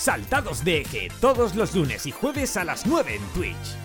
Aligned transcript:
Saltados 0.00 0.64
de 0.64 0.80
Eje, 0.80 1.08
todos 1.20 1.54
los 1.54 1.74
lunes 1.74 2.06
y 2.06 2.10
jueves 2.10 2.56
a 2.56 2.64
las 2.64 2.86
9 2.86 3.16
en 3.16 3.22
Twitch. 3.34 3.76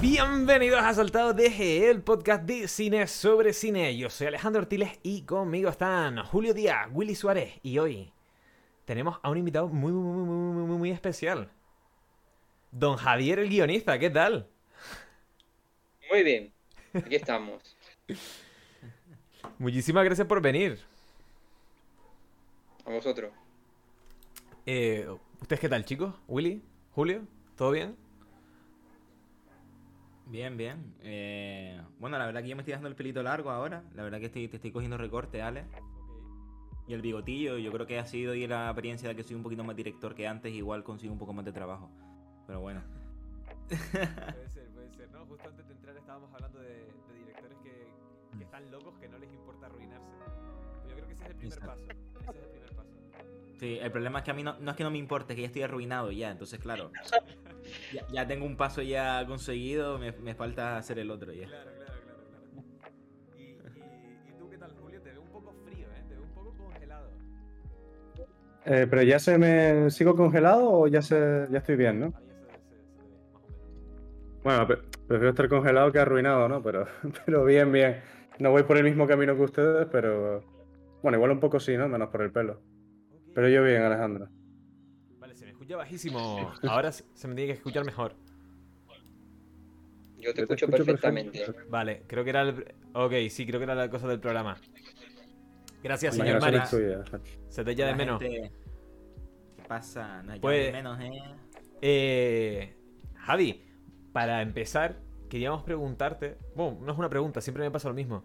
Bienvenidos 0.00 0.80
a 0.82 0.92
Saltados 0.92 1.36
de 1.36 1.46
Eje, 1.46 1.88
el 1.88 2.02
podcast 2.02 2.42
de 2.42 2.66
cine 2.66 3.06
sobre 3.06 3.52
cine. 3.52 3.96
Yo 3.96 4.10
soy 4.10 4.26
Alejandro 4.26 4.62
Ortiles 4.62 4.98
y 5.04 5.22
conmigo 5.22 5.70
están 5.70 6.20
Julio 6.24 6.52
Díaz, 6.52 6.88
Willy 6.90 7.14
Suárez 7.14 7.60
y 7.62 7.78
hoy 7.78 8.12
tenemos 8.86 9.20
a 9.22 9.30
un 9.30 9.38
invitado 9.38 9.68
muy, 9.68 9.92
muy, 9.92 10.02
muy, 10.02 10.24
muy, 10.24 10.66
muy, 10.66 10.78
muy 10.78 10.90
especial. 10.90 11.48
Don 12.72 12.96
Javier 12.96 13.38
el 13.38 13.48
guionista, 13.48 14.00
¿qué 14.00 14.10
tal? 14.10 14.48
Muy 16.10 16.24
bien, 16.24 16.52
aquí 16.92 17.14
estamos. 17.14 17.76
Muchísimas 19.60 20.04
gracias 20.04 20.26
por 20.26 20.40
venir. 20.42 20.80
A 22.84 22.90
vosotros. 22.90 23.30
Eh, 24.66 25.06
¿Ustedes 25.40 25.60
qué 25.60 25.68
tal, 25.68 25.84
chicos? 25.84 26.12
¿Willy? 26.26 26.60
¿Julio? 26.90 27.22
¿Todo 27.56 27.70
bien? 27.70 27.96
Bien, 30.26 30.56
bien. 30.56 30.92
Eh, 31.02 31.80
bueno, 32.00 32.18
la 32.18 32.26
verdad 32.26 32.42
que 32.42 32.48
yo 32.48 32.56
me 32.56 32.62
estoy 32.62 32.72
dando 32.72 32.88
el 32.88 32.96
pelito 32.96 33.22
largo 33.22 33.50
ahora. 33.50 33.84
La 33.94 34.02
verdad 34.02 34.18
que 34.18 34.26
estoy, 34.26 34.48
te 34.48 34.56
estoy 34.56 34.72
cogiendo 34.72 34.98
recorte, 34.98 35.40
Ale. 35.40 35.64
Y 36.88 36.94
el 36.94 37.02
bigotillo, 37.02 37.58
yo 37.58 37.72
creo 37.72 37.86
que 37.86 37.98
ha 37.98 38.06
sido 38.06 38.34
y 38.34 38.46
la 38.46 38.66
experiencia 38.66 39.08
de 39.08 39.16
que 39.16 39.22
soy 39.22 39.36
un 39.36 39.42
poquito 39.44 39.62
más 39.62 39.76
director 39.76 40.14
que 40.14 40.26
antes, 40.26 40.52
igual 40.52 40.82
consigo 40.82 41.12
un 41.12 41.18
poco 41.18 41.32
más 41.32 41.44
de 41.44 41.52
trabajo. 41.52 41.88
Pero 42.46 42.60
bueno. 42.60 42.82
Puede 43.68 43.78
ser, 44.48 44.68
puede 44.70 44.90
ser, 44.90 45.10
¿no? 45.12 45.26
Justo 45.26 45.48
antes 45.48 45.66
de 45.66 45.74
entrar 45.74 45.96
estábamos 45.96 46.32
hablando 46.34 46.58
de, 46.60 46.68
de 46.68 47.14
directores 47.18 47.58
que, 47.58 47.92
que 48.36 48.44
están 48.44 48.70
locos, 48.70 48.98
que 48.98 49.08
no 49.08 49.18
les 49.18 49.32
importa 49.32 49.66
arruinarse. 49.66 50.12
Yo 50.88 50.94
creo 50.94 51.06
que 51.06 51.12
ese 51.12 51.24
es 51.24 51.30
el 51.30 51.36
primer 51.36 51.58
Exacto. 51.58 51.86
paso. 51.86 52.05
Sí, 53.58 53.78
el 53.80 53.90
problema 53.90 54.18
es 54.18 54.24
que 54.24 54.30
a 54.30 54.34
mí 54.34 54.42
no, 54.42 54.58
no 54.60 54.70
es 54.70 54.76
que 54.76 54.84
no 54.84 54.90
me 54.90 54.98
importe, 54.98 55.32
es 55.32 55.36
que 55.36 55.42
ya 55.42 55.46
estoy 55.46 55.62
arruinado 55.62 56.12
ya. 56.12 56.30
Entonces, 56.30 56.58
claro. 56.58 56.90
Ya, 57.92 58.06
ya 58.12 58.26
tengo 58.26 58.44
un 58.44 58.56
paso 58.56 58.82
ya 58.82 59.24
conseguido, 59.26 59.98
me, 59.98 60.12
me 60.12 60.34
falta 60.34 60.76
hacer 60.76 60.98
el 60.98 61.10
otro 61.10 61.32
ya. 61.32 61.46
Claro, 61.48 61.70
claro, 61.76 61.92
claro, 62.04 62.20
claro. 62.52 62.66
¿Y, 63.38 63.42
y, 63.42 64.30
y 64.30 64.38
tú 64.38 64.50
qué 64.50 64.58
tal, 64.58 64.72
Julio? 64.80 65.00
Te 65.00 65.10
veo 65.10 65.22
un 65.22 65.30
poco 65.30 65.54
frío, 65.64 65.86
¿eh? 65.86 66.04
Te 66.08 66.14
veo 66.14 66.22
un 66.24 66.30
poco 66.34 66.54
congelado. 66.56 67.08
Eh, 68.66 68.86
pero 68.90 69.02
ya 69.02 69.18
se 69.18 69.38
me 69.38 69.90
sigo 69.90 70.14
congelado 70.16 70.70
o 70.70 70.86
ya 70.88 71.00
se 71.00 71.46
ya 71.50 71.58
estoy 71.58 71.76
bien, 71.76 71.98
¿no? 72.00 72.06
Ahí 72.06 72.26
se, 72.26 72.34
se, 72.34 72.76
se 72.92 73.02
ve, 73.02 73.18
más 73.32 73.42
o 73.42 73.48
menos. 73.48 74.42
Bueno, 74.44 74.66
pre- 74.66 74.82
prefiero 75.08 75.30
estar 75.30 75.48
congelado 75.48 75.90
que 75.92 75.98
arruinado, 75.98 76.46
¿no? 76.48 76.62
Pero, 76.62 76.86
pero 77.24 77.44
bien, 77.44 77.72
bien. 77.72 78.00
No 78.38 78.50
voy 78.50 78.64
por 78.64 78.76
el 78.76 78.84
mismo 78.84 79.06
camino 79.06 79.34
que 79.34 79.42
ustedes, 79.42 79.86
pero 79.90 80.44
bueno, 81.02 81.16
igual 81.16 81.30
un 81.30 81.40
poco 81.40 81.58
sí, 81.58 81.74
¿no? 81.76 81.88
Menos 81.88 82.10
por 82.10 82.20
el 82.22 82.30
pelo. 82.32 82.60
Pero 83.36 83.50
yo 83.50 83.62
bien, 83.62 83.82
Alejandro. 83.82 84.30
Vale, 85.18 85.34
se 85.34 85.44
me 85.44 85.50
escucha 85.50 85.76
bajísimo. 85.76 86.52
Ahora 86.66 86.90
se 86.90 87.04
me 87.28 87.34
tiene 87.34 87.48
que 87.48 87.58
escuchar 87.58 87.84
mejor. 87.84 88.14
Yo 90.16 90.22
te 90.22 90.22
Yo 90.22 90.32
te 90.34 90.40
escucho, 90.40 90.64
escucho 90.64 90.84
perfectamente. 90.86 91.44
Vale, 91.68 92.04
creo 92.06 92.24
que 92.24 92.30
era 92.30 92.40
el... 92.40 92.74
Ok, 92.94 93.12
sí, 93.28 93.44
creo 93.46 93.60
que 93.60 93.64
era 93.64 93.74
la 93.74 93.90
cosa 93.90 94.08
del 94.08 94.20
programa. 94.20 94.56
Gracias, 95.82 96.16
señor 96.16 96.40
tuya. 96.70 97.04
Se 97.50 97.62
te 97.62 97.72
echa 97.72 97.86
de 97.88 97.94
menos. 97.94 98.22
gente- 98.22 98.50
¿Qué 99.54 99.62
pasa? 99.68 100.22
No, 100.22 100.34
ya 100.36 100.40
Pues- 100.40 100.66
de 100.66 100.72
menos, 100.72 100.98
eh. 101.00 101.10
Eh, 101.82 102.74
Javi, 103.16 103.62
para 104.14 104.40
empezar, 104.40 104.98
queríamos 105.28 105.62
preguntarte. 105.62 106.38
Bueno, 106.54 106.78
no 106.80 106.92
es 106.92 106.98
una 106.98 107.10
pregunta, 107.10 107.42
siempre 107.42 107.62
me 107.64 107.70
pasa 107.70 107.88
lo 107.88 107.94
mismo. 107.94 108.24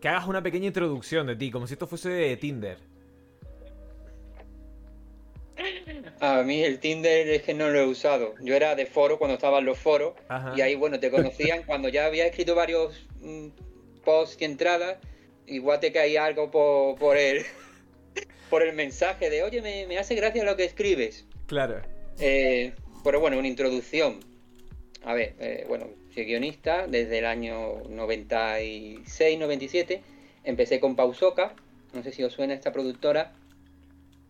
Que 0.00 0.08
hagas 0.08 0.26
una 0.26 0.42
pequeña 0.42 0.66
introducción 0.66 1.28
de 1.28 1.36
ti, 1.36 1.52
como 1.52 1.68
si 1.68 1.74
esto 1.74 1.86
fuese 1.86 2.10
de 2.10 2.36
Tinder. 2.36 2.97
A 6.20 6.42
mí 6.42 6.62
el 6.62 6.78
Tinder 6.78 7.28
es 7.28 7.42
que 7.42 7.54
no 7.54 7.68
lo 7.68 7.78
he 7.78 7.86
usado. 7.86 8.34
Yo 8.40 8.54
era 8.54 8.74
de 8.74 8.86
foro 8.86 9.18
cuando 9.18 9.34
estaban 9.34 9.64
los 9.64 9.78
foros 9.78 10.14
Ajá. 10.28 10.52
y 10.56 10.60
ahí, 10.60 10.74
bueno, 10.74 10.98
te 10.98 11.10
conocían 11.10 11.62
cuando 11.66 11.88
ya 11.88 12.06
había 12.06 12.26
escrito 12.26 12.54
varios 12.54 13.06
mm, 13.20 13.48
posts 14.04 14.40
y 14.40 14.44
entradas. 14.44 14.98
Igual 15.46 15.80
te 15.80 15.92
caía 15.92 16.24
algo 16.24 16.50
por, 16.50 16.98
por 16.98 17.16
el 17.16 17.44
por 18.50 18.62
el 18.62 18.74
mensaje 18.74 19.30
de, 19.30 19.42
oye, 19.42 19.62
me, 19.62 19.86
me 19.86 19.98
hace 19.98 20.14
gracia 20.14 20.44
lo 20.44 20.56
que 20.56 20.64
escribes. 20.64 21.26
Claro. 21.46 21.80
Eh, 22.18 22.72
pero 23.04 23.20
bueno, 23.20 23.38
una 23.38 23.48
introducción. 23.48 24.20
A 25.04 25.14
ver, 25.14 25.34
eh, 25.38 25.64
bueno, 25.68 25.86
soy 26.12 26.24
guionista 26.24 26.86
desde 26.86 27.18
el 27.18 27.26
año 27.26 27.82
96-97. 27.84 30.00
Empecé 30.44 30.80
con 30.80 30.96
Pausoca, 30.96 31.54
no 31.92 32.02
sé 32.02 32.12
si 32.12 32.24
os 32.24 32.32
suena 32.32 32.54
esta 32.54 32.72
productora. 32.72 33.34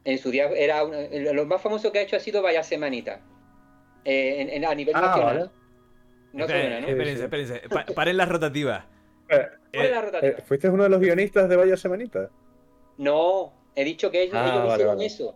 En 0.08 0.16
su 0.16 0.30
día 0.30 0.46
era 0.56 0.84
una- 0.84 1.06
lo 1.34 1.44
más 1.44 1.60
famoso 1.60 1.92
que 1.92 1.98
ha 1.98 2.02
hecho 2.02 2.16
ha 2.16 2.20
sido 2.20 2.41
Vaya 2.41 2.62
Semanita. 2.62 3.20
Eh, 4.06 4.41
en- 4.41 4.48
en- 4.48 4.64
a 4.64 4.74
nivel 4.74 4.94
Ah, 4.96 5.02
nacional. 5.02 5.36
vale. 5.38 5.50
No 6.32 6.46
Esperen- 6.46 6.60
suena, 6.62 6.80
¿no? 6.80 6.88
Espérense, 6.88 7.24
espérense. 7.24 7.62
Pa- 7.69 7.84
paren 7.94 8.16
las 8.16 8.26
rotativas. 8.28 8.84
Eh, 9.28 9.46
¿Cuál 9.74 9.84
es 9.84 9.91
Eh, 9.91 9.94
la 9.94 10.00
rotativa? 10.00 10.32
eh, 10.38 10.42
¿Fuiste 10.46 10.69
uno 10.70 10.84
de 10.84 10.88
los 10.88 10.98
guionistas 11.00 11.46
de 11.46 11.56
Vaya 11.56 11.76
Semanita? 11.76 12.30
No, 12.96 13.52
he 13.74 13.84
dicho 13.84 14.10
que 14.10 14.22
ellos, 14.22 14.34
Ah, 14.38 14.46
ellos 14.46 14.62
vale, 14.62 14.72
hicieron 14.72 14.96
vale. 14.96 15.06
eso. 15.06 15.34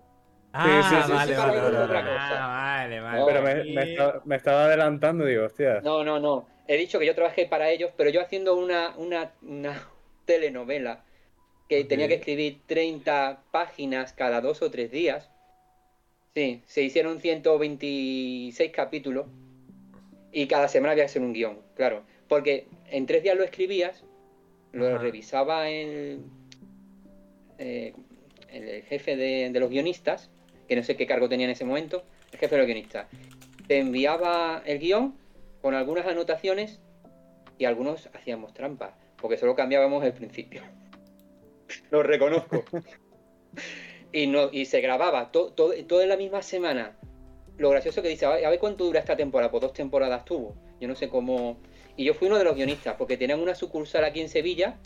ah, 0.55 0.65
sí, 0.65 0.71
sí, 0.71 0.94
vale, 0.94 1.04
sí, 1.04 1.12
vale, 1.12 1.37
vale, 1.37 1.53
sí, 1.59 1.60
vale. 1.75 1.84
otra 1.84 2.00
cosa. 2.00 2.44
Ah, 2.44 2.78
vale, 2.81 3.00
vale. 3.00 3.19
No, 3.21 3.27
Pero 3.27 3.43
me 3.43 3.83
estaba, 3.93 4.22
me 4.25 4.37
estaba 4.37 4.65
adelantando, 4.65 5.25
digo, 5.27 5.44
hostia. 5.44 5.81
No, 5.83 6.03
no, 6.03 6.19
no. 6.19 6.47
He 6.66 6.78
dicho 6.78 6.99
que 6.99 7.04
yo 7.04 7.15
trabajé 7.15 7.44
para 7.47 7.69
ellos, 7.69 7.91
pero 7.94 8.09
yo 8.09 8.22
haciendo 8.22 8.56
una, 8.56 8.94
una, 8.97 9.33
una 9.43 9.83
telenovela 10.25 11.04
que 11.72 11.84
tenía 11.84 12.06
que 12.06 12.15
escribir 12.15 12.60
30 12.66 13.44
páginas 13.50 14.12
cada 14.12 14.43
dos 14.43 14.60
o 14.60 14.71
tres 14.71 14.91
días. 14.91 15.31
Sí, 16.34 16.62
se 16.66 16.83
hicieron 16.83 17.21
126 17.21 18.71
capítulos 18.72 19.27
y 20.33 20.47
cada 20.47 20.69
semana 20.69 20.93
había 20.93 21.05
que 21.05 21.10
hacer 21.10 21.22
un 21.22 21.33
guion, 21.33 21.60
claro. 21.75 22.05
Porque 22.28 22.66
en 22.91 23.06
tres 23.06 23.22
días 23.22 23.37
lo 23.37 23.44
escribías, 23.44 24.05
lo 24.72 24.87
Ajá. 24.87 24.99
revisaba 24.99 25.71
el, 25.71 26.21
eh, 27.59 27.94
el 28.50 28.83
jefe 28.83 29.16
de, 29.16 29.50
de 29.50 29.60
los 29.60 29.71
guionistas, 29.71 30.31
que 30.69 30.77
no 30.77 30.83
sé 30.83 30.97
qué 30.97 31.06
cargo 31.06 31.28
tenía 31.28 31.47
en 31.47 31.53
ese 31.53 31.65
momento, 31.65 32.04
el 32.33 32.39
jefe 32.39 32.54
de 32.54 32.59
los 32.59 32.66
guionistas. 32.66 33.06
Te 33.66 33.78
enviaba 33.78 34.62
el 34.66 34.78
guion 34.78 35.15
con 35.62 35.75
algunas 35.75 36.06
anotaciones 36.06 36.81
y 37.59 37.65
algunos 37.65 38.10
hacíamos 38.15 38.53
trampas, 38.53 38.93
porque 39.16 39.39
solo 39.39 39.54
cambiábamos 39.54 40.04
el 40.04 40.12
principio. 40.12 40.62
Lo 41.91 42.03
reconozco. 42.03 42.65
y 44.12 44.27
no 44.27 44.50
y 44.53 44.65
se 44.66 44.81
grababa 44.81 45.31
todo, 45.31 45.53
todo 45.53 46.03
en 46.03 46.09
la 46.09 46.16
misma 46.16 46.43
semana. 46.43 46.99
Lo 47.59 47.71
gracioso 47.71 48.03
que 48.03 48.09
dice, 48.09 48.27
a 48.27 48.50
ver 48.50 48.59
cuánto 48.59 48.84
dura 48.84 49.00
esta 49.00 49.16
temporada, 49.16 49.50
pues 49.50 49.60
dos 49.60 49.72
temporadas 49.72 50.25
tuvo. 50.25 50.56
Yo 50.81 50.88
no 50.88 50.94
sé 50.94 51.09
cómo. 51.09 51.59
Y 51.97 52.05
yo 52.05 52.15
fui 52.15 52.28
uno 52.28 52.38
de 52.38 52.44
los 52.44 52.56
guionistas, 52.56 52.97
porque 52.97 53.16
tenían 53.16 53.41
una 53.41 53.55
sucursal 53.55 54.05
aquí 54.05 54.21
en 54.21 54.28
Sevilla 54.28 54.78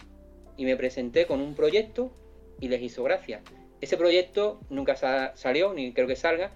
y 0.57 0.65
me 0.65 0.77
presenté 0.77 1.27
con 1.27 1.41
un 1.41 1.55
proyecto 1.55 2.13
y 2.61 2.69
les 2.69 2.83
hizo 2.83 3.05
gracia. 3.05 3.43
Ese 3.81 3.97
proyecto 3.97 4.61
nunca 4.69 4.97
sa- 4.97 5.37
salió, 5.37 5.73
ni 5.73 5.93
creo 5.93 6.09
que 6.09 6.17
salga, 6.17 6.51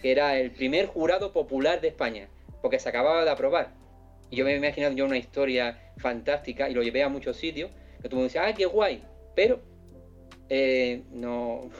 que 0.00 0.10
era 0.12 0.38
el 0.38 0.50
primer 0.52 0.86
jurado 0.86 1.32
popular 1.32 1.80
de 1.80 1.88
España, 1.88 2.28
porque 2.62 2.78
se 2.78 2.88
acababa 2.88 3.24
de 3.24 3.30
aprobar. 3.30 3.74
Y 4.30 4.36
yo 4.36 4.44
me 4.44 4.54
he 4.54 4.56
imaginado 4.56 4.94
yo 4.94 5.04
una 5.04 5.18
historia 5.18 5.92
fantástica 5.98 6.70
y 6.70 6.74
lo 6.74 6.82
llevé 6.82 7.02
a 7.02 7.08
muchos 7.08 7.36
sitios, 7.36 7.70
que 8.00 8.08
todo 8.08 8.12
el 8.12 8.14
mundo 8.16 8.28
decía, 8.28 8.46
¡ah, 8.46 8.54
qué 8.54 8.64
guay! 8.64 9.02
Pero, 9.34 9.60
eh, 10.50 11.02
no. 11.12 11.70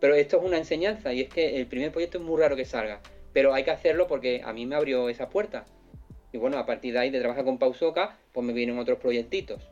Pero 0.00 0.14
esto 0.14 0.38
es 0.38 0.44
una 0.44 0.58
enseñanza 0.58 1.14
y 1.14 1.22
es 1.22 1.28
que 1.30 1.56
el 1.56 1.66
primer 1.66 1.92
proyecto 1.92 2.18
es 2.18 2.24
muy 2.24 2.38
raro 2.38 2.56
que 2.56 2.64
salga, 2.66 3.00
pero 3.32 3.54
hay 3.54 3.64
que 3.64 3.70
hacerlo 3.70 4.06
porque 4.06 4.42
a 4.44 4.52
mí 4.52 4.66
me 4.66 4.74
abrió 4.74 5.08
esa 5.08 5.30
puerta. 5.30 5.64
Y 6.32 6.38
bueno, 6.38 6.58
a 6.58 6.66
partir 6.66 6.92
de 6.92 6.98
ahí, 6.98 7.10
de 7.10 7.20
trabajar 7.20 7.44
con 7.44 7.58
Pausoca, 7.58 8.18
pues 8.32 8.44
me 8.44 8.52
vienen 8.52 8.78
otros 8.78 8.98
proyectitos. 8.98 9.70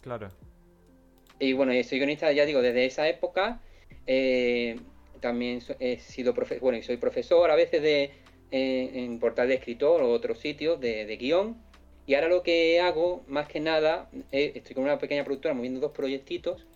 Claro. 0.00 0.30
Y 1.38 1.52
bueno, 1.52 1.72
soy 1.84 1.98
guionista, 1.98 2.32
ya 2.32 2.46
digo, 2.46 2.62
desde 2.62 2.86
esa 2.86 3.08
época. 3.08 3.60
eh, 4.06 4.76
también 5.20 5.60
he 5.78 5.98
sido 5.98 6.32
profe 6.34 6.58
bueno, 6.60 6.78
y 6.78 6.82
soy 6.82 6.96
profesor 6.96 7.50
a 7.50 7.54
veces 7.54 7.82
de 7.82 8.10
eh, 8.50 8.90
en 8.94 9.18
portal 9.18 9.48
de 9.48 9.54
escritor 9.54 10.02
o 10.02 10.10
otros 10.10 10.38
sitios 10.38 10.80
de, 10.80 11.04
de 11.04 11.16
guion. 11.16 11.56
Y 12.06 12.14
ahora 12.14 12.28
lo 12.28 12.42
que 12.42 12.80
hago, 12.80 13.22
más 13.28 13.46
que 13.46 13.60
nada, 13.60 14.08
eh, 14.32 14.52
estoy 14.54 14.74
con 14.74 14.84
una 14.84 14.98
pequeña 14.98 15.24
productora 15.24 15.54
moviendo 15.54 15.80
dos 15.80 15.92
proyectitos. 15.92 16.66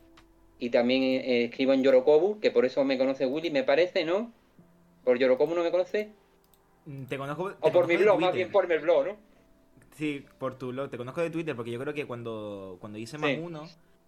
Y 0.64 0.70
también 0.70 1.02
eh, 1.02 1.44
escribo 1.44 1.74
en 1.74 1.82
Yorokobu, 1.82 2.40
que 2.40 2.50
por 2.50 2.64
eso 2.64 2.82
me 2.86 2.96
conoce 2.96 3.26
Willy, 3.26 3.50
me 3.50 3.64
parece, 3.64 4.02
¿no? 4.02 4.32
¿Por 5.04 5.18
Yorokobu 5.18 5.54
no 5.54 5.62
me 5.62 5.70
conoce? 5.70 6.08
Mm, 6.86 7.04
Te 7.04 7.18
conozco. 7.18 7.50
te 7.50 7.56
O 7.56 7.60
por 7.60 7.72
conozco 7.72 7.88
mi 7.88 7.96
blog, 7.98 8.18
más 8.18 8.32
bien 8.34 8.50
por 8.50 8.66
mi 8.66 8.78
blog, 8.78 9.06
¿no? 9.08 9.16
Sí, 9.94 10.24
por 10.38 10.56
tu 10.56 10.68
blog. 10.68 10.88
Te 10.88 10.96
conozco 10.96 11.20
de 11.20 11.28
Twitter 11.28 11.54
porque 11.54 11.70
yo 11.70 11.78
creo 11.78 11.92
que 11.92 12.06
cuando, 12.06 12.78
cuando 12.80 12.96
hice 12.98 13.18
más 13.18 13.32
Sí. 13.32 13.40
uno, 13.42 13.60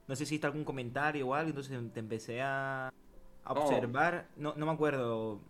no 0.08 0.16
sé 0.16 0.24
si 0.24 0.32
hiciste 0.32 0.46
algún 0.46 0.64
comentario 0.64 1.28
o 1.28 1.34
algo, 1.34 1.50
entonces 1.50 1.78
te 1.92 2.00
empecé 2.00 2.40
a, 2.40 2.88
a 3.44 3.52
Oh. 3.52 3.58
observar. 3.60 4.28
No, 4.38 4.54
no 4.56 4.64
me 4.64 4.72
acuerdo 4.72 5.42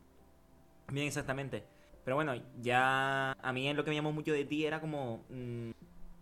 bien 0.91 1.07
exactamente. 1.07 1.63
Pero 2.05 2.17
bueno, 2.17 2.35
ya 2.61 3.31
a 3.31 3.53
mí 3.53 3.73
lo 3.75 3.85
que 3.85 3.91
me 3.91 3.97
llamó 3.97 4.11
mucho 4.11 4.33
de 4.33 4.45
ti 4.45 4.67
era 4.67 4.81
como 4.81 5.23
mm, 5.31 5.71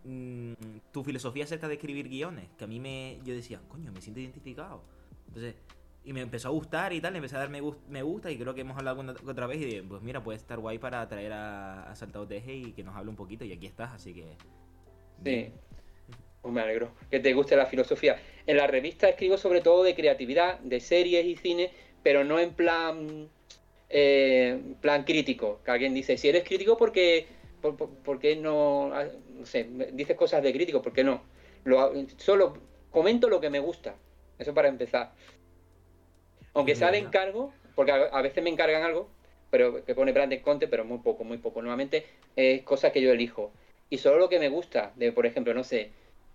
mm, 0.05 0.53
tu 0.91 1.03
filosofía 1.03 1.43
acerca 1.43 1.67
de 1.67 1.73
escribir 1.75 2.07
guiones. 2.09 2.47
Que 2.57 2.63
a 2.63 2.67
mí 2.67 2.79
me. 2.79 3.19
Yo 3.25 3.33
decía, 3.33 3.59
coño, 3.67 3.91
me 3.91 4.01
siento 4.01 4.19
identificado. 4.19 4.83
Entonces, 5.27 5.55
y 6.03 6.13
me 6.13 6.21
empezó 6.21 6.49
a 6.49 6.51
gustar 6.51 6.93
y 6.93 7.01
tal, 7.01 7.15
empecé 7.15 7.35
a 7.35 7.39
dar 7.39 7.49
me, 7.49 7.61
gus- 7.61 7.77
me 7.89 8.03
gusta 8.03 8.29
y 8.29 8.37
creo 8.37 8.53
que 8.53 8.61
hemos 8.61 8.77
hablado 8.77 9.03
otra 9.27 9.47
vez 9.47 9.59
y 9.59 9.65
dije, 9.65 9.83
pues 9.83 10.03
mira, 10.03 10.23
puede 10.23 10.37
estar 10.37 10.59
guay 10.59 10.77
para 10.77 11.07
traer 11.07 11.33
a, 11.33 11.89
a 11.89 11.95
Saltado 11.95 12.27
Teje 12.27 12.53
y 12.53 12.71
que 12.73 12.83
nos 12.83 12.95
hable 12.95 13.09
un 13.09 13.15
poquito 13.15 13.43
y 13.43 13.51
aquí 13.51 13.65
estás, 13.65 13.91
así 13.91 14.13
que... 14.13 14.35
Sí. 15.23 15.51
Pues 16.43 16.53
me 16.53 16.61
alegro 16.61 16.91
que 17.09 17.19
te 17.19 17.33
guste 17.33 17.55
la 17.55 17.65
filosofía. 17.65 18.17
En 18.45 18.57
la 18.57 18.67
revista 18.67 19.09
escribo 19.09 19.35
sobre 19.35 19.61
todo 19.61 19.81
de 19.83 19.95
creatividad, 19.95 20.59
de 20.59 20.79
series 20.79 21.25
y 21.25 21.37
cine, 21.37 21.71
pero 22.03 22.23
no 22.23 22.37
en 22.39 22.53
plan 22.53 23.27
eh, 23.89 24.61
plan 24.81 25.05
crítico. 25.05 25.61
Que 25.65 25.71
alguien 25.71 25.95
dice, 25.95 26.19
si 26.19 26.29
eres 26.29 26.43
crítico, 26.43 26.77
¿por 26.77 26.91
qué, 26.91 27.25
por, 27.65 27.77
por- 27.77 27.89
por 28.03 28.19
qué 28.19 28.35
no, 28.35 28.91
ah, 28.93 29.05
no 29.33 29.45
sé, 29.45 29.65
dices 29.93 30.15
cosas 30.15 30.43
de 30.43 30.53
crítico? 30.53 30.81
¿Por 30.81 30.93
qué 30.93 31.03
no? 31.03 31.21
Lo, 31.63 31.91
solo 32.17 32.53
comento 32.91 33.27
lo 33.29 33.41
que 33.41 33.49
me 33.49 33.59
gusta. 33.59 33.95
Eso 34.37 34.53
para 34.53 34.67
empezar. 34.67 35.11
Aunque 36.53 36.75
sale 36.75 36.97
bien. 36.97 37.07
encargo, 37.07 37.51
porque 37.75 37.91
a, 37.91 37.95
a 37.95 38.21
veces 38.21 38.43
me 38.43 38.49
encargan 38.49 38.83
algo, 38.83 39.09
pero 39.49 39.83
que 39.83 39.95
pone 39.95 40.11
branded 40.11 40.41
content, 40.41 40.69
pero 40.69 40.85
muy 40.85 40.99
poco, 40.99 41.23
muy 41.23 41.37
poco. 41.37 41.61
Normalmente 41.61 42.05
es 42.35 42.61
cosas 42.63 42.91
que 42.91 43.01
yo 43.01 43.11
elijo. 43.11 43.51
Y 43.89 43.97
solo 43.97 44.17
lo 44.17 44.29
que 44.29 44.39
me 44.39 44.49
gusta, 44.49 44.91
de 44.95 45.11
por 45.11 45.25
ejemplo, 45.25 45.53
no 45.53 45.63
sé, 45.63 45.91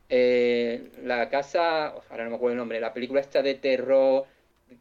eh, 0.09 0.91
la 1.05 1.29
casa, 1.29 1.89
ahora 2.11 2.25
no 2.25 2.31
me 2.31 2.37
acuerdo 2.37 2.53
el 2.53 2.59
nombre, 2.59 2.81
la 2.81 2.93
película 2.93 3.21
esta 3.21 3.43
de 3.43 3.55
terror 3.55 4.25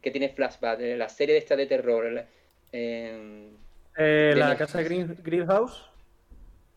que 0.02 0.10
tiene 0.10 0.28
flashback, 0.28 0.80
eh, 0.80 0.96
la 0.96 1.08
serie 1.08 1.34
de 1.34 1.38
esta 1.38 1.56
de 1.56 1.66
terror. 1.66 2.04
la- 2.10 2.26
eh, 2.72 3.50
Eh, 3.96 4.34
la 4.36 4.56
casa 4.56 4.82
Green, 4.82 5.16
Greenhouse. 5.22 5.89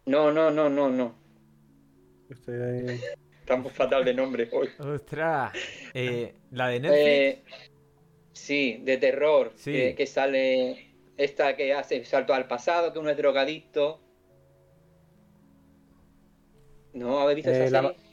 No, 0.05 0.31
no, 0.31 0.51
no, 0.51 0.69
no, 0.69 0.89
no. 0.89 1.15
Estoy 2.29 2.55
ahí. 2.61 2.99
Estamos 3.39 3.71
fatal 3.73 4.05
de 4.05 4.13
nombre 4.13 4.49
hoy. 4.51 4.69
Ostras. 4.79 5.51
Eh, 5.93 6.33
la 6.51 6.67
de 6.69 6.79
Netflix. 6.79 7.01
Eh, 7.05 7.43
sí, 8.31 8.79
de 8.83 8.97
terror, 8.97 9.51
Sí. 9.55 9.71
Que, 9.71 9.95
que 9.95 10.07
sale 10.07 10.95
esta 11.17 11.55
que 11.55 11.73
hace 11.73 12.03
salto 12.05 12.33
al 12.33 12.47
pasado, 12.47 12.91
que 12.93 12.99
uno 12.99 13.09
es 13.09 13.17
drogadicto. 13.17 13.99
¿No 16.93 17.19
habéis 17.19 17.37
visto 17.37 17.51
Eh, 17.51 17.65
esa 17.65 17.81
la- 17.81 17.89
serie? 17.89 18.03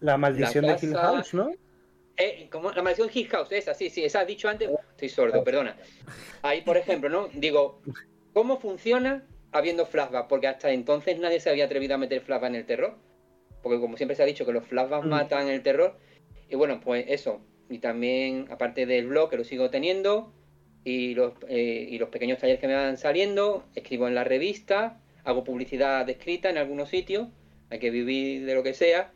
La 0.00 0.16
maldición 0.16 0.66
La 0.66 0.76
de 0.76 0.86
Hill 0.86 0.94
House, 0.94 1.34
¿no? 1.34 1.50
Eh, 2.16 2.48
¿cómo? 2.50 2.70
La 2.72 2.82
maldición 2.82 3.10
Hill 3.12 3.28
House, 3.28 3.48
esa, 3.52 3.74
sí, 3.74 3.90
sí, 3.90 4.04
esa 4.04 4.20
has 4.20 4.26
dicho 4.26 4.48
antes. 4.48 4.70
Estoy 4.92 5.08
sordo, 5.08 5.42
perdona. 5.44 5.76
Ahí, 6.42 6.62
por 6.62 6.76
ejemplo, 6.76 7.08
¿no? 7.10 7.28
Digo, 7.34 7.82
¿cómo 8.32 8.58
funciona 8.60 9.26
habiendo 9.52 9.86
flashback? 9.86 10.28
Porque 10.28 10.46
hasta 10.46 10.70
entonces 10.70 11.18
nadie 11.18 11.40
se 11.40 11.50
había 11.50 11.64
atrevido 11.66 11.94
a 11.94 11.98
meter 11.98 12.20
flashback 12.20 12.50
en 12.50 12.56
el 12.56 12.66
terror. 12.66 12.94
Porque 13.62 13.78
como 13.80 13.96
siempre 13.96 14.16
se 14.16 14.22
ha 14.22 14.26
dicho 14.26 14.46
que 14.46 14.52
los 14.52 14.64
flashbacks 14.66 15.06
Mm. 15.06 15.10
matan 15.10 15.48
el 15.48 15.62
terror. 15.62 15.96
Y 16.48 16.56
bueno, 16.56 16.80
pues 16.80 17.04
eso. 17.08 17.40
Y 17.68 17.78
también, 17.78 18.46
aparte 18.50 18.86
del 18.86 19.06
blog, 19.06 19.30
que 19.30 19.36
lo 19.36 19.44
sigo 19.44 19.70
teniendo, 19.70 20.32
y 20.84 21.14
los, 21.14 21.34
eh, 21.48 21.86
y 21.90 21.98
los 21.98 22.08
pequeños 22.08 22.38
talleres 22.38 22.60
que 22.60 22.66
me 22.66 22.74
van 22.74 22.96
saliendo, 22.96 23.64
escribo 23.74 24.08
en 24.08 24.14
la 24.14 24.24
revista, 24.24 24.98
hago 25.24 25.44
publicidad 25.44 26.08
escrita 26.08 26.48
en 26.50 26.56
algunos 26.58 26.88
sitios, 26.88 27.28
hay 27.68 27.78
que 27.78 27.90
vivir 27.90 28.46
de 28.46 28.54
lo 28.54 28.62
que 28.62 28.74
sea. 28.74 29.12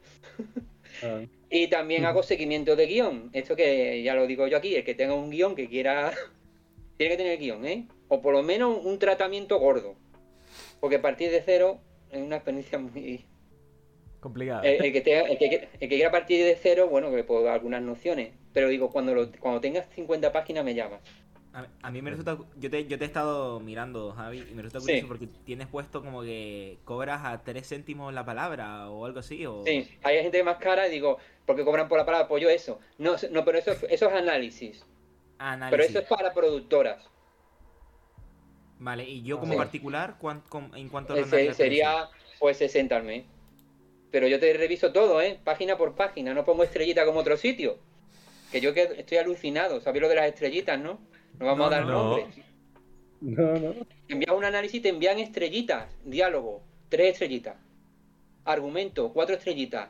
Ah. 1.02 1.22
Y 1.50 1.68
también 1.68 2.04
hago 2.04 2.24
seguimiento 2.24 2.74
de 2.74 2.86
guion. 2.86 3.30
Esto 3.32 3.54
que 3.54 4.02
ya 4.02 4.14
lo 4.16 4.26
digo 4.26 4.48
yo 4.48 4.56
aquí, 4.56 4.74
el 4.74 4.82
que 4.82 4.94
tenga 4.96 5.14
un 5.14 5.30
guion 5.30 5.54
que 5.54 5.68
quiera, 5.68 6.10
tiene 6.96 7.12
que 7.12 7.22
tener 7.22 7.38
guion, 7.38 7.64
¿eh? 7.64 7.86
O 8.08 8.20
por 8.20 8.34
lo 8.34 8.42
menos 8.42 8.84
un 8.84 8.98
tratamiento 8.98 9.60
gordo. 9.60 9.94
Porque 10.80 10.98
partir 10.98 11.30
de 11.30 11.42
cero 11.42 11.80
es 12.10 12.22
una 12.22 12.36
experiencia 12.36 12.78
muy... 12.78 13.26
Complicada. 14.20 14.62
El, 14.62 14.84
el 14.86 14.92
que, 14.92 15.02
tenga- 15.02 15.28
el, 15.28 15.36
que, 15.38 15.68
el 15.72 15.78
que 15.78 15.88
quiera 15.88 16.10
partir 16.10 16.44
de 16.44 16.56
cero, 16.56 16.88
bueno, 16.88 17.10
que 17.10 17.16
le 17.16 17.24
puedo 17.24 17.42
dar 17.42 17.54
algunas 17.54 17.82
nociones. 17.82 18.32
Pero 18.54 18.68
digo, 18.68 18.90
cuando, 18.90 19.14
lo, 19.14 19.30
cuando 19.38 19.60
tengas 19.60 19.86
50 19.94 20.32
páginas 20.32 20.64
me 20.64 20.74
llamas. 20.74 21.00
A, 21.52 21.66
a 21.82 21.90
mí 21.90 22.00
me 22.02 22.10
resulta. 22.10 22.38
Yo 22.56 22.70
te, 22.70 22.86
yo 22.86 22.98
te 22.98 23.04
he 23.04 23.06
estado 23.06 23.60
mirando, 23.60 24.12
Javi, 24.12 24.44
y 24.50 24.54
me 24.54 24.62
resulta 24.62 24.80
Sí. 24.80 24.86
curioso 24.86 25.08
porque 25.08 25.26
tienes 25.44 25.68
puesto 25.68 26.02
como 26.02 26.22
que 26.22 26.78
cobras 26.84 27.20
a 27.24 27.44
3 27.44 27.68
céntimos 27.68 28.12
la 28.14 28.24
palabra 28.24 28.88
o 28.90 29.04
algo 29.04 29.20
así. 29.20 29.44
O... 29.46 29.62
Sí, 29.64 29.88
hay 30.02 30.22
gente 30.22 30.42
más 30.42 30.56
cara 30.56 30.88
y 30.88 30.90
digo, 30.90 31.18
¿por 31.44 31.54
qué 31.54 31.64
cobran 31.64 31.88
por 31.88 31.98
la 31.98 32.06
palabra? 32.06 32.26
Pues 32.26 32.42
yo 32.42 32.48
eso. 32.48 32.80
No, 32.98 33.16
no 33.30 33.44
pero 33.44 33.58
eso, 33.58 33.72
eso 33.72 34.08
es 34.08 34.12
análisis. 34.14 34.84
Análisis. 35.38 35.70
Pero 35.70 35.82
eso 35.84 35.98
es 36.00 36.08
para 36.08 36.32
productoras. 36.32 37.08
Vale, 38.78 39.04
y 39.08 39.22
yo 39.22 39.38
como 39.38 39.52
Sí. 39.52 39.58
particular, 39.58 40.16
¿cuán- 40.18 40.42
com- 40.48 40.74
¿en 40.74 40.88
cuánto 40.88 41.14
ronda 41.14 41.28
se- 41.30 41.46
el 41.46 41.54
sería 41.54 42.08
pues 42.38 42.56
60 42.58 42.96
al 42.96 43.04
mes. 43.04 43.24
Pero 44.10 44.28
yo 44.28 44.38
te 44.38 44.52
reviso 44.52 44.92
todo, 44.92 45.20
¿eh? 45.20 45.38
Página 45.42 45.76
por 45.78 45.94
página, 45.94 46.34
no 46.34 46.44
pongo 46.44 46.62
estrellita 46.64 47.04
como 47.06 47.20
otro 47.20 47.36
sitio. 47.36 47.78
Que 48.52 48.60
yo 48.60 48.74
que 48.74 48.82
estoy 48.98 49.18
alucinado. 49.18 49.80
¿Sabéis 49.80 50.02
lo 50.02 50.08
de 50.08 50.14
las 50.16 50.26
estrellitas, 50.26 50.78
no? 50.78 51.00
No 51.38 51.46
vamos 51.46 51.58
No, 51.58 51.64
a 51.66 51.70
dar 51.70 51.86
no. 51.86 51.92
nombres. 51.92 52.36
No, 53.20 53.54
no. 53.54 53.74
Envías 54.08 54.36
un 54.36 54.44
análisis 54.44 54.78
y 54.78 54.82
te 54.82 54.88
envían 54.90 55.18
estrellitas. 55.18 55.88
Diálogo, 56.04 56.62
tres 56.88 57.12
estrellitas. 57.14 57.56
Argumento, 58.44 59.12
cuatro 59.12 59.34
estrellitas. 59.34 59.88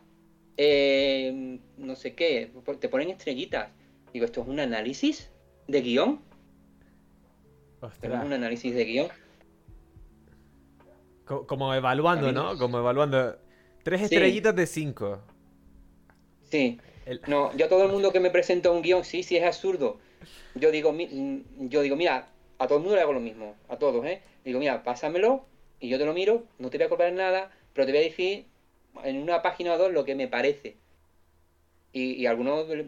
Eh, 0.57 1.59
no 1.77 1.97
sé 1.97 2.15
qué, 2.15 2.51
te 2.79 2.89
ponen 2.89 3.11
estrellitas. 3.11 3.69
Digo, 4.13 4.25
¿esto 4.25 4.43
es 4.43 4.49
un 4.49 4.61
análisis 4.61 5.31
de 5.67 5.83
guion? 5.83 6.21
¿Esto 7.93 8.09
no 8.09 8.15
Ostras. 8.15 8.21
es 8.21 8.27
un 8.27 8.33
análisis 8.33 8.75
de 8.75 8.85
guion? 8.85 9.09
Co- 11.25 11.47
Como 11.47 11.75
evaluando, 11.75 12.33
¿no? 12.33 12.57
Como 12.59 12.79
evaluando. 12.79 13.37
Tres 13.83 14.01
Sí. 14.01 14.05
estrellitas 14.07 14.55
de 14.55 14.67
cinco. 14.67 15.21
Sí. 16.51 16.79
El- 17.07 17.21
No, 17.27 17.55
yo 17.57 17.67
a 17.67 17.69
todo 17.69 17.85
el 17.85 17.93
mundo 17.93 18.13
que 18.13 18.21
me 18.21 18.31
presenta 18.31 18.71
un 18.71 18.83
guion, 18.83 19.05
sí, 19.05 19.23
sí 19.23 19.37
es 19.37 19.45
absurdo. 19.45 19.99
Yo 20.55 20.71
digo, 20.71 20.93
mi- 20.93 21.07
mm, 21.07 21.69
yo 21.69 21.83
digo, 21.83 21.97
mira, 21.97 22.29
a 22.59 22.67
todo 22.67 22.79
el 22.79 22.83
mundo 22.83 22.97
le 22.97 23.03
hago 23.03 23.13
lo 23.13 23.21
mismo, 23.21 23.57
a 23.69 23.77
todos, 23.77 24.05
¿eh? 24.07 24.23
Digo, 24.45 24.59
mira, 24.59 24.83
pásamelo 24.83 25.45
y 25.81 25.89
yo 25.89 25.99
te 25.99 26.07
lo 26.07 26.15
miro, 26.15 26.45
no 26.59 26.71
te 26.71 26.79
voy 26.79 26.87
a 26.87 26.89
cobrar 26.89 27.13
nada, 27.13 27.51
pero 27.73 27.87
te 27.87 27.93
voy 27.93 28.01
a 28.01 28.05
decir 28.05 28.47
en 29.03 29.21
una 29.21 29.43
página 29.43 29.75
o 29.75 29.79
dos 29.79 29.93
lo 29.93 30.05
que 30.05 30.15
me 30.15 30.29
parece. 30.29 30.77
Y, 31.93 32.13
y 32.15 32.27
a 32.27 32.31
algunos 32.31 32.69
le- 32.69 32.87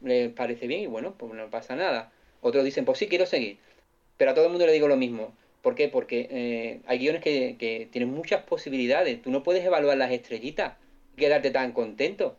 les 0.00 0.32
parece 0.32 0.66
bien 0.66 0.80
y 0.82 0.86
bueno, 0.86 1.14
pues 1.16 1.32
no 1.32 1.48
pasa 1.50 1.74
nada. 1.76 2.12
Otros 2.40 2.64
dicen, 2.64 2.84
pues 2.84 2.98
sí, 2.98 3.08
quiero 3.08 3.26
seguir. 3.26 3.58
Pero 4.18 4.32
a 4.32 4.34
todo 4.34 4.44
el 4.44 4.50
mundo 4.50 4.66
le 4.66 4.72
digo 4.72 4.88
lo 4.88 4.96
mismo. 4.96 5.32
¿Por 5.62 5.74
qué? 5.74 5.88
Porque 5.88 6.28
eh, 6.30 6.80
hay 6.86 6.98
guiones 6.98 7.22
que, 7.22 7.88
tienen 7.90 8.12
muchas 8.12 8.42
posibilidades. 8.42 9.22
Tú 9.22 9.30
no 9.30 9.42
puedes 9.42 9.64
evaluar 9.64 9.96
las 9.96 10.12
estrellitas 10.12 10.74
y 11.14 11.20
quedarte 11.20 11.50
tan 11.50 11.72
contento. 11.72 12.36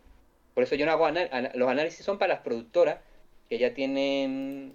Por 0.53 0.63
eso 0.63 0.75
yo 0.75 0.85
no 0.85 0.91
hago 0.91 1.05
ana- 1.05 1.51
los 1.55 1.69
análisis 1.69 2.05
son 2.05 2.17
para 2.19 2.35
las 2.35 2.43
productoras 2.43 2.99
que 3.49 3.57
ya 3.57 3.73
tienen, 3.73 4.73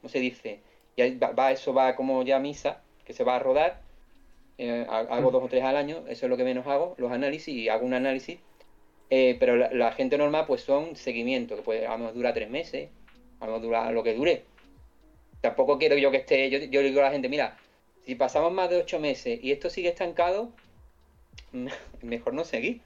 ¿cómo 0.00 0.08
se 0.08 0.18
dice? 0.20 0.60
Ya 0.96 1.06
va, 1.18 1.52
eso 1.52 1.72
va 1.72 1.94
como 1.94 2.24
ya 2.24 2.40
misa, 2.40 2.82
que 3.04 3.12
se 3.12 3.24
va 3.24 3.36
a 3.36 3.38
rodar. 3.38 3.80
Eh, 4.58 4.86
ha- 4.88 4.98
hago 5.00 5.30
dos 5.30 5.44
o 5.44 5.48
tres 5.48 5.62
al 5.62 5.76
año, 5.76 6.04
eso 6.08 6.26
es 6.26 6.30
lo 6.30 6.36
que 6.36 6.44
menos 6.44 6.66
hago, 6.66 6.94
los 6.98 7.12
análisis 7.12 7.54
y 7.54 7.68
hago 7.68 7.86
un 7.86 7.94
análisis. 7.94 8.40
Eh, 9.10 9.36
pero 9.40 9.56
la, 9.56 9.92
gente 9.92 10.18
normal 10.18 10.44
pues 10.46 10.62
son 10.62 10.94
seguimiento, 10.96 11.56
que 11.56 11.62
puede, 11.62 11.86
a 11.86 11.92
lo 11.92 11.98
mejor 11.98 12.14
dura 12.14 12.34
tres 12.34 12.50
meses, 12.50 12.90
a 13.40 13.46
lo 13.46 13.52
mejor 13.52 13.62
dura 13.66 13.92
lo 13.92 14.02
que 14.02 14.14
dure. 14.14 14.44
Tampoco 15.40 15.78
quiero 15.78 15.96
yo 15.96 16.10
que 16.10 16.18
esté, 16.18 16.50
yo, 16.50 16.58
yo 16.58 16.82
le 16.82 16.88
digo 16.88 17.00
a 17.00 17.04
la 17.04 17.10
gente, 17.10 17.28
mira, 17.28 17.56
si 18.04 18.14
pasamos 18.14 18.52
más 18.52 18.70
de 18.70 18.76
ocho 18.78 18.98
meses 18.98 19.38
y 19.42 19.52
esto 19.52 19.70
sigue 19.70 19.88
estancado, 19.88 20.50
mejor 22.02 22.34
no 22.34 22.44
seguir. 22.44 22.80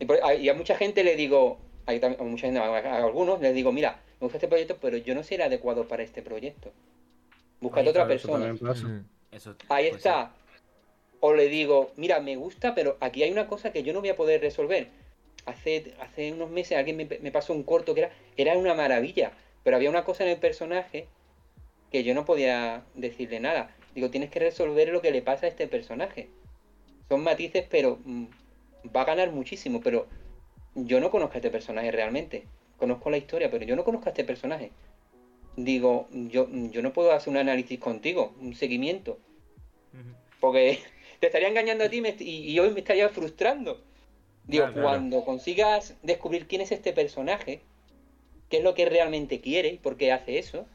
Y, 0.00 0.04
por- 0.06 0.22
a, 0.24 0.34
y 0.34 0.48
a 0.48 0.54
mucha 0.54 0.76
gente 0.76 1.04
le 1.04 1.16
digo, 1.16 1.58
a, 1.86 1.92
mucha 2.24 2.46
gente, 2.46 2.58
a, 2.58 2.64
a 2.64 2.96
algunos 3.04 3.40
les 3.40 3.54
digo, 3.54 3.72
mira, 3.72 4.00
me 4.20 4.26
gusta 4.26 4.38
este 4.38 4.48
proyecto, 4.48 4.78
pero 4.80 4.96
yo 4.96 5.14
no 5.14 5.22
soy 5.22 5.36
el 5.36 5.42
adecuado 5.42 5.86
para 5.86 6.02
este 6.02 6.22
proyecto. 6.22 6.72
Búscate 7.60 7.90
otra 7.90 8.06
persona. 8.08 8.52
Eso, 9.30 9.56
Ahí 9.68 9.88
pues, 9.88 9.98
está. 9.98 10.32
O 11.20 11.32
le 11.32 11.48
digo, 11.48 11.92
mira, 11.96 12.20
me 12.20 12.36
gusta, 12.36 12.74
pero 12.74 12.96
aquí 13.00 13.22
hay 13.22 13.30
una 13.30 13.46
cosa 13.46 13.72
que 13.72 13.84
yo 13.84 13.92
no 13.92 14.00
voy 14.00 14.08
a 14.08 14.16
poder 14.16 14.40
resolver. 14.40 14.88
Hace, 15.46 15.94
hace 16.00 16.32
unos 16.32 16.50
meses 16.50 16.76
alguien 16.76 16.96
me, 16.96 17.04
me 17.06 17.30
pasó 17.30 17.52
un 17.52 17.62
corto 17.62 17.94
que 17.94 18.02
era, 18.02 18.10
era 18.36 18.58
una 18.58 18.74
maravilla, 18.74 19.32
pero 19.62 19.76
había 19.76 19.90
una 19.90 20.04
cosa 20.04 20.24
en 20.24 20.30
el 20.30 20.38
personaje 20.38 21.06
que 21.92 22.02
yo 22.02 22.14
no 22.14 22.24
podía 22.24 22.82
decirle 22.94 23.38
nada. 23.38 23.70
Digo, 23.94 24.10
tienes 24.10 24.30
que 24.30 24.40
resolver 24.40 24.88
lo 24.88 25.02
que 25.02 25.10
le 25.10 25.20
pasa 25.20 25.46
a 25.46 25.50
este 25.50 25.68
personaje. 25.68 26.30
Son 27.08 27.22
matices, 27.22 27.66
pero 27.70 27.98
mm, 28.04 28.24
va 28.96 29.02
a 29.02 29.04
ganar 29.04 29.30
muchísimo, 29.30 29.80
pero 29.82 30.06
yo 30.74 30.98
no 31.00 31.10
conozco 31.10 31.34
a 31.34 31.36
este 31.36 31.50
personaje 31.50 31.90
realmente. 31.90 32.46
Conozco 32.78 33.10
la 33.10 33.18
historia, 33.18 33.50
pero 33.50 33.64
yo 33.66 33.76
no 33.76 33.84
conozco 33.84 34.06
a 34.06 34.12
este 34.12 34.24
personaje. 34.24 34.72
Digo, 35.56 36.08
yo, 36.10 36.48
yo 36.50 36.80
no 36.80 36.94
puedo 36.94 37.12
hacer 37.12 37.30
un 37.30 37.36
análisis 37.36 37.78
contigo, 37.78 38.34
un 38.40 38.54
seguimiento. 38.54 39.18
Porque 40.40 40.78
te 41.20 41.26
estaría 41.26 41.48
engañando 41.48 41.84
a 41.84 41.90
ti 41.90 42.02
y, 42.20 42.52
y 42.52 42.58
hoy 42.58 42.70
me 42.70 42.80
estaría 42.80 43.10
frustrando. 43.10 43.82
Digo, 44.46 44.64
Claro, 44.64 44.72
claro. 44.72 44.88
cuando 44.88 45.24
consigas 45.26 45.94
descubrir 46.02 46.46
quién 46.48 46.62
es 46.62 46.72
este 46.72 46.94
personaje, 46.94 47.60
qué 48.48 48.56
es 48.58 48.64
lo 48.64 48.72
que 48.74 48.86
realmente 48.86 49.40
quiere 49.40 49.68
y 49.68 49.78
por 49.78 49.98
qué 49.98 50.10
hace 50.10 50.38
eso, 50.38 50.66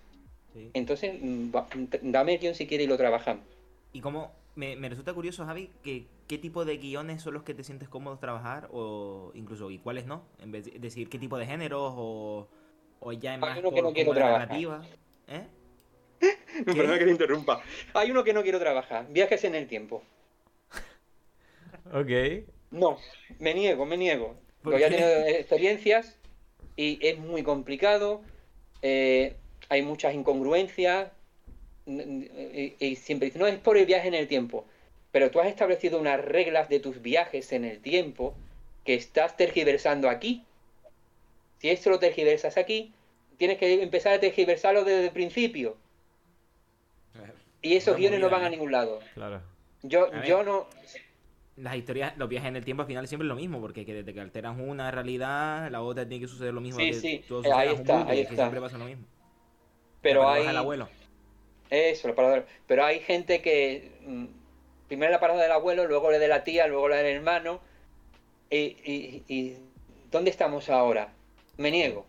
Sí. 0.58 0.72
entonces 0.74 1.16
mm, 1.22 1.56
va- 1.56 1.68
dame 2.02 2.34
el 2.36 2.40
guion 2.40 2.56
si 2.56 2.66
quieres 2.68 2.86
y 2.88 2.90
lo 2.90 2.98
trabajamos. 2.98 3.44
Y 3.94 4.02
como 4.02 4.32
me, 4.56 4.76
me 4.76 4.90
resulta 4.90 5.14
curioso, 5.14 5.46
Javi, 5.46 5.70
que 5.84 6.06
qué 6.28 6.38
tipo 6.38 6.66
de 6.66 6.78
guiones 6.78 7.22
son 7.22 7.36
los 7.36 7.44
que 7.44 7.54
te 7.54 7.64
sientes 7.64 7.88
cómodos 7.90 8.20
trabajar 8.20 8.68
o 8.72 9.32
incluso 9.36 9.70
y 9.72 9.78
cuáles 9.78 10.06
no, 10.08 10.24
en 10.42 10.52
vez 10.52 10.66
de 10.66 10.80
decir 10.80 11.10
qué 11.10 11.20
tipo 11.20 11.38
de 11.38 11.46
géneros 11.46 11.94
o 11.96 12.48
o 13.00 13.12
ya 13.14 13.34
Hay 13.34 13.38
más 13.40 13.60
uno 13.60 13.72
que 13.72 13.82
no 13.84 13.94
quiero 13.94 14.14
trabajar. 14.14 14.48
narrativa? 14.48 14.84
¿Eh? 15.28 15.46
Perdona 16.66 16.98
que 16.98 17.06
te 17.06 17.12
interrumpa. 17.12 17.62
Hay 17.94 18.10
uno 18.10 18.24
que 18.24 18.34
no 18.34 18.42
quiero 18.42 18.58
trabajar. 18.60 19.06
Viajes 19.12 19.44
en 19.44 19.54
el 19.54 19.68
tiempo. 19.68 20.02
Ok. 21.94 22.46
No, 22.72 22.98
me 23.40 23.54
niego, 23.54 23.86
me 23.86 23.98
niego. 23.98 24.36
¿Por 24.62 24.74
Porque 24.74 24.80
ya 24.82 24.88
he 24.88 24.90
tenido 24.90 25.10
experiencias 25.28 26.18
y 26.76 26.98
es 27.06 27.18
muy 27.20 27.44
complicado. 27.44 28.22
eh, 28.82 29.36
hay 29.70 29.82
muchas 29.82 30.14
incongruencias. 30.14 31.12
n- 31.86 32.04
n- 32.04 32.76
Y, 32.80 32.86
y 32.86 32.96
siempre 32.96 33.28
dicen, 33.28 33.42
no 33.42 33.48
es 33.48 33.58
por 33.60 33.78
el 33.78 33.86
viaje 33.86 34.08
en 34.08 34.14
el 34.14 34.28
tiempo. 34.28 34.66
Pero 35.12 35.32
tú 35.32 35.40
has 35.40 35.48
establecido 35.48 36.00
unas 36.00 36.24
reglas 36.24 36.70
de 36.70 36.80
tus 36.80 37.02
viajes 37.02 37.52
en 37.54 37.66
el 37.66 37.80
tiempo 37.80 38.36
que 38.84 38.94
estás 38.96 39.36
tergiversando 39.38 40.10
aquí. 40.10 40.44
Si 41.60 41.70
esto 41.70 41.90
lo 41.90 42.00
tergiversas 42.00 42.58
aquí, 42.58 42.94
tienes 43.38 43.58
que 43.58 43.82
empezar 43.82 44.14
a 44.14 44.20
tergiversarlo 44.20 44.84
desde 44.84 45.06
el 45.06 45.12
principio. 45.12 45.78
Y 47.62 47.76
esos 47.76 47.98
guiones 47.98 48.20
no 48.20 48.30
van 48.30 48.44
a 48.44 48.48
¿eh? 48.48 48.52
ningún 48.52 48.72
lado. 48.72 49.00
Claro. 49.14 49.42
Yo, 49.84 50.10
yo 50.24 50.44
no. 50.44 50.68
Las 51.58 51.76
historias, 51.76 52.16
los 52.18 52.30
viajes 52.30 52.50
en 52.50 52.56
el 52.56 52.64
tiempo 52.64 52.82
al 52.84 52.88
final 52.88 53.08
siempre 53.08 53.26
es 53.26 53.30
lo 53.30 53.36
mismo, 53.36 53.60
porque 53.60 53.84
que 53.84 53.94
desde 53.94 54.14
que 54.14 54.22
alteras 54.22 54.56
una 54.60 54.92
realidad, 54.92 55.72
la 55.72 55.82
otra 55.82 56.08
tiene 56.08 56.22
que 56.22 56.28
suceder 56.28 56.54
lo 56.54 56.62
mismo. 56.62 56.80
Sí, 56.80 56.90
que 56.90 56.94
sí, 56.94 57.24
eh, 57.44 57.52
ahí 57.52 57.70
está, 57.70 58.08
ahí 58.08 58.20
está. 58.22 58.36
siempre 58.36 58.62
pasa 58.62 58.78
lo 58.78 58.86
mismo. 58.86 59.04
Pero 60.08 60.22
La 60.24 60.28
hay. 60.28 60.32
paradoja 60.44 60.48
del 60.50 60.58
abuelo. 60.58 60.90
Eso, 61.70 62.08
la 62.08 62.16
paradoja. 62.16 62.46
Pero 62.68 62.86
hay 62.86 63.00
gente 63.02 63.42
que. 63.42 63.92
mm, 64.06 64.26
Primero 64.88 65.12
la 65.12 65.20
paradoja 65.20 65.44
del 65.44 65.52
abuelo, 65.52 65.86
luego 65.86 66.12
la 66.12 66.18
de 66.18 66.30
la 66.30 66.46
tía, 66.46 66.66
luego 66.68 66.88
la 66.88 66.96
del 66.98 67.18
hermano. 67.18 67.60
Y, 68.50 68.58
y- 68.58 69.24
y- 69.28 69.58
¿Dónde 70.10 70.30
estamos 70.30 70.70
ahora? 70.70 71.10
Me 71.58 71.72
niego. 71.72 72.06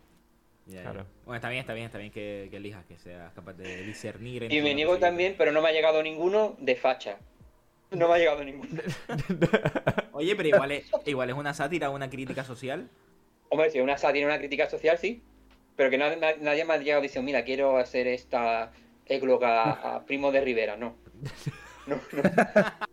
Ya, 0.67 0.77
ya. 0.77 0.83
Claro. 0.83 1.07
Bueno, 1.25 1.37
está 1.37 1.49
bien, 1.49 1.61
está 1.63 1.73
bien, 1.75 1.87
está 1.87 1.99
bien 1.99 2.13
que, 2.13 2.47
que 2.53 2.57
elijas, 2.59 2.85
que 2.87 2.97
seas 2.99 3.33
capaz 3.35 3.55
de 3.55 3.83
discernir. 3.83 4.43
Y 4.43 4.47
entre 4.47 4.63
me 4.63 4.75
niego 4.75 4.95
y 4.97 5.01
también, 5.01 5.35
pero 5.37 5.51
no 5.51 5.61
me 5.61 5.71
ha 5.71 5.73
llegado 5.73 6.03
ninguno 6.05 6.55
de 6.61 6.77
facha. 6.77 7.19
No 7.91 8.07
me 8.07 8.15
ha 8.15 8.19
llegado 8.19 8.45
ninguno. 8.45 8.81
Oye, 10.13 10.37
pero 10.37 10.49
igual 10.51 10.71
es, 10.73 10.89
igual 11.07 11.31
es 11.31 11.37
una 11.37 11.55
sátira, 11.55 11.91
una 11.91 12.09
crítica 12.09 12.45
social. 12.45 12.89
Hombre, 13.49 13.71
si 13.71 13.79
es 13.79 13.83
una 13.85 13.99
sátira, 13.99 14.27
una 14.27 14.39
crítica 14.39 14.69
social, 14.71 14.99
sí. 14.99 15.21
Pero 15.79 15.91
que 15.91 15.99
nadie, 15.99 16.19
nadie 16.41 16.65
me 16.65 16.75
ha 16.75 16.79
llegado 16.79 17.03
diciendo, 17.03 17.25
mira, 17.25 17.45
quiero 17.45 17.79
hacer 17.79 18.09
esta 18.09 18.73
égloga 19.07 19.71
a 19.71 20.05
Primo 20.05 20.33
de 20.33 20.41
Rivera. 20.41 20.77
No. 20.77 20.97
No, 21.87 22.01
no. 22.13 22.23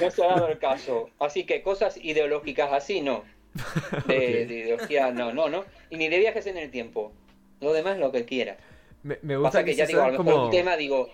No 0.00 0.10
se 0.10 0.24
ha 0.24 0.28
dado 0.28 0.48
el 0.48 0.58
caso. 0.58 1.10
Así 1.18 1.44
que 1.44 1.60
cosas 1.60 1.96
ideológicas 1.98 2.72
así, 2.72 3.00
no. 3.02 3.24
De, 4.06 4.46
de 4.46 4.54
ideología, 4.60 5.10
no, 5.10 5.32
no, 5.32 5.48
no. 5.48 5.64
Y 5.90 5.96
ni 5.96 6.08
de 6.08 6.18
viajes 6.20 6.46
en 6.46 6.56
el 6.56 6.70
tiempo. 6.70 7.12
Lo 7.60 7.72
demás, 7.72 7.98
lo 7.98 8.12
que 8.12 8.24
quieras. 8.24 8.56
Me, 9.02 9.18
me 9.22 9.36
gusta 9.36 9.50
Pasa 9.58 9.64
que 9.64 9.74
ya 9.74 9.86
digo, 9.86 10.02
a 10.02 10.06
lo 10.06 10.12
mejor 10.12 10.24
como... 10.24 10.44
un 10.46 10.50
tema, 10.50 10.76
digo, 10.76 11.10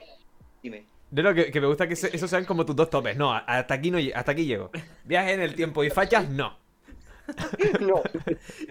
dime. 0.63 0.85
No, 1.11 1.23
no, 1.23 1.35
que, 1.35 1.51
que 1.51 1.61
me 1.61 1.67
gusta 1.67 1.89
que 1.89 1.97
se- 1.97 2.15
esos 2.15 2.31
sean 2.31 2.45
como 2.45 2.65
tus 2.65 2.77
dos 2.77 2.89
topes. 2.91 3.17
No, 3.17 3.33
hasta 3.35 3.75
aquí 3.75 3.91
no 3.91 3.99
hasta 4.15 4.33
aquí 4.33 4.47
llego. 4.47 4.71
Viajes 5.05 5.35
en 5.35 5.41
el 5.41 5.55
tiempo 5.57 5.83
y 5.83 5.91
fachas, 5.91 6.29
no. 6.29 6.57
No, 7.81 8.03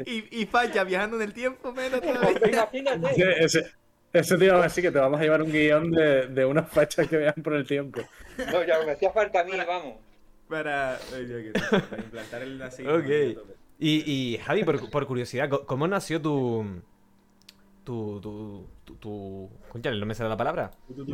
Y, 0.05 0.41
y 0.41 0.45
falla 0.45 0.83
viajando 0.83 1.15
en 1.17 1.23
el 1.23 1.33
tiempo, 1.33 1.71
menos 1.71 2.01
todavía. 2.01 2.47
imagínate. 2.51 3.11
Ese, 3.11 3.43
ese, 3.59 3.71
ese 4.13 4.37
te 4.37 4.45
iba 4.45 4.59
a 4.59 4.63
decir 4.63 4.83
que 4.83 4.91
te 4.91 4.99
vamos 4.99 5.19
a 5.19 5.23
llevar 5.23 5.41
un 5.41 5.51
guion 5.51 5.91
de, 5.91 6.27
de 6.27 6.45
unas 6.45 6.69
fachas 6.69 7.07
que 7.07 7.17
vean 7.17 7.35
por 7.43 7.53
el 7.53 7.65
tiempo. 7.67 8.01
No, 8.51 8.63
ya 8.63 8.83
me 8.85 8.91
hacía 8.91 9.11
falta 9.11 9.41
a 9.41 9.43
mí, 9.43 9.51
vamos. 9.67 9.95
Para, 10.47 10.97
para 11.09 12.01
implantar 12.03 12.41
el 12.41 12.61
así. 12.61 12.85
Ok. 12.87 13.05
Y, 13.81 14.03
y 14.33 14.37
Javi, 14.39 14.63
por, 14.63 14.89
por 14.89 15.05
curiosidad, 15.07 15.49
¿cómo 15.49 15.87
nació 15.87 16.21
tu. 16.21 16.65
tu. 17.83 18.19
tu. 18.19 18.67
tu. 18.85 18.95
tu- 18.95 19.49
concha, 19.69 19.91
no 19.91 20.05
me 20.05 20.15
sale 20.15 20.29
la 20.29 20.37
palabra? 20.37 20.71
Tu 20.87 21.05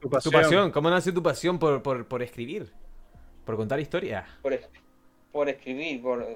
Tu 0.00 0.10
pasión. 0.10 0.32
pasión, 0.34 0.70
¿cómo 0.72 0.90
nació 0.90 1.14
tu 1.14 1.22
pasión 1.22 1.58
por, 1.58 1.82
por, 1.82 2.06
por 2.06 2.22
escribir? 2.22 2.72
Por 3.46 3.56
contar 3.56 3.78
historias. 3.80 4.28
Por, 4.42 4.52
es- 4.52 4.68
por 5.32 5.48
escribir, 5.48 6.02
por... 6.02 6.26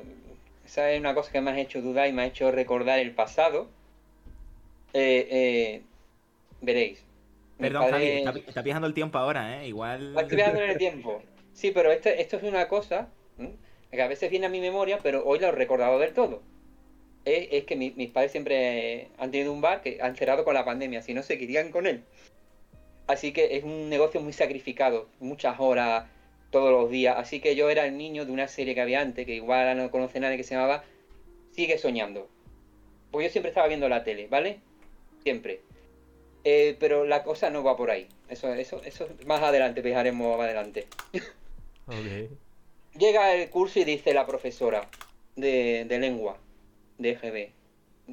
Esa 0.64 0.90
es 0.92 1.00
una 1.00 1.14
cosa 1.14 1.30
que 1.33 1.40
me 1.40 1.50
has 1.50 1.59
hecho 1.59 1.83
dudar 1.83 2.09
y 2.09 2.12
me 2.12 2.23
ha 2.23 2.26
hecho 2.26 2.50
recordar 2.50 2.99
el 2.99 3.12
pasado. 3.12 3.68
Eh, 4.92 5.28
eh, 5.30 5.83
veréis. 6.61 7.04
Perdón, 7.59 7.83
padre- 7.83 8.23
Javi, 8.25 8.38
está, 8.38 8.49
está 8.50 8.62
viajando 8.62 8.87
el 8.88 8.94
tiempo 8.94 9.18
ahora, 9.18 9.61
¿eh? 9.62 9.68
Igual. 9.68 10.16
Estoy 10.18 10.37
viajando 10.37 10.62
en 10.62 10.71
el 10.71 10.78
tiempo. 10.78 11.23
Sí, 11.52 11.71
pero 11.71 11.92
esto, 11.92 12.09
esto 12.09 12.37
es 12.37 12.42
una 12.42 12.68
cosa 12.68 13.09
que 13.90 14.02
a 14.02 14.09
veces 14.09 14.28
viene 14.30 14.47
a 14.47 14.49
mi 14.49 14.61
memoria, 14.61 14.99
pero 15.02 15.25
hoy 15.25 15.38
lo 15.38 15.49
he 15.49 15.52
recordado 15.52 15.99
del 15.99 16.12
todo. 16.12 16.42
Es, 17.25 17.49
es 17.52 17.64
que 17.64 17.76
mi- 17.76 17.92
mis 17.92 18.11
padres 18.11 18.33
siempre 18.33 19.09
han 19.18 19.30
tenido 19.30 19.52
un 19.52 19.61
bar 19.61 19.83
que 19.83 19.99
han 20.02 20.16
cerrado 20.16 20.44
con 20.44 20.54
la 20.54 20.64
pandemia, 20.64 21.00
si 21.00 21.14
no 21.14 21.23
se 21.23 21.38
querían 21.38 21.71
con 21.71 21.87
él. 21.87 22.02
Así 23.06 23.33
que 23.33 23.56
es 23.56 23.64
un 23.64 23.88
negocio 23.88 24.21
muy 24.21 24.33
sacrificado, 24.33 25.09
muchas 25.21 25.56
horas, 25.61 26.06
todos 26.54 26.70
los 26.70 26.88
días. 26.88 27.16
Así 27.18 27.40
que 27.40 27.56
yo 27.56 27.68
era 27.68 27.84
el 27.84 27.99
niño 27.99 28.25
de 28.25 28.30
una 28.30 28.46
serie 28.46 28.76
que 28.76 28.80
había 28.80 29.00
antes, 29.00 29.26
que 29.26 29.34
igual 29.34 29.58
ahora 29.58 29.75
no 29.75 29.90
conoce 29.90 30.20
nadie, 30.20 30.37
que 30.37 30.44
se 30.44 30.54
llamaba 30.54 30.84
Sigue 31.50 31.78
Soñando. 31.78 32.28
Porque 33.11 33.26
yo 33.26 33.32
siempre 33.32 33.49
estaba 33.50 33.66
viendo 33.66 33.88
la 33.88 34.04
tele, 34.04 34.28
¿vale? 34.28 34.61
Siempre. 35.25 35.61
Eh, 36.44 36.76
pero 36.78 37.04
la 37.04 37.25
cosa 37.25 37.50
no 37.50 37.64
va 37.64 37.76
por 37.76 37.90
ahí. 37.90 38.06
Eso, 38.28 38.54
eso, 38.54 38.80
eso 38.84 39.08
más 39.26 39.42
adelante, 39.42 39.82
fijaremos 39.82 40.38
más 40.38 40.44
adelante. 40.46 40.87
Ok. 41.87 42.30
Llega 42.96 43.34
el 43.34 43.50
curso 43.50 43.80
y 43.80 43.84
dice 43.84 44.14
la 44.14 44.25
profesora 44.25 44.88
de, 45.34 45.84
de 45.88 45.99
lengua 45.99 46.38
de 46.99 47.11
EGB. 47.11 47.50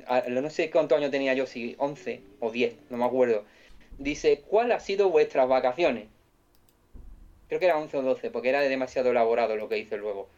A- 0.07 0.23
No 0.29 0.49
sé 0.49 0.71
cuántos 0.71 0.97
años 0.97 1.11
tenía 1.11 1.35
yo, 1.35 1.45
si 1.45 1.75
11 1.77 2.21
o 2.39 2.49
10, 2.51 2.73
no 2.89 2.97
me 2.97 3.05
acuerdo. 3.05 3.45
Dice, 3.99 4.41
¿cuál 4.47 4.71
ha 4.71 4.79
sido 4.79 5.09
vuestras 5.11 5.47
vacaciones? 5.47 6.07
Creo 7.51 7.59
que 7.59 7.65
era 7.65 7.77
11 7.77 7.97
o 7.97 8.01
12, 8.01 8.31
porque 8.31 8.47
era 8.47 8.61
demasiado 8.61 9.11
elaborado 9.11 9.57
lo 9.57 9.67
que 9.67 9.77
hice 9.77 9.97
luego. 9.97 10.29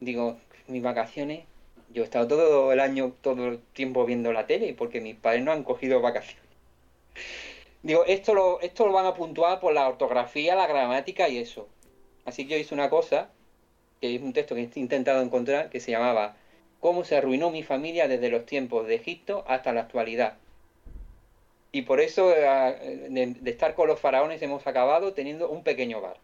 Digo, 0.00 0.38
mis 0.66 0.82
vacaciones, 0.82 1.44
yo 1.94 2.02
he 2.02 2.04
estado 2.04 2.26
todo 2.26 2.72
el 2.72 2.80
año, 2.80 3.14
todo 3.20 3.46
el 3.46 3.60
tiempo 3.60 4.04
viendo 4.04 4.32
la 4.32 4.48
tele, 4.48 4.74
porque 4.74 5.00
mis 5.00 5.14
padres 5.14 5.44
no 5.44 5.52
han 5.52 5.62
cogido 5.62 6.00
vacaciones. 6.00 6.42
Digo, 7.84 8.04
esto 8.06 8.34
lo, 8.34 8.60
esto 8.60 8.88
lo 8.88 8.92
van 8.92 9.06
a 9.06 9.14
puntuar 9.14 9.60
por 9.60 9.72
la 9.72 9.86
ortografía, 9.86 10.56
la 10.56 10.66
gramática 10.66 11.28
y 11.28 11.38
eso. 11.38 11.68
Así 12.24 12.48
que 12.48 12.54
yo 12.54 12.60
hice 12.60 12.74
una 12.74 12.90
cosa, 12.90 13.30
que 14.00 14.12
es 14.12 14.20
un 14.20 14.32
texto 14.32 14.56
que 14.56 14.62
he 14.62 14.80
intentado 14.80 15.22
encontrar, 15.22 15.70
que 15.70 15.78
se 15.78 15.92
llamaba 15.92 16.34
¿Cómo 16.80 17.04
se 17.04 17.16
arruinó 17.16 17.52
mi 17.52 17.62
familia 17.62 18.08
desde 18.08 18.30
los 18.30 18.46
tiempos 18.46 18.88
de 18.88 18.96
Egipto 18.96 19.44
hasta 19.46 19.72
la 19.72 19.82
actualidad? 19.82 20.38
Y 21.70 21.82
por 21.82 22.00
eso, 22.00 22.34
eh, 22.34 23.06
de, 23.10 23.26
de 23.40 23.50
estar 23.52 23.76
con 23.76 23.86
los 23.86 24.00
faraones, 24.00 24.42
hemos 24.42 24.66
acabado 24.66 25.12
teniendo 25.12 25.48
un 25.48 25.62
pequeño 25.62 26.00
bar. 26.00 26.16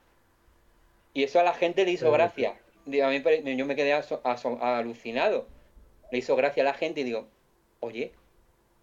Y 1.15 1.23
eso 1.25 1.41
a 1.41 1.43
la 1.43 1.55
gente 1.55 1.85
le 1.85 1.93
hizo 1.93 2.05
Pero- 2.07 2.13
gracia. 2.15 2.59
Digo, 2.87 3.05
a 3.07 3.11
mí 3.11 3.23
yo 3.57 3.67
me 3.67 3.77
quedé 3.77 3.93
aso- 3.93 4.21
aso- 4.25 4.59
alucinado. 4.63 5.47
Le 6.11 6.19
hizo 6.19 6.37
gracia 6.37 6.63
a 6.63 6.65
la 6.65 6.75
gente 6.75 7.01
y 7.01 7.05
digo, 7.05 7.27
oye, 7.81 8.13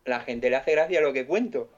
la 0.06 0.20
gente 0.20 0.50
le 0.50 0.56
hace 0.58 0.72
gracia 0.74 1.02
lo 1.02 1.14
que 1.14 1.26
cuento. 1.26 1.70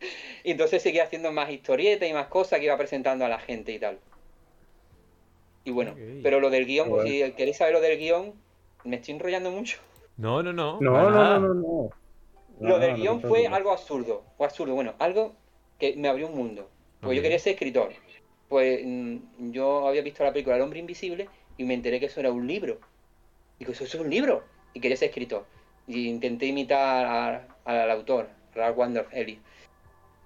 Y 0.44 0.50
entonces 0.50 0.82
seguía 0.82 1.04
haciendo 1.04 1.32
más 1.32 1.50
historietas 1.50 2.06
y 2.08 2.12
más 2.12 2.26
cosas 2.26 2.58
que 2.58 2.66
iba 2.66 2.76
presentando 2.76 3.24
a 3.24 3.28
la 3.28 3.38
gente 3.38 3.72
y 3.72 3.78
tal. 3.78 3.98
Y 5.64 5.70
bueno, 5.70 5.94
pero 6.22 6.40
lo 6.40 6.50
del 6.50 6.66
guion, 6.66 6.90
Bueno. 6.90 7.08
si 7.08 7.32
queréis 7.32 7.56
saber 7.56 7.72
lo 7.72 7.80
del 7.80 7.98
guion, 7.98 8.34
me 8.84 8.96
estoy 8.96 9.14
enrollando 9.14 9.50
mucho. 9.50 9.78
No, 10.18 10.42
no, 10.42 10.52
no. 10.52 10.78
No, 10.82 10.92
no, 10.92 11.10
no, 11.10 11.38
no, 11.40 11.54
no. 11.54 11.90
lo 12.60 12.68
No, 12.68 12.78
del 12.78 12.96
guion 12.96 13.22
fue 13.22 13.46
algo 13.46 13.72
absurdo, 13.72 14.24
o 14.36 14.44
absurdo, 14.44 14.74
bueno, 14.74 14.92
algo 14.98 15.34
que 15.78 15.96
me 15.96 16.08
abrió 16.08 16.26
un 16.28 16.34
mundo. 16.36 16.68
Porque 17.00 17.16
yo 17.16 17.22
quería 17.22 17.38
ser 17.38 17.54
escritor. 17.54 17.92
Pues 18.54 18.82
mm, 18.84 19.50
yo 19.50 19.88
había 19.88 20.02
visto 20.02 20.22
la 20.22 20.32
película 20.32 20.54
El 20.54 20.62
hombre 20.62 20.78
invisible 20.78 21.28
y 21.56 21.64
me 21.64 21.74
enteré 21.74 21.98
que 21.98 22.06
eso 22.06 22.20
era 22.20 22.30
un 22.30 22.46
libro. 22.46 22.78
Digo, 23.58 23.72
eso 23.72 23.82
es 23.82 23.92
un 23.96 24.08
libro. 24.08 24.44
Y 24.74 24.78
quería 24.78 24.96
ser 24.96 25.08
escritor. 25.08 25.44
Y 25.88 26.06
intenté 26.06 26.46
imitar 26.46 27.48
al 27.64 27.90
autor, 27.90 28.28
Ralph 28.54 28.78
Wander 28.78 29.08
Ellis. 29.10 29.40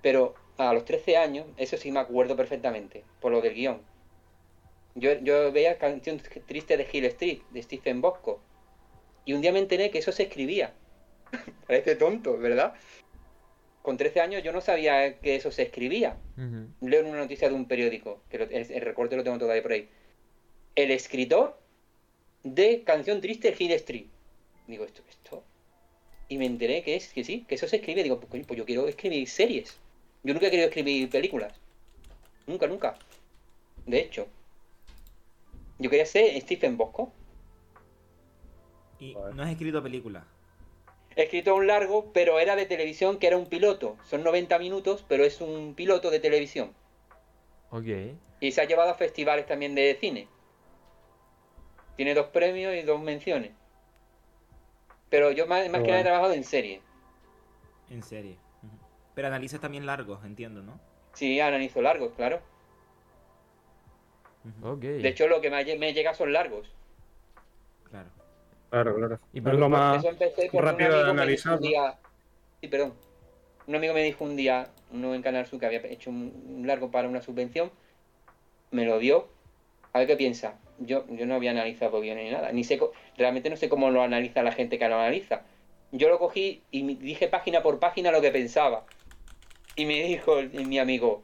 Pero 0.03 0.35
a 0.59 0.75
los 0.75 0.85
13 0.85 1.17
años, 1.17 1.47
eso 1.57 1.79
sí 1.79 1.91
me 1.91 2.01
acuerdo 2.01 2.37
perfectamente, 2.37 3.03
por 3.19 3.33
lo 3.33 3.41
del 3.41 3.55
guion. 3.55 3.81
Yo, 4.95 5.15
yo 5.23 5.51
veía 5.51 5.79
Canción 5.79 6.21
Triste 6.45 6.77
de 6.77 6.87
Hill 6.93 7.07
Street, 7.07 7.41
de 7.49 7.63
Stephen 7.63 8.03
Bosco. 8.03 8.43
Y 9.25 9.33
un 9.33 9.41
día 9.41 9.53
me 9.53 9.61
enteré 9.61 9.91
que 9.91 10.01
eso 10.01 10.13
se 10.13 10.25
escribía. 10.25 10.75
Parece 11.67 11.97
tonto, 11.97 12.37
¿verdad? 12.37 12.75
Con 13.89 13.97
13 13.97 14.21
años 14.21 14.43
yo 14.43 14.53
no 14.53 14.61
sabía 14.61 15.19
que 15.19 15.35
eso 15.37 15.51
se 15.51 15.63
escribía. 15.63 16.19
Leo 16.83 17.01
en 17.01 17.07
una 17.07 17.21
noticia 17.21 17.49
de 17.49 17.55
un 17.55 17.65
periódico, 17.67 18.21
que 18.29 18.37
lo- 18.37 18.45
el, 18.45 18.71
el 18.71 18.81
recorte 18.83 19.17
lo 19.17 19.25
tengo 19.25 19.39
todavía 19.39 19.63
por 19.63 19.73
ahí. 19.73 19.89
El 20.75 20.91
escritor 20.91 21.59
de 22.45 22.83
Canción 22.85 23.23
Triste 23.23 23.57
Hill 23.59 23.73
Street. 23.73 24.05
Digo, 24.67 24.85
¿esto 24.85 25.01
esto? 25.09 25.43
Y 26.29 26.37
me 26.37 26.45
enteré 26.45 26.83
que 26.83 26.97
es 26.97 27.15
que 27.15 27.25
sí, 27.25 27.47
que 27.49 27.55
eso 27.55 27.67
se 27.67 27.77
escribe. 27.77 28.03
Digo, 28.03 28.21
pues, 28.21 28.45
pues 28.47 28.59
yo 28.59 28.67
quiero 28.67 28.87
escribir 28.89 29.27
series. 29.27 29.79
Yo 30.23 30.35
nunca 30.35 30.49
he 30.49 30.51
querido 30.51 30.69
escribir 30.69 31.09
películas. 31.09 31.55
Nunca, 32.47 32.67
nunca. 32.67 32.95
De 33.87 34.01
hecho. 34.01 34.29
Yo 35.79 35.89
quería 35.89 36.05
ser 36.05 36.39
Stephen 36.43 36.77
Bosco. 36.77 37.11
Y 38.99 39.15
no 39.35 39.43
has 39.43 39.51
escrito 39.51 39.83
películas. 39.83 40.25
Escrito 41.23 41.55
un 41.55 41.67
largo, 41.67 42.13
pero 42.13 42.39
era 42.39 42.57
de 42.57 42.67
televisión, 42.67 43.19
que 43.19 43.27
era 43.27 43.37
un 43.37 43.47
piloto. 43.47 43.97
Son 44.05 44.23
90 44.23 44.59
minutos, 44.59 45.05
pero 45.09 45.25
es 45.25 45.41
un 45.41 45.75
piloto 45.75 46.11
de 46.11 46.21
televisión. 46.21 46.75
Ok. 47.71 47.87
Y 48.41 48.53
se 48.53 48.61
ha 48.61 48.65
llevado 48.65 48.91
a 48.91 48.95
festivales 48.95 49.47
también 49.47 49.75
de 49.75 49.97
cine. 50.01 50.29
Tiene 51.97 52.15
dos 52.15 52.27
premios 52.29 52.75
y 52.77 52.83
dos 52.83 53.01
menciones. 53.01 53.53
Pero 55.11 55.33
yo 55.33 55.47
más, 55.47 55.69
más 55.69 55.83
que 55.83 55.89
nada 55.89 56.01
he 56.01 56.05
trabajado 56.05 56.35
en 56.35 56.45
serie. 56.45 56.83
En 57.91 58.03
serie. 58.03 58.37
Pero 59.15 59.29
analizas 59.29 59.61
también 59.61 59.87
largos, 59.87 60.25
entiendo, 60.25 60.63
¿no? 60.63 60.79
Sí, 61.15 61.41
analizo 61.41 61.83
largos, 61.83 62.13
claro. 62.15 62.41
Ujú, 64.45 64.69
Ok. 64.75 64.81
De 64.83 65.09
hecho, 65.09 65.27
lo 65.27 65.41
que 65.41 65.51
me 65.51 65.93
llega 65.93 66.15
son 66.15 66.33
largos. 66.33 66.71
Claro. 68.71 68.95
Claro. 68.97 69.19
Y 69.33 69.39
es 69.39 69.45
por- 69.45 69.55
lo 69.55 69.69
más 69.69 69.99
Eso 69.99 70.09
empecé 70.11 70.49
porque 70.53 70.61
rápido 70.67 71.05
de 71.05 71.11
analizar. 71.11 71.59
día. 71.61 71.97
Sí, 72.61 72.69
perdón. 72.69 72.95
Un 73.67 73.77
amigo 73.77 73.95
me 73.95 74.03
dijo 74.03 74.25
un 74.25 74.37
día, 74.37 74.69
uno 74.93 75.15
en 75.15 75.23
Canal 75.23 75.47
Sur, 75.47 75.61
que 75.61 75.67
había 75.67 75.81
hecho 75.87 76.11
un 76.11 76.63
largo 76.67 76.91
para 76.91 77.09
una 77.09 77.21
subvención, 77.23 77.71
me 78.71 78.85
lo 78.85 78.99
dio. 78.99 79.29
A 79.93 79.99
ver 80.01 80.09
qué 80.09 80.17
piensa. 80.17 80.59
Yo, 80.79 81.05
yo 81.09 81.27
no 81.27 81.35
había 81.35 81.51
analizado 81.51 82.01
guiones 82.01 82.25
ni 82.25 82.31
nada. 82.31 82.53
Ni 82.53 82.65
sé, 82.65 82.79
realmente 83.17 83.51
no 83.51 83.57
sé 83.57 83.69
cómo 83.69 83.91
lo 83.91 84.03
analiza 84.03 84.43
la 84.43 84.53
gente 84.53 84.79
que 84.79 84.89
lo 84.89 84.95
analiza. 84.97 85.43
Yo 85.93 86.09
lo 86.09 86.19
cogí 86.19 86.63
y 86.71 86.83
dije 86.97 87.29
página 87.29 87.63
por 87.63 87.79
página 87.79 88.11
lo 88.13 88.21
que 88.21 88.31
pensaba. 88.31 88.85
Y 89.77 89.87
me 89.87 90.03
dijo 90.03 90.39
el- 90.39 90.51
mi 90.67 90.79
amigo, 90.79 91.23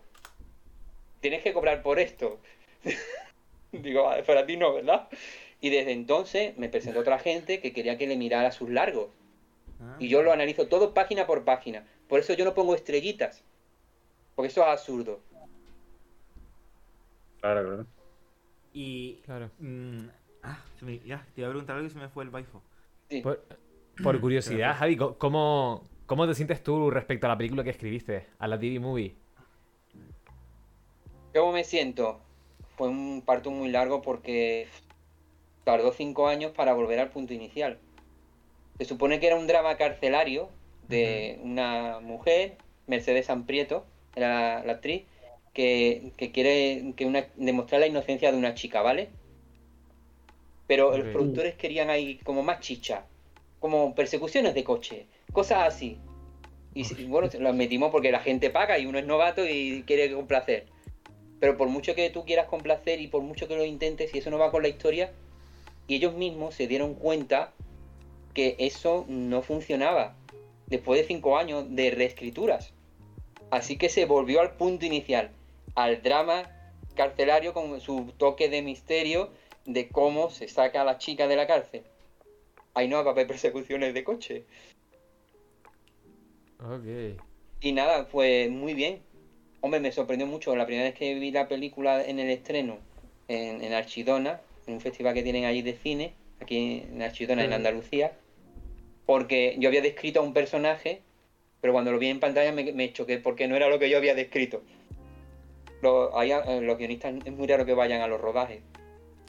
tienes 1.21 1.43
que 1.43 1.53
cobrar 1.53 1.83
por 1.83 1.99
esto. 1.99 2.39
Digo, 3.73 4.09
"Ah, 4.09 4.17
para 4.27 4.47
ti 4.47 4.57
no, 4.57 4.75
¿verdad? 4.75 5.09
Y 5.65 5.71
desde 5.71 5.93
entonces 5.93 6.59
me 6.59 6.69
presentó 6.69 7.01
otra 7.01 7.19
gente 7.19 7.59
que 7.59 7.73
quería 7.73 7.97
que 7.97 8.07
le 8.07 8.19
mirara 8.19 8.53
sus 8.53 8.69
largos. 8.69 9.09
Ah, 9.81 9.97
Y 9.99 10.09
yo 10.09 10.23
lo 10.23 10.31
analizo 10.31 10.69
todo 10.69 10.93
página 10.93 11.27
por 11.27 11.43
página. 11.47 11.87
Por 12.07 12.21
eso 12.21 12.35
yo 12.35 12.45
no 12.45 12.53
pongo 12.53 12.75
estrellitas. 12.75 13.43
Porque 14.35 14.49
eso 14.49 14.61
es 14.61 14.67
absurdo. 14.69 15.21
Claro, 17.41 17.63
claro. 17.67 17.87
Y. 18.75 19.15
Claro. 19.25 19.51
mm, 19.59 20.01
ah, 20.43 20.63
se 20.79 20.85
me- 20.85 20.99
ya, 20.99 21.27
te 21.35 21.41
iba 21.41 21.49
a 21.49 21.53
preguntar 21.53 21.77
algo 21.77 21.89
y 21.89 21.91
se 21.91 21.99
me 21.99 22.11
fue 22.11 22.25
el 22.25 22.31
baifo. 22.31 22.61
Sí. 23.09 23.23
Por, 23.23 23.43
por 24.03 24.21
curiosidad, 24.21 24.77
Javi, 24.77 24.99
¿cómo, 24.99 25.83
¿cómo 26.05 26.27
te 26.27 26.35
sientes 26.35 26.63
tú 26.63 26.91
respecto 26.91 27.25
a 27.27 27.31
la 27.31 27.39
película 27.39 27.65
que 27.65 27.71
escribiste? 27.71 28.27
A 28.39 28.47
la 28.49 28.59
TV 28.59 28.79
Movie. 28.81 29.17
¿Cómo 31.35 31.53
me 31.53 31.65
siento? 31.65 32.21
Fue 32.77 32.89
un 32.89 33.23
parto 33.25 33.51
muy 33.51 33.71
largo 33.71 34.03
porque 34.03 34.69
tardó 35.65 35.93
cinco 35.93 36.29
años 36.29 36.53
para 36.53 36.75
volver 36.75 37.01
al 37.01 37.11
punto 37.11 37.35
inicial. 37.35 37.79
Se 38.79 38.85
supone 38.85 39.21
que 39.21 39.27
era 39.27 39.37
un 39.37 39.47
drama 39.47 39.77
carcelario 39.77 40.49
de 40.89 41.39
una 41.43 42.01
mujer, 42.01 42.57
Mercedes 42.87 43.31
Amprieto, 43.31 43.85
era 44.15 44.59
la, 44.59 44.65
la 44.65 44.73
actriz, 44.75 45.05
que, 45.53 46.13
que 46.17 46.33
quiere 46.33 46.93
que 46.97 47.07
una, 47.07 47.27
demostrar 47.37 47.81
la 47.81 47.87
inocencia 47.87 48.31
de 48.31 48.39
una 48.39 48.55
chica, 48.55 48.83
¿vale? 48.83 49.09
Pero 50.67 50.97
los 50.97 51.09
productores 51.09 51.55
querían 51.55 51.91
ahí 51.91 52.19
como 52.25 52.43
más 52.43 52.61
chicha, 52.61 53.05
como 53.61 53.95
persecuciones 53.95 54.55
de 54.55 54.65
coche, 54.65 55.07
cosas 55.33 55.69
así. 55.69 55.99
Y 56.75 57.05
bueno, 57.05 57.29
lo 57.39 57.53
metimos 57.53 57.91
porque 57.93 58.11
la 58.11 58.19
gente 58.19 58.51
paga 58.51 58.79
y 58.79 58.87
uno 58.87 58.99
es 58.99 59.07
novato 59.07 59.47
y 59.47 59.85
quiere 59.87 60.13
complacer. 60.13 60.67
Pero 61.39 61.57
por 61.57 61.69
mucho 61.69 61.95
que 61.95 62.11
tú 62.11 62.25
quieras 62.25 62.47
complacer 62.47 63.01
y 63.01 63.07
por 63.07 63.23
mucho 63.23 63.47
que 63.47 63.57
lo 63.57 63.65
intentes, 63.65 64.11
si 64.11 64.19
eso 64.19 64.31
no 64.31 64.39
va 64.39 64.51
con 64.51 64.63
la 64.63 64.69
historia, 64.69 65.13
y 65.87 65.97
ellos 65.97 66.15
mismos 66.15 66.55
se 66.55 66.67
dieron 66.67 66.95
cuenta 66.95 67.53
que 68.33 68.57
eso 68.59 69.05
no 69.09 69.43
funcionaba 69.43 70.17
después 70.67 71.01
de 71.01 71.07
cinco 71.07 71.39
años 71.39 71.65
de 71.69 71.91
reescrituras. 71.91 72.73
Así 73.51 73.77
que 73.77 73.89
se 73.89 74.07
volvió 74.07 74.41
al 74.41 74.57
punto 74.57 74.87
inicial, 74.87 75.31
al 75.75 76.03
drama 76.03 76.51
carcelario 76.95 77.53
con 77.53 77.81
su 77.81 78.13
toque 78.17 78.49
de 78.49 78.63
misterio 78.63 79.31
de 79.65 79.89
cómo 79.89 80.31
se 80.31 80.49
saca 80.49 80.83
a 80.83 80.85
la 80.85 80.99
chica 80.99 81.27
de 81.27 81.37
la 81.37 81.47
cárcel. 81.47 81.83
Ahí 82.75 82.89
no 82.89 83.03
va 83.03 83.11
a 83.11 83.13
haber 83.13 83.27
persecuciones 83.27 83.95
de 83.95 84.05
coche. 84.05 84.45
Ok. 86.61 87.21
Y 87.61 87.73
nada, 87.73 88.05
fue 88.07 88.49
muy 88.49 88.75
bien. 88.75 89.03
Hombre, 89.61 89.81
me 89.81 89.93
sorprendió 89.93 90.27
mucho 90.27 90.55
la 90.57 90.67
primera 90.67 90.89
vez 90.89 90.95
que 90.95 91.15
vi 91.15 91.31
la 91.31 91.49
película 91.49 92.05
en 92.05 92.19
el 92.19 92.31
estreno 92.31 92.79
en, 93.29 93.63
en 93.63 93.73
Archidona, 93.73 94.41
en 94.67 94.75
un 94.75 94.81
festival 94.81 95.15
que 95.15 95.23
tienen 95.23 95.45
allí 95.45 95.63
de 95.63 95.75
cine, 95.75 96.15
aquí 96.41 96.83
en 96.93 97.03
Archidona, 97.03 97.43
en 97.45 97.51
Sí. 97.51 97.55
Andalucía, 97.55 98.13
porque 99.07 99.57
yo 99.59 99.69
había 99.69 99.83
descrito 99.83 100.21
a 100.21 100.23
un 100.23 100.33
personaje, 100.33 101.03
pero 101.61 101.73
cuando 101.73 101.93
lo 101.93 101.99
vi 101.99 102.09
en 102.09 102.21
pantalla 102.21 102.53
me, 102.53 102.73
me 102.73 102.93
choqué 102.93 103.19
porque 103.19 103.49
no 103.49 103.57
era 103.57 103.69
lo 103.69 103.79
que 103.79 103.89
yo 103.91 103.97
había 103.99 104.15
descrito. 104.15 104.63
Lo- 105.83 106.21
eh, 106.23 106.61
los 106.63 106.79
guionistas 106.79 107.15
es 107.25 107.33
muy 107.33 107.47
raro 107.47 107.67
que 107.67 107.75
vayan 107.75 108.01
a 108.01 108.07
los 108.07 108.21
rodajes. 108.21 108.61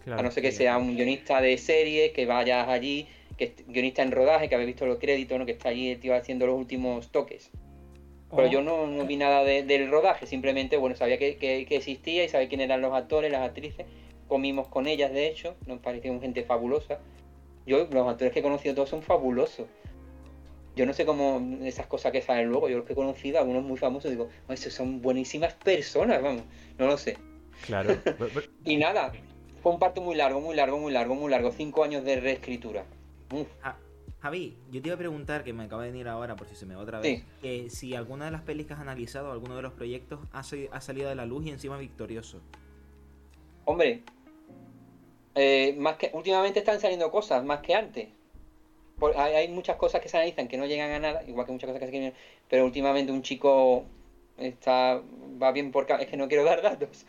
Claro. 0.03 0.19
A 0.19 0.23
no 0.23 0.31
ser 0.31 0.43
que 0.43 0.51
sea 0.51 0.77
un 0.77 0.95
guionista 0.95 1.41
de 1.41 1.57
serie, 1.57 2.11
que 2.11 2.25
vayas 2.25 2.67
allí, 2.69 3.07
que 3.37 3.53
guionista 3.67 4.03
en 4.03 4.11
rodaje, 4.11 4.47
que 4.47 4.55
habéis 4.55 4.67
visto 4.67 4.85
los 4.85 4.99
créditos, 4.99 5.37
¿no? 5.39 5.45
que 5.45 5.51
está 5.53 5.69
allí 5.69 5.89
el 5.89 5.99
tío 5.99 6.15
haciendo 6.15 6.45
los 6.47 6.57
últimos 6.57 7.11
toques. 7.11 7.49
Pero 8.33 8.47
Oh. 8.47 8.51
yo 8.51 8.61
no, 8.61 8.87
no 8.87 9.05
vi 9.05 9.17
nada 9.17 9.43
de- 9.43 9.63
del 9.63 9.89
rodaje, 9.89 10.25
simplemente, 10.27 10.77
bueno, 10.77 10.95
sabía 10.95 11.17
que, 11.17 11.35
que- 11.37 11.65
que 11.65 11.75
existía 11.77 12.23
y 12.23 12.29
sabía 12.29 12.47
quién 12.47 12.61
eran 12.61 12.81
los 12.81 12.93
actores, 12.93 13.31
las 13.31 13.41
actrices. 13.41 13.85
Comimos 14.27 14.67
con 14.67 14.87
ellas, 14.87 15.11
de 15.11 15.27
hecho, 15.27 15.55
nos 15.67 15.79
parecieron 15.79 16.19
gente 16.21 16.43
fabulosa. 16.43 16.99
Yo, 17.67 17.87
los 17.91 18.07
actores 18.07 18.33
que 18.33 18.39
he 18.39 18.43
conocido 18.43 18.75
todos 18.75 18.89
son 18.89 19.01
fabulosos. 19.01 19.67
Yo 20.75 20.85
no 20.85 20.93
sé 20.93 21.05
cómo 21.05 21.41
esas 21.63 21.87
cosas 21.87 22.11
que 22.11 22.21
salen 22.21 22.49
luego, 22.49 22.67
yo 22.67 22.77
los 22.77 22.85
que 22.85 22.93
he 22.93 22.95
conocido, 22.95 23.39
algunos 23.39 23.63
muy 23.63 23.77
famosos, 23.77 24.11
digo, 24.11 24.27
"Oh, 24.49 24.53
esos 24.53 24.73
son 24.73 25.01
buenísimas 25.01 25.53
personas, 25.53 26.21
vamos, 26.21 26.43
no 26.77 26.87
lo 26.87 26.97
sé. 26.97 27.17
Claro. 27.65 27.95
Y 28.65 28.75
nada, 28.77 29.13
fue 29.63 29.71
un 29.71 29.79
parto 29.79 30.01
muy 30.01 30.15
largo, 30.15 30.41
muy 30.41 30.55
largo, 30.55 30.77
muy 30.77 30.91
largo, 30.91 31.15
muy 31.15 31.31
largo, 31.31 31.51
cinco 31.51 31.83
años 31.83 32.03
de 32.03 32.19
reescritura. 32.19 32.85
Uf. 33.31 33.47
Ja- 33.61 33.77
Javi, 34.19 34.57
yo 34.71 34.81
te 34.81 34.87
iba 34.89 34.95
a 34.95 34.97
preguntar, 34.97 35.43
que 35.43 35.53
me 35.53 35.63
acaba 35.63 35.83
de 35.83 35.91
venir 35.91 36.07
ahora 36.07 36.35
por 36.35 36.47
si 36.47 36.55
se 36.55 36.65
me 36.65 36.75
va 36.75 36.81
otra 36.81 36.99
vez, 36.99 37.19
Sí. 37.19 37.25
que 37.41 37.69
si 37.69 37.93
alguna 37.95 38.25
de 38.25 38.31
las 38.31 38.41
pelis 38.41 38.65
que 38.65 38.73
has 38.73 38.79
analizado, 38.79 39.31
alguno 39.31 39.55
de 39.55 39.61
los 39.61 39.73
proyectos 39.73 40.19
ha, 40.33 40.41
sa- 40.43 40.55
ha 40.71 40.81
salido 40.81 41.09
de 41.09 41.15
la 41.15 41.25
luz 41.27 41.45
y 41.45 41.51
encima 41.51 41.77
victorioso. 41.77 42.41
Hombre, 43.65 44.01
eh, 45.35 45.75
más 45.77 45.97
que 45.97 46.11
últimamente 46.13 46.59
están 46.59 46.79
saliendo 46.79 47.11
cosas 47.11 47.43
más 47.43 47.59
que 47.59 47.75
antes. 47.75 48.07
Por- 48.99 49.17
hay, 49.17 49.33
hay 49.35 49.47
muchas 49.49 49.75
cosas 49.75 50.01
que 50.01 50.07
se 50.07 50.17
analizan 50.17 50.47
que 50.47 50.57
no 50.57 50.65
llegan 50.65 50.91
a 50.91 50.99
nada, 50.99 51.23
igual 51.27 51.45
que 51.45 51.51
muchas 51.51 51.67
cosas 51.67 51.79
que 51.81 51.85
se 51.87 51.91
quieren, 51.91 52.13
pero 52.49 52.63
últimamente 52.63 53.11
un 53.11 53.21
chico 53.23 53.83
está 54.37 55.01
va 55.41 55.51
bien 55.51 55.71
por 55.71 55.85
es 55.99 56.07
que 56.07 56.17
no 56.17 56.27
quiero 56.27 56.43
dar 56.45 56.61
datos. 56.61 57.05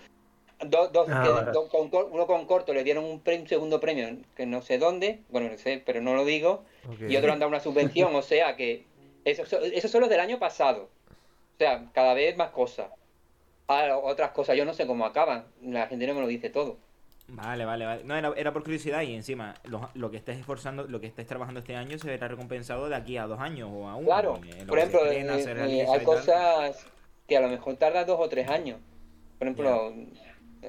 Dos, 0.66 0.90
dos, 0.90 1.06
Ah, 1.10 1.22
que- 1.22 1.28
vale. 1.30 1.52
con 1.70 1.90
uno 2.12 2.26
con 2.26 2.46
corto 2.46 2.72
le 2.72 2.82
dieron 2.82 3.04
un, 3.04 3.20
pre- 3.20 3.38
un 3.38 3.46
segundo 3.46 3.78
premio 3.78 4.08
que 4.34 4.46
no 4.46 4.62
sé 4.62 4.78
dónde, 4.78 5.20
bueno 5.28 5.50
no 5.50 5.58
sé, 5.58 5.82
pero 5.84 6.00
no 6.00 6.14
lo 6.14 6.24
digo, 6.24 6.64
y 7.08 7.16
otro 7.16 7.30
han 7.32 7.38
dado 7.38 7.50
una 7.50 7.60
subvención, 7.60 8.14
o 8.14 8.22
sea 8.22 8.56
que 8.56 8.84
eso, 9.26 9.42
eso 9.60 9.88
solo 9.88 10.08
del 10.08 10.20
año 10.20 10.38
pasado. 10.38 10.88
O 11.54 11.58
sea, 11.58 11.90
cada 11.92 12.14
vez 12.14 12.36
más 12.36 12.50
cosas. 12.50 12.90
Ahora, 13.68 13.98
otras 13.98 14.30
cosas, 14.30 14.56
yo 14.56 14.64
no 14.64 14.74
sé 14.74 14.86
cómo 14.86 15.04
acaban, 15.04 15.44
la 15.62 15.86
gente 15.88 16.06
no 16.06 16.14
me 16.14 16.20
lo 16.20 16.26
dice 16.28 16.50
todo. 16.50 16.76
Vale, 17.28 17.64
vale, 17.64 17.84
vale. 17.84 18.04
No, 18.04 18.16
era, 18.16 18.32
era 18.36 18.52
por 18.52 18.62
curiosidad 18.62 19.02
y 19.02 19.14
encima 19.14 19.54
lo, 19.64 19.90
lo 19.94 20.10
que 20.10 20.16
estés 20.16 20.38
esforzando, 20.38 20.86
lo 20.86 21.00
que 21.00 21.08
estés 21.08 21.26
trabajando 21.26 21.60
este 21.60 21.74
año 21.74 21.98
se 21.98 22.08
verá 22.08 22.28
recompensado 22.28 22.88
de 22.88 22.94
aquí 22.94 23.16
a 23.16 23.26
dos 23.26 23.40
años 23.40 23.68
o 23.72 23.88
a 23.88 23.96
uno. 23.96 24.06
Claro, 24.06 24.40
eh, 24.46 24.64
por 24.66 24.78
ejemplo, 24.78 25.04
estrena, 25.06 25.36
eh, 25.36 25.80
eh, 25.80 25.86
hay 25.90 26.04
cosas 26.04 26.86
que 27.26 27.36
a 27.36 27.40
lo 27.40 27.48
mejor 27.48 27.76
tarda 27.76 28.04
dos 28.04 28.20
o 28.20 28.28
tres 28.28 28.48
años. 28.48 28.78
Por 29.38 29.48
ejemplo, 29.48 29.92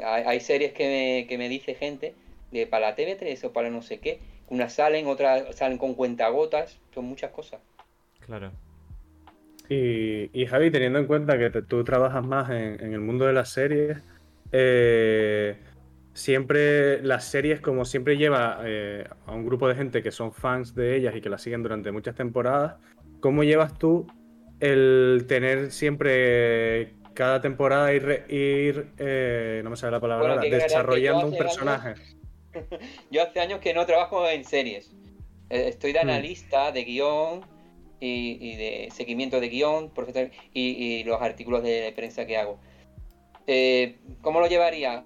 hay, 0.03 0.23
hay 0.23 0.39
series 0.39 0.73
que 0.73 0.87
me, 0.87 1.27
que 1.27 1.37
me 1.37 1.47
dice 1.47 1.75
gente 1.75 2.15
de 2.51 2.65
para 2.65 2.89
la 2.89 2.95
TV3 2.95 3.43
o 3.43 3.53
para 3.53 3.69
no 3.69 3.83
sé 3.83 3.99
qué. 3.99 4.19
Unas 4.49 4.73
salen, 4.73 5.05
otras 5.07 5.55
salen 5.55 5.77
con 5.77 5.93
cuentagotas, 5.93 6.79
son 6.93 7.05
muchas 7.05 7.31
cosas. 7.31 7.59
Claro. 8.21 8.51
Y, 9.69 10.29
y 10.39 10.45
Javi, 10.45 10.71
teniendo 10.71 10.99
en 10.99 11.05
cuenta 11.07 11.37
que 11.37 11.49
te- 11.49 11.61
tú 11.61 11.83
trabajas 11.83 12.25
más 12.25 12.49
en, 12.49 12.81
en 12.83 12.93
el 12.93 12.99
mundo 13.01 13.25
de 13.25 13.33
las 13.33 13.49
series, 13.49 13.97
eh, 14.51 15.57
siempre 16.13 17.01
las 17.03 17.25
series, 17.25 17.59
como 17.61 17.85
siempre 17.85 18.17
lleva 18.17 18.59
eh, 18.63 19.05
a 19.25 19.33
un 19.33 19.45
grupo 19.45 19.67
de 19.67 19.75
gente 19.75 20.01
que 20.01 20.11
son 20.11 20.31
fans 20.33 20.73
de 20.73 20.95
ellas 20.95 21.15
y 21.15 21.21
que 21.21 21.29
las 21.29 21.41
siguen 21.41 21.63
durante 21.63 21.91
muchas 21.91 22.15
temporadas, 22.15 22.75
¿cómo 23.19 23.43
llevas 23.43 23.77
tú 23.77 24.07
el 24.59 25.25
tener 25.27 25.71
siempre 25.71 26.93
cada 27.13 27.41
temporada 27.41 27.93
ir, 27.93 28.23
ir 28.29 28.87
eh, 28.97 29.61
no 29.63 29.69
me 29.71 29.75
sale 29.75 29.91
la 29.91 29.99
palabra, 29.99 30.35
Bueno, 30.35 30.57
desarrollando 30.57 31.27
un 31.27 31.35
personaje? 31.35 31.93
Yo 33.11 33.21
hace 33.23 33.39
años 33.39 33.59
que 33.59 33.73
no 33.73 33.85
trabajo 33.85 34.27
en 34.27 34.43
series. 34.43 34.91
Eh, 35.49 35.67
Estoy 35.69 35.93
de 35.93 35.99
Hmm. 35.99 36.09
analista 36.09 36.71
de 36.71 36.83
guion 36.83 37.41
y, 37.99 38.37
y 38.41 38.55
de 38.55 38.89
seguimiento 38.91 39.39
de 39.39 39.49
guion 39.49 39.89
profesor- 39.93 40.31
y, 40.53 40.61
y 40.71 41.03
los 41.03 41.21
artículos 41.21 41.63
de 41.63 41.91
prensa 41.95 42.25
que 42.25 42.37
hago. 42.37 42.59
Eh, 43.47 43.99
¿Cómo 44.21 44.39
lo 44.39 44.47
llevaría? 44.47 45.03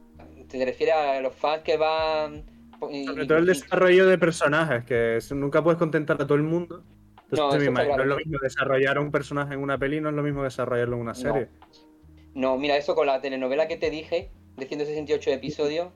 ¿Te 0.50 0.64
refieres 0.66 0.96
a 0.96 1.20
los 1.22 1.34
fans 1.36 1.64
que 1.64 1.78
van? 1.78 2.44
y- 2.92 3.06
Sobre 3.06 3.26
todo 3.28 3.38
el 3.38 3.46
desarrollo 3.46 4.08
de 4.08 4.18
personajes, 4.18 4.84
que 4.86 5.20
nunca 5.36 5.64
puedes 5.64 5.78
contentar 5.78 6.20
a 6.22 6.26
todo 6.26 6.36
el 6.36 6.44
mundo, 6.44 6.84
Entonces, 7.30 7.70
claro. 7.70 7.96
no 7.96 8.02
es 8.04 8.08
lo 8.10 8.18
mismo 8.18 8.40
desarrollar 8.42 9.00
un 9.00 9.12
personaje 9.12 9.54
en 9.54 9.60
una 9.62 9.78
peli, 9.78 10.02
no 10.02 10.10
es 10.10 10.16
lo 10.16 10.24
mismo 10.24 10.44
desarrollarlo 10.44 10.96
en 10.96 11.02
una 11.02 11.14
serie. 11.14 11.48
No, 12.34 12.58
mira, 12.58 12.76
eso 12.78 12.96
con 12.96 13.08
la 13.08 13.22
telenovela 13.22 13.68
que 13.68 13.78
te 13.78 13.90
dije, 13.90 14.32
de 14.58 14.66
168 14.66 15.30
episodios, 15.32 15.90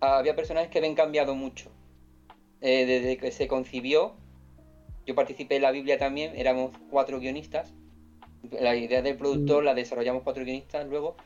había 0.00 0.34
personajes 0.34 0.70
que 0.70 0.78
habían 0.78 0.94
cambiado 0.94 1.34
mucho. 1.34 1.70
Eh, 2.60 2.86
desde 2.86 3.18
que 3.18 3.30
se 3.30 3.46
concibió, 3.46 4.16
yo 5.08 5.14
participé 5.14 5.56
en 5.56 5.62
la 5.62 5.70
Biblia 5.70 5.96
también, 5.96 6.32
éramos 6.36 6.70
cuatro 6.90 7.18
guionistas. 7.18 7.72
La 8.60 8.76
idea 8.76 9.00
del 9.00 9.16
productor 9.16 9.64
la 9.64 9.74
desarrollamos 9.74 10.22
cuatro 10.22 10.44
guionistas 10.44 10.86
luego. 10.86 11.16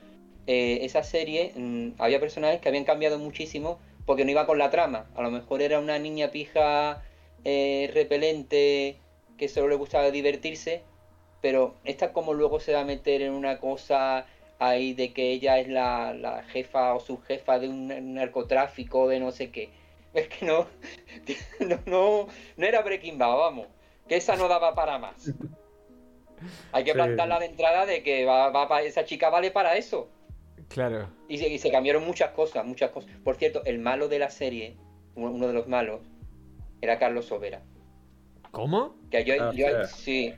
Eh, 0.46 0.78
esa 0.82 1.02
serie, 1.02 1.52
mm, 1.56 2.00
había 2.00 2.20
personajes 2.20 2.60
que 2.60 2.68
habían 2.68 2.84
cambiado 2.84 3.18
muchísimo 3.18 3.80
porque 4.06 4.24
no 4.24 4.30
iba 4.30 4.46
con 4.46 4.58
la 4.58 4.70
trama. 4.70 5.10
A 5.16 5.22
lo 5.22 5.32
mejor 5.32 5.62
era 5.62 5.80
una 5.80 5.98
niña 5.98 6.30
pija 6.30 7.02
eh, 7.44 7.90
repelente 7.92 8.98
que 9.36 9.48
solo 9.48 9.68
le 9.68 9.74
gustaba 9.74 10.12
divertirse, 10.12 10.82
pero 11.40 11.74
esta 11.84 12.12
como 12.12 12.34
luego 12.34 12.60
se 12.60 12.74
va 12.74 12.82
a 12.82 12.84
meter 12.84 13.20
en 13.22 13.32
una 13.32 13.58
cosa 13.58 14.26
ahí 14.60 14.94
de 14.94 15.12
que 15.12 15.32
ella 15.32 15.58
es 15.58 15.66
la, 15.66 16.14
la 16.14 16.44
jefa 16.44 16.94
o 16.94 17.00
subjefa 17.00 17.58
de 17.58 17.68
un 17.68 18.14
narcotráfico, 18.14 19.08
de 19.08 19.18
no 19.18 19.32
sé 19.32 19.50
qué. 19.50 19.70
Es 20.14 20.28
que 20.28 20.44
no, 20.46 20.66
no, 21.60 21.78
no, 21.86 22.26
no 22.56 22.66
era 22.66 22.82
Breaking 22.82 23.18
Bad, 23.18 23.36
vamos. 23.36 23.66
Que 24.08 24.16
esa 24.16 24.36
no 24.36 24.48
daba 24.48 24.74
para 24.74 24.98
más. 24.98 25.32
Hay 26.72 26.84
que 26.84 26.90
Sí. 26.90 26.94
plantarla 26.96 27.38
de 27.38 27.46
entrada 27.46 27.86
de 27.86 28.02
que 28.02 28.24
va, 28.24 28.50
va 28.50 28.82
esa 28.82 29.04
chica 29.04 29.30
vale 29.30 29.50
para 29.50 29.76
eso. 29.76 30.08
Claro. 30.68 31.08
Y 31.28 31.38
se, 31.38 31.48
y 31.48 31.58
se 31.58 31.70
cambiaron 31.70 32.04
muchas 32.04 32.30
cosas, 32.32 32.64
muchas 32.64 32.90
cosas. 32.90 33.10
Por 33.22 33.36
cierto, 33.36 33.62
el 33.64 33.78
malo 33.78 34.08
de 34.08 34.18
la 34.18 34.30
serie, 34.30 34.76
uno 35.14 35.46
de 35.46 35.52
los 35.52 35.68
malos, 35.68 36.00
era 36.80 36.98
Carlos 36.98 37.26
Sobera. 37.26 37.62
¿Cómo? 38.50 38.96
Que 39.10 39.24
yo, 39.24 39.34
Ah, 39.38 39.52
yo 39.54 39.66
sí, 39.86 40.34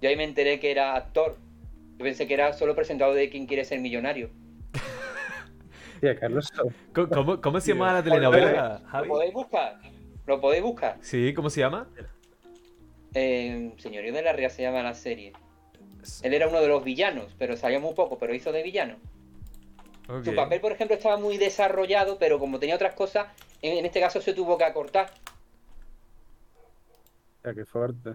yo 0.00 0.08
ahí 0.08 0.16
me 0.16 0.24
enteré 0.24 0.58
que 0.60 0.70
era 0.70 0.96
actor. 0.96 1.36
Yo 1.96 2.04
pensé 2.04 2.26
que 2.26 2.34
era 2.34 2.52
solo 2.52 2.74
presentador 2.74 3.14
de 3.14 3.30
Quién 3.30 3.46
quiere 3.46 3.64
ser 3.64 3.78
millonario. 3.80 4.30
Carlos. 6.18 6.52
¿Cómo, 6.94 7.08
cómo- 7.08 7.40
cómo 7.40 7.60
se 7.60 7.72
llama 7.72 7.92
la 7.94 8.02
telenovela, 8.02 8.82
¿Lo 9.00 9.06
podéis 9.08 9.32
buscar? 9.32 9.78
¿Lo 10.26 10.40
podéis 10.40 10.62
buscar? 10.62 10.96
Sí, 11.00 11.32
¿cómo 11.34 11.50
se 11.50 11.60
llama? 11.60 11.88
Eh, 13.14 13.72
Señorío 13.78 14.12
de 14.12 14.22
la 14.22 14.32
Ría 14.32 14.50
se 14.50 14.62
llama 14.62 14.82
la 14.82 14.94
serie. 14.94 15.32
Él 16.22 16.34
era 16.34 16.48
uno 16.48 16.60
de 16.60 16.68
los 16.68 16.84
villanos, 16.84 17.34
pero 17.38 17.56
salía 17.56 17.78
muy 17.80 17.94
poco, 17.94 18.18
pero 18.18 18.34
hizo 18.34 18.52
de 18.52 18.62
villano. 18.62 18.96
Su 20.22 20.34
papel, 20.34 20.60
por 20.60 20.72
ejemplo, 20.72 20.94
estaba 20.96 21.16
muy 21.16 21.38
desarrollado, 21.38 22.18
pero 22.18 22.38
como 22.38 22.58
tenía 22.58 22.74
otras 22.74 22.94
cosas, 22.94 23.28
en, 23.62 23.78
en 23.78 23.86
este 23.86 24.00
caso 24.00 24.20
se 24.20 24.34
tuvo 24.34 24.58
que 24.58 24.64
acortar. 24.64 25.10
Tía, 27.42 27.54
qué 27.54 27.64
fuerte. 27.64 28.10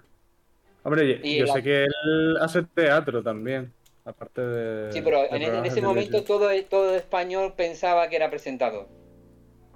Hombre, 0.84 1.20
Y 1.24 1.40
yo 1.40 1.46
la- 1.46 1.54
sé 1.54 1.64
que 1.64 1.84
él 1.86 2.38
hace 2.42 2.64
teatro 2.64 3.22
también. 3.24 3.74
Aparte 4.10 4.42
de. 4.42 4.92
Sí, 4.92 5.02
pero 5.02 5.22
de 5.22 5.28
en, 5.28 5.36
en 5.36 5.42
programas 5.42 5.72
ese 5.72 5.82
momento 5.82 6.24
todo, 6.24 6.50
todo 6.70 6.96
español 6.96 7.54
pensaba 7.56 8.10
que 8.10 8.16
era 8.16 8.30
presentador. 8.30 8.88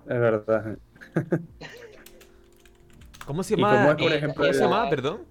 Es 0.08 0.20
verdad. 0.20 0.78
¿Cómo 3.26 3.44
se 3.44 3.54
¿Y 3.54 3.58
cómo 3.58 3.68
llama? 3.68 3.92
es, 3.92 3.96
por 3.98 4.12
eh, 4.12 4.16
ejemplo, 4.18 4.44
¿Cómo 4.44 4.54
se 4.54 4.60
llamaba, 4.60 4.90
perdón? 4.90 5.26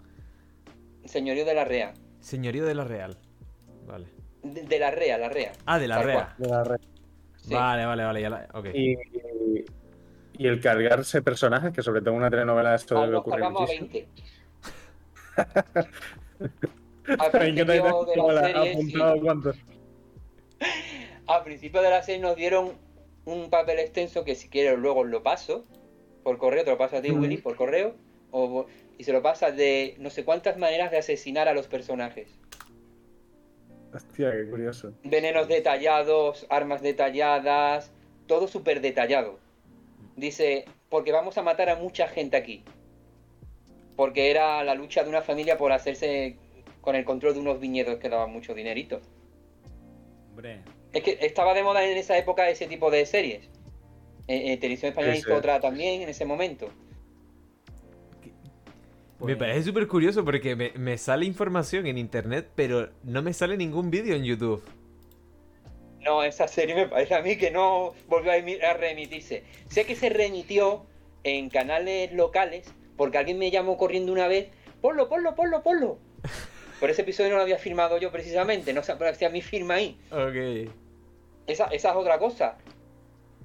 Señorío 1.04 1.44
de 1.44 1.54
la 1.54 1.64
Rea. 1.64 1.92
Señorío 2.20 2.64
de 2.64 2.74
la 2.74 2.84
Real. 2.84 3.18
Vale. 3.86 4.06
De, 4.42 4.62
de 4.62 4.78
la 4.78 4.90
Rea, 4.90 5.18
la 5.18 5.28
Rea. 5.28 5.52
Ah, 5.66 5.78
de 5.78 5.88
la 5.88 5.96
Tal 5.96 6.04
Rea. 6.04 6.34
De 6.38 6.48
la. 6.48 6.78
Sí. 7.36 7.54
Vale, 7.54 7.84
vale, 7.86 8.04
vale. 8.04 8.22
Ya 8.22 8.30
la... 8.30 8.48
Ok. 8.54 8.66
Y, 8.72 8.92
y- 8.92 9.64
y 10.38 10.46
el 10.46 10.60
cargarse 10.60 11.20
personajes, 11.22 11.72
que 11.72 11.82
sobre 11.82 12.00
todo 12.00 12.10
en 12.12 12.16
una 12.16 12.30
telenovela 12.30 12.70
de 12.70 12.76
esto 12.76 12.96
Ah, 12.96 13.02
debe 13.02 13.12
nos 13.12 13.20
ocurrir 13.20 13.40
cargamos 13.40 13.70
a 13.70 13.82
muchísimo. 13.82 13.92
20. 13.92 14.08
Al 17.06 17.42
¿En 17.46 17.54
qué 17.56 17.64
te 17.64 17.80
principio 17.80 18.26
de 18.26 18.34
la 18.34 18.46
serie, 18.46 18.64
sí. 18.64 18.70
apuntado 18.70 19.20
cuántos? 19.20 19.56
Al 21.26 21.42
principio 21.44 21.82
de 21.82 21.90
la 21.90 22.02
serie 22.02 22.20
nos 22.20 22.36
dieron 22.36 22.72
un 23.24 23.50
papel 23.50 23.78
extenso 23.78 24.24
que 24.24 24.34
si 24.34 24.48
quieres 24.48 24.78
luego 24.78 25.04
lo 25.04 25.22
paso 25.22 25.64
por 26.22 26.38
correo, 26.38 26.64
te 26.64 26.70
lo 26.70 26.78
paso 26.78 26.96
a 26.96 27.02
ti. 27.02 27.10
Willy, 27.10 27.38
por 27.38 27.56
correo, 27.56 27.94
o, 28.30 28.66
y 28.98 29.04
se 29.04 29.12
lo 29.12 29.22
pasas 29.22 29.56
de 29.56 29.96
no 29.98 30.10
sé 30.10 30.24
cuántas 30.24 30.56
maneras 30.56 30.90
de 30.90 30.98
asesinar 30.98 31.48
a 31.48 31.54
los 31.54 31.66
personajes. 31.66 32.28
Hostia, 33.92 34.30
qué 34.30 34.48
curioso. 34.48 34.92
Venenos 35.02 35.48
detallados, 35.48 36.46
armas 36.48 36.82
detalladas, 36.82 37.90
todo 38.26 38.48
súper 38.48 38.80
detallado. 38.80 39.38
Dice, 40.16 40.64
porque 40.88 41.12
vamos 41.12 41.36
a 41.38 41.42
matar 41.42 41.68
a 41.68 41.76
mucha 41.76 42.08
gente 42.08 42.36
aquí. 42.36 42.64
Porque 43.96 44.30
era 44.30 44.64
la 44.64 44.74
lucha 44.74 45.02
de 45.02 45.10
una 45.10 45.20
familia 45.20 45.58
por 45.58 45.72
hacerse 45.72 46.36
con 46.82 46.94
el 46.96 47.06
control 47.06 47.32
de 47.32 47.40
unos 47.40 47.58
viñedos 47.58 47.96
que 47.96 48.10
daban 48.10 48.30
mucho 48.30 48.54
dinerito. 48.54 49.00
Hombre, 50.30 50.60
Es 50.92 51.02
que 51.02 51.16
estaba 51.22 51.54
de 51.54 51.62
moda 51.62 51.82
en 51.84 51.96
esa 51.96 52.18
época 52.18 52.50
ese 52.50 52.66
tipo 52.66 52.90
de 52.90 53.06
series. 53.06 53.48
Eh, 54.28 54.52
eh, 54.52 54.56
Televisión 54.58 54.90
Española 54.90 55.16
hizo 55.16 55.34
otra 55.34 55.60
también 55.60 56.02
en 56.02 56.08
ese 56.10 56.24
momento. 56.26 56.66
Me 59.20 59.26
pues, 59.26 59.36
parece 59.36 59.62
súper 59.62 59.86
curioso 59.86 60.24
porque 60.24 60.56
me, 60.56 60.72
me 60.72 60.98
sale 60.98 61.24
información 61.24 61.86
en 61.86 61.96
internet, 61.96 62.50
pero 62.56 62.90
no 63.04 63.22
me 63.22 63.32
sale 63.32 63.56
ningún 63.56 63.88
vídeo 63.90 64.16
en 64.16 64.24
YouTube. 64.24 64.62
No, 66.00 66.24
esa 66.24 66.48
serie 66.48 66.74
me 66.74 66.88
parece 66.88 67.14
a 67.14 67.22
mí 67.22 67.36
que 67.36 67.52
no 67.52 67.94
volvió 68.08 68.32
a, 68.32 68.36
emi- 68.36 68.60
a 68.60 68.74
reemitirse. 68.74 69.44
Sé 69.68 69.86
que 69.86 69.94
se 69.94 70.08
remitió 70.08 70.84
en 71.22 71.48
canales 71.48 72.12
locales 72.12 72.74
porque 72.96 73.18
alguien 73.18 73.38
me 73.38 73.52
llamó 73.52 73.76
corriendo 73.76 74.12
una 74.12 74.26
vez. 74.26 74.48
Ponlo, 74.80 75.08
ponlo, 75.08 75.36
ponlo, 75.36 75.62
ponlo. 75.62 75.98
Por 76.82 76.90
ese 76.90 77.02
episodio 77.02 77.30
no 77.30 77.36
lo 77.36 77.42
había 77.42 77.58
firmado 77.58 77.96
yo 77.98 78.10
precisamente, 78.10 78.72
no 78.72 78.82
se 78.82 78.90
aparecía 78.90 79.30
mi 79.30 79.40
firma 79.40 79.74
ahí. 79.74 79.96
Ok. 80.10 80.68
Esa, 81.46 81.66
esa 81.66 81.90
es 81.90 81.94
otra 81.94 82.18
cosa. 82.18 82.58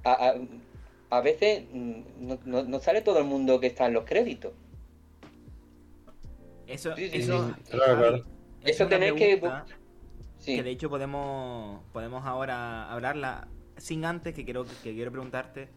A, 0.02 0.30
a- 0.30 0.34
a 1.10 1.20
veces 1.20 1.62
mm, 1.72 2.00
no, 2.18 2.38
no- 2.44 2.64
no 2.64 2.80
sale 2.80 3.00
todo 3.00 3.20
el 3.20 3.26
mundo 3.26 3.60
que 3.60 3.68
está 3.68 3.86
en 3.86 3.92
los 3.92 4.04
créditos. 4.06 4.54
Eso, 6.66 6.96
Sí, 6.96 7.10
sí, 7.10 7.18
eso, 7.18 7.54
sí. 7.64 7.70
Claro, 7.70 7.96
claro. 7.98 8.16
es 8.64 8.70
Eso 8.74 8.86
una 8.86 8.90
tenéis 8.98 9.12
que- 9.14 9.40
que 10.44 10.62
de 10.64 10.70
hecho 10.70 10.90
podemos 10.90 11.80
podemos 11.92 12.26
ahora 12.26 12.90
hablarla 12.90 13.46
sin 13.76 14.04
antes 14.04 14.34
que 14.34 14.44
quiero 14.44 14.64
que 14.82 14.94
quiero 14.94 15.12
preguntarte 15.12 15.68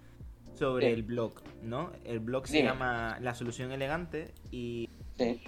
sobre 0.55 0.87
Sí. 0.87 0.93
el 0.93 1.03
blog, 1.03 1.33
¿no? 1.61 1.91
El 2.05 2.21
blog 2.21 2.47
se 2.47 2.57
Dime. 2.57 2.69
llama 2.69 3.19
La 3.21 3.35
Solución 3.35 3.71
Elegante 3.71 4.33
y 4.49 4.89
sí. 5.15 5.43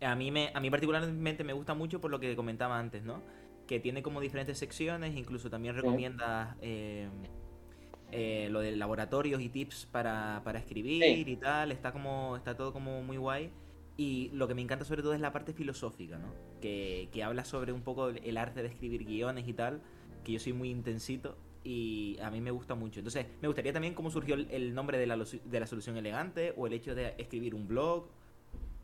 A 0.00 0.14
mí 0.14 0.30
me 0.30 0.50
a 0.54 0.60
mí 0.60 0.70
particularmente 0.70 1.42
me 1.44 1.52
gusta 1.52 1.74
mucho 1.74 2.00
por 2.00 2.10
lo 2.10 2.20
que 2.20 2.34
comentaba 2.36 2.78
antes, 2.78 3.02
¿no? 3.04 3.22
Que 3.66 3.80
tiene 3.80 4.02
como 4.02 4.20
diferentes 4.20 4.58
secciones, 4.58 5.16
incluso 5.16 5.50
también 5.50 5.74
Sí. 5.74 5.80
recomiendas 5.80 6.56
eh, 6.60 7.08
eh, 8.12 8.48
lo 8.50 8.60
de 8.60 8.76
laboratorios 8.76 9.40
y 9.40 9.48
tips 9.48 9.86
para, 9.86 10.40
para 10.44 10.58
escribir 10.58 11.02
Sí. 11.02 11.24
y 11.26 11.36
tal, 11.36 11.72
está 11.72 11.92
como 11.92 12.36
está 12.36 12.56
todo 12.56 12.72
como 12.72 13.02
muy 13.02 13.16
guay. 13.16 13.50
Y 13.98 14.30
lo 14.34 14.46
que 14.46 14.54
me 14.54 14.60
encanta 14.60 14.84
sobre 14.84 15.02
todo 15.02 15.14
es 15.14 15.20
la 15.20 15.32
parte 15.32 15.52
filosófica, 15.54 16.18
¿no? 16.18 16.28
Que, 16.60 17.08
que 17.12 17.24
habla 17.24 17.44
sobre 17.44 17.72
un 17.72 17.80
poco 17.82 18.08
el 18.10 18.36
arte 18.36 18.62
de 18.62 18.68
escribir 18.68 19.04
guiones 19.04 19.48
y 19.48 19.54
tal, 19.54 19.80
que 20.22 20.32
yo 20.32 20.38
soy 20.38 20.52
muy 20.52 20.70
intensito 20.70 21.38
y 21.64 22.18
a 22.22 22.30
mí 22.30 22.40
me 22.42 22.50
gusta 22.50 22.74
mucho. 22.74 23.00
Entonces, 23.00 23.26
me 23.40 23.48
gustaría 23.48 23.72
también 23.72 23.94
cómo 23.94 24.10
surgió 24.10 24.34
el, 24.34 24.48
el 24.50 24.74
nombre 24.74 24.98
de 24.98 25.06
la, 25.06 25.16
de 25.16 25.60
la 25.60 25.66
solución 25.66 25.96
elegante 25.96 26.52
o 26.56 26.66
el 26.66 26.74
hecho 26.74 26.94
de 26.94 27.14
escribir 27.18 27.54
un 27.54 27.66
blog, 27.66 28.08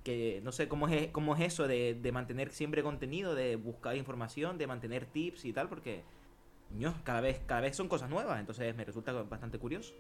que 0.04 0.40
no 0.42 0.52
sé 0.52 0.68
cómo 0.68 0.88
es, 0.88 1.08
cómo 1.08 1.34
es 1.36 1.42
eso 1.42 1.68
de, 1.68 1.94
de 1.94 2.12
mantener 2.12 2.50
siempre 2.52 2.82
contenido, 2.82 3.34
de 3.34 3.56
buscar 3.56 3.96
información, 3.96 4.58
de 4.58 4.66
mantener 4.66 5.06
tips 5.06 5.44
y 5.44 5.52
tal, 5.52 5.68
porque 5.68 6.02
ño, 6.76 6.94
cada 7.04 7.20
vez, 7.20 7.40
cada 7.46 7.60
vez 7.60 7.76
son 7.76 7.88
cosas 7.88 8.10
nuevas, 8.10 8.40
entonces 8.40 8.74
me 8.74 8.84
resulta 8.84 9.12
bastante 9.12 9.58
curioso. 9.58 9.92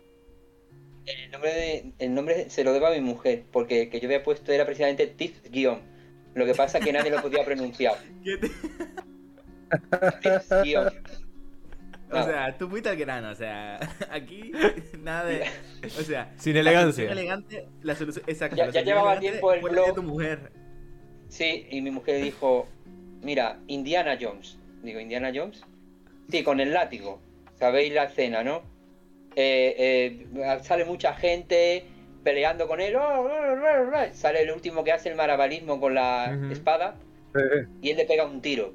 El 1.04 1.30
nombre, 1.32 1.52
de- 1.52 1.92
el 1.98 2.14
nombre 2.14 2.48
se 2.50 2.64
lo 2.64 2.72
debo 2.72 2.86
a 2.86 2.92
mi 2.92 3.00
mujer, 3.00 3.44
porque 3.52 3.82
el 3.82 3.90
que 3.90 4.00
yo 4.00 4.06
había 4.06 4.22
puesto 4.22 4.52
era 4.52 4.64
precisamente 4.64 5.06
Tips 5.06 5.50
Guión. 5.50 5.80
Lo 6.34 6.46
que 6.46 6.54
pasa 6.54 6.78
es 6.78 6.84
que 6.84 6.92
nadie 6.92 7.10
lo 7.10 7.20
podía 7.20 7.44
pronunciar. 7.44 7.98
Tips 10.22 10.62
Guión. 10.62 10.92
O 12.12 12.18
No. 12.18 12.24
sea, 12.26 12.56
tú 12.58 12.68
fuiste 12.68 12.88
al 12.90 12.96
grano, 12.96 13.30
o 13.30 13.34
sea, 13.34 13.78
aquí 14.10 14.52
nada 15.02 15.24
de. 15.24 15.44
O 15.84 16.02
sea, 16.02 16.32
Sin 16.36 16.54
la 16.54 16.60
elegancia. 16.60 16.92
solución 17.04 17.18
elegante, 17.18 17.68
la 17.82 17.94
solución. 17.96 18.24
Exacto. 18.28 18.56
Ya- 18.56 18.66
la 18.66 18.82
llevaba 18.82 19.18
tiempo 19.18 19.52
el 19.52 19.62
la 19.62 19.68
de 19.68 19.72
blog. 19.72 19.94
tu 19.94 20.02
mujer. 20.02 20.52
Sí, 21.28 21.66
y 21.70 21.80
mi 21.80 21.90
mujer 21.90 22.22
dijo, 22.22 22.68
mira, 23.22 23.58
Indiana 23.66 24.18
Jones. 24.20 24.58
Digo, 24.82 25.00
¿Indiana 25.00 25.30
Jones? 25.34 25.62
Sí, 26.30 26.42
con 26.42 26.60
el 26.60 26.72
látigo. 26.72 27.20
¿Sabéis 27.58 27.92
la 27.94 28.04
escena, 28.04 28.42
no? 28.44 28.62
Eh, 29.34 30.26
eh, 30.34 30.58
sale 30.62 30.84
mucha 30.84 31.14
gente 31.14 31.84
peleando 32.22 32.68
con 32.68 32.80
él. 32.80 32.94
oh, 32.96 33.00
oh, 33.00 33.26
oh, 33.26 33.90
oh. 33.94 34.14
Sale 34.14 34.42
el 34.42 34.50
último 34.50 34.84
que 34.84 34.92
hace 34.92 35.08
el 35.08 35.14
marabalismo 35.16 35.80
con 35.80 35.94
la 35.94 36.36
espada 36.50 36.96
y 37.80 37.90
él 37.90 37.96
le 37.96 38.04
pega 38.04 38.26
un 38.26 38.42
tiro. 38.42 38.74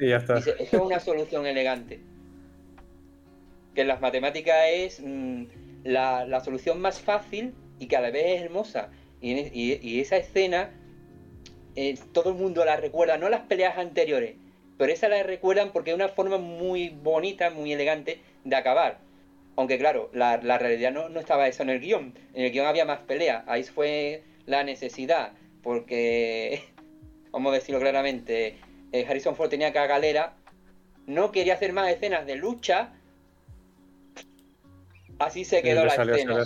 y 0.00 0.08
ya 0.08 0.16
está. 0.16 0.34
Dice, 0.34 0.54
eso 0.58 0.76
es 0.78 0.82
una 0.82 0.98
solución 0.98 1.46
elegante. 1.46 2.00
Que 3.76 3.84
las 3.84 4.00
matemáticas 4.00 4.56
es 4.72 5.00
mm, 5.04 5.44
la, 5.84 6.26
la 6.26 6.40
solución 6.40 6.80
más 6.80 6.98
fácil 7.00 7.54
y 7.78 7.86
que 7.86 7.96
a 7.96 8.00
la 8.00 8.10
vez 8.10 8.24
es 8.38 8.42
hermosa. 8.42 8.88
Y, 9.20 9.32
y- 9.34 10.00
esa 10.00 10.16
escena 10.16 10.70
eh, 11.74 11.94
todo 12.12 12.30
el 12.30 12.36
mundo 12.36 12.64
la 12.64 12.76
recuerda, 12.76 13.18
no 13.18 13.28
las 13.28 13.42
peleas 13.42 13.76
anteriores, 13.76 14.36
pero 14.78 14.92
esa 14.92 15.08
la 15.08 15.22
recuerdan 15.22 15.72
porque 15.72 15.90
es 15.90 15.94
una 15.96 16.08
forma 16.08 16.38
muy 16.38 16.88
bonita, 16.88 17.50
muy 17.50 17.72
elegante 17.72 18.20
de 18.44 18.56
acabar. 18.56 18.98
Aunque 19.56 19.78
claro, 19.78 20.10
la, 20.12 20.38
la 20.38 20.58
realidad 20.58 20.92
no, 20.92 21.08
no 21.08 21.20
estaba 21.20 21.48
eso 21.48 21.62
en 21.62 21.70
el 21.70 21.80
guion. 21.80 22.14
En 22.34 22.44
el 22.44 22.50
guion 22.52 22.66
había 22.66 22.84
más 22.84 23.00
peleas. 23.00 23.44
Ahí 23.46 23.62
fue 23.62 24.22
la 24.46 24.64
necesidad. 24.64 25.32
Porque, 25.62 26.62
vamos 27.30 27.52
a 27.52 27.54
decirlo 27.56 27.80
claramente, 27.80 28.56
eh, 28.92 29.06
Harrison 29.08 29.34
Ford 29.36 29.48
tenía 29.50 29.72
que 29.72 29.78
a 29.78 29.86
galera. 29.86 30.34
No 31.06 31.32
quería 31.32 31.54
hacer 31.54 31.72
más 31.72 31.90
escenas 31.90 32.26
de 32.26 32.36
lucha. 32.36 32.92
Así 35.18 35.44
se 35.44 35.62
quedó 35.62 35.84
la 35.84 35.94
escena. 35.94 36.44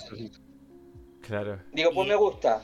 Claro. 1.22 1.58
Digo, 1.72 1.90
pues 1.94 2.06
Y- 2.06 2.10
me 2.10 2.16
gusta. 2.16 2.62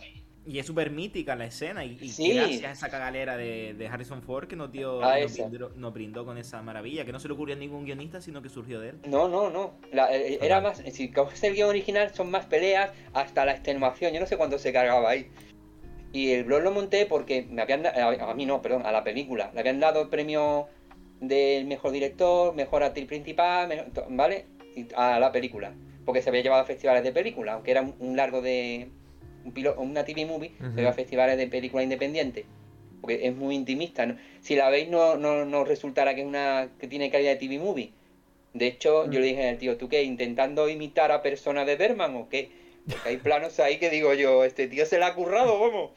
Y 0.49 0.61
es 0.61 0.67
súper 0.67 0.93
mítica 0.93 1.35
la 1.35 1.47
escena. 1.47 1.85
Y, 1.85 1.99
y 2.01 2.09
Sí. 2.09 2.33
gracias 2.35 2.65
a 2.65 2.71
esa 2.73 2.89
cagalera 2.89 3.37
de, 3.37 3.75
de 3.75 3.89
Harrison 3.89 4.23
Ford 4.23 4.47
que 4.47 4.55
nos 4.55 4.71
dio, 4.71 5.01
nos 5.01 5.35
brindó, 5.35 5.71
nos 5.75 5.93
brindó 5.93 6.25
con 6.25 6.39
esa 6.39 6.63
maravilla, 6.63 7.05
que 7.05 7.11
no 7.11 7.19
se 7.19 7.27
le 7.27 7.35
ocurrió 7.35 7.57
a 7.57 7.59
ningún 7.59 7.85
guionista, 7.85 8.21
sino 8.21 8.41
que 8.43 8.49
surgió 8.49 8.79
de 8.81 8.91
él. 8.91 8.99
No, 9.09 9.27
no, 9.29 9.51
no. 9.51 9.75
La- 9.93 10.15
eh, 10.17 10.39
era 10.41 10.61
más. 10.61 10.79
Si 10.93 11.11
coges 11.11 11.43
el 11.43 11.55
guion 11.55 11.69
original, 11.71 12.15
son 12.15 12.31
más 12.31 12.47
peleas 12.47 12.93
hasta 13.13 13.45
la 13.45 13.53
extenuación. 13.55 14.13
Yo 14.13 14.21
no 14.21 14.27
sé 14.27 14.37
cuánto 14.37 14.57
se 14.61 14.73
cargaba 14.73 15.11
ahí. 15.11 15.29
Y 16.13 16.31
el 16.31 16.45
blog 16.45 16.63
lo 16.63 16.71
monté 16.71 17.07
porque 17.07 17.43
me 17.51 17.61
habían 17.63 17.83
da- 17.83 17.91
a, 17.91 18.31
a 18.31 18.35
mí 18.35 18.47
no, 18.47 18.63
perdón, 18.63 18.87
a 18.87 18.93
la 18.93 19.03
película. 19.03 19.51
Le 19.53 19.59
habían 19.61 19.81
dado 19.81 20.01
el 20.03 20.09
premio 20.09 20.69
del 21.21 21.67
mejor 21.67 21.91
director, 21.91 22.55
mejor 22.55 22.85
actriz 22.85 23.07
principal, 23.07 23.67
mejor- 23.67 23.91
¿vale? 24.11 24.47
Y 24.77 24.87
a 24.95 25.19
la 25.19 25.33
película. 25.33 25.75
Porque 26.07 26.23
se 26.23 26.31
había 26.31 26.41
llevado 26.41 26.63
a 26.63 26.65
festivales 26.67 27.03
de 27.05 27.13
película, 27.13 27.53
aunque 27.53 27.73
era 27.73 27.83
un, 27.83 27.95
un 27.99 28.17
largo 28.17 28.41
de. 28.41 28.89
Un 29.45 29.53
pilo- 29.53 29.77
una 29.77 30.05
TV 30.05 30.25
movie, 30.25 30.53
Ujú. 30.59 30.71
se 30.71 30.77
lleva 30.79 30.91
a 30.91 30.95
festivales 30.95 31.37
de 31.37 31.47
película 31.49 31.83
independiente. 31.83 32.47
Porque 33.03 33.27
es 33.27 33.37
muy 33.37 33.55
intimista. 33.55 34.07
¿no? 34.07 34.17
Si 34.41 34.57
la 34.57 34.71
veis, 34.71 34.89
no, 34.89 35.17
no, 35.17 35.45
no 35.45 35.65
resultará 35.65 36.15
que 36.15 36.23
es 36.23 36.27
una 36.27 36.71
que 36.81 36.89
tiene 36.89 37.11
calidad 37.11 37.33
de 37.33 37.37
TV 37.37 37.59
movie. 37.59 37.93
De 38.55 38.67
hecho, 38.69 39.05
yo 39.11 39.21
le 39.21 39.27
dije 39.27 39.49
al 39.51 39.59
tío, 39.59 39.77
¿tú 39.77 39.89
qué? 39.89 40.03
¿Intentando 40.03 40.69
imitar 40.69 41.13
a 41.13 41.21
personas 41.23 41.67
de 41.67 41.77
Berman 41.77 42.17
o 42.17 42.29
qué? 42.31 42.51
Porque 42.89 43.09
hay 43.11 43.17
planos 43.19 43.61
ahí 43.61 43.79
que 43.79 43.91
digo 43.91 44.15
yo, 44.15 44.45
este 44.45 44.67
tío 44.67 44.87
se 44.87 44.99
le 44.99 45.05
ha 45.05 45.15
currado, 45.15 45.61
vamos. 45.61 45.91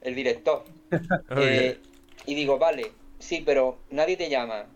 El 0.00 0.14
director. 0.14 0.64
Eh, 1.38 1.76
y 2.24 2.34
digo, 2.34 2.58
vale, 2.58 2.92
sí, 3.18 3.42
pero 3.44 3.78
nadie 3.90 4.16
te 4.16 4.30
llama. 4.30 4.66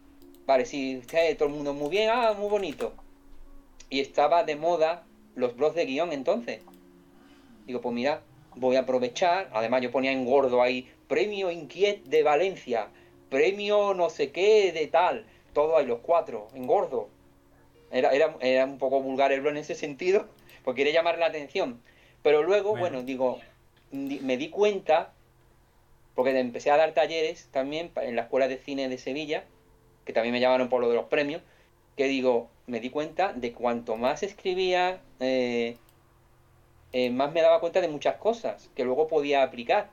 Vale, 0.46 0.66
sí, 0.66 1.00
eh, 1.12 1.34
todo 1.36 1.48
el 1.48 1.54
mundo 1.54 1.72
muy 1.72 1.88
bien, 1.88 2.10
ah, 2.12 2.34
muy 2.38 2.50
bonito. 2.50 2.92
Y 3.90 4.00
estaba 4.00 4.44
de 4.44 4.56
moda 4.56 5.04
los 5.34 5.56
blogs 5.56 5.74
de 5.74 5.84
guion 5.86 6.12
entonces. 6.12 6.60
Digo, 7.66 7.80
pues 7.80 7.94
mira, 7.94 8.22
voy 8.54 8.76
a 8.76 8.80
aprovechar. 8.80 9.50
Además, 9.52 9.82
yo 9.82 9.90
ponía 9.90 10.12
en 10.12 10.24
gordo 10.24 10.62
ahí, 10.62 10.90
premio 11.08 11.50
Inquiet 11.50 12.04
de 12.04 12.22
Valencia, 12.22 12.88
premio 13.28 13.94
no 13.94 14.08
sé 14.10 14.30
qué 14.30 14.72
de 14.72 14.86
tal. 14.86 15.26
Todo 15.52 15.76
ahí, 15.76 15.86
los 15.86 15.98
cuatro, 15.98 16.48
en 16.54 16.66
gordo. 16.66 17.08
Era, 17.90 18.10
era, 18.12 18.36
era 18.40 18.64
un 18.64 18.78
poco 18.78 19.00
vulgar 19.00 19.32
el 19.32 19.40
blog 19.40 19.52
en 19.52 19.58
ese 19.58 19.74
sentido, 19.74 20.26
porque 20.64 20.82
quería 20.84 21.00
llamar 21.00 21.18
la 21.18 21.26
atención. 21.26 21.82
Pero 22.22 22.42
luego, 22.44 22.70
Bueno. 22.70 22.80
bueno, 22.98 23.02
digo, 23.02 23.40
di- 23.90 24.20
me 24.20 24.36
di 24.36 24.48
cuenta, 24.50 25.12
porque 26.14 26.38
empecé 26.38 26.70
a 26.70 26.76
dar 26.76 26.92
talleres 26.94 27.48
también 27.50 27.90
en 27.96 28.14
la 28.14 28.22
Escuela 28.22 28.46
de 28.46 28.58
Cine 28.58 28.88
de 28.88 28.98
Sevilla, 28.98 29.44
que 30.04 30.12
también 30.12 30.32
me 30.32 30.40
llamaron 30.40 30.68
por 30.68 30.80
lo 30.80 30.88
de 30.88 30.94
los 30.94 31.06
premios, 31.06 31.42
que 31.96 32.04
digo, 32.04 32.48
me 32.70 32.80
di 32.80 32.90
cuenta 32.90 33.32
de 33.32 33.52
cuanto 33.52 33.96
más 33.96 34.22
escribía, 34.22 35.00
eh, 35.18 35.76
eh, 36.92 37.10
más 37.10 37.32
me 37.32 37.42
daba 37.42 37.60
cuenta 37.60 37.80
de 37.80 37.88
muchas 37.88 38.16
cosas 38.16 38.70
que 38.74 38.84
luego 38.84 39.08
podía 39.08 39.42
aplicar. 39.42 39.90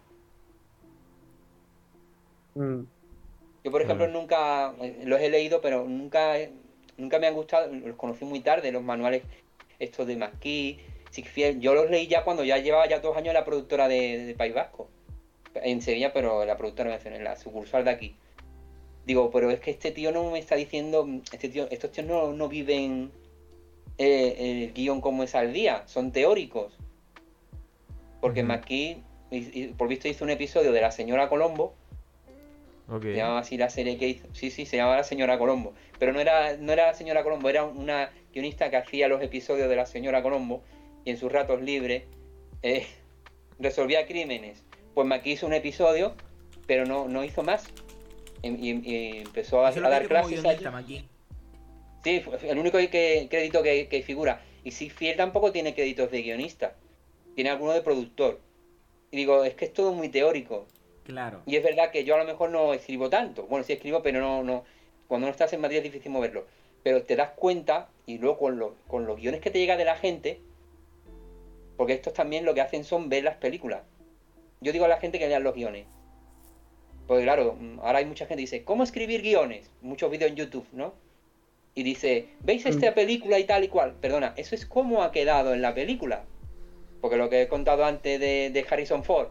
Mm. 2.55 2.81
Yo, 3.63 3.71
por 3.71 3.81
ejemplo, 3.81 4.07
Mm. 4.07 4.13
nunca 4.13 4.73
eh, 4.79 5.01
los 5.05 5.19
he 5.19 5.29
leído, 5.29 5.59
pero 5.59 5.85
nunca, 5.85 6.35
nunca 6.97 7.19
me 7.19 7.27
han 7.27 7.33
gustado, 7.33 7.73
los 7.73 7.95
conocí 7.97 8.25
muy 8.25 8.39
tarde, 8.41 8.71
los 8.71 8.83
manuales 8.83 9.23
estos 9.79 10.07
de 10.07 10.15
McKee, 10.15 10.79
Sigfiel. 11.09 11.59
Yo 11.59 11.73
los 11.73 11.89
leí 11.89 12.07
ya 12.07 12.23
cuando 12.23 12.43
ya 12.43 12.57
llevaba 12.57 12.87
ya 12.87 12.99
dos 12.99 13.17
años 13.17 13.29
en 13.29 13.33
la 13.35 13.45
productora 13.45 13.87
de, 13.87 14.25
de 14.25 14.35
País 14.35 14.53
Vasco, 14.53 14.89
en 15.55 15.81
Sevilla, 15.81 16.13
pero 16.13 16.45
la 16.45 16.57
productora 16.57 16.99
en 17.03 17.23
la 17.23 17.35
sucursal 17.35 17.85
de 17.85 17.91
aquí. 17.91 18.15
Digo, 19.07 19.31
pero 19.31 19.49
es 19.49 19.59
que 19.61 19.71
este 19.71 19.89
tío 19.91 20.11
no 20.11 20.29
me 20.29 20.37
está 20.37 20.55
diciendo, 20.55 21.07
este 21.31 21.49
tío, 21.49 21.67
estos 21.71 21.91
tíos 21.93 22.05
no, 22.05 22.33
no 22.33 22.47
viven 22.49 23.09
eh, 23.97 24.35
el 24.67 24.73
guion 24.73 24.99
como 25.01 25.23
es 25.23 25.33
al 25.33 25.51
día, 25.53 25.83
son 25.87 26.11
teóricos. 26.11 26.77
Porque. 28.21 28.41
McKee, 28.43 28.97
y- 29.31 29.61
y 29.63 29.67
por 29.69 29.87
visto, 29.87 30.07
hizo 30.07 30.23
un 30.25 30.29
episodio 30.29 30.71
de 30.73 30.81
la 30.81 30.91
señora 30.91 31.29
Colombo, 31.29 31.73
se 33.11 33.17
llamaba 33.17 33.39
así 33.39 33.57
la 33.57 33.69
serie 33.69 33.97
que 33.97 34.07
hizo. 34.09 34.27
Sí, 34.33 34.51
sí, 34.51 34.65
se 34.65 34.77
llamaba 34.77 34.97
La 34.97 35.03
Señora 35.03 35.37
Colombo. 35.37 35.73
Pero 35.99 36.13
no 36.13 36.19
era, 36.21 36.55
no 36.57 36.71
era 36.71 36.87
la 36.87 36.93
Señora 36.93 37.23
Colombo, 37.23 37.49
era 37.49 37.63
una 37.65 38.11
guionista 38.33 38.69
que 38.69 38.77
hacía 38.77 39.07
los 39.09 39.21
episodios 39.21 39.67
de 39.69 39.75
La 39.75 39.85
Señora 39.85 40.21
Colombo 40.23 40.61
y 41.03 41.11
en 41.11 41.17
sus 41.17 41.29
ratos 41.31 41.61
libres 41.61 42.03
eh, 42.61 42.85
resolvía 43.59 44.05
crímenes. 44.07 44.63
Pues 44.93 45.05
Maki 45.07 45.31
hizo 45.31 45.47
un 45.47 45.53
episodio, 45.53 46.13
pero 46.65 46.85
no, 46.85 47.07
no 47.09 47.23
hizo 47.25 47.43
más. 47.43 47.67
Y, 48.41 48.49
y- 48.49 48.81
y 48.83 49.17
empezó 49.19 49.65
a, 49.65 49.71
dar 49.71 50.07
clases 50.07 50.45
allí. 50.45 51.07
Sí, 52.03 52.23
el 52.43 52.59
único 52.59 52.77
que, 52.77 53.27
crédito 53.29 53.63
que, 53.63 53.87
que 53.87 54.01
figura. 54.01 54.41
Y 54.63 54.71
si 54.71 54.89
Fiel 54.89 55.17
tampoco 55.17 55.51
tiene 55.51 55.73
créditos 55.73 56.11
de 56.11 56.21
guionista. 56.21 56.75
Tiene 57.35 57.49
alguno 57.49 57.73
de 57.73 57.81
productor. 57.81 58.39
Y 59.11 59.17
digo, 59.17 59.43
es 59.43 59.55
que 59.55 59.65
es 59.65 59.73
todo 59.73 59.93
muy 59.93 60.09
teórico. 60.09 60.67
Claro. 61.03 61.41
Y 61.45 61.55
es 61.55 61.63
verdad 61.63 61.91
que 61.91 62.03
yo 62.03 62.15
a 62.15 62.17
lo 62.17 62.25
mejor 62.25 62.49
no 62.49 62.73
escribo 62.73 63.09
tanto. 63.09 63.43
Bueno, 63.47 63.63
sí 63.65 63.73
escribo, 63.73 64.01
pero 64.01 64.19
no, 64.19 64.43
no. 64.43 64.63
Cuando 65.07 65.27
no 65.27 65.31
estás 65.31 65.53
en 65.53 65.61
Madrid 65.61 65.77
es 65.77 65.83
difícil 65.83 66.11
moverlo. 66.11 66.45
Pero 66.83 67.03
te 67.03 67.15
das 67.15 67.31
cuenta, 67.31 67.89
y 68.05 68.17
luego 68.17 68.37
con, 68.37 68.59
lo- 68.59 68.75
con 68.87 69.05
los 69.05 69.17
guiones 69.17 69.41
que 69.41 69.51
te 69.51 69.59
llega 69.59 69.77
de 69.77 69.85
la 69.85 69.95
gente, 69.95 70.41
porque 71.77 71.93
estos 71.93 72.13
también 72.13 72.45
lo 72.45 72.53
que 72.53 72.61
hacen 72.61 72.83
son 72.83 73.09
ver 73.09 73.23
las 73.23 73.35
películas. 73.37 73.81
Yo 74.61 74.71
digo 74.71 74.85
a 74.85 74.89
la 74.89 74.97
gente 74.99 75.19
que 75.19 75.27
lean 75.27 75.43
los 75.43 75.53
guiones. 75.55 75.85
Porque 77.07 77.23
claro, 77.23 77.55
mm, 77.59 77.79
ahora 77.79 77.99
hay 77.99 78.05
mucha 78.05 78.25
gente 78.25 78.41
que 78.41 78.41
dice, 78.49 78.63
¿cómo 78.63 78.83
escribir 78.83 79.21
guiones? 79.21 79.71
Muchos 79.81 80.11
vídeos 80.11 80.29
en 80.31 80.35
YouTube, 80.37 80.67
¿no? 80.73 80.93
Y 81.73 81.83
dice, 81.83 82.29
¿veis 82.41 82.65
esta 82.65 82.93
película 82.93 83.39
y 83.39 83.45
tal 83.45 83.63
y 83.63 83.67
cual? 83.67 83.93
Perdona, 84.01 84.33
eso 84.35 84.55
es 84.55 84.65
cómo 84.65 85.03
ha 85.03 85.11
quedado 85.11 85.53
en 85.53 85.61
la 85.61 85.73
película. 85.73 86.25
Porque 87.01 87.17
lo 87.17 87.29
que 87.29 87.43
he 87.43 87.47
contado 87.47 87.85
antes 87.85 88.19
de, 88.19 88.49
de 88.51 88.65
Harrison 88.69 89.03
Ford, 89.03 89.29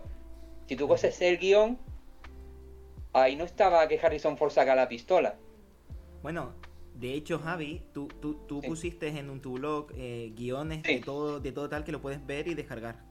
si 0.67 0.77
tú 0.77 0.87
coges 0.89 1.21
el 1.23 1.39
guion, 1.39 1.79
ahí 3.13 3.35
no 3.37 3.45
estaba 3.45 3.87
que 3.89 3.99
Harrison 3.99 4.37
Ford 4.39 4.51
saca 4.51 4.75
la 4.77 4.89
pistola. 4.89 5.37
Bueno, 6.23 6.55
de 6.95 7.15
hecho, 7.15 7.39
Javi, 7.41 7.83
tú, 7.93 8.09
tú, 8.21 8.35
tú 8.47 8.61
Sí. 8.63 8.69
pusiste 8.69 9.09
en 9.09 9.41
tu 9.41 9.55
blog 9.55 9.89
eh, 9.97 10.33
guiones 10.35 10.83
Sí. 10.85 10.95
de, 10.95 11.01
todo, 11.01 11.41
de 11.41 11.53
todo 11.53 11.69
tal 11.69 11.85
que 11.85 11.93
lo 11.93 12.01
puedes 12.01 12.25
ver 12.25 12.47
y 12.47 12.55
descargar. 12.55 13.03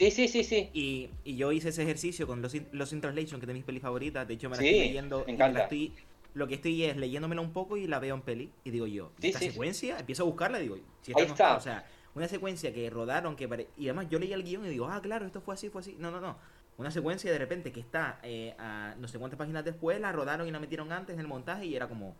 Sí, 0.00 0.10
sí, 0.10 0.26
sí, 0.28 0.42
sí. 0.44 0.72
Y, 0.72 1.10
y 1.24 1.36
yo 1.36 1.50
hice 1.52 1.70
ese 1.70 1.82
ejercicio 1.82 2.26
con 2.26 2.42
los, 2.42 2.54
los 2.72 2.92
in 2.92 3.00
Translation, 3.00 3.40
que 3.40 3.44
es 3.44 3.48
de 3.48 3.54
mis 3.54 3.64
pelis 3.64 3.82
favoritas. 3.82 4.26
De 4.28 4.34
hecho, 4.34 4.48
me 4.48 4.56
la 4.56 4.62
Sí, 4.62 4.62
estoy 4.62 4.78
leyendo. 4.78 5.26
me 5.26 5.32
y 5.44 5.52
la 5.52 5.60
encanta. 5.60 5.62
estoy, 5.62 5.96
lo 6.34 6.46
que 6.46 6.54
estoy 6.54 6.84
es 6.84 6.96
leyéndomela 6.96 7.40
un 7.40 7.52
poco 7.52 7.76
y 7.76 7.86
la 7.88 7.98
veo 7.98 8.14
en 8.14 8.22
peli. 8.22 8.52
Y 8.64 8.70
digo 8.70 8.86
yo, 8.86 9.12
Sí, 9.20 9.32
esta 9.32 9.40
sí, 9.40 9.50
secuencia, 9.50 9.98
empiezo 9.98 10.22
a 10.22 10.26
buscarla 10.26 10.60
y 10.60 10.62
digo, 10.62 10.76
si 11.02 11.10
Ahí 11.12 11.12
esta 11.12 11.26
no 11.26 11.34
está. 11.34 11.56
está. 11.56 11.56
O 11.56 11.60
sea, 11.60 11.84
una 12.14 12.28
secuencia 12.28 12.72
que 12.72 12.88
rodaron, 12.90 13.34
que 13.36 13.48
pare- 13.48 13.68
y 13.76 13.88
además 13.88 14.08
yo 14.08 14.18
leía 14.20 14.36
el 14.36 14.44
guion 14.44 14.64
y 14.66 14.68
digo, 14.68 14.86
ah, 14.88 15.00
claro, 15.02 15.26
esto 15.26 15.40
fue 15.40 15.54
así, 15.54 15.70
fue 15.70 15.80
así. 15.80 15.96
No, 15.98 16.10
no, 16.12 16.20
no. 16.20 16.36
Una 16.78 16.90
secuencia 16.92 17.30
de 17.32 17.38
repente 17.38 17.72
que 17.72 17.80
está 17.80 18.20
eh, 18.22 18.54
a 18.58 18.94
no 18.98 19.08
sé 19.08 19.18
cuántas 19.18 19.38
páginas 19.38 19.64
después, 19.64 20.00
la 20.00 20.12
rodaron 20.12 20.46
y 20.48 20.50
la 20.52 20.60
metieron 20.60 20.92
antes 20.92 21.14
en 21.14 21.20
el 21.20 21.26
montaje 21.26 21.66
y 21.66 21.74
era 21.74 21.88
como. 21.88 22.14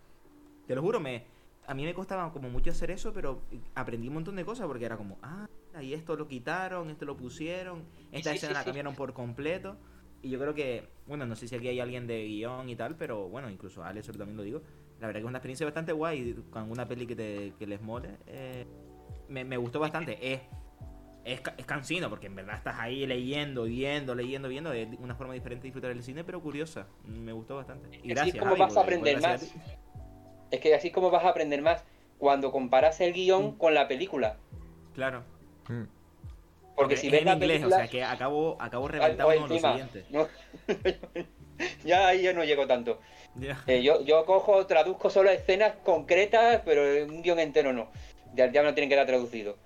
Te 0.66 0.75
lo 0.75 0.83
juro, 0.83 1.01
me, 1.01 1.25
a 1.66 1.75
mí 1.75 1.85
me 1.85 1.95
costaba 1.95 2.33
como 2.33 2.51
mucho 2.51 2.71
hacer 2.71 2.90
eso, 2.90 3.12
pero 3.12 3.43
aprendí 3.75 4.09
un 4.09 4.14
montón 4.14 4.37
de 4.37 4.45
cosas 4.45 4.66
porque 4.66 4.85
era 4.85 4.97
como, 4.97 5.19
ah, 5.23 5.47
y 5.83 5.94
esto 5.94 6.16
lo 6.16 6.26
quitaron, 6.28 6.90
esto 6.90 7.04
lo 7.04 7.16
pusieron, 7.16 7.85
esta 8.12 8.30
Sí, 8.33 8.38
sí, 8.38 8.44
escena 8.46 8.61
la 8.61 8.64
cambiaron 8.64 8.94
por 8.94 9.12
completo. 9.12 9.76
Y 10.22 10.28
yo 10.30 10.38
creo 10.38 10.54
que, 10.54 10.88
bueno, 11.06 11.24
no 11.26 11.35
sé 11.35 11.48
si 11.48 11.54
aquí 11.56 11.68
hay 11.68 11.80
alguien 11.80 12.06
de 12.06 12.26
guion 12.26 12.68
y 12.68 12.76
tal, 12.76 12.96
pero 12.96 13.28
bueno, 13.28 13.48
incluso 13.48 13.83
Alex 13.83 14.06
también 14.09 14.37
lo 14.37 14.42
digo. 14.42 14.61
La 15.00 15.06
verdad 15.06 15.20
que 15.20 15.24
es 15.24 15.28
una 15.28 15.38
experiencia 15.38 15.64
bastante 15.64 15.92
guay 15.92 16.35
con 16.50 16.70
una 16.70 16.87
peli 16.87 17.06
que, 17.06 17.16
te, 17.16 17.54
que 17.59 17.66
les 17.66 17.80
mole. 17.80 18.18
eh, 18.26 18.66
me, 19.28 19.44
me 19.44 19.56
gustó 19.56 19.80
bastante. 19.80 20.18
Es, 20.35 20.40
es, 21.24 21.40
es 21.56 21.64
cansino 21.66 22.11
porque 22.11 22.26
en 22.26 22.35
verdad 22.35 22.56
estás 22.56 22.78
ahí 22.78 23.06
leyendo, 23.06 23.62
viendo, 23.64 24.14
leyendo, 24.14 24.48
viendo. 24.48 24.72
Es 24.72 24.88
una 24.98 25.14
forma 25.14 25.33
diferente 25.33 25.62
de 25.62 25.68
disfrutar 25.68 25.90
el 25.92 26.02
cine, 26.02 26.22
pero 26.24 26.42
curiosa. 26.42 26.87
Me 27.06 27.33
gustó 27.33 27.56
bastante. 27.56 27.98
Y 28.02 28.12
Así 28.12 28.30
es 28.30 28.35
como 28.35 28.50
Javi, 28.50 28.61
vas 28.61 28.76
a 28.76 28.80
aprender 28.83 29.20
más. 29.22 29.54
Es 30.50 30.61
que 30.61 30.74
así 30.74 30.88
es 30.88 30.92
como 30.94 31.11
vas 31.11 31.24
a 31.24 31.28
aprender 31.30 31.62
más 31.62 31.85
cuando 32.18 32.50
comparas 32.52 33.00
el 33.00 33.12
guion 33.14 33.56
con 33.56 33.72
la 33.72 33.88
película. 33.88 34.37
Claro. 34.94 35.22
Mm. 35.70 35.85
Porque 36.74 36.96
si 36.96 37.06
es 37.06 37.12
ves 37.12 37.20
en 37.20 37.26
la 37.26 37.33
inglés, 37.35 37.48
película... 37.59 37.76
o 37.76 37.78
sea 37.78 37.88
que 37.88 38.02
acabo, 38.02 38.56
acabo 38.59 38.88
reventado 38.88 39.28
o 39.28 39.37
con 39.37 39.48
lo 39.48 39.59
siguiente. 39.59 40.04
no. 40.11 40.28
ya 41.85 42.09
ahí 42.09 42.22
yo 42.22 42.33
no 42.33 42.42
llego 42.44 42.66
tanto. 42.66 43.00
Eh, 43.66 43.83
yo, 43.83 44.02
yo 44.02 44.24
cojo, 44.24 44.66
traduzco 44.66 45.11
solo 45.11 45.30
escenas 45.30 45.74
concretas, 45.85 46.62
pero 46.64 46.83
un 47.06 47.22
guion 47.22 47.38
entero 47.38 47.72
no. 47.72 47.90
Ya, 48.35 48.50
ya 48.50 48.62
me 48.62 48.68
lo 48.68 48.74
tienen 48.74 48.88
que 48.88 48.96
dar 48.96 49.06
traducido. 49.06 49.56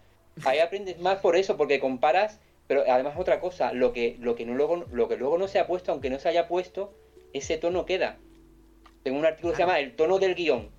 Ahí 0.45 0.59
aprendes 0.59 0.99
más 0.99 1.21
por 1.21 1.37
eso, 1.37 1.57
porque 1.57 1.79
comparas 1.79 2.41
Pero 2.67 2.83
además 2.89 3.15
otra 3.17 3.41
cosa, 3.41 3.73
lo 3.73 3.93
que, 3.93 4.17
lo 4.19 4.35
que, 4.35 4.45
no 4.45 4.55
luego, 4.55 4.85
lo 4.91 5.09
que 5.09 5.17
luego 5.17 5.39
no 5.39 5.49
se 5.49 5.59
ha 5.61 5.67
puesto, 5.67 5.93
aunque 5.93 6.11
no 6.11 6.19
se 6.19 6.29
haya 6.29 6.49
puesto, 6.49 6.93
ese 7.33 7.59
tono 7.59 7.87
queda. 7.87 8.19
Tengo 9.03 9.19
un 9.19 9.27
artículo 9.27 9.53
que 9.53 9.57
se 9.57 9.63
llama 9.63 9.79
El 9.79 9.95
tono 9.95 10.19
del 10.19 10.35
guion. 10.35 10.71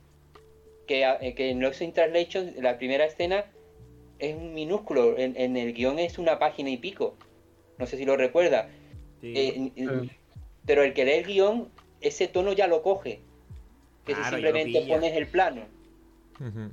Que, 0.85 1.03
eh, 1.21 1.33
que 1.33 1.49
en 1.49 1.61
Lost 1.61 1.81
in 1.81 1.93
Translation, 1.93 2.53
la 2.57 2.77
primera 2.77 3.05
escena 3.05 3.45
es 4.19 4.35
un 4.35 4.53
minúsculo. 4.53 5.17
En, 5.17 5.35
en 5.37 5.57
el 5.57 5.73
guion 5.73 5.99
es 5.99 6.17
una 6.17 6.39
página 6.39 6.69
y 6.69 6.77
pico. 6.77 7.15
No 7.77 7.85
sé 7.85 7.97
si 7.97 8.05
lo 8.05 8.15
recuerda. 8.17 8.69
Sí. 9.21 9.33
Eh, 9.35 9.71
Sí. 9.75 10.09
pero 10.65 10.83
el 10.83 10.93
que 10.93 11.05
lee 11.05 11.11
el 11.13 11.25
guion, 11.25 11.69
ese 12.01 12.27
tono 12.27 12.53
ya 12.53 12.67
lo 12.67 12.81
coge. 12.81 13.19
Que 14.05 14.13
si 14.13 14.19
Claro, 14.21 14.37
simplemente 14.37 14.81
pones 14.87 15.13
el 15.13 15.27
plano. 15.27 15.63
Ujú. 16.39 16.71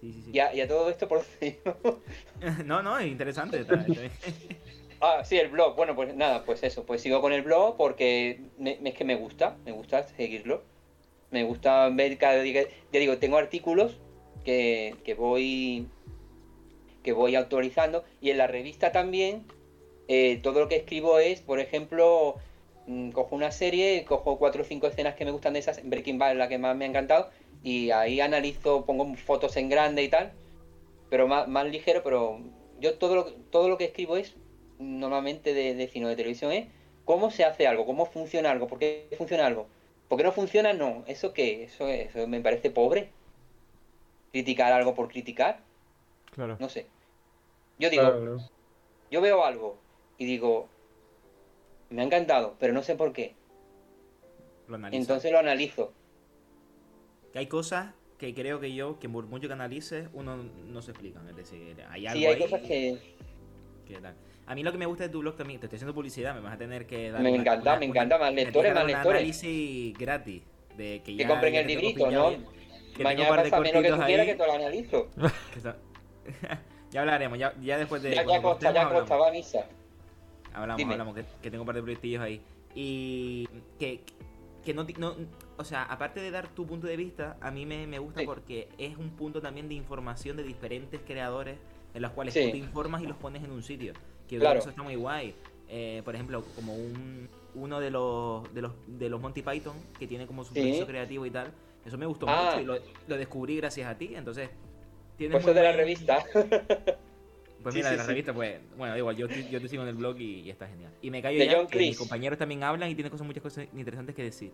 Sí, 0.00 0.12
sí, 0.12 0.22
sí. 0.22 0.30
Y 0.32 0.38
a, 0.40 0.54
y 0.54 0.60
a 0.60 0.68
todo 0.68 0.90
esto, 0.90 1.08
por 1.08 1.24
No, 2.64 2.82
no, 2.82 2.98
es 2.98 3.06
interesante. 3.06 3.60
está- 3.60 3.74
está 3.80 4.00
bien. 4.00 4.10
Ah, 5.04 5.24
sí, 5.24 5.36
el 5.36 5.48
blog. 5.48 5.74
Bueno, 5.74 5.96
pues 5.96 6.14
nada, 6.14 6.44
pues 6.44 6.62
eso. 6.62 6.86
Pues 6.86 7.02
sigo 7.02 7.20
con 7.20 7.32
el 7.32 7.42
blog 7.42 7.76
porque 7.76 8.40
me- 8.56 8.78
es 8.84 8.94
que 8.94 9.02
me 9.04 9.16
gusta, 9.16 9.56
me 9.64 9.72
gusta 9.72 10.06
seguirlo. 10.06 10.62
Me 11.32 11.42
gusta 11.42 11.88
ver 11.88 12.16
cada 12.18 12.40
día. 12.40 12.62
Ya 12.92 13.00
digo, 13.00 13.18
tengo 13.18 13.36
artículos 13.36 13.98
que, 14.44 14.94
que 15.04 15.14
voy 15.14 15.88
que 17.02 17.12
voy 17.12 17.36
actualizando 17.36 18.04
y 18.20 18.30
en 18.30 18.38
la 18.38 18.46
revista 18.46 18.92
también 18.92 19.44
eh, 20.08 20.40
todo 20.42 20.60
lo 20.60 20.68
que 20.68 20.76
escribo 20.76 21.18
es, 21.18 21.40
por 21.40 21.60
ejemplo, 21.60 22.36
mm, 22.86 23.10
cojo 23.10 23.36
una 23.36 23.50
serie, 23.50 24.04
cojo 24.04 24.38
cuatro 24.38 24.62
o 24.62 24.64
cinco 24.64 24.86
escenas 24.86 25.14
que 25.14 25.24
me 25.24 25.30
gustan 25.30 25.54
de 25.54 25.60
esas, 25.60 25.80
Breaking 25.82 26.18
Bad 26.18 26.32
es 26.32 26.36
la 26.38 26.48
que 26.48 26.58
más 26.58 26.76
me 26.76 26.84
ha 26.84 26.88
encantado 26.88 27.30
y 27.62 27.90
ahí 27.90 28.20
analizo, 28.20 28.84
pongo 28.84 29.14
fotos 29.14 29.56
en 29.56 29.68
grande 29.68 30.02
y 30.02 30.08
tal, 30.08 30.32
pero 31.10 31.28
más, 31.28 31.48
más 31.48 31.66
ligero, 31.66 32.02
pero 32.02 32.40
yo 32.80 32.94
todo 32.94 33.14
lo, 33.14 33.24
todo 33.50 33.68
lo 33.68 33.78
que 33.78 33.84
escribo 33.84 34.16
es 34.16 34.34
normalmente 34.78 35.54
de, 35.54 35.74
de 35.74 35.88
cine 35.88 36.06
o 36.06 36.08
de 36.08 36.16
televisión 36.16 36.52
es 36.52 36.66
cómo 37.04 37.30
se 37.30 37.44
hace 37.44 37.66
algo, 37.66 37.86
cómo 37.86 38.06
funciona 38.06 38.50
algo, 38.50 38.66
por 38.66 38.78
qué 38.78 39.08
funciona 39.16 39.46
algo. 39.46 39.66
¿Por 40.12 40.18
qué 40.18 40.24
no 40.24 40.32
funciona? 40.32 40.74
No. 40.74 41.04
¿Eso 41.06 41.32
qué? 41.32 41.64
Eso, 41.64 41.88
eso 41.88 42.26
me 42.26 42.42
parece 42.42 42.68
pobre. 42.68 43.08
Criticar 44.30 44.70
algo 44.70 44.94
por 44.94 45.08
criticar. 45.08 45.60
Claro. 46.32 46.56
No 46.58 46.68
sé. 46.68 46.86
Yo 47.78 47.90
digo, 47.90 48.02
Claro, 48.02 48.20
claro. 48.20 48.38
yo 49.10 49.20
veo 49.20 49.44
algo 49.44 49.78
y 50.18 50.24
digo, 50.26 50.68
me 51.90 52.02
ha 52.02 52.04
encantado, 52.04 52.56
pero 52.58 52.72
no 52.72 52.82
sé 52.82 52.96
por 52.96 53.12
qué. 53.12 53.34
Lo. 54.68 54.78
Entonces 54.88 55.30
lo 55.32 55.38
analizo. 55.38 55.92
Que 57.32 57.40
hay 57.40 57.46
cosas 57.46 57.94
que 58.18 58.34
creo 58.34 58.60
que 58.60 58.72
yo, 58.74 58.98
que 58.98 59.08
por 59.08 59.26
mucho 59.26 59.48
que 59.48 59.54
analices, 59.54 60.08
uno 60.12 60.36
no 60.36 60.82
se 60.82 60.92
explican. 60.92 61.28
Es 61.28 61.36
decir, 61.36 61.76
hay 61.90 62.06
algo 62.06 62.18
Sí, 62.20 62.26
hay 62.26 62.34
ahí 62.34 62.40
cosas 62.40 62.60
que 62.62 62.98
que 63.86 63.94
tal. 64.00 64.14
A 64.46 64.54
mí 64.54 64.62
lo 64.62 64.72
que 64.72 64.78
me 64.78 64.86
gusta 64.86 65.04
de 65.04 65.10
tu 65.10 65.20
blog 65.20 65.36
también, 65.36 65.60
te 65.60 65.66
estoy 65.66 65.76
haciendo 65.76 65.94
publicidad, 65.94 66.34
me 66.34 66.40
vas 66.40 66.54
a 66.54 66.58
tener 66.58 66.86
que 66.86 67.10
dar. 67.10 67.20
me 67.22 67.30
una- 67.30 67.40
encanta, 67.40 67.62
una- 67.72 67.80
me 67.80 67.86
una- 67.86 67.94
encanta, 67.96 68.18
más 68.18 68.32
lectores, 68.34 68.70
que 68.70 68.74
más 68.74 68.86
lectores. 68.86 69.18
análisis 69.20 69.98
gratis. 69.98 70.42
De 70.76 71.02
que, 71.02 71.16
Que 71.16 71.16
ya, 71.16 71.28
compren 71.28 71.52
ya 71.54 71.60
el 71.60 71.66
librito, 71.66 72.10
¿no? 72.10 72.30
que 72.96 73.02
Mañana 73.04 73.28
pásame 73.36 73.72
lo 73.72 73.82
que 73.82 73.90
tú 73.90 74.00
quieras 74.06 74.26
que 74.26 74.34
te 74.34 74.46
lo 74.46 74.52
analizo. 74.52 75.08
ya 76.90 77.00
hablaremos, 77.00 77.38
ya, 77.38 77.54
ya 77.60 77.78
después 77.78 78.02
de. 78.02 78.14
Ya, 78.14 78.24
ya 78.26 78.42
costa, 78.42 78.72
ya 78.72 78.82
hablamos. 78.82 79.00
costa, 79.00 79.16
va 79.16 79.28
a 79.28 79.32
misa. 79.32 79.66
Hablamos, 80.54 80.76
Dime. 80.78 80.92
hablamos, 80.92 81.14
que, 81.14 81.24
que 81.42 81.50
tengo 81.50 81.62
un 81.62 81.66
par 81.66 81.74
de 81.76 81.82
proyectillos 81.82 82.22
ahí. 82.22 82.42
Y 82.74 83.48
que, 83.78 84.02
que 84.64 84.74
no, 84.74 84.84
no. 84.98 85.14
O 85.56 85.64
sea, 85.64 85.84
aparte 85.84 86.20
de 86.20 86.30
dar 86.30 86.48
tu 86.48 86.66
punto 86.66 86.86
de 86.86 86.96
vista, 86.96 87.36
a 87.40 87.50
mí 87.50 87.66
me, 87.66 87.86
me 87.86 87.98
gusta 87.98 88.20
Sí. 88.20 88.26
porque 88.26 88.68
es 88.78 88.96
un 88.96 89.10
punto 89.10 89.40
también 89.40 89.68
de 89.68 89.74
información 89.74 90.36
de 90.36 90.42
diferentes 90.42 91.00
creadores 91.06 91.56
en 91.94 92.02
los 92.02 92.10
cuales 92.12 92.34
Sí. 92.34 92.44
tú 92.46 92.50
te 92.52 92.56
informas 92.58 93.02
y 93.02 93.06
los 93.06 93.16
pones 93.16 93.42
en 93.44 93.50
un 93.50 93.62
sitio. 93.62 93.92
Que 94.28 94.38
Claro. 94.38 94.58
eso 94.58 94.70
está 94.70 94.82
muy 94.82 94.96
guay. 94.96 95.34
Eh, 95.68 96.02
por 96.04 96.14
ejemplo, 96.14 96.44
como 96.54 96.74
un, 96.74 97.28
uno 97.54 97.80
de 97.80 97.90
los, 97.90 98.52
de 98.54 98.60
los 98.62 98.72
de 98.86 99.08
los 99.08 99.20
Monty 99.20 99.42
Python 99.42 99.76
que 99.98 100.06
tiene 100.06 100.26
como 100.26 100.44
su 100.44 100.52
Sí. 100.54 100.60
proceso 100.60 100.86
creativo 100.86 101.24
y 101.26 101.30
tal. 101.30 101.50
Eso 101.84 101.96
me 101.98 102.06
gustó 102.06 102.26
Ah. 102.28 102.50
mucho 102.50 102.60
y 102.60 102.64
lo, 102.64 102.74
lo 103.08 103.16
descubrí 103.16 103.56
gracias 103.56 103.88
a 103.88 103.96
ti. 103.96 104.12
Entonces, 104.14 104.50
tiene 105.28 105.32
Pues 105.32 105.44
muy 105.44 105.50
eso 105.52 105.60
de 105.60 105.64
la 105.64 105.72
revista. 105.72 106.24
pues 107.62 107.74
mira, 107.74 107.88
sí, 107.90 107.92
de 107.92 107.96
la 107.96 108.02
sí. 108.04 108.08
revista, 108.08 108.32
pues, 108.34 108.60
bueno, 108.76 108.92
da 108.92 108.98
igual, 108.98 109.16
yo, 109.16 109.28
te- 109.28 109.48
yo 109.48 109.60
te 109.60 109.68
sigo 109.68 109.82
en 109.82 109.88
el 109.88 109.94
blog 109.94 110.18
y, 110.20 110.40
y 110.40 110.50
está 110.50 110.66
genial. 110.66 110.92
Y 111.00 111.10
me 111.10 111.22
callo 111.22 111.38
De 111.38 111.46
ya, 111.46 111.56
John 111.56 111.66
que 111.66 111.78
mis 111.78 111.96
compañeros 111.98 112.38
también 112.38 112.62
hablan 112.64 112.90
y 112.90 112.94
tienen 112.94 113.10
cosas, 113.10 113.26
muchas 113.26 113.42
cosas 113.42 113.66
interesantes 113.74 114.14
que 114.14 114.22
decir. 114.24 114.52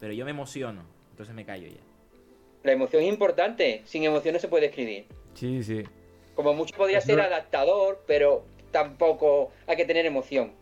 Pero 0.00 0.12
yo 0.12 0.24
me 0.24 0.30
emociono, 0.32 0.82
entonces 1.10 1.34
me 1.34 1.44
callo 1.44 1.68
ya. 1.68 1.80
La 2.64 2.72
emoción 2.72 3.02
es 3.02 3.08
importante. 3.08 3.82
Sin 3.84 4.04
emoción 4.04 4.34
no 4.34 4.40
se 4.40 4.48
puede 4.48 4.66
escribir. 4.66 5.06
Sí, 5.34 5.62
sí. 5.64 5.82
Como 6.34 6.54
mucho 6.54 6.76
podría 6.76 7.00
ser 7.00 7.16
no- 7.18 7.24
adaptador, 7.24 8.02
pero 8.06 8.44
tampoco 8.70 9.50
hay 9.66 9.76
que 9.76 9.84
tener 9.84 10.06
emoción. 10.06 10.52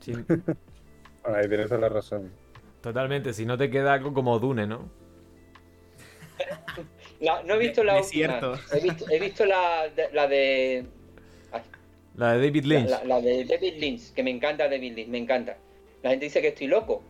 sí. 0.00 0.12
Ahí 1.24 1.48
tienes 1.48 1.68
toda 1.68 1.80
la 1.82 1.88
razón. 1.88 2.32
Totalmente. 2.80 3.32
Si 3.32 3.46
no 3.46 3.56
te 3.56 3.70
queda 3.70 3.92
algo 3.92 4.12
como 4.12 4.38
Dune, 4.40 4.66
¿no? 4.66 4.90
La- 7.22 7.42
no 7.44 7.54
he 7.54 7.58
visto 7.58 7.82
la 7.84 7.98
última. 8.00 8.58
He 8.72 8.80
visto, 8.80 9.06
he 9.08 9.18
visto 9.20 9.46
la, 9.46 9.88
de- 9.88 10.10
la 10.12 10.26
de. 10.26 10.84
ay, 11.52 11.62
La 12.16 12.32
de 12.34 12.46
David 12.46 12.64
Lynch. 12.64 12.90
la- 12.90 13.04
la 13.04 13.20
de 13.20 13.44
David 13.44 13.74
Lynch, 13.78 14.12
que 14.12 14.22
me 14.22 14.30
encanta 14.30 14.68
David 14.68 14.92
Lynch, 14.96 15.08
me 15.08 15.18
encanta. 15.18 15.56
La 16.02 16.10
gente 16.10 16.26
dice 16.26 16.40
que 16.42 16.48
estoy 16.48 16.66
loco. 16.66 17.02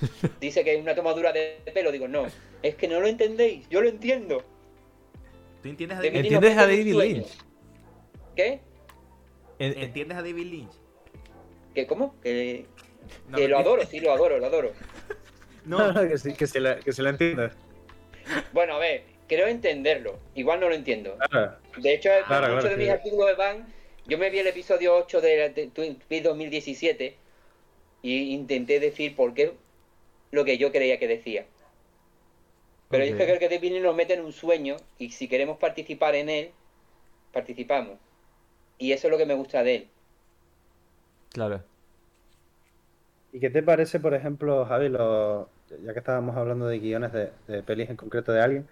Dice 0.40 0.62
que 0.64 0.74
es 0.74 0.80
una 0.80 0.94
tomadura 0.94 1.32
de 1.32 1.58
pelo. 1.72 1.90
Digo, 1.90 2.06
no, 2.08 2.26
es 2.62 2.74
que 2.76 2.86
no 2.88 3.00
lo 3.00 3.06
entendéis, 3.08 3.68
yo 3.70 3.80
lo 3.80 3.88
entiendo. 3.88 4.42
¿Tú 5.62 5.68
entiendes 5.70 5.98
a 5.98 6.02
David 6.02 6.16
¿Entiendes 6.16 6.56
a 6.58 6.66
David. 6.66 6.94
Lynch? 6.94 7.28
¿Qué? 8.36 8.60
En- 9.58 9.72
en- 9.72 9.78
¿Entiendes 9.84 10.16
a 10.18 10.22
David 10.22 10.46
Lynch? 10.46 10.72
¿Qué 11.74 11.86
cómo? 11.86 12.14
Que, 12.22 12.66
No, 13.28 13.36
que 13.38 13.48
lo 13.48 13.58
adoro, 13.58 13.84
sí, 13.86 14.00
lo 14.00 14.12
adoro, 14.12 14.38
lo 14.38 14.46
adoro. 14.46 14.72
No, 15.64 15.78
que, 16.08 16.18
sí, 16.18 16.34
que, 16.34 16.46
se 16.46 16.60
la, 16.60 16.76
que 16.78 16.92
se 16.92 17.02
la 17.02 17.10
entienda. 17.10 17.52
Bueno, 18.52 18.74
a 18.74 18.78
ver, 18.78 19.02
creo 19.26 19.46
entenderlo. 19.48 20.18
Igual 20.34 20.60
no 20.60 20.68
lo 20.68 20.74
entiendo. 20.74 21.16
Claro. 21.30 21.56
De 21.76 21.94
hecho, 21.94 22.10
Claro, 22.26 22.48
muchos 22.48 22.60
claro, 22.60 22.68
de 22.70 22.76
sí. 22.76 22.80
mis 22.82 22.90
artículos 22.90 23.26
de 23.28 23.34
van, 23.34 23.74
yo 24.06 24.18
me 24.18 24.30
vi 24.30 24.38
el 24.38 24.46
episodio 24.46 24.94
8 24.96 25.20
de, 25.20 25.50
de 25.50 25.66
Twin 25.68 25.96
Peaks 26.08 26.24
2017 26.24 27.16
y 28.02 28.34
intenté 28.34 28.80
decir 28.80 29.16
por 29.16 29.34
qué 29.34 29.54
lo 30.32 30.44
que 30.44 30.58
yo 30.58 30.72
creía 30.72 30.98
que 30.98 31.08
decía. 31.08 31.46
Pero 32.90 33.04
Ok. 33.04 33.10
es 33.10 33.14
que 33.14 33.24
creo 33.26 33.38
que 33.38 33.48
David 33.48 33.70
Lynch 33.72 33.82
nos 33.84 33.94
mete 33.94 34.14
en 34.14 34.24
un 34.24 34.32
sueño 34.32 34.76
y 34.98 35.10
si 35.10 35.28
queremos 35.28 35.58
participar 35.58 36.14
en 36.16 36.28
él, 36.28 36.50
participamos. 37.32 37.98
Y 38.78 38.92
eso 38.92 39.08
es 39.08 39.12
lo 39.12 39.18
que 39.18 39.26
me 39.26 39.34
gusta 39.34 39.62
de 39.64 39.76
él. 39.76 39.88
Claro. 41.32 41.64
¿Y 43.32 43.40
qué 43.40 43.50
te 43.50 43.62
parece, 43.62 44.00
por 44.00 44.14
ejemplo, 44.14 44.64
Javi, 44.66 44.88
lo- 44.88 45.50
ya 45.82 45.92
que 45.92 45.98
estábamos 45.98 46.36
hablando 46.36 46.66
de 46.66 46.78
guiones 46.78 47.12
de, 47.12 47.32
de 47.46 47.62
pelis 47.62 47.90
en 47.90 47.96
concreto 47.96 48.32
de 48.32 48.40
alguien? 48.40 48.68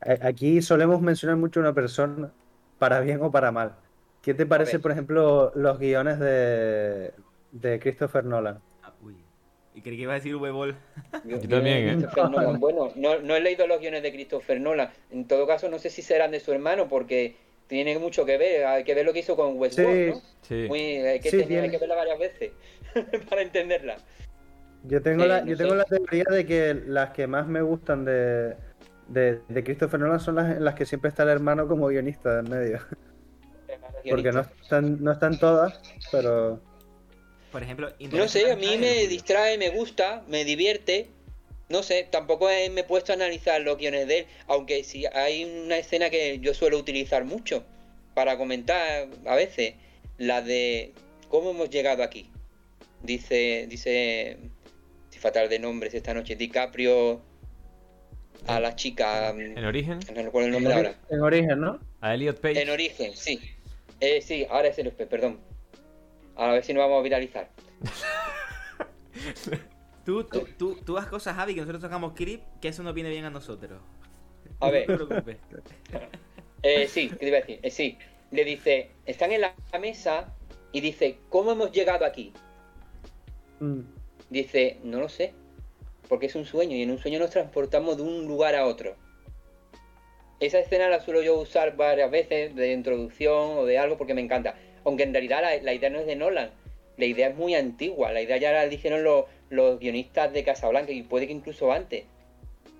Aquí 0.00 0.62
solemos 0.62 1.00
mencionar 1.00 1.36
mucho 1.36 1.60
a 1.60 1.62
una 1.64 1.72
persona, 1.74 2.30
para 2.78 3.00
bien 3.00 3.20
o 3.22 3.30
para 3.30 3.50
mal. 3.50 3.74
¿Qué 4.22 4.34
te 4.34 4.44
parece, 4.46 4.78
por 4.78 4.90
ejemplo, 4.92 5.52
los 5.54 5.78
guiones 5.78 6.18
de, 6.18 7.12
de 7.52 7.78
Christopher 7.80 8.24
Nolan? 8.24 8.58
Ah, 8.82 8.92
uy. 9.02 9.16
Y 9.74 9.80
creí 9.80 9.96
que 9.96 10.02
iba 10.02 10.12
a 10.12 10.16
decir 10.16 10.34
V-Ball. 10.36 10.76
Yo- 11.24 11.38
también, 11.40 11.62
de 11.64 11.90
¿eh? 11.92 11.94
Christopher 11.96 12.30
Nolan. 12.30 12.60
Bueno, 12.60 12.90
no, 12.96 13.18
no 13.20 13.36
he 13.36 13.40
leído 13.40 13.66
los 13.66 13.80
guiones 13.80 14.02
de 14.02 14.12
Christopher 14.12 14.60
Nolan. 14.60 14.90
En 15.10 15.26
todo 15.26 15.46
caso, 15.46 15.68
no 15.68 15.78
sé 15.78 15.90
si 15.90 16.02
serán 16.02 16.30
de 16.32 16.40
su 16.40 16.52
hermano 16.52 16.88
porque 16.88 17.36
tiene 17.68 17.98
mucho 17.98 18.24
que 18.26 18.36
ver. 18.36 18.66
Hay 18.66 18.84
que 18.84 18.94
ver 18.94 19.06
lo 19.06 19.12
que 19.12 19.20
hizo 19.20 19.36
con 19.36 19.56
Westworld, 19.58 19.94
Sí. 19.94 20.10
¿no? 20.10 20.22
Sí. 20.42 20.64
Muy, 20.68 20.80
hay, 20.98 21.20
que 21.20 21.30
Sí, 21.30 21.38
tener- 21.38 21.62
hay 21.64 21.70
que 21.70 21.78
verla 21.78 21.94
varias 21.94 22.18
veces 22.18 22.50
para 23.30 23.42
entenderla. 23.42 23.96
Yo 24.84 25.00
tengo, 25.02 25.22
Sí, 25.22 25.28
la, 25.28 25.40
no 25.40 25.46
yo 25.46 25.56
sé. 25.56 25.62
tengo 25.62 25.74
la 25.74 25.84
teoría 25.84 26.24
de 26.30 26.46
que 26.46 26.74
las 26.86 27.10
que 27.10 27.26
más 27.26 27.46
me 27.48 27.60
gustan 27.62 28.04
de, 28.04 28.54
de, 29.08 29.40
de 29.48 29.64
Christopher 29.64 30.00
Nolan 30.00 30.20
son 30.20 30.34
las 30.36 30.56
en 30.56 30.64
las 30.64 30.74
que 30.74 30.86
siempre 30.86 31.08
está 31.08 31.22
el 31.22 31.28
hermano 31.30 31.68
como 31.68 31.86
guionista 31.88 32.40
en 32.40 32.50
medio. 32.50 32.80
Porque 34.08 34.30
no 34.32 34.40
están, 34.40 35.02
no 35.02 35.12
están 35.12 35.38
todas, 35.38 35.80
pero 36.12 36.60
Por 37.50 37.62
ejemplo, 37.62 37.90
No 38.12 38.28
sé, 38.28 38.52
a 38.52 38.56
mí 38.56 38.76
me 38.78 39.06
distrae. 39.06 39.08
distrae, 39.08 39.58
me 39.58 39.70
gusta, 39.70 40.22
me 40.28 40.44
divierte. 40.44 41.08
No 41.68 41.82
sé, 41.82 42.06
tampoco 42.08 42.48
he- 42.48 42.70
me 42.70 42.82
he 42.82 42.84
puesto 42.84 43.10
a 43.12 43.16
analizar 43.16 43.60
los 43.62 43.76
guiones 43.78 44.06
de 44.06 44.18
él, 44.20 44.26
aunque 44.46 44.84
sí 44.84 45.04
hay 45.12 45.44
una 45.64 45.76
escena 45.78 46.10
que 46.10 46.38
yo 46.38 46.54
suelo 46.54 46.78
utilizar 46.78 47.24
mucho 47.24 47.64
para 48.14 48.38
comentar 48.38 49.08
a 49.26 49.34
veces, 49.34 49.74
la 50.18 50.40
de 50.42 50.92
cómo 51.28 51.50
hemos 51.50 51.68
llegado 51.70 52.04
aquí. 52.04 52.30
Dice, 53.02 53.66
dice, 53.68 54.38
si 55.10 55.18
fatal 55.18 55.48
de 55.48 55.58
nombres 55.58 55.92
esta 55.94 56.14
noche, 56.14 56.36
DiCaprio 56.36 57.20
a 58.46 58.60
la 58.60 58.74
chica, 58.76 59.30
En 59.30 59.64
origen, 59.64 59.98
no 60.14 60.22
recuerdo 60.22 60.46
el 60.48 60.52
nombre 60.52 60.74
ahora. 60.74 60.94
en 61.10 61.20
origen, 61.20 61.60
¿no? 61.60 61.80
a 62.00 62.14
Elliot 62.14 62.40
Page. 62.40 62.62
En 62.62 62.70
origen, 62.70 63.12
sí. 63.14 63.40
Eh, 64.00 64.20
sí, 64.20 64.46
ahora 64.50 64.68
es 64.68 64.78
el 64.78 64.90
P, 64.92 65.06
perdón. 65.06 65.40
A 66.36 66.52
ver 66.52 66.64
si 66.64 66.74
nos 66.74 66.82
vamos 66.82 67.00
a 67.00 67.02
viralizar. 67.02 67.50
Tú, 70.04 70.22
tú, 70.22 70.46
tú, 70.56 70.76
tú 70.84 70.98
haz 70.98 71.08
cosas, 71.08 71.34
Javi, 71.34 71.54
que 71.54 71.60
nosotros 71.62 71.82
sacamos 71.82 72.12
clip, 72.12 72.40
que 72.60 72.68
eso 72.68 72.84
nos 72.84 72.94
viene 72.94 73.10
bien 73.10 73.24
a 73.24 73.30
nosotros. 73.30 73.80
A 74.60 74.70
ver. 74.70 74.88
No 74.88 74.98
te 74.98 75.04
preocupes. 75.06 75.36
Eh, 76.62 76.88
sí, 76.88 77.10
¿qué 77.10 77.16
te 77.16 77.28
iba 77.28 77.36
a 77.38 77.40
decir? 77.40 77.60
Eh, 77.62 77.70
sí. 77.70 77.98
le 78.32 78.44
dice, 78.44 78.90
están 79.04 79.30
en 79.30 79.42
la 79.42 79.54
mesa 79.80 80.34
y 80.72 80.80
dice, 80.80 81.18
¿cómo 81.28 81.52
hemos 81.52 81.70
llegado 81.70 82.04
aquí? 82.04 82.32
Mm. 83.60 83.80
Dice, 84.30 84.78
no 84.82 85.00
lo 85.00 85.08
sé, 85.08 85.32
porque 86.08 86.26
es 86.26 86.34
un 86.34 86.44
sueño 86.44 86.76
y 86.76 86.82
en 86.82 86.90
un 86.90 86.98
sueño 86.98 87.18
nos 87.18 87.30
transportamos 87.30 87.96
de 87.96 88.02
un 88.02 88.26
lugar 88.26 88.54
a 88.54 88.66
otro. 88.66 88.96
Esa 90.40 90.58
escena 90.58 90.88
la 90.88 91.00
suelo 91.00 91.22
yo 91.22 91.38
usar 91.38 91.76
varias 91.76 92.10
veces 92.10 92.54
de 92.54 92.72
introducción 92.72 93.58
o 93.58 93.64
de 93.64 93.78
algo 93.78 93.96
porque 93.96 94.14
me 94.14 94.20
encanta. 94.20 94.54
Aunque 94.84 95.02
en 95.02 95.12
realidad 95.12 95.40
la, 95.42 95.56
la 95.62 95.72
idea 95.72 95.90
no 95.90 95.98
es 95.98 96.06
de 96.06 96.16
Nolan, 96.16 96.50
la 96.96 97.04
idea 97.04 97.28
es 97.28 97.36
muy 97.36 97.54
antigua, 97.54 98.12
la 98.12 98.22
idea 98.22 98.36
ya 98.36 98.52
la 98.52 98.68
dijeron 98.68 99.02
los, 99.02 99.24
los 99.50 99.78
guionistas 99.78 100.32
de 100.32 100.44
Casablanca 100.44 100.92
y 100.92 101.02
puede 101.02 101.26
que 101.26 101.32
incluso 101.32 101.72
antes. 101.72 102.04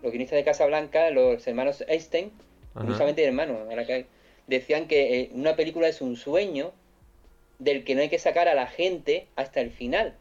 Los 0.03 0.13
guionistas 0.13 0.37
de 0.37 0.45
Casablanca, 0.45 1.11
los 1.11 1.47
hermanos 1.47 1.85
Einstein, 1.89 2.31
Ajá. 2.75 2.81
curiosamente 2.81 3.25
hermanos, 3.25 3.59
decían 4.47 4.87
que 4.87 5.21
eh, 5.21 5.31
una 5.33 5.57
película 5.57 5.89
es 5.89 6.01
un 6.01 6.17
sueño 6.17 6.73
del 7.59 7.85
que 7.85 7.95
no 7.95 8.03
hay 8.03 8.09
que 8.09 8.19
sacar 8.19 8.49
a 8.49 8.55
la 8.55 8.67
gente 8.67 9.27
hasta 9.37 9.61
el 9.61 9.71
final. 9.71 10.15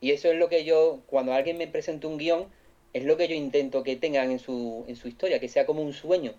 Y 0.00 0.12
eso 0.12 0.30
es 0.30 0.38
lo 0.38 0.48
que 0.48 0.64
yo, 0.64 1.00
cuando 1.06 1.32
alguien 1.32 1.58
me 1.58 1.68
presenta 1.68 2.06
un 2.06 2.18
guion, 2.18 2.46
es 2.92 3.04
lo 3.04 3.16
que 3.16 3.28
yo 3.28 3.34
intento 3.34 3.82
que 3.82 3.96
tengan 3.96 4.30
en 4.30 4.38
su, 4.38 4.84
en 4.88 4.96
su 4.96 5.08
historia, 5.08 5.40
que 5.40 5.48
sea 5.48 5.66
como 5.66 5.82
un 5.82 5.92
sueño. 5.92 6.34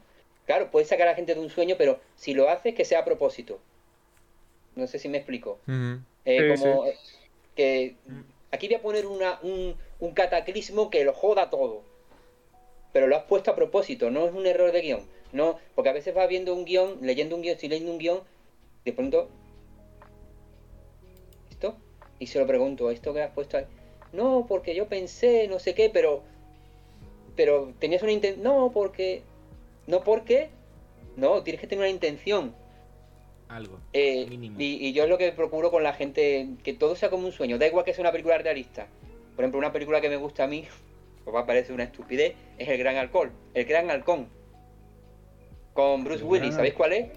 Claro, 0.45 0.71
puedes 0.71 0.89
sacar 0.89 1.07
a 1.07 1.11
la 1.11 1.15
gente 1.15 1.35
de 1.35 1.39
un 1.39 1.49
sueño, 1.49 1.75
pero 1.77 1.99
si 2.15 2.33
lo 2.33 2.49
haces, 2.49 2.73
que 2.73 2.85
sea 2.85 2.99
a 2.99 3.05
propósito. 3.05 3.59
No 4.75 4.87
sé 4.87 4.99
si 4.99 5.07
me 5.07 5.17
explico. 5.17 5.59
Eh, 6.25 6.55
Sí, 6.55 6.61
como 6.61 6.85
eh, 6.85 6.97
que 7.55 7.95
aquí 8.51 8.67
voy 8.67 8.75
a 8.75 8.81
poner 8.81 9.05
una, 9.05 9.39
un, 9.43 9.75
un 9.99 10.11
cataclismo 10.13 10.89
que 10.89 11.03
lo 11.03 11.13
joda 11.13 11.49
todo. 11.49 11.83
Pero 12.93 13.07
lo 13.07 13.15
has 13.15 13.23
puesto 13.23 13.51
a 13.51 13.55
propósito, 13.55 14.11
no 14.11 14.27
es 14.27 14.33
un 14.33 14.45
error 14.45 14.71
de 14.71 14.81
guion. 14.81 15.07
No, 15.31 15.59
porque 15.75 15.89
a 15.89 15.93
veces 15.93 16.13
vas 16.13 16.27
viendo 16.27 16.53
un 16.53 16.65
guion, 16.65 16.97
leyendo 17.01 17.35
un 17.35 17.41
guion, 17.41 17.53
estoy 17.53 17.69
leyendo 17.69 17.93
un 17.93 17.99
guion, 17.99 18.19
de 18.83 18.91
pronto. 18.91 19.29
Y 22.21 22.27
se 22.27 22.37
lo 22.37 22.45
pregunto, 22.45 22.91
¿esto 22.91 23.15
que 23.15 23.23
has 23.23 23.31
puesto 23.31 23.57
ahí? 23.57 23.65
No, 24.13 24.45
porque 24.47 24.75
yo 24.75 24.87
pensé, 24.87 25.47
no 25.47 25.57
sé 25.57 25.73
qué, 25.73 25.89
pero. 25.89 26.21
Pero 27.35 27.73
tenías 27.79 28.03
una 28.03 28.11
intención. 28.11 28.43
No, 28.43 28.71
porque. 28.71 29.23
No, 29.87 30.03
porque. 30.03 30.49
No, 31.17 31.41
tienes 31.41 31.59
que 31.59 31.65
tener 31.65 31.81
una 31.81 31.89
intención. 31.89 32.53
Algo. 33.49 33.79
Eh, 33.91 34.27
Mínimo. 34.29 34.55
y, 34.59 34.85
y 34.85 34.93
yo 34.93 35.05
es 35.05 35.09
lo 35.09 35.17
que 35.17 35.31
procuro 35.31 35.71
con 35.71 35.81
la 35.81 35.93
gente, 35.93 36.47
que 36.63 36.73
todo 36.73 36.95
sea 36.95 37.09
como 37.09 37.25
un 37.25 37.31
sueño. 37.31 37.57
Da 37.57 37.65
igual 37.65 37.83
que 37.85 37.93
sea 37.95 38.03
una 38.03 38.11
película 38.11 38.37
realista. 38.37 38.85
Por 39.35 39.43
ejemplo, 39.43 39.57
una 39.57 39.73
película 39.73 39.99
que 39.99 40.09
me 40.09 40.17
gusta 40.17 40.43
a 40.43 40.47
mí, 40.47 40.65
pues 41.23 41.35
va 41.35 41.39
a 41.39 41.45
parecer 41.47 41.73
una 41.73 41.85
estupidez, 41.85 42.35
es 42.59 42.69
El 42.69 42.77
Gran 42.77 42.97
Alcohol. 42.97 43.31
El 43.55 43.65
Gran 43.65 43.89
Halcón. 43.89 44.27
Con 45.73 46.03
Bruce 46.03 46.21
El 46.21 46.29
Willis. 46.29 46.49
Gran 46.49 46.55
¿Sabéis 46.57 46.73
cuál 46.75 46.93
es? 46.93 47.09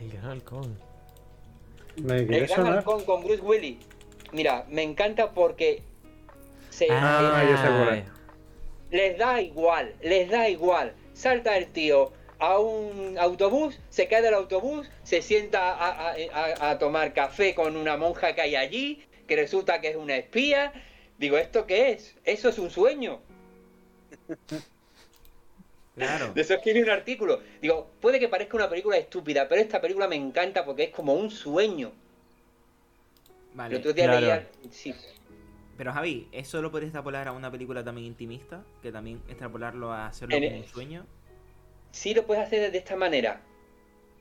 El 0.00 0.10
gran 0.10 0.24
halcón. 0.30 0.78
Me 1.96 2.16
El 2.16 2.26
Gran 2.26 2.48
sonar. 2.48 2.78
Halcón 2.78 3.04
con 3.04 3.22
Bruce 3.22 3.42
Willis. 3.42 3.76
Mira, 4.32 4.64
me 4.68 4.82
encanta 4.82 5.32
porque 5.32 5.82
se, 6.70 6.86
Ah, 6.90 7.42
les 8.90 9.18
da 9.18 9.40
igual, 9.40 9.94
les 10.02 10.28
da 10.30 10.48
igual. 10.48 10.94
Salta 11.14 11.56
el 11.56 11.68
tío 11.68 12.12
a 12.38 12.58
un 12.58 13.16
autobús, 13.18 13.78
se 13.90 14.06
cae 14.06 14.22
del 14.22 14.34
autobús, 14.34 14.88
se 15.02 15.22
sienta 15.22 15.72
a, 15.74 16.10
a- 16.10 16.14
a- 16.32 16.70
a 16.70 16.78
tomar 16.78 17.12
café 17.12 17.54
con 17.54 17.76
una 17.76 17.96
monja 17.96 18.34
que 18.34 18.40
hay 18.42 18.54
allí, 18.56 19.02
que 19.26 19.34
resulta 19.36 19.80
que 19.80 19.88
es 19.88 19.96
una 19.96 20.16
espía. 20.16 20.72
Digo, 21.18 21.36
¿esto 21.36 21.66
qué 21.66 21.90
es? 21.90 22.14
Eso 22.24 22.48
es 22.48 22.58
un 22.58 22.70
sueño. 22.70 23.20
Claro. 25.96 26.32
De 26.32 26.40
eso 26.42 26.54
escribí 26.54 26.80
un 26.80 26.90
artículo. 26.90 27.40
Digo, 27.60 27.90
puede 28.00 28.20
que 28.20 28.28
parezca 28.28 28.56
una 28.56 28.68
película 28.70 28.96
estúpida, 28.96 29.48
pero 29.48 29.60
esta 29.60 29.80
película 29.80 30.06
me 30.06 30.14
encanta 30.14 30.64
porque 30.64 30.84
es 30.84 30.90
como 30.90 31.14
un 31.14 31.30
sueño. 31.30 31.90
Vale. 33.58 33.74
El 33.74 33.80
otro 33.80 33.92
día 33.92 34.04
claro. 34.04 34.20
leía... 34.20 34.48
Sí, 34.70 34.94
Pero 35.76 35.92
Javi, 35.92 36.28
¿eso 36.30 36.62
lo 36.62 36.70
puedes 36.70 36.86
extrapolar 36.86 37.26
a 37.26 37.32
una 37.32 37.50
película 37.50 37.82
también 37.82 38.06
intimista? 38.06 38.62
Que 38.82 38.92
también 38.92 39.20
extrapolarlo 39.28 39.92
a 39.92 40.06
hacerlo 40.06 40.36
En 40.36 40.44
como 40.44 40.54
el- 40.56 40.62
un 40.62 40.68
sueño. 40.68 41.06
sí 41.90 42.14
lo 42.14 42.24
puedes 42.24 42.44
hacer 42.46 42.70
de 42.70 42.78
esta 42.78 42.94
manera. 42.94 43.40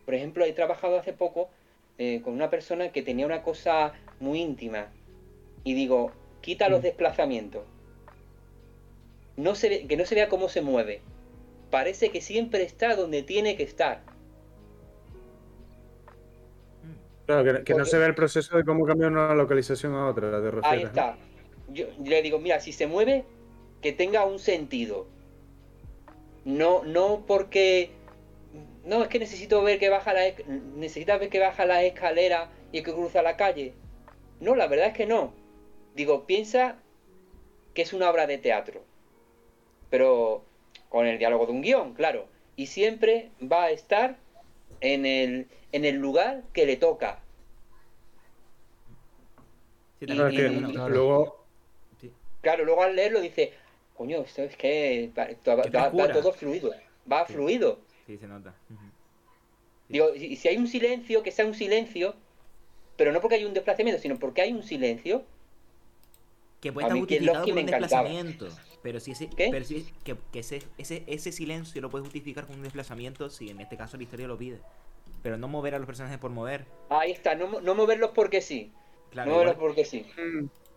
Por 0.05 0.15
ejemplo, 0.15 0.43
he 0.43 0.53
trabajado 0.53 0.97
hace 0.97 1.13
poco 1.13 1.49
eh, 1.99 2.21
con 2.23 2.33
una 2.33 2.49
persona 2.49 2.91
que 2.91 3.01
tenía 3.03 3.25
una 3.27 3.43
cosa 3.43 3.93
muy 4.19 4.41
íntima. 4.41 4.88
Y 5.63 5.73
digo, 5.75 6.11
quita 6.41 6.67
los 6.69 6.79
Mm. 6.79 6.83
desplazamientos. 6.83 7.63
No 9.35 9.53
se 9.53 9.69
ve- 9.69 9.88
que 9.88 9.97
no 9.97 10.05
se 10.05 10.15
vea 10.15 10.29
cómo 10.29 10.49
se 10.49 10.61
mueve. 10.61 11.01
Parece 11.69 12.09
que 12.09 12.21
siempre 12.21 12.63
está 12.63 12.95
donde 12.95 13.21
tiene 13.23 13.55
que 13.55 13.63
estar. 13.63 14.01
Claro, 17.28 17.43
que, 17.43 17.63
que 17.65 17.73
no 17.73 17.84
se 17.86 17.97
ve 17.97 18.05
el 18.05 18.15
proceso 18.15 18.55
de 18.55 18.63
cómo 18.63 18.86
cambia 18.86 19.07
una 19.07 19.36
localización 19.36 19.93
a 19.93 20.07
otra, 20.07 20.32
refieres, 20.39 20.63
Ahí 20.63 20.82
¿no? 20.84 20.88
está. 20.88 21.17
Yo 21.67 21.88
le 22.01 22.21
digo, 22.21 22.39
mira, 22.39 22.61
si 22.61 22.71
se 22.71 22.88
mueve, 22.88 23.25
que 23.82 23.91
tenga 23.91 24.23
un 24.25 24.39
sentido. 24.39 25.07
No, 26.45 26.84
no 26.86 27.25
porque. 27.28 27.91
No, 28.86 29.03
es 29.03 29.09
que 29.09 29.19
necesito 29.19 29.61
ver 29.61 29.78
que 29.78 29.89
baja 29.89 30.13
la. 30.13 30.21
Necesitas 30.78 31.19
ver 31.19 31.30
que 31.30 31.39
baja 31.39 31.65
la 31.65 31.84
escalera 31.84 32.49
y 32.71 32.82
que 32.82 32.93
cruza 32.93 33.21
la 33.21 33.36
calle. 33.36 33.73
No, 34.39 34.55
la 34.55 34.67
verdad 34.67 34.88
es 34.88 34.93
que 34.93 35.05
no. 35.05 35.34
Digo, 35.95 36.25
piensa 36.25 36.78
que 37.73 37.82
es 37.82 37.91
una 37.91 38.09
obra 38.09 38.25
de 38.25 38.38
teatro. 38.38 38.86
Pero 39.89 40.45
con 40.88 41.05
el 41.05 41.17
diálogo 41.17 41.45
de 41.45 41.51
un 41.51 41.61
guion, 41.61 41.93
claro. 41.93 42.28
Y 42.55 42.67
siempre 42.67 43.32
va 43.41 43.65
a 43.65 43.71
estar 43.71 44.17
en 44.82 45.05
el, 45.05 45.47
en 45.72 45.86
el 45.86 45.95
lugar 45.95 46.43
que 46.53 46.65
le 46.65 46.78
toca. 46.78 47.20
Sí, 49.99 50.05
Y- 50.05 50.15
Claro, 50.15 50.30
que 50.30 50.49
luego. 50.89 51.45
Claro, 52.41 52.65
luego 52.65 52.84
al 52.84 52.95
leerlo 52.95 53.20
dice, 53.20 53.53
coño, 53.95 54.20
esto 54.22 54.43
es 54.43 54.55
que 54.55 55.11
va, 55.18 55.26
va- 55.47 55.63
va- 55.63 55.89
va 55.89 56.13
todo 56.13 56.32
fluido, 56.32 56.72
va 57.11 57.26
Sí. 57.26 57.34
fluido. 57.34 57.80
Sí, 58.05 58.18
se 58.18 58.28
nota. 58.28 58.53
Digo, 59.89 60.13
y 60.15 60.36
si 60.36 60.47
hay 60.47 60.57
un 60.57 60.68
silencio, 60.68 61.24
que 61.24 61.32
sea 61.32 61.45
un 61.45 61.55
silencio, 61.55 62.15
pero 62.95 63.11
no 63.11 63.22
porque 63.22 63.36
hay 63.36 63.45
un 63.45 63.53
desplazamiento, 63.53 64.01
sino 64.01 64.18
porque 64.20 64.41
hay 64.43 64.53
un 64.53 64.63
silencio. 64.63 65.24
Que 66.61 66.72
puede 66.72 66.88
estar 66.88 66.95
me 67.53 67.61
un 67.61 67.68
encantaba. 67.68 68.03
desplazamiento. 68.03 68.47
Pero 68.84 68.99
si 68.99 69.11
ese, 69.11 69.28
¿Qué? 69.30 69.49
pero 69.51 69.65
si- 69.65 69.86
que, 70.03 70.15
que 70.32 70.39
ese, 70.39 70.61
ese, 70.78 71.03
ese 71.07 71.32
silencio 71.32 71.82
lo 71.82 71.89
puedes 71.89 72.05
justificar 72.05 72.45
con 72.45 72.55
un 72.57 72.63
desplazamiento 72.63 73.30
si 73.30 73.49
en 73.49 73.59
este 73.59 73.75
caso 73.78 73.97
la 73.97 74.03
historia 74.03 74.28
lo 74.28 74.38
pide. 74.38 74.59
Pero 75.23 75.38
no 75.38 75.47
mover 75.47 75.75
a 75.75 75.80
los 75.80 75.88
personajes 75.88 76.19
por 76.19 76.32
mover. 76.32 76.65
Ahí 76.89 77.11
está, 77.11 77.36
no, 77.36 77.59
no 77.61 77.75
moverlos 77.75 78.11
porque 78.13 78.39
sí. 78.41 78.71
Claro, 79.09 79.30
no 79.32 79.36
moverlos 79.36 79.55
igual- 79.57 79.69
porque 79.69 79.86
sí. 79.86 80.05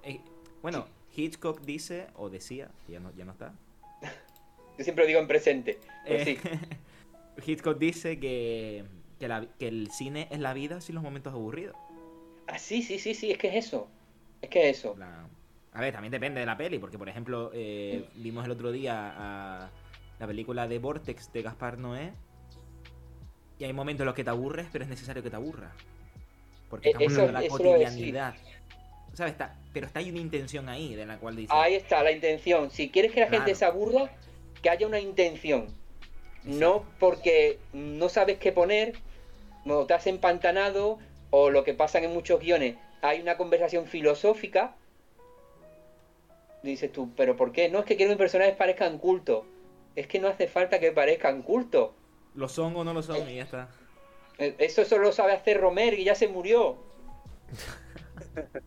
eh, 0.03 0.21
bueno, 0.63 0.87
Hitchcock 1.15 1.61
dice, 1.61 2.07
o 2.15 2.31
decía, 2.31 2.71
ya 2.89 3.01
no, 3.01 3.13
ya 3.17 3.25
no 3.25 3.33
está. 3.33 3.53
Yo 4.79 4.85
siempre 4.85 5.05
lo 5.05 5.09
digo 5.09 5.21
en 5.21 5.29
presente. 5.29 5.79
Pero 6.07 6.19
Eh, 6.19 6.25
sí. 6.25 6.39
Hitchcock 7.47 7.79
dice 7.79 8.19
que, 8.19 8.85
que, 9.19 9.29
la- 9.29 9.47
que 9.59 9.69
el 9.69 9.91
cine 9.91 10.27
es 10.31 10.41
la 10.41 10.55
vida 10.55 10.81
sin 10.81 10.95
los 10.95 11.05
momentos 11.05 11.33
aburridos. 11.33 11.77
Ah, 12.47 12.59
sí, 12.59 12.83
sí, 12.83 12.99
sí, 12.99 13.15
sí, 13.15 13.31
es 13.31 13.39
que 13.39 13.49
es 13.49 13.67
eso. 13.67 13.89
Es 14.43 14.49
que 14.51 14.71
es 14.71 14.79
eso. 14.79 14.97
La- 14.99 15.29
A 15.73 15.81
ver, 15.81 15.93
también 15.93 16.11
depende 16.11 16.41
de 16.41 16.47
la 16.47 16.57
peli, 16.57 16.79
porque 16.79 16.99
por 16.99 17.09
ejemplo, 17.09 17.51
eh, 17.55 18.05
vimos 18.15 18.45
el 18.45 18.51
otro 18.51 18.73
día 18.73 19.15
a 19.17 19.71
la 20.19 20.27
película 20.27 20.67
de 20.67 20.79
Vortex 20.79 21.33
de 21.33 21.43
Gaspar 21.43 21.79
Noé. 21.79 22.13
Y 23.59 23.65
hay 23.65 23.73
momentos 23.73 24.03
en 24.03 24.07
los 24.07 24.15
que 24.15 24.25
te 24.25 24.31
aburres, 24.31 24.67
pero 24.73 24.85
es 24.85 24.91
necesario 24.91 25.23
que 25.23 25.31
te 25.31 25.37
aburras. 25.37 25.73
Porque 26.69 26.89
Eh, 26.89 26.93
estamos 26.93 27.13
eso- 27.13 27.23
hablando 27.23 27.41
de 27.41 27.47
la 27.47 27.51
cotidianidad. 27.53 28.35
¿Sabes? 29.13 29.33
Está, 29.33 29.57
pero 29.73 29.87
está 29.87 29.99
hay 29.99 30.11
una 30.11 30.21
intención 30.21 30.69
ahí 30.69 30.95
de 30.95 31.05
la 31.05 31.19
cual 31.19 31.37
dice. 31.37 31.53
Ahí 31.55 31.75
está 31.75 32.03
la 32.03 32.13
intención. 32.13 32.71
Si 32.71 32.91
quieres 32.91 33.13
que 33.13 33.21
la 33.21 33.29
gente 33.29 33.55
se 33.55 33.65
aburra, 33.65 34.11
que 34.63 34.71
haya 34.71 34.87
una 34.87 35.01
intención. 35.01 35.63
Exacto. 36.45 36.59
No 36.59 36.85
porque 36.99 37.59
no 37.73 38.09
sabes 38.09 38.39
qué 38.39 38.51
poner, 38.53 38.95
o 39.67 39.85
te 39.87 39.95
has 39.95 40.07
empantanado, 40.07 40.99
o 41.31 41.51
lo 41.51 41.65
que 41.65 41.75
pasa 41.75 41.99
en 41.99 42.13
muchos 42.13 42.41
guiones, 42.41 42.77
hay 43.03 43.21
una 43.21 43.37
conversación 43.37 43.87
filosófica. 43.87 44.75
Dices 46.63 46.93
tú, 46.93 47.11
¿pero 47.17 47.37
por 47.37 47.53
qué? 47.53 47.69
No 47.69 47.79
es 47.81 47.85
que 47.87 47.97
quiero 47.97 48.11
que 48.11 48.15
mis 48.17 48.19
personajes 48.19 48.55
parezcan 48.57 48.99
cultos. 48.99 49.45
Es 49.97 50.07
que 50.07 50.19
no 50.19 50.29
hace 50.29 50.47
falta 50.47 50.79
que 50.79 50.93
parezcan 50.93 51.43
cultos. 51.43 51.91
¿Lo 52.35 52.49
son 52.49 52.77
o 52.77 52.85
no 52.85 52.93
lo 52.93 53.03
son? 53.03 53.29
Y 53.29 53.37
ya 53.37 53.43
está. 53.45 53.69
Eh, 54.39 54.55
Eso 54.59 54.85
solo 54.85 55.05
lo 55.05 55.13
sabe 55.13 55.33
hacer 55.33 55.61
Romer 55.61 55.95
y 55.99 56.05
ya 56.05 56.15
se 56.15 56.29
murió. 56.29 56.77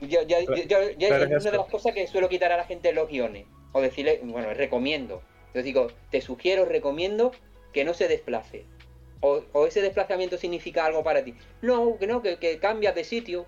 Yo, 0.00 0.20
yo- 0.22 0.40
yo- 0.40 0.54
yo- 0.66 0.90
yo- 0.98 1.08
Claro, 1.08 1.24
es 1.24 1.42
una 1.42 1.50
de 1.52 1.58
las 1.58 1.68
cosas 1.68 1.94
que 1.94 2.06
suelo 2.08 2.28
quitar 2.28 2.50
a 2.50 2.56
la 2.56 2.64
gente 2.64 2.88
en 2.88 2.96
los 2.96 3.08
guiones. 3.08 3.46
O 3.72 3.80
decirle, 3.80 4.20
bueno, 4.24 4.52
recomiendo. 4.52 5.22
Yo 5.54 5.62
digo, 5.62 5.86
te 6.10 6.20
sugiero, 6.20 6.64
recomiendo 6.64 7.30
que 7.72 7.84
no 7.84 7.94
se 7.94 8.08
desplace. 8.08 8.64
O, 9.20 9.44
o 9.52 9.66
ese 9.68 9.80
desplazamiento 9.80 10.36
significa 10.38 10.84
algo 10.86 11.04
para 11.04 11.22
ti. 11.22 11.34
No, 11.60 11.96
que 11.98 12.08
no, 12.08 12.20
que, 12.20 12.38
que 12.38 12.58
cambias 12.58 12.96
de 12.96 13.04
sitio. 13.04 13.46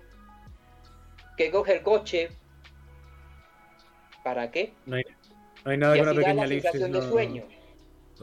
Que 1.37 1.51
coge 1.51 1.73
el 1.73 1.81
coche. 1.81 2.29
¿Para 4.23 4.49
qué? 4.51 4.73
no 4.85 4.95
hay, 4.95 5.03
no 5.63 5.71
hay 5.71 5.77
nada 5.77 5.95
y 5.95 5.99
que 5.99 6.03
una 6.09 6.13
da 6.23 6.33
la 6.33 6.47
sensación 6.47 6.91
de 6.91 6.99
no- 6.99 7.09
sueño. 7.09 7.43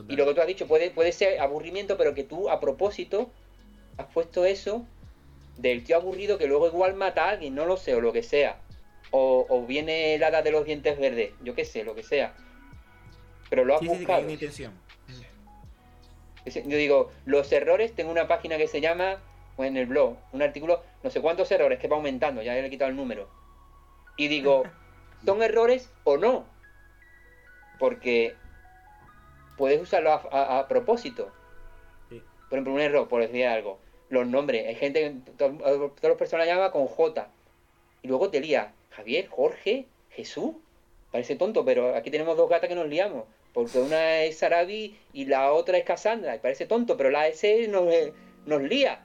Y 0.09 0.17
lo 0.17 0.25
que 0.27 0.35
tú 0.35 0.41
has 0.41 0.47
dicho 0.47 0.67
puede, 0.67 0.91
puede 0.91 1.13
ser 1.13 1.39
aburrimiento, 1.41 1.97
pero 1.99 2.15
que 2.15 2.25
tú 2.25 2.49
a 2.49 2.61
propósito 2.61 3.31
has 3.99 4.07
puesto 4.07 4.45
eso 4.47 4.87
del 5.59 5.85
tío 5.85 5.97
aburrido 5.97 6.39
que 6.39 6.47
luego 6.47 6.67
igual 6.67 6.95
mata 6.95 7.27
a 7.27 7.31
alguien, 7.31 7.55
no 7.55 7.67
lo 7.67 7.77
sé, 7.77 7.95
o 7.95 8.01
lo 8.01 8.13
que 8.13 8.23
sea. 8.23 8.59
O, 9.11 9.45
o 9.49 9.67
viene 9.67 10.15
el 10.15 10.25
hada 10.25 10.41
de 10.41 10.51
los 10.51 10.65
dientes 10.65 10.99
verdes, 10.99 11.33
yo 11.45 11.55
qué 11.55 11.67
sé, 11.67 11.85
lo 11.85 11.95
que 11.95 12.03
sea. 12.03 12.35
Pero 13.51 13.67
lo 13.67 13.75
has 13.75 13.81
Sí, 13.81 13.87
sí, 13.87 13.93
sí, 13.93 13.97
que 13.99 13.99
buscado. 14.05 14.19
hay 14.19 14.25
una 14.25 14.33
intención. 14.33 14.73
Ese- 16.47 16.63
Yo 16.67 16.77
digo, 16.79 17.13
los 17.27 17.53
errores, 17.53 17.95
tengo 17.95 18.11
una 18.11 18.27
página 18.27 18.57
que 18.57 18.67
se 18.67 18.81
llama, 18.81 19.21
o 19.57 19.65
en 19.65 19.77
el 19.77 19.87
blog, 19.87 20.17
un 20.33 20.43
artículo, 20.43 20.83
no 21.03 21.11
sé 21.11 21.21
cuántos 21.21 21.51
errores, 21.51 21.79
que 21.79 21.89
va 21.89 21.97
aumentando, 21.97 22.43
ya 22.43 22.55
le 22.55 22.67
he 22.67 22.71
quitado 22.71 22.91
el 22.91 22.97
número. 22.97 23.29
Y 24.17 24.29
digo, 24.29 24.65
¿son 25.25 25.43
errores 25.43 25.91
o 26.05 26.17
no? 26.17 26.45
Porque 27.79 28.35
puedes 29.57 29.81
usarlo 29.81 30.13
a, 30.13 30.23
a- 30.31 30.59
a 30.61 30.69
propósito. 30.69 31.31
Sí. 32.09 32.23
Por 32.49 32.59
ejemplo, 32.59 32.73
un 32.75 32.81
error, 32.81 33.09
por 33.09 33.21
decir 33.23 33.47
algo. 33.47 33.79
Los 34.09 34.27
nombres, 34.27 34.67
hay 34.67 34.75
gente, 34.75 35.01
que 35.27 35.33
to- 35.37 35.57
todas 35.59 36.03
las 36.03 36.17
personas 36.19 36.47
llaman 36.47 36.71
con 36.71 36.87
J. 36.87 37.29
Y 38.03 38.09
luego 38.09 38.31
te 38.31 38.41
lía, 38.41 38.73
Javier, 38.91 39.29
Jorge, 39.29 39.87
Jesús. 40.11 40.55
Parece 41.11 41.37
tonto, 41.37 41.65
pero 41.65 41.95
aquí 41.95 42.11
tenemos 42.11 42.37
dos 42.37 42.49
gatas 42.49 42.69
que 42.69 42.75
nos 42.75 42.89
liamos. 42.89 43.25
Porque 43.53 43.79
una 43.79 44.23
es 44.23 44.39
Sarabi 44.39 44.99
y 45.13 45.27
la 45.27 45.53
otra 45.53 45.77
es 45.77 45.85
Cassandra. 45.85 46.35
Y 46.37 46.39
parece 46.39 46.67
tonto, 46.67 46.97
pero 46.97 47.11
la 47.11 47.29
S 47.29 47.69
nos, 47.69 47.85
nos 48.47 48.63
lía. 48.63 49.05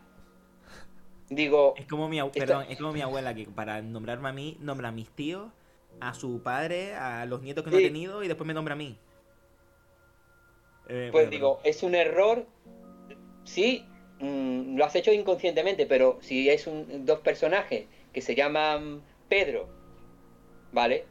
Digo, 1.30 1.74
Es 1.78 1.86
como 1.88 2.08
mi, 2.08 2.20
abue- 2.20 2.28
Esto- 2.28 2.40
perdón, 2.40 2.66
es 2.70 2.78
como 2.78 2.94
mi 2.94 3.02
abuela 3.02 3.34
que 3.36 3.46
para 3.46 3.82
nombrarme 3.82 4.30
a 4.30 4.34
mí, 4.34 4.58
nombra 4.62 4.90
a 4.90 4.92
mis 4.92 5.10
tíos, 5.10 5.52
a 6.00 6.14
su 6.14 6.42
padre, 6.42 6.94
a 6.96 7.26
los 7.26 7.42
nietos 7.42 7.64
que 7.64 7.72
no 7.72 7.78
ha 7.78 7.82
tenido 7.82 8.24
y 8.24 8.28
después 8.28 8.48
me 8.48 8.54
nombra 8.54 8.74
a 8.74 8.78
mí. 8.78 8.98
Eh, 10.90 11.10
pues 11.12 11.26
bueno, 11.26 11.30
digo, 11.30 11.60
es 11.64 11.84
un 11.84 11.96
error. 11.96 12.46
Sí, 13.44 13.86
mm, 14.20 14.78
lo 14.78 14.86
has 14.86 14.96
hecho 14.96 15.12
inconscientemente, 15.12 15.86
pero 15.86 16.18
si 16.22 16.50
es 16.50 16.66
un, 16.68 17.06
dos 17.06 17.20
personajes 17.20 17.88
que 18.14 18.22
se 18.22 18.36
llaman 18.36 19.02
Pedro, 19.28 19.68
¿vale? 20.72 21.06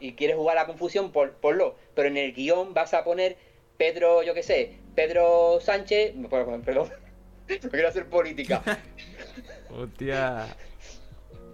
Y 0.00 0.14
quieres 0.14 0.36
jugar 0.36 0.56
a 0.58 0.62
la 0.62 0.66
confusión, 0.66 1.12
por, 1.12 1.34
ponlo. 1.34 1.76
Pero 1.94 2.08
en 2.08 2.16
el 2.16 2.32
guion 2.32 2.74
vas 2.74 2.94
a 2.94 3.04
poner 3.04 3.36
Pedro, 3.76 4.22
yo 4.22 4.34
qué 4.34 4.42
sé, 4.42 4.78
Pedro 4.96 5.60
Sánchez. 5.60 6.14
Perdón, 6.30 6.62
perdón. 6.62 6.90
no 7.62 7.70
quiero 7.70 7.88
hacer 7.88 8.06
política. 8.08 8.62
Hostia. 9.70 10.46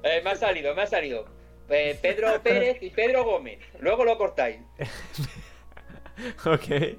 Eh, 0.02 0.20
me 0.24 0.30
ha 0.30 0.36
salido, 0.36 0.74
me 0.74 0.82
ha 0.82 0.86
salido. 0.86 1.24
Eh, 1.68 1.98
Pedro 2.00 2.28
Pérez 2.42 2.82
y 2.82 2.90
Pedro 2.90 3.24
Gómez. 3.24 3.58
Luego 3.80 4.04
lo 4.04 4.16
cortáis. 4.18 4.60
Ok. 6.44 6.98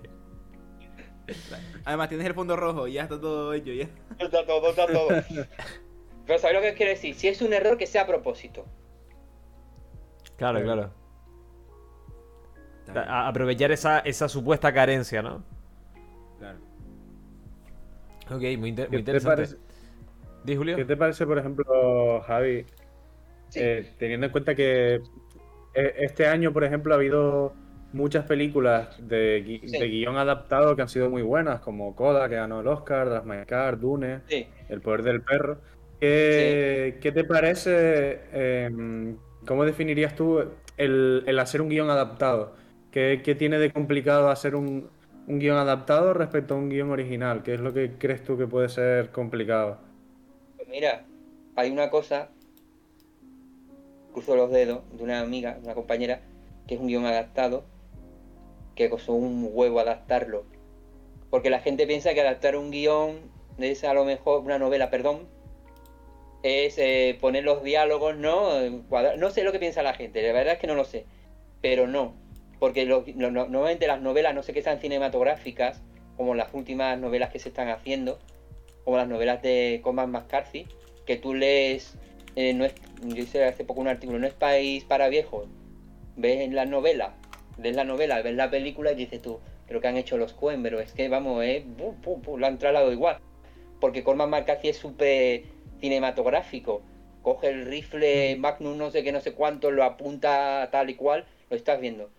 Además 1.85 2.09
tienes 2.09 2.25
el 2.27 2.33
fondo 2.33 2.55
rojo, 2.57 2.87
ya 2.87 3.03
está 3.03 3.21
todo 3.21 3.53
hecho 3.53 3.71
ya. 3.71 3.87
Está 4.19 4.45
todo, 4.45 4.71
está 4.71 4.87
todo. 4.87 5.07
Pero 6.25 6.39
¿sabéis 6.39 6.59
lo 6.59 6.65
que 6.65 6.73
quiero 6.73 6.91
decir? 6.91 7.13
Si 7.15 7.27
es 7.27 7.41
un 7.43 7.53
error, 7.53 7.77
que 7.77 7.85
sea 7.85 8.01
a 8.01 8.07
propósito. 8.07 8.65
Claro, 10.35 10.57
Sí. 10.59 10.63
claro. 10.65 10.91
A- 12.95 13.27
aprovechar 13.27 13.71
esa, 13.71 13.99
esa 13.99 14.27
supuesta 14.27 14.73
carencia, 14.73 15.21
¿no? 15.21 15.43
claro. 16.39 16.57
Ok, 18.31 18.41
muy, 18.57 18.69
inter- 18.69 18.87
¿Qué 18.89 18.97
muy 18.97 19.03
te 19.03 19.11
interesante. 19.11 19.35
parece- 19.35 19.57
¿Di, 20.43 20.55
Julio? 20.55 20.75
¿Qué 20.75 20.85
te 20.85 20.97
parece, 20.97 21.25
por 21.25 21.37
ejemplo, 21.37 22.21
Javi, 22.21 22.65
Sí. 23.49 23.59
eh, 23.61 23.93
teniendo 23.97 24.25
en 24.27 24.31
cuenta 24.31 24.55
que 24.55 24.95
eh, 25.75 25.93
este 25.99 26.27
año, 26.27 26.51
por 26.53 26.63
ejemplo, 26.63 26.93
ha 26.93 26.97
habido 26.97 27.53
muchas 27.93 28.25
películas 28.25 28.95
de, 29.07 29.43
gui- 29.45 29.67
Sí. 29.67 29.77
de 29.79 29.87
guion 29.87 30.17
adaptado 30.17 30.75
que 30.75 30.81
han 30.83 30.89
sido 30.89 31.09
muy 31.09 31.21
buenas, 31.21 31.61
como 31.61 31.95
Coda, 31.95 32.27
que 32.29 32.35
ganó 32.35 32.61
el 32.61 32.67
Oscar, 32.67 33.23
Car, 33.47 33.79
Dune, 33.79 34.21
Sí. 34.27 34.47
El 34.69 34.81
Poder 34.81 35.03
del 35.03 35.21
Perro. 35.21 35.61
¿Qué, 35.99 36.97
qué 37.01 37.11
te 37.11 37.23
parece? 37.23 38.21
em, 38.33 39.17
¿Cómo 39.47 39.65
definirías 39.65 40.15
tú 40.15 40.39
el, 40.77 41.23
el 41.27 41.39
hacer 41.39 41.61
un 41.61 41.69
guion 41.69 41.89
adaptado? 41.89 42.55
¿Qué, 42.91 43.21
qué 43.23 43.35
tiene 43.35 43.59
de 43.59 43.71
complicado 43.71 44.29
hacer 44.29 44.55
un, 44.55 44.89
un 45.27 45.39
guion 45.39 45.57
adaptado 45.57 46.13
respecto 46.13 46.53
a 46.55 46.57
un 46.57 46.69
guion 46.69 46.91
original? 46.91 47.43
¿Qué 47.43 47.53
es 47.55 47.59
lo 47.61 47.73
que 47.73 47.97
crees 47.97 48.23
tú 48.23 48.37
que 48.37 48.47
puede 48.47 48.69
ser 48.69 49.11
complicado? 49.11 49.79
Mira, 50.73 51.05
hay 51.55 51.69
una 51.69 51.91
cosa, 51.91 52.29
cruzo 54.11 54.35
los 54.35 54.49
dedos, 54.49 54.81
de 54.91 55.03
una 55.03 55.19
amiga, 55.19 55.59
una 55.63 55.75
compañera, 55.75 56.21
que 56.67 56.73
es 56.73 56.81
un 56.81 56.87
guion 56.87 57.05
adaptado, 57.05 57.65
que 58.73 58.89
costó 58.89 59.13
un 59.13 59.51
huevo 59.53 59.79
adaptarlo. 59.79 60.45
Porque 61.29 61.51
la 61.51 61.59
gente 61.59 61.85
piensa 61.85 62.15
que 62.15 62.21
adaptar 62.21 62.57
un 62.57 62.71
guion 62.71 63.19
es 63.59 63.83
a 63.83 63.93
lo 63.93 64.03
mejor 64.03 64.41
una 64.41 64.57
novela, 64.57 64.89
perdón, 64.89 65.27
es 66.41 66.79
eh, 66.79 67.19
poner 67.21 67.43
los 67.43 67.61
diálogos, 67.61 68.15
¿no? 68.17 68.49
No 69.19 69.29
sé 69.29 69.43
lo 69.43 69.51
que 69.51 69.59
piensa 69.59 69.83
la 69.83 69.93
gente, 69.93 70.23
la 70.23 70.33
verdad 70.33 70.53
es 70.55 70.59
que 70.59 70.65
no 70.65 70.73
lo 70.73 70.85
sé. 70.85 71.05
Pero 71.61 71.85
no, 71.85 72.15
porque 72.59 72.85
lo- 72.85 73.03
lo- 73.15 73.29
no- 73.29 73.45
normalmente 73.47 73.85
las 73.85 74.01
novelas, 74.01 74.33
no 74.33 74.41
sé 74.41 74.53
qué 74.53 74.63
sean 74.63 74.79
cinematográficas, 74.79 75.83
como 76.17 76.33
las 76.33 76.51
últimas 76.51 76.97
novelas 76.97 77.29
que 77.29 77.37
se 77.37 77.49
están 77.49 77.69
haciendo, 77.69 78.17
como 78.83 78.97
las 78.97 79.07
novelas 79.07 79.41
de 79.41 79.79
Cormac 79.83 80.07
McCarthy, 80.07 80.67
que 81.05 81.17
tú 81.17 81.33
lees, 81.33 81.95
eh, 82.35 82.53
no 82.53 82.65
es, 82.65 82.73
yo 83.03 83.23
hice 83.23 83.43
hace 83.45 83.63
poco 83.63 83.81
un 83.81 83.87
artículo, 83.87 84.19
no 84.19 84.27
es 84.27 84.33
país 84.33 84.83
para 84.83 85.09
viejos, 85.09 85.47
ves 86.15 86.41
en 86.41 86.55
la 86.55 86.65
novela, 86.65 87.15
lees 87.61 87.75
la 87.75 87.83
novela, 87.83 88.21
ves 88.21 88.35
la 88.35 88.49
película 88.49 88.91
y 88.91 88.95
dices 88.95 89.21
tú, 89.21 89.39
pero 89.67 89.81
que 89.81 89.87
han 89.87 89.97
hecho 89.97 90.17
los 90.17 90.33
Coen, 90.33 90.63
pero 90.63 90.79
es 90.79 90.93
que 90.93 91.07
vamos, 91.09 91.43
eh, 91.43 91.65
lo 92.37 92.45
han 92.45 92.57
trasladado 92.57 92.91
igual, 92.91 93.17
porque 93.79 94.03
Cormac 94.03 94.29
McCarthy 94.29 94.69
es 94.69 94.77
súper 94.77 95.43
cinematográfico, 95.79 96.81
coge 97.21 97.49
el 97.49 97.65
rifle 97.65 98.35
Magnum 98.35 98.77
no 98.77 98.91
sé 98.91 99.03
qué, 99.03 99.11
no 99.11 99.21
sé 99.21 99.33
cuánto, 99.33 99.71
lo 99.71 99.83
apunta 99.83 100.69
tal 100.71 100.89
y 100.89 100.95
cual, 100.95 101.25
lo 101.49 101.55
estás 101.55 101.79
viendo. 101.79 102.09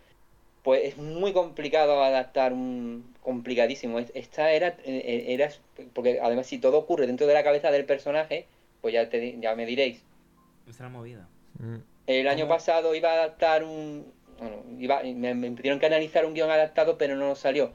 Pues 0.65 0.83
es 0.83 0.97
muy 0.97 1.35
complicado 1.35 2.03
adaptar 2.03 2.55
un 2.55 3.05
complicadísimo. 3.21 3.99
Es- 3.99 4.11
Esta 4.15 4.51
era, 4.53 4.75
eh, 4.87 5.27
era 5.29 5.51
porque 5.93 6.21
además 6.23 6.47
si 6.47 6.59
todo 6.59 6.79
ocurre 6.79 7.07
dentro 7.07 7.27
de 7.27 7.35
la 7.35 7.45
cabeza 7.45 7.71
del 7.71 7.85
personaje, 7.85 8.47
pues 8.81 8.95
ya 8.95 9.11
te, 9.11 9.21
di- 9.21 9.37
ya 9.41 9.55
me 9.55 9.67
diréis. 9.67 10.03
La 10.81 10.89
movida. 10.89 11.29
Mm. 11.59 11.77
El 12.07 12.29
año 12.29 12.45
¿Cómo? 12.47 12.55
pasado 12.55 12.95
iba 12.95 13.11
a 13.11 13.15
adaptar 13.15 13.63
un, 13.63 14.07
bueno, 14.39 14.63
iba, 14.81 15.03
me, 15.03 15.35
me 15.35 15.51
pidieron 15.51 15.79
que 15.81 15.87
analizar 15.87 16.25
un 16.25 16.33
guion 16.33 16.51
adaptado, 16.51 16.97
pero 16.97 17.15
no 17.15 17.35
salió. 17.37 17.73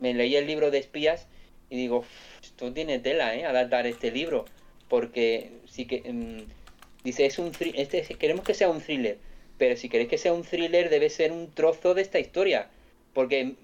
Me 0.00 0.14
leí 0.14 0.34
el 0.34 0.46
libro 0.46 0.70
de 0.70 0.78
espías 0.78 1.28
y 1.68 1.76
digo, 1.76 1.98
"Uf, 1.98 2.08
esto 2.42 2.72
tiene 2.72 2.98
tela, 3.00 3.34
¿eh? 3.36 3.44
Adaptar 3.44 3.86
este 3.86 4.10
libro, 4.10 4.46
porque 4.88 5.52
sí 5.66 5.84
que 5.86 6.10
mm, 6.10 7.04
dice 7.04 7.26
es 7.26 7.38
un 7.38 7.52
este 7.74 7.98
es- 7.98 8.16
queremos 8.16 8.46
que 8.46 8.54
sea 8.54 8.70
un 8.70 8.80
thriller, 8.80 9.18
pero 9.60 9.76
si 9.76 9.90
queréis 9.90 10.08
que 10.08 10.16
sea 10.16 10.32
un 10.32 10.42
thriller 10.42 10.88
debe 10.88 11.10
ser 11.10 11.32
un 11.32 11.50
trozo 11.50 11.92
de 11.92 12.00
esta 12.00 12.18
historia, 12.18 12.70
porque 13.12 13.56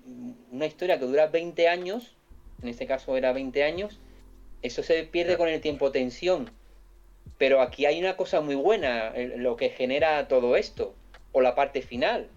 una 0.52 0.66
historia 0.66 0.98
que 0.98 1.06
dura 1.06 1.28
20 1.28 1.68
años, 1.68 2.14
en 2.62 2.68
este 2.68 2.86
caso 2.86 3.16
era 3.16 3.32
20 3.32 3.64
años, 3.64 3.98
eso 4.60 4.82
se 4.82 5.04
pierde 5.04 5.38
con 5.38 5.48
el 5.48 5.62
tiempo 5.62 5.92
tensión. 5.92 6.50
Pero 7.38 7.62
aquí 7.62 7.86
hay 7.86 7.98
una 7.98 8.14
cosa 8.14 8.42
muy 8.42 8.56
buena, 8.56 9.14
lo 9.36 9.56
que 9.56 9.70
genera 9.70 10.28
todo 10.28 10.56
esto, 10.56 10.94
o 11.32 11.40
la 11.40 11.54
parte 11.54 11.80
final. 11.80 12.28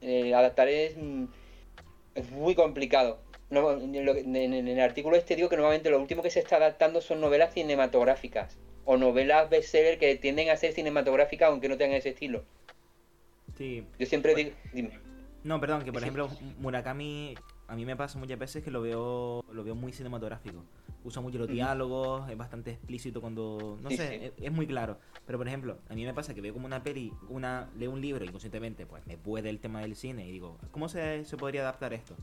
Eh, 0.00 0.32
adaptar 0.34 0.68
es, 0.68 0.96
mm, 0.96 1.24
es 2.14 2.30
muy 2.30 2.54
complicado. 2.54 3.18
No, 3.50 3.70
en 3.70 3.94
el 3.94 4.80
artículo 4.80 5.14
este 5.14 5.36
digo 5.36 5.50
que 5.50 5.56
normalmente 5.56 5.90
lo 5.90 6.00
último 6.00 6.22
que 6.22 6.30
se 6.30 6.40
está 6.40 6.56
adaptando 6.56 7.02
son 7.02 7.20
novelas 7.20 7.52
cinematográficas 7.52 8.56
o 8.84 8.96
novelas 8.96 9.48
bestseller 9.50 9.98
que 9.98 10.16
tienden 10.16 10.50
a 10.50 10.56
ser 10.56 10.72
cinematográficas 10.72 11.48
aunque 11.48 11.68
no 11.68 11.76
tengan 11.76 11.96
ese 11.96 12.10
estilo. 12.10 12.44
Sí. 13.56 13.86
Yo 13.98 14.06
siempre 14.06 14.34
digo, 14.34 14.50
dime. 14.72 14.98
No, 15.44 15.60
perdón, 15.60 15.82
que 15.84 15.92
por 15.92 16.02
ejemplo 16.02 16.30
Murakami 16.58 17.34
a 17.68 17.74
mí 17.74 17.84
me 17.84 17.96
pasa 17.96 18.18
muchas 18.18 18.38
veces 18.38 18.62
que 18.62 18.70
lo 18.70 18.80
veo 18.82 19.44
lo 19.52 19.64
veo 19.64 19.74
muy 19.74 19.92
cinematográfico. 19.92 20.64
Usa 21.04 21.20
mucho 21.20 21.38
los 21.38 21.48
diálogos, 21.48 22.30
es 22.30 22.36
bastante 22.36 22.70
explícito 22.70 23.20
cuando 23.20 23.76
no 23.82 23.90
Sí, 23.90 23.96
sé, 23.96 24.08
sí. 24.08 24.24
Es, 24.24 24.32
es 24.40 24.52
muy 24.52 24.68
claro. 24.68 24.98
Pero 25.26 25.36
por 25.36 25.48
ejemplo, 25.48 25.78
a 25.88 25.94
mí 25.94 26.04
me 26.04 26.14
pasa 26.14 26.32
que 26.32 26.40
veo 26.40 26.52
como 26.52 26.66
una 26.66 26.84
peli, 26.84 27.12
una 27.28 27.68
leo 27.76 27.90
un 27.90 28.00
libro 28.00 28.24
y 28.24 28.28
conscientemente 28.28 28.86
pues 28.86 29.04
me 29.06 29.16
puede 29.18 29.50
el 29.50 29.58
tema 29.58 29.80
del 29.80 29.96
cine 29.96 30.26
y 30.28 30.30
digo, 30.30 30.58
¿cómo 30.70 30.88
se, 30.88 31.24
se 31.24 31.36
podría 31.36 31.62
adaptar 31.62 31.92
esto? 31.92 32.14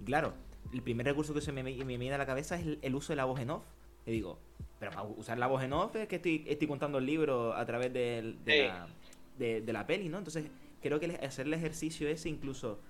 Y 0.00 0.04
claro, 0.04 0.32
el 0.72 0.80
primer 0.80 1.04
recurso 1.06 1.34
que 1.34 1.42
se 1.42 1.52
me, 1.52 1.62
me 1.62 1.84
viene 1.98 2.14
a 2.14 2.18
la 2.18 2.24
cabeza 2.26 2.56
es 2.56 2.62
el, 2.66 2.78
el 2.80 2.94
uso 2.94 3.12
de 3.12 3.16
la 3.16 3.26
voz 3.26 3.38
en 3.38 3.50
off. 3.50 3.64
Y 4.06 4.12
digo, 4.12 4.38
pero 4.78 4.90
para 4.92 5.02
usar 5.04 5.38
la 5.38 5.46
voz 5.46 5.62
en 5.62 5.72
off 5.72 5.94
es 5.96 6.08
que 6.08 6.16
estoy, 6.16 6.44
estoy 6.48 6.66
contando 6.68 6.98
el 6.98 7.06
libro 7.06 7.54
a 7.54 7.64
través 7.66 7.92
de, 7.92 8.34
Sí. 8.46 8.58
la, 8.58 8.88
de, 9.38 9.60
de 9.60 9.72
la 9.72 9.86
peli, 9.86 10.08
¿no? 10.08 10.18
Entonces, 10.18 10.44
creo 10.80 10.98
que 11.00 11.06
hacer 11.24 11.46
el 11.46 11.54
ejercicio 11.54 12.08
ese 12.08 12.28
incluso 12.28 12.80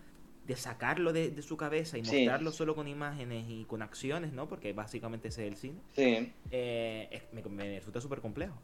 de 0.47 0.57
sacarlo 0.57 1.13
de, 1.13 1.31
de 1.31 1.43
su 1.43 1.57
cabeza 1.57 1.99
y 1.99 2.05
Sí. 2.05 2.17
mostrarlo 2.17 2.51
solo 2.51 2.75
con 2.75 2.89
imágenes 2.89 3.45
y 3.49 3.65
con 3.65 3.83
acciones, 3.83 4.33
¿no? 4.33 4.49
Porque 4.49 4.73
básicamente 4.73 5.29
ese 5.29 5.47
es 5.47 5.53
el 5.53 5.57
cine. 5.57 5.79
Sí, 5.95 6.33
eh, 6.51 7.09
es- 7.11 7.23
me, 7.33 7.43
me 7.43 7.79
resulta 7.79 8.01
súper 8.01 8.21
complejo. 8.21 8.55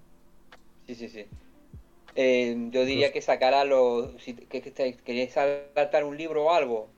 sí, 0.87 0.95
sí, 0.95 1.09
sí. 1.09 1.27
Eh, 2.17 2.57
yo 2.71 2.85
diría 2.85 3.13
que 3.13 3.21
sacara 3.21 3.65
los... 3.65 4.21
Si 4.23 4.35
que, 4.35 4.61
que 4.61 4.71
te- 4.73 4.97
queréis 4.97 5.37
adaptar 5.37 6.05
un 6.05 6.17
libro 6.17 6.47
o 6.47 6.53
algo, 6.53 6.89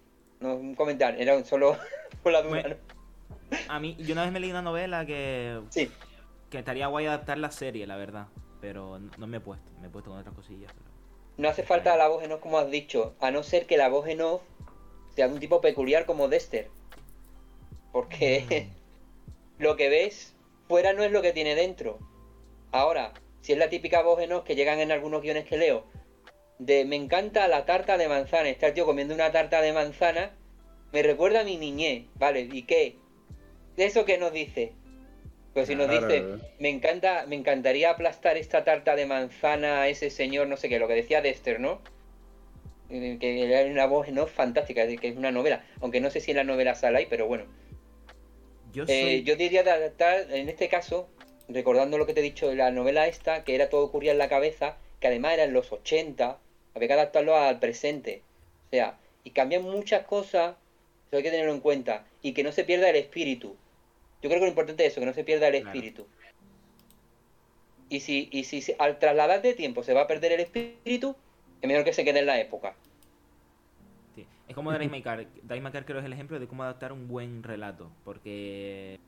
No, 0.40 0.54
un 0.54 0.74
comentario, 0.74 1.20
era 1.20 1.44
solo 1.44 1.76
por 2.22 2.32
la 2.32 2.40
duda. 2.40 2.62
Bueno. 2.62 2.68
¿no? 2.70 2.99
A 3.68 3.80
mí, 3.80 3.96
yo 3.98 4.12
una 4.12 4.22
vez 4.24 4.32
me 4.32 4.40
leí 4.40 4.50
una 4.50 4.62
novela 4.62 5.06
que, 5.06 5.60
Sí, 5.70 5.90
que 6.50 6.58
estaría 6.58 6.86
guay 6.88 7.06
adaptar 7.06 7.38
la 7.38 7.50
serie, 7.50 7.86
la 7.86 7.96
verdad. 7.96 8.26
Pero 8.60 8.98
no, 9.18 9.26
me 9.26 9.38
he 9.38 9.40
puesto, 9.40 9.70
me 9.80 9.86
he 9.86 9.90
puesto 9.90 10.10
con 10.10 10.18
otras 10.20 10.34
cosillas. 10.34 10.72
pero- 10.72 10.90
no 11.38 11.48
hace 11.48 11.62
falta 11.62 11.96
la 11.96 12.08
voz 12.08 12.22
en 12.22 12.32
off 12.32 12.40
como 12.40 12.58
has 12.58 12.70
dicho, 12.70 13.14
a 13.20 13.30
no 13.30 13.42
ser 13.42 13.66
que 13.66 13.78
la 13.78 13.88
voz 13.88 14.06
en 14.08 14.20
off 14.20 14.42
sea 15.14 15.26
de 15.28 15.34
un 15.34 15.40
tipo 15.40 15.60
peculiar 15.60 16.04
como 16.04 16.28
Dexter. 16.28 16.68
Porque 17.92 18.68
lo 19.58 19.76
que 19.76 19.88
ves 19.88 20.34
fuera 20.68 20.92
no 20.92 21.02
es 21.02 21.12
lo 21.12 21.22
que 21.22 21.32
tiene 21.32 21.54
dentro. 21.54 21.98
Ahora, 22.72 23.12
si 23.40 23.52
es 23.52 23.58
la 23.58 23.70
típica 23.70 24.02
voz 24.02 24.20
en 24.20 24.32
off 24.32 24.44
que 24.44 24.54
llegan 24.54 24.80
en 24.80 24.92
algunos 24.92 25.22
guiones 25.22 25.44
que 25.46 25.56
leo, 25.56 25.86
de 26.58 26.84
me 26.84 26.96
encanta 26.96 27.48
la 27.48 27.64
tarta 27.64 27.96
de 27.96 28.06
manzana, 28.08 28.50
estar 28.50 28.74
yo 28.74 28.84
comiendo 28.84 29.14
una 29.14 29.32
tarta 29.32 29.62
de 29.62 29.72
manzana, 29.72 30.32
me 30.92 31.02
recuerda 31.02 31.40
a 31.40 31.44
mi 31.44 31.56
niñez, 31.56 32.04
¿vale? 32.16 32.42
¿Y 32.42 32.64
qué? 32.64 32.98
¿De 33.76 33.84
eso 33.84 34.04
que 34.04 34.18
nos 34.18 34.32
dice? 34.32 34.72
Pues 35.54 35.66
si 35.68 35.74
nos 35.74 35.88
Claro. 35.88 36.06
dice, 36.06 36.24
me 36.58 36.68
encanta, 36.68 37.24
me 37.26 37.36
encantaría 37.36 37.90
aplastar 37.90 38.36
esta 38.36 38.62
tarta 38.64 38.94
de 38.94 39.06
manzana 39.06 39.82
a 39.82 39.88
ese 39.88 40.10
señor, 40.10 40.46
no 40.46 40.56
sé 40.56 40.68
qué, 40.68 40.78
lo 40.78 40.86
que 40.86 40.94
decía 40.94 41.22
Dexter, 41.22 41.58
¿no? 41.58 41.80
Eh, 42.88 43.18
Que 43.20 43.44
era 43.44 43.68
una 43.70 43.86
voz 43.86 44.08
off 44.16 44.32
fantástica, 44.32 44.86
que 44.86 45.08
es 45.08 45.16
una 45.16 45.32
novela, 45.32 45.64
aunque 45.80 46.00
no 46.00 46.10
sé 46.10 46.20
si 46.20 46.30
en 46.32 46.36
la 46.38 46.44
novela 46.44 46.74
sale 46.74 46.98
ahí, 46.98 47.06
pero 47.08 47.26
bueno. 47.26 47.44
Yo 48.72 48.86
soy... 48.86 48.94
Eh, 48.94 49.22
yo 49.24 49.36
diría 49.36 49.62
de 49.64 49.70
adaptar, 49.70 50.30
en 50.30 50.48
este 50.48 50.68
caso, 50.68 51.08
recordando 51.48 51.98
lo 51.98 52.06
que 52.06 52.14
te 52.14 52.20
he 52.20 52.22
dicho 52.24 52.48
de 52.48 52.54
la 52.56 52.70
novela 52.70 53.08
esta, 53.08 53.42
que 53.44 53.54
era 53.54 53.68
todo 53.68 53.84
ocurría 53.84 54.12
en 54.12 54.18
la 54.18 54.28
cabeza, 54.28 54.76
que 55.00 55.08
además 55.08 55.34
era 55.34 55.44
en 55.44 55.52
los 55.52 55.72
80, 55.72 56.38
había 56.74 56.88
que 56.88 56.94
adaptarlo 56.94 57.36
al 57.36 57.58
presente. 57.58 58.22
O 58.66 58.70
sea, 58.70 58.98
y 59.24 59.30
cambian 59.30 59.62
muchas 59.62 60.04
cosas, 60.06 60.54
eso 61.10 61.16
hay 61.16 61.24
que 61.24 61.30
tenerlo 61.32 61.52
en 61.52 61.60
cuenta, 61.60 62.06
y 62.22 62.32
que 62.32 62.44
no 62.44 62.52
se 62.52 62.62
pierda 62.62 62.88
el 62.88 62.94
espíritu. 62.96 63.56
Yo 64.22 64.28
creo 64.28 64.38
que 64.38 64.44
lo 64.46 64.48
importante 64.48 64.86
es 64.86 64.92
eso, 64.92 65.00
que 65.00 65.06
no 65.06 65.12
se 65.12 65.24
pierda 65.24 65.48
el 65.48 65.60
Claro. 65.60 65.68
espíritu. 65.76 66.06
Y 67.88 67.98
si, 67.98 68.28
y 68.30 68.44
si 68.44 68.62
al 68.78 69.00
trasladar 69.00 69.42
de 69.42 69.54
tiempo 69.54 69.82
se 69.82 69.92
va 69.92 70.02
a 70.02 70.06
perder 70.06 70.30
el 70.32 70.40
espíritu, 70.40 71.16
es 71.60 71.68
mejor 71.68 71.84
que 71.84 71.92
se 71.92 72.04
quede 72.04 72.20
en 72.20 72.26
la 72.26 72.40
época. 72.40 72.76
Sí. 74.14 74.24
Es 74.46 74.54
como 74.54 74.70
My 74.70 75.02
Car 75.02 75.26
creo 75.84 75.84
que 75.84 75.98
es 75.98 76.04
el 76.04 76.12
ejemplo 76.12 76.38
de 76.38 76.46
cómo 76.46 76.62
adaptar 76.62 76.92
un 76.92 77.08
buen 77.08 77.42
relato. 77.42 77.90
Porque 78.04 79.00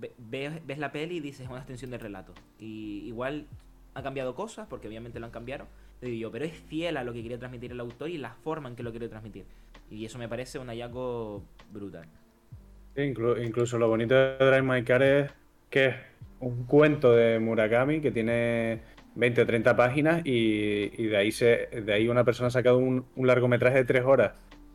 ve- 0.00 0.12
ves, 0.18 0.66
ves 0.66 0.78
la 0.78 0.90
peli 0.90 1.18
y 1.18 1.20
dices 1.20 1.42
es 1.42 1.48
una 1.48 1.58
extensión 1.58 1.92
del 1.92 2.00
relato. 2.00 2.34
Y 2.58 3.04
igual 3.06 3.46
ha 3.94 4.02
cambiado 4.02 4.34
cosas, 4.34 4.66
porque 4.68 4.88
obviamente 4.88 5.20
lo 5.20 5.26
han 5.26 5.32
cambiado. 5.32 5.68
digo 6.00 6.16
yo, 6.16 6.32
pero 6.32 6.44
es 6.44 6.52
fiel 6.54 6.96
a 6.96 7.04
lo 7.04 7.12
que 7.12 7.22
quería 7.22 7.38
transmitir 7.38 7.70
el 7.70 7.80
autor 7.80 8.08
y 8.10 8.18
la 8.18 8.34
forma 8.34 8.68
en 8.68 8.74
que 8.76 8.82
lo 8.82 8.90
quiere 8.90 9.08
transmitir. 9.08 9.44
Y 9.90 10.04
eso 10.04 10.18
me 10.18 10.28
parece 10.28 10.58
un 10.58 10.68
hallazgo 10.68 11.44
brutal. 11.72 12.08
Inclu- 12.96 13.44
incluso 13.44 13.78
lo 13.78 13.88
bonito 13.88 14.14
de 14.14 14.36
Drive 14.38 14.62
My 14.62 14.82
Car 14.84 15.02
es 15.02 15.30
que 15.70 15.86
es 15.86 15.94
un 16.40 16.64
cuento 16.66 17.12
de 17.14 17.38
Murakami 17.38 18.00
que 18.00 18.10
tiene 18.10 18.80
20 19.14 19.42
o 19.42 19.46
30 19.46 19.76
páginas 19.76 20.22
y, 20.24 20.90
y 21.00 21.06
de, 21.06 21.16
ahí 21.16 21.30
se, 21.32 21.68
de 21.84 21.92
ahí 21.92 22.08
una 22.08 22.24
persona 22.24 22.48
ha 22.48 22.50
sacado 22.50 22.78
un, 22.78 23.06
largometraje 23.16 23.78
de 23.78 23.84
3 23.84 24.04
horas. 24.04 24.32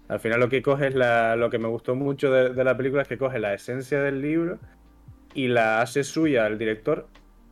Al 0.07 0.19
final 0.19 0.39
lo 0.39 0.49
que 0.49 0.61
coge 0.61 0.87
es 0.87 0.95
la, 0.95 1.35
lo 1.35 1.49
que 1.49 1.59
me 1.59 1.67
gustó 1.67 1.95
mucho 1.95 2.31
de, 2.31 2.63
la 2.63 2.77
película 2.77 3.01
es 3.01 3.07
que 3.07 3.17
coge 3.17 3.39
la 3.39 3.53
esencia 3.53 4.01
del 4.01 4.21
libro 4.21 4.59
y 5.33 5.47
la 5.47 5.81
hace 5.81 6.03
suya 6.03 6.45
al 6.45 6.57
director, 6.57 7.07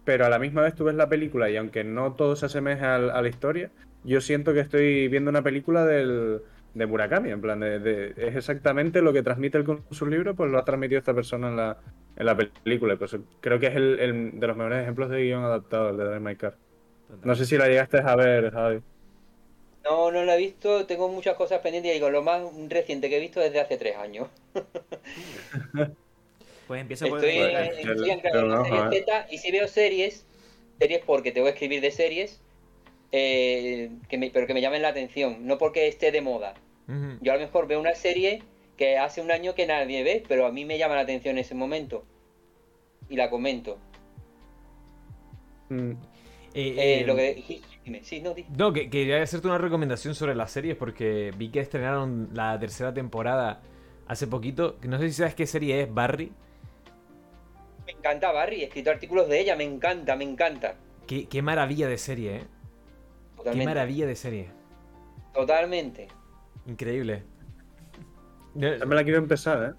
pero 0.06 0.26
a 0.26 0.30
la 0.30 0.40
misma 0.40 0.62
vez 0.62 0.76
tú 0.76 0.86
ves 0.86 0.96
la 0.96 1.10
película 1.10 1.50
y 1.50 1.58
aunque 1.58 1.84
no 1.84 2.14
todo 2.14 2.36
se 2.36 2.46
asemeja 2.48 2.96
al- 2.96 3.12
a 3.12 3.22
la 3.22 3.30
historia, 3.30 3.72
yo 4.04 4.22
siento 4.22 4.54
que 4.54 4.60
estoy 4.62 5.08
viendo 5.08 5.30
una 5.30 5.42
película 5.44 5.86
del, 5.86 6.42
de 6.74 6.86
Murakami, 6.88 7.32
en 7.32 7.42
plan, 7.42 7.60
de, 7.60 7.80
de- 7.80 8.14
es 8.18 8.36
exactamente 8.36 9.02
lo 9.02 9.14
que 9.14 9.24
transmite 9.24 9.58
él 9.58 9.64
con 9.66 9.86
sus 9.92 10.08
libros, 10.10 10.36
pues 10.36 10.50
lo 10.52 10.58
ha 10.60 10.66
transmitido 10.66 11.00
esta 11.00 11.14
persona 11.14 11.50
en 11.50 11.58
la, 11.58 11.78
en 12.16 12.26
la 12.26 12.38
película. 12.38 12.98
Pues 12.98 13.16
creo 13.42 13.60
que 13.60 13.68
es 13.68 13.76
el, 13.76 14.00
el 14.00 14.40
de 14.40 14.48
los 14.48 14.58
mejores 14.58 14.82
ejemplos 14.84 15.10
de 15.10 15.24
guion 15.24 15.44
adaptado, 15.44 15.90
el 15.90 15.98
de 15.98 16.06
Drive 16.06 16.20
My 16.22 16.36
Car. 16.38 16.58
No 17.24 17.36
sé 17.36 17.46
si 17.46 17.58
la 17.58 17.68
llegaste 17.68 18.00
a 18.00 18.16
ver, 18.16 18.52
Javi. 18.52 18.82
No, 19.84 20.12
no 20.12 20.24
lo 20.24 20.32
he 20.34 20.38
visto, 20.38 20.88
tengo 20.88 21.08
muchas 21.08 21.36
cosas 21.36 21.60
pendientes 21.62 21.92
y 21.92 21.94
digo, 21.96 22.10
lo 22.10 22.24
más 22.24 22.42
reciente 22.70 23.10
que 23.10 23.18
he 23.18 23.20
visto 23.20 23.40
desde 23.40 23.60
hace 23.60 23.78
tres 23.78 23.96
años. 23.96 24.28
Pues 26.66 26.82
empieza 26.82 27.08
por... 27.08 27.20
Estoy, 27.20 27.32
Pues, 27.32 27.54
en- 27.54 27.80
el- 27.80 27.98
estoy 27.98 28.10
en 28.12 28.22
la 28.24 28.32
no, 28.48 28.64
serie 28.64 28.86
joder. 28.86 28.90
Z 28.90 29.28
y 29.30 29.38
si 29.40 29.52
veo 29.52 29.68
series, 29.68 30.26
series 30.80 31.02
porque 31.06 31.32
tengo 31.32 31.46
que 31.48 31.54
escribir 31.54 31.82
de 31.82 31.92
series, 31.92 32.42
eh, 33.12 33.92
que 34.10 34.18
me- 34.18 34.32
pero 34.32 34.48
que 34.48 34.54
me 34.54 34.62
llamen 34.62 34.82
la 34.82 34.90
atención, 34.90 35.46
no 35.46 35.58
porque 35.58 35.88
esté 35.88 36.12
de 36.12 36.22
moda. 36.22 36.54
Yo 37.22 37.32
a 37.32 37.36
lo 37.36 37.42
mejor 37.42 37.68
veo 37.68 37.80
una 37.80 37.96
serie 37.96 38.44
que 38.78 38.98
hace 38.98 39.22
un 39.22 39.32
año 39.32 39.56
que 39.56 39.66
nadie 39.68 40.04
ve, 40.04 40.24
pero 40.28 40.46
a 40.46 40.52
mí 40.52 40.66
me 40.66 40.78
llama 40.78 40.96
la 40.96 41.02
atención 41.02 41.36
en 41.38 41.40
ese 41.40 41.56
momento. 41.56 42.06
Y 43.10 43.16
la 43.16 43.30
comento. 43.30 43.78
Mm, 45.70 45.92
Eh, 46.54 46.74
Eh, 46.78 47.02
eh, 47.02 47.06
lo 47.06 47.16
que 47.16 47.44
sí, 47.48 47.62
dime, 47.86 48.04
sí, 48.04 48.22
no. 48.22 48.36
No, 48.58 48.74
que 48.74 48.90
quería 48.90 49.22
hacerte 49.22 49.48
una 49.48 49.58
recomendación 49.58 50.16
sobre 50.16 50.36
las 50.36 50.52
series 50.52 50.76
porque 50.76 51.32
vi 51.38 51.50
que 51.50 51.62
estrenaron 51.62 52.30
la 52.34 52.60
tercera 52.60 52.94
temporada 52.94 53.62
hace 54.08 54.28
poquito. 54.28 54.78
No 54.84 55.00
sé 55.00 55.08
si 55.08 55.14
sabes 55.14 55.36
qué 55.36 55.48
serie 55.48 55.82
es, 55.84 55.94
Barry. 55.94 56.32
Me 57.86 57.92
encanta 57.94 58.32
Barry, 58.32 58.62
he 58.62 58.66
escrito 58.66 58.90
artículos 58.92 59.30
de 59.30 59.40
ella, 59.40 59.56
me 59.56 59.64
encanta, 59.64 60.16
me 60.16 60.24
encanta. 60.24 60.76
Qué, 61.08 61.28
qué 61.28 61.42
maravilla 61.42 61.88
de 61.88 61.98
serie, 61.98 62.36
¿eh? 62.36 62.44
Qué 63.44 63.66
maravilla 63.66 64.06
de 64.06 64.16
serie. 64.16 64.48
Totalmente. 65.34 66.08
Increíble. 66.68 67.24
No, 68.54 68.76
ya 68.76 68.86
me 68.86 68.96
la 68.96 69.04
quiero 69.04 69.18
empezar, 69.20 69.76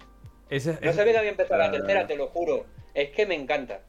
¿eh? 0.49 0.55
No 0.81 0.93
sabía 0.93 1.13
que 1.13 1.17
había 1.17 1.31
empezado 1.31 1.59
la 1.59 1.71
tercera, 1.71 2.05
te 2.07 2.15
lo 2.15 2.27
juro. 2.27 2.65
Es 2.93 3.09
que 3.11 3.25
me 3.25 3.35
encanta. 3.35 3.81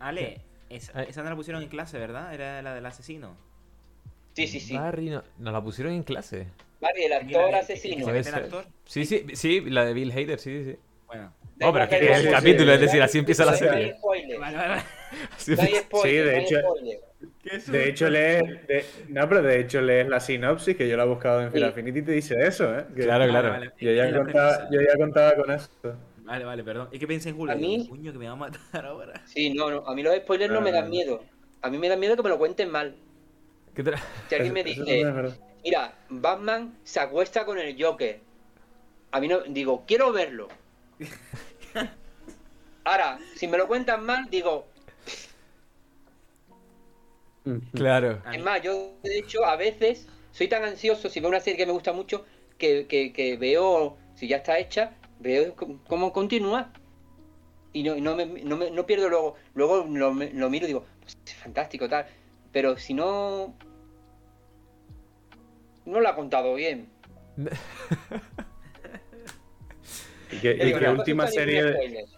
Ale, 0.00 0.40
esa, 0.68 1.02
esa 1.04 1.22
no 1.22 1.30
la 1.30 1.36
pusieron 1.36 1.62
en 1.62 1.68
clase, 1.68 1.98
¿verdad? 1.98 2.34
Era 2.34 2.60
la 2.62 2.74
del 2.74 2.84
asesino. 2.86 3.36
Sí, 4.34 4.46
sí, 4.46 4.60
sí. 4.60 4.76
Barry 4.76 5.10
no- 5.10 5.22
nos 5.38 5.52
la 5.52 5.62
pusieron 5.62 5.92
en 5.94 6.02
clase. 6.02 6.48
Barry, 6.80 7.04
el 7.04 7.12
actor 7.12 7.50
que- 7.50 7.56
asesino. 7.56 8.08
el 8.10 8.24
ser. 8.24 8.34
actor. 8.34 8.66
Sí, 8.84 9.04
sí, 9.06 9.24
sí, 9.34 9.60
la 9.62 9.84
de 9.84 9.94
Bill 9.94 10.10
Hader, 10.10 10.38
sí, 10.38 10.64
sí. 10.64 10.76
Bueno. 11.06 11.32
Oh, 11.62 11.72
pero 11.72 11.88
que 11.88 11.96
es 12.04 12.18
el 12.18 12.26
el 12.26 12.32
capítulo, 12.32 12.72
es 12.72 12.80
decir, 12.80 13.00
así 13.00 13.18
empieza 13.18 13.44
la 13.44 13.52
No 13.52 13.56
hay 13.56 13.62
serie. 13.62 13.96
spoiler. 13.96 14.40
Vale, 14.40 14.56
vale, 14.56 14.82
No 15.46 15.56
spoiler, 15.80 16.24
de 16.26 16.32
no 16.32 16.38
hay 16.38 16.44
hecho- 16.44 16.60
spoiler. 16.60 17.00
De 17.66 17.88
hecho, 17.88 18.08
lees. 18.08 18.42
de- 18.66 18.84
no, 19.08 19.28
pero 19.28 19.42
de 19.42 19.60
hecho 19.60 19.80
lees 19.82 20.08
la 20.08 20.18
sinopsis 20.20 20.76
que 20.76 20.88
yo 20.88 20.96
la 20.96 21.04
he 21.04 21.06
buscado 21.06 21.40
en 21.42 21.48
Sí. 21.48 21.54
Final 21.54 21.70
Affinity 21.70 21.98
y 21.98 22.02
te 22.02 22.12
dice 22.12 22.34
eso, 22.40 22.74
¿eh? 22.78 22.86
Que 22.94 23.02
Claro, 23.02 23.26
claro. 23.28 23.50
Vale, 23.50 23.66
vale. 23.68 23.72
Yo 23.78 23.92
ya, 23.92 24.16
contaba, 24.16 24.68
yo 24.70 24.80
ya 24.80 24.96
contaba 24.96 25.34
con 25.36 25.50
eso. 25.50 25.68
Vale, 26.24 26.44
vale, 26.44 26.64
perdón. 26.64 26.88
Es 26.90 26.98
que 26.98 27.06
pensé 27.06 27.28
en 27.28 27.36
Julio. 27.36 27.52
A 27.54 27.56
mí- 27.56 27.86
Coño, 27.88 28.12
que 28.12 28.18
me 28.18 28.26
va 28.26 28.32
a 28.32 28.36
matar 28.36 28.60
ahora. 28.86 29.20
Sí, 29.26 29.52
no, 29.52 29.70
no, 29.70 29.86
a 29.86 29.94
mí 29.94 30.02
los 30.02 30.16
spoilers 30.16 30.52
no 30.52 30.60
me 30.62 30.72
dan 30.72 30.84
Ah. 30.86 30.88
miedo. 30.88 31.22
A 31.60 31.68
mí 31.70 31.76
me 31.78 31.88
dan 31.88 32.00
miedo 32.00 32.16
que 32.16 32.22
me 32.22 32.28
lo 32.30 32.38
cuenten 32.38 32.70
mal. 32.70 32.94
¿Qué 33.74 33.84
tra- 33.84 34.00
Si 34.28 34.34
alguien 34.34 34.52
me 34.54 34.64
dice, 34.64 35.00
es 35.00 35.40
mira, 35.62 35.92
Batman 36.08 36.78
se 36.84 37.00
acuesta 37.00 37.44
con 37.44 37.58
el 37.58 37.76
Joker. 37.82 38.20
A 39.12 39.20
mí 39.20 39.28
no, 39.28 39.40
digo, 39.42 39.84
quiero 39.86 40.12
verlo. 40.12 40.48
Ahora, 42.84 43.18
si 43.34 43.46
me 43.48 43.56
lo 43.58 43.66
cuentan 43.66 44.04
mal, 44.04 44.28
digo. 44.30 44.66
Claro. 47.74 48.22
Es 48.32 48.42
más, 48.42 48.62
yo 48.62 48.94
de 49.02 49.18
hecho 49.18 49.44
a 49.44 49.56
veces 49.56 50.06
soy 50.32 50.48
tan 50.48 50.64
ansioso 50.64 51.08
si 51.10 51.20
veo 51.20 51.28
una 51.28 51.40
serie 51.40 51.58
que 51.58 51.66
me 51.66 51.72
gusta 51.72 51.92
mucho 51.92 52.24
que, 52.58 52.86
que- 52.86 53.12
que 53.12 53.36
veo, 53.36 53.96
si 54.14 54.28
ya 54.28 54.38
está 54.38 54.58
hecha, 54.58 54.94
veo 55.20 55.54
cómo 55.86 56.12
continúa. 56.12 56.72
Y 57.72 57.82
no, 57.82 57.96
y 57.96 58.00
no, 58.00 58.14
me, 58.16 58.24
no, 58.26 58.56
me- 58.56 58.70
no 58.70 58.86
pierdo 58.86 59.08
luego, 59.08 59.34
luego 59.54 59.84
lo, 59.84 60.12
lo 60.14 60.50
miro 60.50 60.64
y 60.64 60.68
digo, 60.68 60.84
pues, 61.02 61.16
es 61.26 61.34
fantástico, 61.34 61.88
tal. 61.88 62.06
Pero 62.52 62.76
si 62.78 62.94
no, 62.94 63.54
no 65.84 66.00
lo 66.00 66.08
ha 66.08 66.14
contado 66.14 66.54
bien. 66.54 66.88
¿Y 70.32 70.36
qué, 70.38 70.56
Yo 70.56 70.62
y 70.62 70.66
digo, 70.66 70.78
qué 70.78 70.84
no, 70.86 70.92
última 70.92 71.26
serie. 71.26 72.13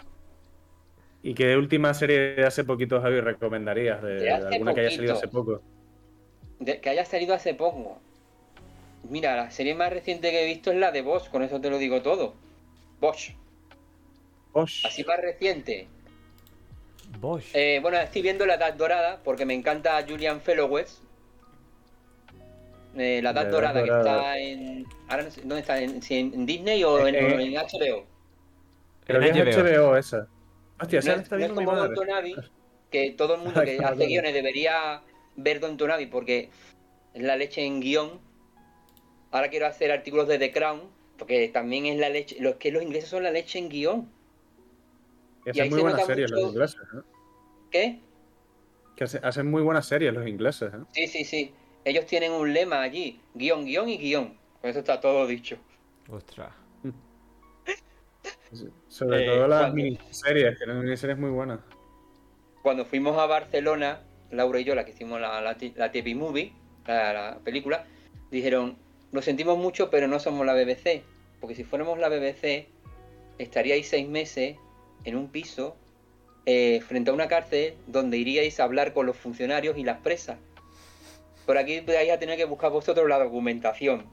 Y 1.31 1.35
qué 1.35 1.57
última 1.57 1.93
serie 1.93 2.37
de 2.37 2.45
hace 2.47 2.62
poquito 2.62 3.01
Javi 3.01 3.20
recomendarías 3.20 4.01
de, 4.03 4.14
De 4.14 4.31
alguna 4.31 4.72
que 4.74 4.81
haya 4.83 4.91
salido 4.91 5.14
hace 5.14 5.29
poco? 5.29 5.61
De- 6.61 6.81
que 6.81 6.89
haya 6.89 7.05
salido 7.05 7.35
hace 7.35 7.55
poco. 7.55 7.99
Mira, 9.11 9.35
la 9.37 9.51
serie 9.51 9.74
más 9.74 9.93
reciente 9.93 10.31
que 10.31 10.45
he 10.45 10.47
visto 10.47 10.70
es 10.70 10.79
la 10.79 10.93
de 10.93 11.03
Bosch, 11.03 11.29
con 11.31 11.43
eso 11.43 11.61
te 11.61 11.68
lo 11.68 11.79
digo 11.79 12.01
todo. 12.03 12.35
Bosch, 13.01 13.33
Osh. 14.53 14.87
así 14.87 15.03
más 15.05 15.20
reciente. 15.20 15.89
Bosch. 17.20 17.47
Eh, 17.55 17.79
bueno, 17.83 17.99
estoy 17.99 18.22
viendo 18.22 18.47
La 18.47 18.55
Edad 18.55 18.74
Dorada 18.74 19.20
porque 19.24 19.45
me 19.45 19.55
encanta 19.55 20.05
Julian 20.09 20.41
Fellowes. 20.41 21.03
Eh, 22.97 23.20
la 23.22 23.31
Edad 23.31 23.45
La 23.45 23.51
Dorada, 23.51 23.83
que 23.83 23.91
está 23.91 24.39
en. 24.39 24.87
Ahora 25.09 25.24
no 25.24 25.31
sé, 25.31 25.41
¿dónde 25.41 25.59
está? 25.61 25.81
¿En, 25.81 26.03
si 26.03 26.18
en- 26.18 26.47
Disney 26.47 26.83
o 26.85 27.07
en, 27.07 27.14
Eh, 27.14 27.45
en 27.45 27.53
HBO? 27.55 28.05
Creo 29.07 29.20
que 29.20 29.53
HBO 29.53 29.97
esa. 29.97 30.29
Hostia, 30.81 31.01
No 31.01 31.12
está 31.22 31.37
no 31.39 31.45
es 31.45 31.53
como. 31.53 31.74
Don 31.89 32.07
Navi, 32.09 32.35
que 32.91 33.11
todo 33.12 33.35
el 33.37 33.41
mundo 33.43 33.61
que 33.64 33.79
hace 33.79 34.07
guiones 34.07 34.35
debería 34.35 35.03
ver 35.37 35.61
Don 35.61 35.77
Navi 35.77 36.07
porque 36.07 36.51
es 37.14 37.22
la 37.22 37.37
leche 37.37 37.64
en 37.64 37.81
guion. 37.81 38.20
Ahora 39.31 39.49
quiero 39.49 39.66
hacer 39.66 39.91
artículos 39.91 40.29
de 40.29 40.39
The 40.39 40.53
Crown 40.53 40.83
Porque 41.18 41.49
también 41.49 41.87
es 41.87 41.99
la 41.99 42.09
leche, 42.11 42.37
los 42.41 42.57
que 42.57 42.70
los 42.70 42.83
ingleses 42.83 43.09
son 43.11 43.22
la 43.22 43.31
leche 43.31 43.59
en 43.59 43.68
guion. 43.70 44.09
Y 45.47 45.49
Y 45.49 45.51
hacen 45.51 45.68
muy 45.70 45.79
se 45.79 45.83
buenas 45.83 46.07
series 46.07 46.31
mucho- 46.31 46.43
los 46.43 46.53
ingleses, 46.53 46.81
¿eh? 46.95 47.01
¿Qué? 47.70 48.01
Que 48.97 49.05
hace- 49.05 49.20
hacen 49.22 49.51
muy 49.51 49.62
buenas 49.62 49.87
series 49.87 50.12
los 50.12 50.27
ingleses, 50.27 50.72
¿eh? 50.74 50.79
Sí, 50.93 51.07
sí, 51.09 51.24
sí. 51.24 51.55
Ellos 51.85 52.05
tienen 52.07 52.33
un 52.33 52.53
lema 52.53 52.83
allí, 52.83 53.20
guion, 53.35 53.64
guion 53.64 53.89
y 53.89 53.97
guion. 53.99 54.37
Con 54.61 54.70
eso 54.70 54.81
está 54.81 55.01
todo 55.01 55.27
dicho. 55.27 55.57
Ostras. 56.09 56.53
Sobre 58.97 59.25
Eh, 59.25 59.27
todo 59.27 59.47
las 59.49 59.61
cuando- 59.61 59.77
miniseries, 59.77 60.59
que 60.59 60.67
las 60.67 60.77
miniseries 60.77 61.19
muy 61.19 61.29
buenas. 61.31 61.61
Cuando 62.63 62.87
fuimos 62.87 63.19
a 63.19 63.27
Barcelona, 63.27 64.01
Laura 64.31 64.59
y 64.59 64.65
yo, 64.65 64.75
la 64.75 64.85
que 64.87 64.93
hicimos 64.93 65.21
la, 65.21 65.41
la, 65.43 65.55
la 65.77 65.93
TV 65.93 66.15
Movie, 66.15 66.53
la, 66.87 67.13
la 67.13 67.39
película, 67.45 67.85
dijeron, 68.31 68.79
lo 69.13 69.21
sentimos 69.21 69.59
mucho, 69.59 69.91
pero 69.91 70.09
no 70.09 70.19
somos 70.19 70.47
la 70.47 70.55
BBC. 70.55 71.03
Porque 71.41 71.55
si 71.55 71.63
fuéramos 71.63 71.99
la 71.99 72.09
BBC, 72.09 72.69
estaríais 73.39 73.87
seis 73.87 74.09
meses 74.09 74.57
en 75.05 75.15
un 75.17 75.29
piso 75.29 75.77
eh, 76.47 76.81
frente 76.81 77.11
a 77.11 77.13
una 77.13 77.29
cárcel 77.29 77.75
donde 77.87 78.17
iríais 78.17 78.59
a 78.61 78.65
hablar 78.65 78.95
con 78.95 79.05
los 79.05 79.17
funcionarios 79.17 79.77
y 79.77 79.85
las 79.85 79.99
presas. 79.99 80.39
Por 81.45 81.59
aquí 81.59 81.81
vais 81.81 82.11
a 82.11 82.19
tener 82.19 82.39
que 82.39 82.47
buscar 82.47 82.71
vosotros 82.73 83.07
la 83.09 83.19
documentación. 83.19 84.07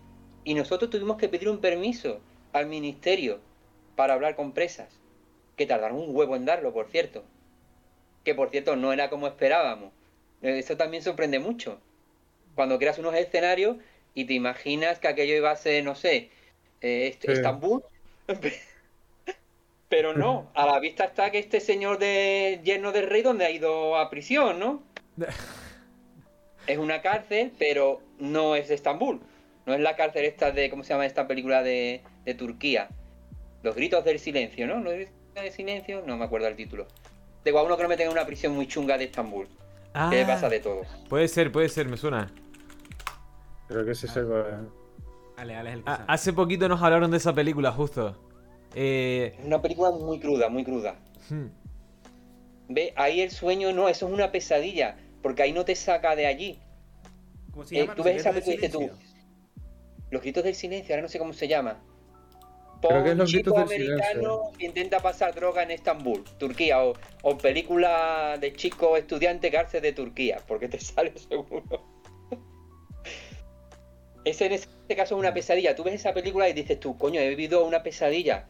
Y 0.44 0.56
nosotros 0.56 0.90
tuvimos 0.92 1.16
que 1.18 1.30
pedir 1.30 1.48
un 1.48 1.60
permiso 1.60 2.20
al 2.52 2.66
ministerio 2.68 3.40
para 3.96 4.14
hablar 4.14 4.36
con 4.36 4.54
presas. 4.54 5.00
Que 5.56 5.66
tardaron 5.66 5.98
un 6.00 6.16
huevo 6.16 6.36
en 6.36 6.46
darlo, 6.46 6.74
por 6.74 6.88
cierto. 6.89 7.24
Que 8.24 8.34
por 8.36 8.50
cierto 8.50 8.76
no 8.76 8.91
era 8.94 9.10
como 9.10 9.28
esperábamos. 9.28 9.91
Eso 10.41 10.78
también 10.78 11.04
sorprende 11.04 11.39
mucho. 11.39 11.80
Cuando 12.56 12.78
creas 12.80 12.98
unos 13.00 13.16
escenarios 13.16 13.78
y 14.14 14.26
te 14.26 14.34
imaginas 14.34 15.00
que 15.00 15.08
aquello 15.08 15.36
iba 15.36 15.52
a 15.52 15.56
ser, 15.56 15.84
no 15.84 15.96
sé, 15.96 16.30
eh, 16.82 17.08
est- 17.08 17.22
Sí. 17.26 17.32
Estambul. 17.32 17.84
Pero 19.89 20.14
no, 20.14 20.50
a 20.56 20.66
la 20.66 20.80
vista 20.80 21.04
está 21.06 21.30
que 21.30 21.38
este 21.38 21.60
señor 21.60 22.00
de 22.00 22.60
yerno 22.64 22.91
del 22.91 23.08
rey 23.10 23.22
donde 23.22 23.46
ha 23.46 23.52
ido 23.52 23.96
a 23.98 24.10
prisión, 24.10 24.60
¿no? 24.60 24.82
Es 26.66 26.78
una 26.78 27.02
cárcel, 27.02 27.52
pero 27.60 28.02
no 28.20 28.56
es 28.56 28.70
Estambul. 28.70 29.20
No 29.66 29.74
es 29.74 29.82
la 29.82 29.98
cárcel 29.98 30.24
esta 30.24 30.52
de, 30.52 30.70
¿cómo 30.70 30.84
se 30.86 30.94
llama 30.94 31.06
esta 31.06 31.28
película 31.28 31.62
de, 31.62 32.02
de 32.24 32.34
Turquía? 32.36 32.88
Los 33.64 33.76
gritos 33.76 34.03
del 34.05 34.20
silencio, 34.20 34.68
¿no? 34.68 34.80
Los 34.82 34.93
gritos 34.93 35.14
del 35.36 35.51
silencio, 35.51 36.03
no 36.05 36.18
me 36.18 36.26
acuerdo 36.26 36.47
el 36.47 36.55
título. 36.55 36.88
De 37.43 37.49
igual 37.49 37.66
uno 37.66 37.76
que 37.78 37.84
lo 37.84 37.89
meten 37.89 38.05
en 38.07 38.11
una 38.11 38.26
prisión 38.26 38.53
muy 38.53 38.68
chunga 38.68 38.97
de 38.97 39.05
Estambul. 39.05 39.47
Ah, 39.93 40.09
Que 40.09 40.18
le 40.18 40.26
pasa 40.26 40.49
de 40.49 40.59
todo. 40.59 40.82
Puede 41.09 41.28
ser, 41.28 41.51
puede 41.51 41.70
ser, 41.70 41.88
me 41.88 41.97
suena. 41.97 42.32
Creo 43.68 43.86
que 43.86 43.95
sí 43.95 44.07
se 44.07 44.22
va. 44.24 44.61
Ale, 45.38 45.55
Ale 45.55 45.70
es 45.72 45.76
el 45.78 45.84
que 45.84 45.89
Ah, 45.89 46.05
hace 46.07 46.32
poquito 46.34 46.68
nos 46.70 46.82
hablaron 46.82 47.09
de 47.11 47.18
esa 47.18 47.34
película, 47.34 47.72
justo. 47.72 48.18
Eh, 48.76 49.36
Es 49.39 49.45
una 49.45 49.61
película 49.61 49.91
muy 49.91 50.20
cruda, 50.20 50.49
muy 50.49 50.64
cruda. 50.64 50.95
hmm, 51.30 51.45
Ve, 52.70 52.93
ahí 52.95 53.22
el 53.22 53.30
sueño 53.32 53.72
no, 53.74 53.89
eso 53.89 54.07
es 54.07 54.14
una 54.14 54.32
pesadilla. 54.32 54.97
Porque 55.22 55.43
ahí 55.43 55.53
no 55.53 55.64
te 55.66 55.76
saca 55.76 56.16
de 56.16 56.28
allí. 56.28 56.59
¿Cómo 57.51 57.64
se 57.66 57.76
eh, 57.76 57.82
llama? 57.82 57.93
tú 57.93 57.97
Los 57.99 58.05
ves 58.05 58.16
esa 58.18 58.32
película 58.32 58.53
y 58.53 58.57
dices 58.57 58.72
silencio. 58.72 58.97
Los 60.11 60.22
gritos 60.22 60.43
del 60.43 60.55
silencio, 60.55 60.93
ahora 60.93 61.01
no 61.03 61.07
sé 61.09 61.18
cómo 61.20 61.34
se 61.34 61.47
llama. 61.47 61.80
Es 62.90 63.20
un 63.20 63.26
chico 63.26 63.58
americano 63.58 64.52
que 64.58 64.66
intenta 64.66 65.00
pasar 65.00 65.34
droga 65.34 65.64
en 65.64 65.72
Estambul, 65.72 66.24
Turquía, 66.38 66.84
o, 66.84 66.94
o 67.22 67.38
película 67.38 68.38
de 68.40 68.54
chico 68.54 68.98
estudiante 68.98 69.50
cárcel 69.50 69.82
de 69.82 69.94
Turquía, 69.94 70.42
porque 70.48 70.68
te 70.68 70.80
sale 70.82 71.14
seguro. 71.18 71.94
Ese 74.26 74.46
en 74.46 74.54
este 74.54 74.96
caso 74.96 75.16
es 75.16 75.20
una 75.20 75.34
pesadilla. 75.34 75.76
Tú 75.76 75.84
ves 75.84 75.96
esa 75.96 76.14
película 76.14 76.48
y 76.48 76.54
dices 76.54 76.80
tú, 76.80 76.98
coño, 76.98 77.20
he 77.20 77.30
vivido 77.30 77.66
una 77.66 77.84
pesadilla. 77.84 78.48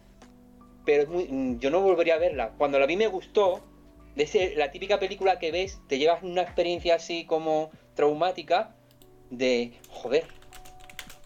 Pero 0.86 1.04
es 1.04 1.10
muy, 1.10 1.26
mm, 1.26 1.60
yo 1.60 1.70
no 1.70 1.82
volvería 1.82 2.16
a 2.16 2.20
verla. 2.20 2.52
Cuando 2.58 2.80
la 2.80 2.86
vi 2.86 2.98
me 2.98 3.08
gustó. 3.08 3.62
De 4.16 4.54
la 4.56 4.70
típica 4.70 5.00
película 5.00 5.40
que 5.40 5.52
ves, 5.52 5.82
te 5.88 5.98
llevas 5.98 6.22
una 6.22 6.44
experiencia 6.44 6.94
así 6.94 7.26
como 7.26 7.72
traumática 7.96 8.76
de, 9.32 9.74
joder, 9.90 10.26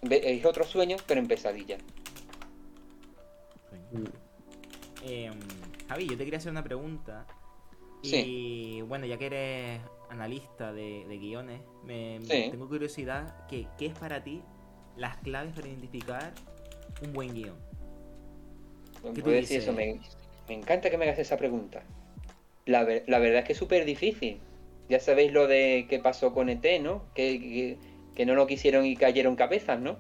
es 0.10 0.46
otro 0.46 0.64
sueño, 0.64 0.96
pero 1.06 1.20
en 1.20 1.28
pesadilla. 1.28 1.78
Eh, 5.04 5.30
Javi, 5.88 6.08
yo 6.08 6.18
te 6.18 6.24
quería 6.26 6.38
hacer 6.40 6.52
una 6.52 6.64
pregunta. 6.64 7.26
Y 8.04 8.82
bueno, 8.84 9.06
ya 9.06 9.18
que 9.18 9.26
eres 9.26 9.82
analista 10.10 10.72
de, 10.72 11.06
de 11.08 11.18
guiones, 11.18 11.62
me, 11.84 12.20
Sí. 12.24 12.48
tengo 12.52 12.68
curiosidad, 12.68 13.46
que, 13.48 13.68
¿qué 13.78 13.88
es 13.88 13.94
para 13.98 14.24
ti 14.24 14.42
las 14.96 15.18
claves 15.18 15.54
para 15.54 15.68
identificar 15.68 16.34
un 17.04 17.14
buen 17.14 17.34
guion? 17.34 17.56
¿Me 19.04 19.14
¿Qué 19.14 19.22
tú 19.22 19.30
decir 19.30 19.60
dices? 19.60 19.64
eso? 19.64 19.74
Me, 19.74 20.00
me 20.48 20.54
encanta 20.56 20.90
que 20.90 20.98
me 20.98 21.06
hagas 21.06 21.20
esa 21.20 21.38
pregunta. 21.38 21.84
La, 22.66 22.84
ver- 22.84 23.04
la 23.08 23.20
verdad 23.20 23.40
es 23.40 23.46
que 23.46 23.54
es 23.54 23.60
súper 23.60 23.84
difícil. 23.86 24.40
Ya 24.90 25.00
sabéis 25.00 25.34
lo 25.34 25.48
de 25.48 25.86
qué 25.90 26.00
pasó 26.00 26.34
con 26.34 26.48
ET, 26.50 26.66
¿no? 26.82 27.04
Que, 27.14 27.40
que, 27.40 27.78
que 28.16 28.26
no 28.26 28.36
lo 28.36 28.48
quisieron 28.48 28.86
y 28.86 28.96
cayeron 28.96 29.36
cabezas, 29.36 29.80
¿no? 29.82 29.98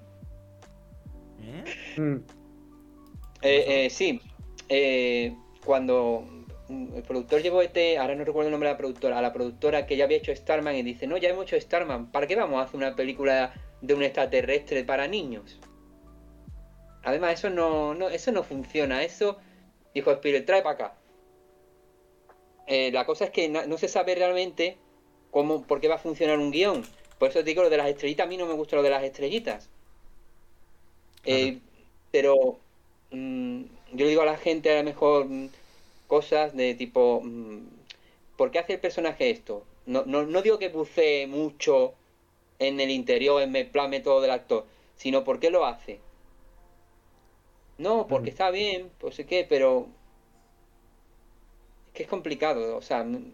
¿Eh? 1.41 1.63
Eh, 3.41 3.85
eh, 3.85 3.89
sí. 3.89 4.21
Eh, 4.69 5.35
cuando 5.63 6.25
mm, 6.67 6.95
el 6.95 7.03
productor 7.03 7.41
llevó 7.41 7.61
ET, 7.61 7.97
ahora 7.97 8.15
no 8.15 8.23
recuerdo 8.23 8.47
el 8.47 8.51
nombre 8.51 8.69
de 8.69 8.73
la 8.73 8.77
productora, 8.77 9.19
a 9.19 9.21
la 9.21 9.33
productora 9.33 9.85
que 9.85 9.97
ya 9.97 10.05
había 10.05 10.17
hecho 10.17 10.35
Starman 10.35 10.75
y 10.75 10.83
dice, 10.83 11.07
no, 11.07 11.17
ya 11.17 11.29
hemos 11.29 11.45
hecho 11.45 11.59
Starman, 11.59 12.11
¿para 12.11 12.27
qué 12.27 12.35
vamos 12.35 12.59
a 12.59 12.63
hacer 12.63 12.75
una 12.75 12.95
película 12.95 13.53
de 13.81 13.93
un 13.93 14.03
extraterrestre 14.03 14.83
para 14.83 15.07
niños? 15.07 15.59
Además, 17.03 17.33
eso 17.35 17.49
no, 17.49 17.93
no, 17.93 18.09
eso 18.09 18.31
no 18.31 18.43
funciona, 18.43 19.03
eso, 19.03 19.37
dijo 19.93 20.11
Spielberg, 20.11 20.45
trae 20.45 20.61
para 20.61 20.73
acá. 20.75 20.97
Eh, 22.67 22.91
la 22.91 23.05
cosa 23.05 23.25
es 23.25 23.31
que 23.31 23.47
no 23.47 23.77
se 23.77 23.87
sabe 23.87 24.13
realmente 24.13 24.77
cómo, 25.31 25.63
por 25.63 25.79
qué 25.79 25.87
va 25.87 25.95
a 25.95 25.99
funcionar 25.99 26.37
un 26.37 26.51
guion. 26.51 26.83
Por 27.17 27.29
eso 27.29 27.39
te 27.39 27.45
digo 27.45 27.63
lo 27.63 27.69
de 27.69 27.77
las 27.77 27.87
estrellitas, 27.87 28.25
a 28.25 28.29
mí 28.29 28.37
no 28.37 28.45
me 28.45 28.53
gusta 28.53 28.75
lo 28.75 28.83
de 28.83 28.89
las 28.89 29.03
estrellitas. 29.03 29.69
Eh, 31.25 31.59
pero 32.11 32.59
mm, 33.11 33.61
yo 33.93 34.05
le 34.05 34.09
digo 34.09 34.21
a 34.21 34.25
la 34.25 34.37
gente 34.37 34.71
a 34.71 34.77
lo 34.77 34.83
mejor 34.83 35.25
mm, 35.27 35.49
cosas 36.07 36.55
de 36.55 36.75
tipo, 36.75 37.21
mm, 37.23 37.59
¿por 38.37 38.51
qué 38.51 38.59
hace 38.59 38.73
el 38.73 38.79
personaje 38.79 39.29
esto? 39.29 39.63
No, 39.85 40.03
no, 40.05 40.25
no 40.25 40.41
digo 40.41 40.59
que 40.59 40.69
bucee 40.69 41.27
mucho 41.27 41.93
en 42.59 42.79
el 42.79 42.89
interior, 42.91 43.41
en 43.41 43.55
el 43.55 43.67
plan 43.67 43.89
método 43.89 44.21
del 44.21 44.31
actor, 44.31 44.65
sino 44.95 45.23
por 45.23 45.39
qué 45.39 45.49
lo 45.51 45.65
hace. 45.65 45.99
No, 47.77 48.07
porque 48.07 48.29
está 48.31 48.49
bien, 48.49 48.89
pues 48.99 49.15
sé 49.15 49.25
qué, 49.25 49.45
pero 49.47 49.87
es 51.87 51.93
que 51.93 52.03
es 52.03 52.09
complicado, 52.09 52.75
o 52.77 52.81
sea, 52.81 53.03
mm, 53.03 53.31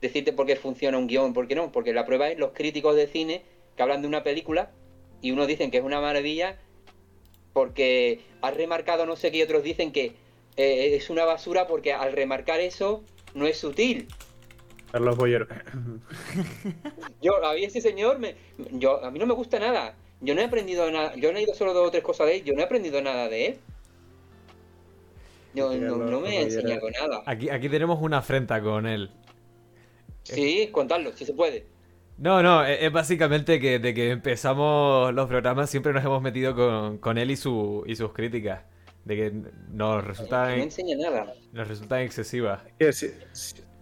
decirte 0.00 0.32
por 0.32 0.46
qué 0.46 0.56
funciona 0.56 0.98
un 0.98 1.06
guion, 1.06 1.32
por 1.32 1.48
qué 1.48 1.54
no, 1.54 1.72
porque 1.72 1.92
la 1.92 2.06
prueba 2.06 2.30
es 2.30 2.38
los 2.38 2.52
críticos 2.52 2.96
de 2.96 3.06
cine 3.06 3.42
que 3.76 3.82
hablan 3.82 4.02
de 4.02 4.08
una 4.08 4.22
película 4.22 4.70
y 5.20 5.30
unos 5.30 5.46
dicen 5.46 5.70
que 5.70 5.78
es 5.78 5.84
una 5.84 6.00
maravilla 6.00 6.58
porque 7.52 8.20
ha 8.40 8.50
remarcado 8.50 9.06
no 9.06 9.16
sé 9.16 9.30
qué 9.30 9.38
y 9.38 9.42
otros 9.42 9.62
dicen 9.62 9.92
que 9.92 10.14
eh, 10.56 10.94
es 10.94 11.10
una 11.10 11.24
basura 11.24 11.66
porque 11.66 11.92
al 11.92 12.12
remarcar 12.12 12.60
eso 12.60 13.02
no 13.34 13.46
es 13.46 13.58
sutil. 13.58 14.08
Carlos 14.90 15.16
Boyer. 15.16 15.48
Yo, 17.22 17.42
a 17.44 17.54
mí 17.54 17.64
ese 17.64 17.80
señor, 17.80 18.18
me, 18.18 18.36
yo, 18.72 19.02
a 19.02 19.10
mí 19.10 19.18
no 19.18 19.26
me 19.26 19.34
gusta 19.34 19.58
nada. 19.58 19.94
Yo 20.20 20.34
no 20.34 20.40
he 20.40 20.44
aprendido 20.44 20.88
nada, 20.90 21.14
yo 21.16 21.32
no 21.32 21.38
he 21.38 21.40
leído 21.40 21.54
solo 21.54 21.72
dos 21.72 21.88
o 21.88 21.90
tres 21.90 22.04
cosas 22.04 22.28
de 22.28 22.36
él, 22.36 22.44
yo 22.44 22.52
no 22.54 22.60
he 22.60 22.64
aprendido 22.64 23.02
nada 23.02 23.28
de 23.28 23.46
él. 23.46 23.58
Yo 25.54 25.74
no, 25.74 25.96
no 25.96 26.20
me 26.20 26.38
ha 26.38 26.40
enseñado 26.42 26.88
nada. 26.90 27.22
aquí, 27.26 27.50
aquí 27.50 27.68
tenemos 27.68 28.00
una 28.00 28.18
afrenta 28.18 28.62
con 28.62 28.86
él. 28.86 29.10
Sí, 30.22 30.68
contarlo, 30.70 31.12
si 31.12 31.24
se 31.24 31.34
puede. 31.34 31.66
No, 32.22 32.40
no, 32.40 32.64
e- 32.64 32.86
es, 32.86 32.92
básicamente 32.92 33.58
que 33.58 33.80
de 33.80 33.92
que 33.94 34.10
empezamos 34.10 35.12
los 35.12 35.26
programas 35.28 35.68
siempre 35.70 35.92
nos 35.92 36.04
hemos 36.04 36.22
metido 36.22 36.54
con, 36.54 36.98
con 36.98 37.18
él 37.18 37.32
y, 37.32 37.36
su, 37.36 37.82
y 37.86 37.96
sus 37.96 38.12
críticas. 38.12 38.62
De 39.04 39.16
que 39.16 39.30
nos 39.32 39.52
No 39.72 40.00
resultan, 40.00 40.56
me 40.56 40.62
enseña 40.62 40.96
nada. 40.96 41.34
nos 41.52 41.66
resultan 41.66 42.02
excesivas. 42.02 42.62
Que 42.78 42.92
si, 42.92 43.08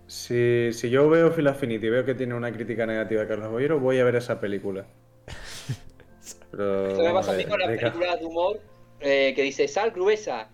si, 0.07 0.72
si- 0.72 0.88
yo 0.88 1.11
veo 1.11 1.30
Phil 1.34 1.49
Affinity 1.49 1.86
y 1.86 1.91
veo 1.91 2.05
que 2.07 2.14
tiene 2.14 2.32
una 2.34 2.51
crítica 2.51 2.86
negativa 2.86 3.22
a 3.24 3.28
Carlos 3.28 3.51
Boyero, 3.51 3.78
voy 3.78 3.99
a 3.99 4.05
ver 4.05 4.16
esa 4.16 4.41
película. 4.41 4.86
Pero, 6.51 6.86
Eso 6.88 7.03
me 7.03 7.12
pasa 7.12 7.32
a 7.32 7.36
mí 7.36 7.45
de- 7.45 7.49
con 7.51 7.61
las 7.61 7.68
películas 7.68 8.18
de 8.20 8.24
humor 8.24 8.61
eh, 9.01 9.34
que 9.36 9.43
dice 9.43 9.68
sal 9.68 9.91
gruesa, 9.91 10.49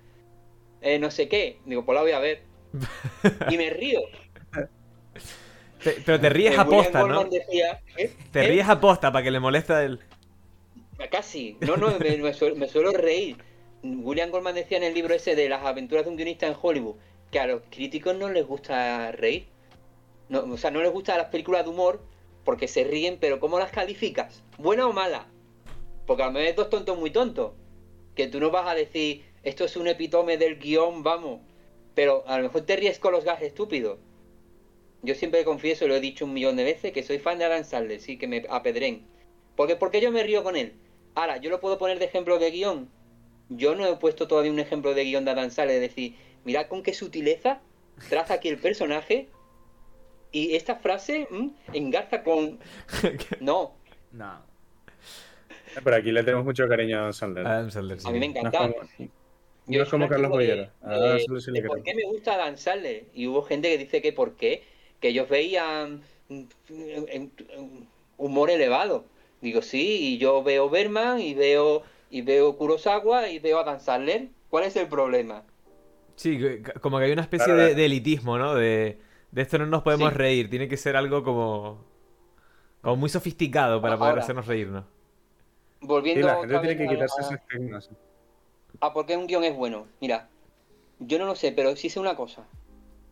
eh, 0.80 0.98
no 0.98 1.12
sé 1.12 1.28
qué. 1.28 1.60
Digo, 1.64 1.84
pues 1.84 1.94
la 1.94 2.02
voy 2.02 2.10
a 2.12 2.18
ver. 2.18 2.42
Y 3.50 3.56
me 3.56 3.70
río. 3.70 4.00
Te- 5.86 6.00
pero 6.04 6.18
te 6.18 6.28
ríes 6.30 6.58
a 6.58 6.64
posta, 6.66 7.04
¿no? 7.04 7.24
Decía, 7.24 7.80
¿eh? 7.96 8.12
Te 8.32 8.40
¿Eh? 8.40 8.48
ríes 8.48 8.68
a 8.68 8.80
posta 8.80 9.12
para 9.12 9.22
que 9.22 9.30
le 9.30 9.38
moleste 9.38 9.72
a 9.72 9.84
él. 9.84 10.00
Casi. 11.10 11.56
No, 11.60 11.76
no, 11.76 11.96
me, 11.98 12.16
me 12.16 12.34
suelo, 12.34 12.56
me 12.56 12.68
suelo 12.68 12.90
reír. 12.92 13.36
William 13.82 14.30
Goldman 14.30 14.54
decía 14.56 14.78
en 14.78 14.84
el 14.84 14.94
libro 14.94 15.14
ese 15.14 15.36
de 15.36 15.48
las 15.48 15.64
aventuras 15.64 16.04
de 16.04 16.10
un 16.10 16.16
guionista 16.16 16.46
en 16.48 16.56
Hollywood 16.60 16.96
que 17.30 17.38
a 17.38 17.46
los 17.46 17.62
críticos 17.70 18.16
no 18.16 18.28
les 18.30 18.44
gusta 18.46 19.12
reír. 19.12 19.46
No, 20.28 20.40
o 20.40 20.56
sea, 20.56 20.70
no 20.72 20.82
les 20.82 20.90
gustan 20.90 21.18
las 21.18 21.28
películas 21.28 21.64
de 21.64 21.70
humor 21.70 22.02
porque 22.44 22.66
se 22.66 22.82
ríen, 22.84 23.18
pero 23.20 23.38
¿cómo 23.38 23.58
las 23.60 23.70
calificas? 23.70 24.42
¿Buena 24.58 24.86
o 24.88 24.92
mala? 24.92 25.26
Porque 26.06 26.22
a 26.22 26.26
lo 26.26 26.32
mejor 26.32 26.48
es 26.48 26.56
dos 26.56 26.70
tontos 26.70 26.98
muy 26.98 27.10
tontos. 27.10 27.52
que 28.16 28.26
tú 28.26 28.40
no 28.40 28.50
vas 28.50 28.66
a 28.66 28.74
decir, 28.74 29.24
esto 29.44 29.64
es 29.64 29.76
un 29.76 29.86
epitome 29.88 30.36
del 30.38 30.58
guion, 30.58 31.02
vamos. 31.04 31.40
Pero 31.94 32.24
a 32.26 32.38
lo 32.38 32.44
mejor 32.44 32.62
te 32.62 32.74
ríes 32.76 32.98
con 32.98 33.12
los 33.12 33.24
gajes 33.24 33.48
estúpidos. 33.48 33.98
Yo 35.06 35.14
siempre 35.14 35.44
confieso, 35.44 35.86
lo 35.88 35.94
he 35.94 36.00
dicho 36.00 36.24
un 36.24 36.32
millón 36.34 36.56
de 36.56 36.64
veces, 36.64 36.92
que 36.92 37.02
soy 37.02 37.18
fan 37.18 37.38
de 37.38 37.44
Adam 37.44 37.64
Sandler, 37.64 38.00
sí, 38.00 38.18
que 38.18 38.26
me 38.26 38.44
apedren. 38.50 39.06
Porque, 39.54 39.76
porque 39.76 40.00
yo 40.00 40.10
me 40.12 40.22
río 40.22 40.42
con 40.42 40.56
él. 40.56 40.74
Ahora, 41.14 41.38
yo 41.38 41.48
lo 41.48 41.60
puedo 41.60 41.78
poner 41.78 41.98
de 41.98 42.04
ejemplo 42.06 42.38
de 42.38 42.50
guion. 42.50 42.90
Yo 43.48 43.74
no 43.74 43.86
he 43.86 43.96
puesto 43.96 44.26
todavía 44.28 44.50
un 44.52 44.58
ejemplo 44.58 44.92
de 44.94 45.04
guion 45.04 45.24
de 45.24 45.30
Adam 45.30 45.50
Sandler, 45.50 45.76
es 45.82 45.88
decir, 45.88 46.16
mirad 46.44 46.66
con 46.66 46.82
qué 46.82 46.92
sutileza 46.92 47.60
traza 48.10 48.34
aquí 48.34 48.48
el 48.48 48.58
personaje 48.58 49.28
y 50.32 50.54
esta 50.56 50.76
frase 50.76 51.26
mm, 51.30 51.48
engarza 51.72 52.22
con... 52.22 52.58
No, 53.40 53.74
No. 54.12 54.42
Pero 55.82 55.96
aquí 55.96 56.10
le 56.10 56.22
tenemos 56.22 56.44
mucho 56.44 56.66
cariño 56.68 56.96
a 56.96 57.00
Adam 57.00 57.12
Sandler. 57.12 57.46
Adam 57.46 57.70
Sandler, 57.70 58.00
sí. 58.00 58.08
a 58.08 58.10
mí 58.10 58.18
me 58.18 58.28
No 58.28 58.32
es 58.32 58.38
encanta. 58.46 58.58
como, 58.58 59.08
no 59.66 59.82
es 59.82 59.88
como 59.88 60.08
Carlos 60.08 60.30
digo 60.32 60.38
de- 60.38 60.46
Bollero. 60.48 60.70
A 60.82 60.90
Adam 60.90 61.12
de- 61.16 61.20
Sandler 61.20 61.42
sí 61.42 61.50
le 61.52 61.62
de 61.62 61.68
¿Por 61.68 61.82
qué 61.82 61.94
me 61.94 62.04
gusta 62.04 62.36
Dan 62.36 62.58
Sandler? 62.58 63.04
Y 63.14 63.26
hubo 63.28 63.42
gente 63.42 63.68
que 63.68 63.78
dice 63.78 64.02
que 64.02 64.12
por 64.12 64.36
qué, 64.36 64.62
que 65.06 65.10
ellos 65.10 65.28
veían 65.28 66.02
humor 68.18 68.50
elevado. 68.50 69.04
Digo, 69.40 69.62
sí, 69.62 70.14
y 70.14 70.18
yo 70.18 70.42
veo 70.42 70.68
Berman 70.68 71.20
y 71.20 71.34
veo 71.34 71.82
y 72.10 72.22
veo 72.22 72.56
Kurosawa 72.56 73.28
y 73.28 73.38
veo 73.38 73.60
a 73.60 73.64
Dan 73.64 73.80
Sandler. 73.80 74.28
¿Cuál 74.50 74.64
es 74.64 74.74
el 74.76 74.88
problema? 74.88 75.42
Sí, 76.16 76.38
como 76.80 76.98
que 76.98 77.04
hay 77.04 77.12
una 77.12 77.22
especie 77.22 77.52
Claro, 77.54 77.74
de, 77.74 77.84
elitismo, 77.84 78.38
¿no? 78.38 78.54
De, 78.54 78.98
de 79.30 79.42
esto 79.42 79.58
no 79.58 79.66
nos 79.66 79.82
podemos 79.82 80.12
Sí. 80.12 80.18
reír, 80.18 80.48
tiene 80.50 80.68
que 80.68 80.76
ser 80.76 80.96
algo 80.96 81.22
como, 81.22 81.84
como 82.82 82.96
muy 82.96 83.08
sofisticado 83.10 83.80
para 83.82 83.96
poder 83.98 84.10
Ahora. 84.10 84.22
hacernos 84.22 84.46
reírnos. 84.46 84.84
Sí, 84.84 85.86
Volviendo 85.86 86.26
la 86.26 86.36
gente 86.38 86.58
tiene 86.58 86.76
que 86.78 86.84
a- 86.84 86.88
quitarse 86.88 87.22
sí. 87.22 87.34
a 88.80 88.92
por 88.92 89.06
qué 89.06 89.16
un 89.16 89.26
guion 89.26 89.44
es 89.44 89.54
bueno. 89.54 89.86
Mira, 90.00 90.28
yo 90.98 91.18
no 91.18 91.26
lo 91.26 91.34
sé, 91.34 91.52
pero 91.52 91.76
sí 91.76 91.90
sé 91.90 92.00
una 92.00 92.16
cosa. 92.16 92.44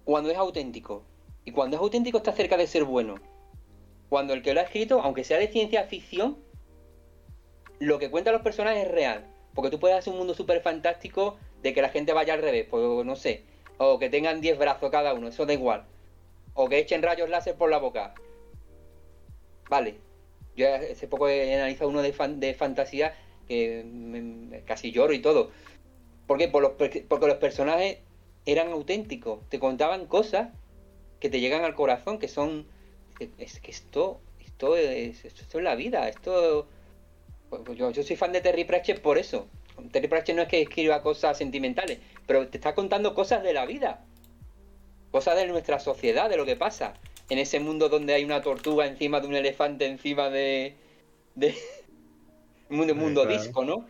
Cuando 0.05 0.31
es 0.31 0.37
auténtico, 0.37 1.03
y 1.45 1.53
cuando 1.53 1.77
es 1.77 1.83
auténtico 1.83 2.19
está 2.19 2.33
cerca 2.33 2.57
de 2.57 2.67
ser 2.67 2.85
bueno. 2.85 3.17
Cuando 4.09 4.33
el 4.33 4.43
que 4.43 4.55
lo 4.55 4.61
ha 4.61 4.65
escrito, 4.65 5.01
aunque 5.01 5.25
sea 5.25 5.39
de 5.39 5.49
ciencia 5.49 5.85
ficción, 5.85 6.39
lo 7.79 7.99
que 7.99 8.11
cuentan 8.11 8.35
los 8.35 8.43
personajes 8.43 8.87
es 8.87 8.91
real. 8.91 9.27
Porque 9.55 9.71
tú 9.71 9.79
puedes 9.79 9.97
hacer 9.97 10.13
un 10.13 10.19
mundo 10.19 10.35
súper 10.35 10.61
fantástico 10.63 11.37
de 11.63 11.75
que 11.75 11.83
la 11.83 11.91
gente 11.91 12.13
vaya 12.13 12.35
al 12.35 12.43
revés, 12.43 12.67
pues 12.69 13.05
no 13.05 13.17
sé. 13.17 13.43
O 13.79 13.99
que 13.99 14.09
tengan 14.09 14.41
10 14.41 14.59
brazos 14.59 14.91
cada 14.91 15.15
uno, 15.15 15.29
eso 15.29 15.47
da 15.47 15.53
igual. 15.53 15.85
O 16.55 16.69
que 16.69 16.79
echen 16.79 17.03
rayos 17.03 17.29
láser 17.29 17.57
por 17.57 17.71
la 17.71 17.79
boca. 17.79 18.15
Vale. 19.69 19.97
Yo 20.57 20.73
hace 20.73 21.09
poco 21.09 21.29
he 21.29 21.55
analizado 21.55 21.91
uno 21.91 22.01
de, 22.01 22.13
de 22.13 22.55
fantasía 22.55 23.17
que 23.49 24.63
casi 24.67 24.93
lloro 24.93 25.13
y 25.13 25.21
todo. 25.21 25.51
¿Por 26.27 26.39
qué? 26.39 26.49
Porque 26.49 27.27
los 27.27 27.37
personajes 27.37 27.99
eran 28.47 28.71
auténticos, 28.71 29.41
te 29.49 29.59
contaban 29.59 30.07
cosas 30.07 30.49
que 31.25 31.31
te 31.31 31.41
llegan 31.41 31.65
al 31.65 31.75
corazón, 31.75 32.19
que 32.19 32.29
son... 32.29 32.67
Es 33.39 33.59
que 33.59 33.71
esto, 33.71 34.21
esto, 34.45 34.77
es, 34.77 35.25
esto 35.25 35.57
es 35.57 35.65
la 35.65 35.75
vida, 35.75 36.07
esto... 36.07 36.69
pues, 37.49 37.63
pues 37.65 37.79
Yo, 37.79 37.91
yo 37.93 38.03
soy 38.03 38.15
fan 38.15 38.31
de 38.31 38.43
Terry 38.43 38.65
Pratchett 38.65 39.01
por 39.01 39.17
eso. 39.17 39.49
Terry 39.91 40.07
Pratchett 40.07 40.37
no 40.37 40.43
es 40.43 40.49
que 40.49 40.61
escriba 40.61 41.01
cosas 41.01 41.39
sentimentales, 41.39 41.99
pero 42.27 42.47
te 42.49 42.59
está 42.59 42.75
contando 42.75 43.15
cosas 43.15 43.43
de 43.43 43.55
la 43.55 43.65
vida. 43.65 44.05
Cosas 45.13 45.37
de 45.37 45.47
nuestra 45.47 45.81
sociedad, 45.81 46.29
de 46.29 46.37
lo 46.37 46.45
que 46.45 46.57
pasa. 46.57 46.93
En 47.31 47.39
ese 47.39 47.59
mundo 47.59 47.89
donde 47.89 48.13
hay 48.13 48.23
una 48.23 48.43
tortuga 48.43 48.87
encima 48.87 49.21
de 49.21 49.27
un 49.27 49.35
elefante 49.35 49.87
encima 49.87 50.29
de... 50.29 50.75
de 51.37 51.55
mundo, 52.69 52.95
mundo 52.95 53.23
claro. 53.23 53.43
disco, 53.43 53.65
¿no? 53.65 53.87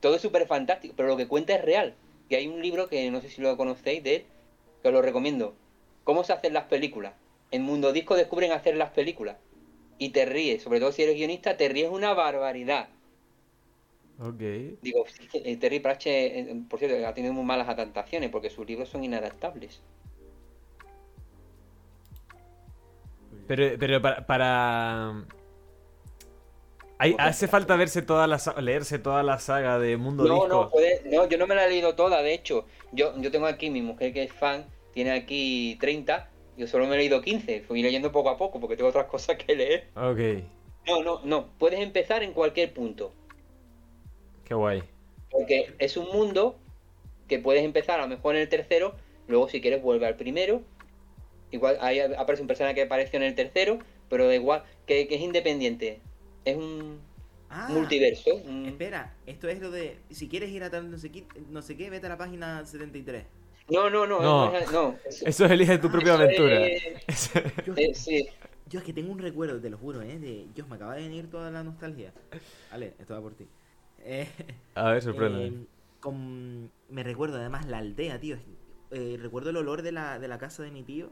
Todo 0.00 0.16
es 0.16 0.22
súper 0.22 0.46
fantástico, 0.46 0.94
pero 0.96 1.10
lo 1.10 1.18
que 1.18 1.28
cuenta 1.28 1.54
es 1.54 1.62
real. 1.62 1.94
Y 2.30 2.34
hay 2.36 2.48
un 2.48 2.62
libro 2.62 2.88
que 2.88 3.10
no 3.10 3.20
sé 3.20 3.28
si 3.28 3.42
lo 3.42 3.58
conocéis 3.58 4.02
de 4.02 4.16
él, 4.16 4.24
que 4.80 4.88
os 4.88 4.94
lo 4.94 5.02
recomiendo. 5.02 5.54
¿Cómo 6.08 6.24
se 6.24 6.32
hacen 6.32 6.54
las 6.54 6.64
películas? 6.64 7.12
En 7.50 7.64
Mundo 7.64 7.92
Disco 7.92 8.16
descubren 8.16 8.50
hacer 8.52 8.74
las 8.78 8.88
películas. 8.92 9.36
Y 9.98 10.08
te 10.08 10.24
ríes, 10.24 10.62
sobre 10.62 10.80
todo 10.80 10.90
si 10.90 11.02
eres 11.02 11.16
guionista, 11.16 11.58
te 11.58 11.68
ríes 11.68 11.90
una 11.90 12.14
barbaridad. 12.14 12.88
Ok. 14.18 14.40
Digo, 14.80 15.04
eh, 15.34 15.56
Terry 15.58 15.80
Pratchett, 15.80 16.32
eh, 16.48 16.62
por 16.70 16.78
cierto, 16.78 17.06
ha 17.06 17.12
tenido 17.12 17.34
muy 17.34 17.44
malas 17.44 17.68
adaptaciones 17.68 18.30
porque 18.30 18.48
sus 18.48 18.66
libros 18.66 18.88
son 18.88 19.04
inadaptables. 19.04 19.82
Pero, 23.46 23.76
pero 23.78 24.00
para... 24.00 24.26
para- 24.26 25.24
Hay- 26.96 27.16
hace 27.18 27.48
falta 27.48 27.76
verse 27.76 28.00
toda 28.00 28.26
la 28.26 28.40
leerse 28.62 28.98
toda 28.98 29.22
la 29.22 29.38
saga 29.38 29.78
de 29.78 29.98
Mundo 29.98 30.24
No, 30.24 30.32
Disco. 30.36 30.48
no, 30.48 30.70
puede- 30.70 31.02
no, 31.04 31.28
yo 31.28 31.36
no 31.36 31.46
me 31.46 31.54
la 31.54 31.66
he 31.66 31.68
leído 31.68 31.94
toda, 31.96 32.22
de 32.22 32.32
hecho. 32.32 32.64
Yo, 32.92 33.14
yo 33.20 33.30
tengo 33.30 33.44
aquí 33.46 33.68
mi 33.68 33.82
mujer 33.82 34.14
que 34.14 34.22
es 34.22 34.32
fan, 34.32 34.64
tiene 34.98 35.12
aquí 35.12 35.76
30, 35.80 36.28
yo 36.56 36.66
solo 36.66 36.86
me 36.86 36.94
he 36.96 36.98
leído 36.98 37.20
15, 37.22 37.62
fui 37.62 37.82
leyendo 37.82 38.12
poco 38.12 38.30
a 38.30 38.36
poco 38.38 38.60
porque 38.60 38.76
tengo 38.76 38.90
otras 38.90 39.06
cosas 39.14 39.36
que 39.38 39.54
leer. 39.56 39.88
Ok, 39.94 40.20
No, 40.86 41.02
no, 41.04 41.20
no, 41.24 41.46
puedes 41.58 41.80
empezar 41.80 42.22
en 42.24 42.32
cualquier 42.32 42.72
punto. 42.74 43.12
qué 44.44 44.54
guay. 44.54 44.82
Porque 45.30 45.74
es 45.78 45.96
un 45.96 46.06
mundo 46.12 46.58
que 47.28 47.38
puedes 47.38 47.64
empezar 47.64 48.00
a 48.00 48.02
lo 48.04 48.08
mejor 48.08 48.36
en 48.36 48.42
el 48.42 48.48
tercero, 48.48 48.96
luego 49.26 49.48
si 49.48 49.60
quieres 49.60 49.82
vuelve 49.82 50.06
al 50.06 50.16
primero. 50.16 50.62
Igual 51.50 51.78
ahí 51.80 52.00
aparece 52.00 52.42
un 52.42 52.48
personaje 52.48 52.74
que 52.76 52.82
apareció 52.82 53.18
en 53.18 53.24
el 53.24 53.34
tercero, 53.34 53.78
pero 54.08 54.26
da 54.28 54.34
igual, 54.34 54.64
que, 54.86 55.08
que 55.08 55.16
es 55.16 55.20
independiente. 55.22 56.00
Es 56.44 56.56
un 56.56 57.00
Ah, 57.50 57.68
multiverso. 57.72 58.30
Espera, 58.66 59.16
esto 59.26 59.48
es 59.48 59.60
lo 59.60 59.70
de. 59.70 59.96
Si 60.10 60.28
quieres 60.28 60.50
ir 60.50 60.62
a 60.64 60.70
tal 60.70 60.90
no 60.90 60.98
sé 60.98 61.10
qué, 61.10 61.26
no 61.50 61.62
sé 61.62 61.76
qué 61.76 61.88
vete 61.90 62.06
a 62.06 62.10
la 62.10 62.18
página 62.18 62.64
73. 62.66 63.24
No, 63.70 63.90
no, 63.90 64.06
no, 64.06 64.20
No. 64.20 64.50
no, 64.50 64.56
es- 64.56 64.72
no, 64.72 64.96
eso- 65.04 65.26
Eso 65.26 65.44
es 65.44 65.50
elige 65.50 65.78
tu 65.78 65.90
propia 65.90 66.14
eso 66.14 66.22
aventura. 66.22 66.66
es- 66.66 67.32
Yo, 67.66 67.74
eh, 67.76 67.92
sí. 67.94 68.26
yo 68.68 68.78
es 68.80 68.84
que 68.84 68.92
tengo 68.92 69.12
un 69.12 69.18
recuerdo, 69.18 69.60
te 69.60 69.70
lo 69.70 69.76
juro, 69.78 70.00
¿eh? 70.02 70.18
De, 70.18 70.46
Dios, 70.54 70.68
me 70.68 70.76
acaba 70.76 70.94
de 70.94 71.02
venir 71.02 71.30
toda 71.30 71.50
la 71.50 71.62
nostalgia. 71.62 72.12
Vale, 72.70 72.94
esto 72.98 73.14
va 73.14 73.20
por 73.20 73.34
ti. 73.34 73.46
Eh, 74.00 74.28
A 74.74 74.90
ver, 74.92 75.02
sorprende. 75.02 75.46
eh, 75.48 75.66
con- 76.00 76.70
me 76.88 77.02
recuerdo 77.02 77.36
además 77.38 77.66
la 77.66 77.78
aldea, 77.78 78.18
tío. 78.20 78.38
Eh, 78.90 79.18
recuerdo 79.20 79.50
el 79.50 79.56
olor 79.58 79.82
de 79.82 79.92
la, 79.92 80.18
de 80.18 80.28
la 80.28 80.38
casa 80.38 80.62
de 80.62 80.70
mi 80.70 80.82
tío. 80.82 81.10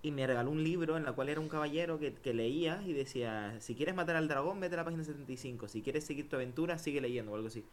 Y 0.00 0.12
me 0.12 0.24
regaló 0.28 0.50
un 0.52 0.62
libro 0.62 0.96
en 0.96 1.02
la 1.04 1.12
cual 1.12 1.28
era 1.28 1.40
un 1.40 1.48
caballero 1.48 1.98
que, 1.98 2.14
que 2.14 2.32
leía 2.32 2.80
y 2.86 2.92
decía, 2.92 3.56
si 3.58 3.74
quieres 3.74 3.96
matar 3.96 4.14
al 4.14 4.28
dragón, 4.28 4.60
vete 4.60 4.74
a 4.76 4.78
la 4.78 4.84
página 4.84 5.02
75. 5.02 5.66
Si 5.66 5.82
quieres 5.82 6.04
seguir 6.04 6.28
tu 6.28 6.36
aventura, 6.36 6.78
sigue 6.78 7.00
leyendo 7.00 7.32
o 7.32 7.34
algo 7.34 7.48
así. 7.48 7.64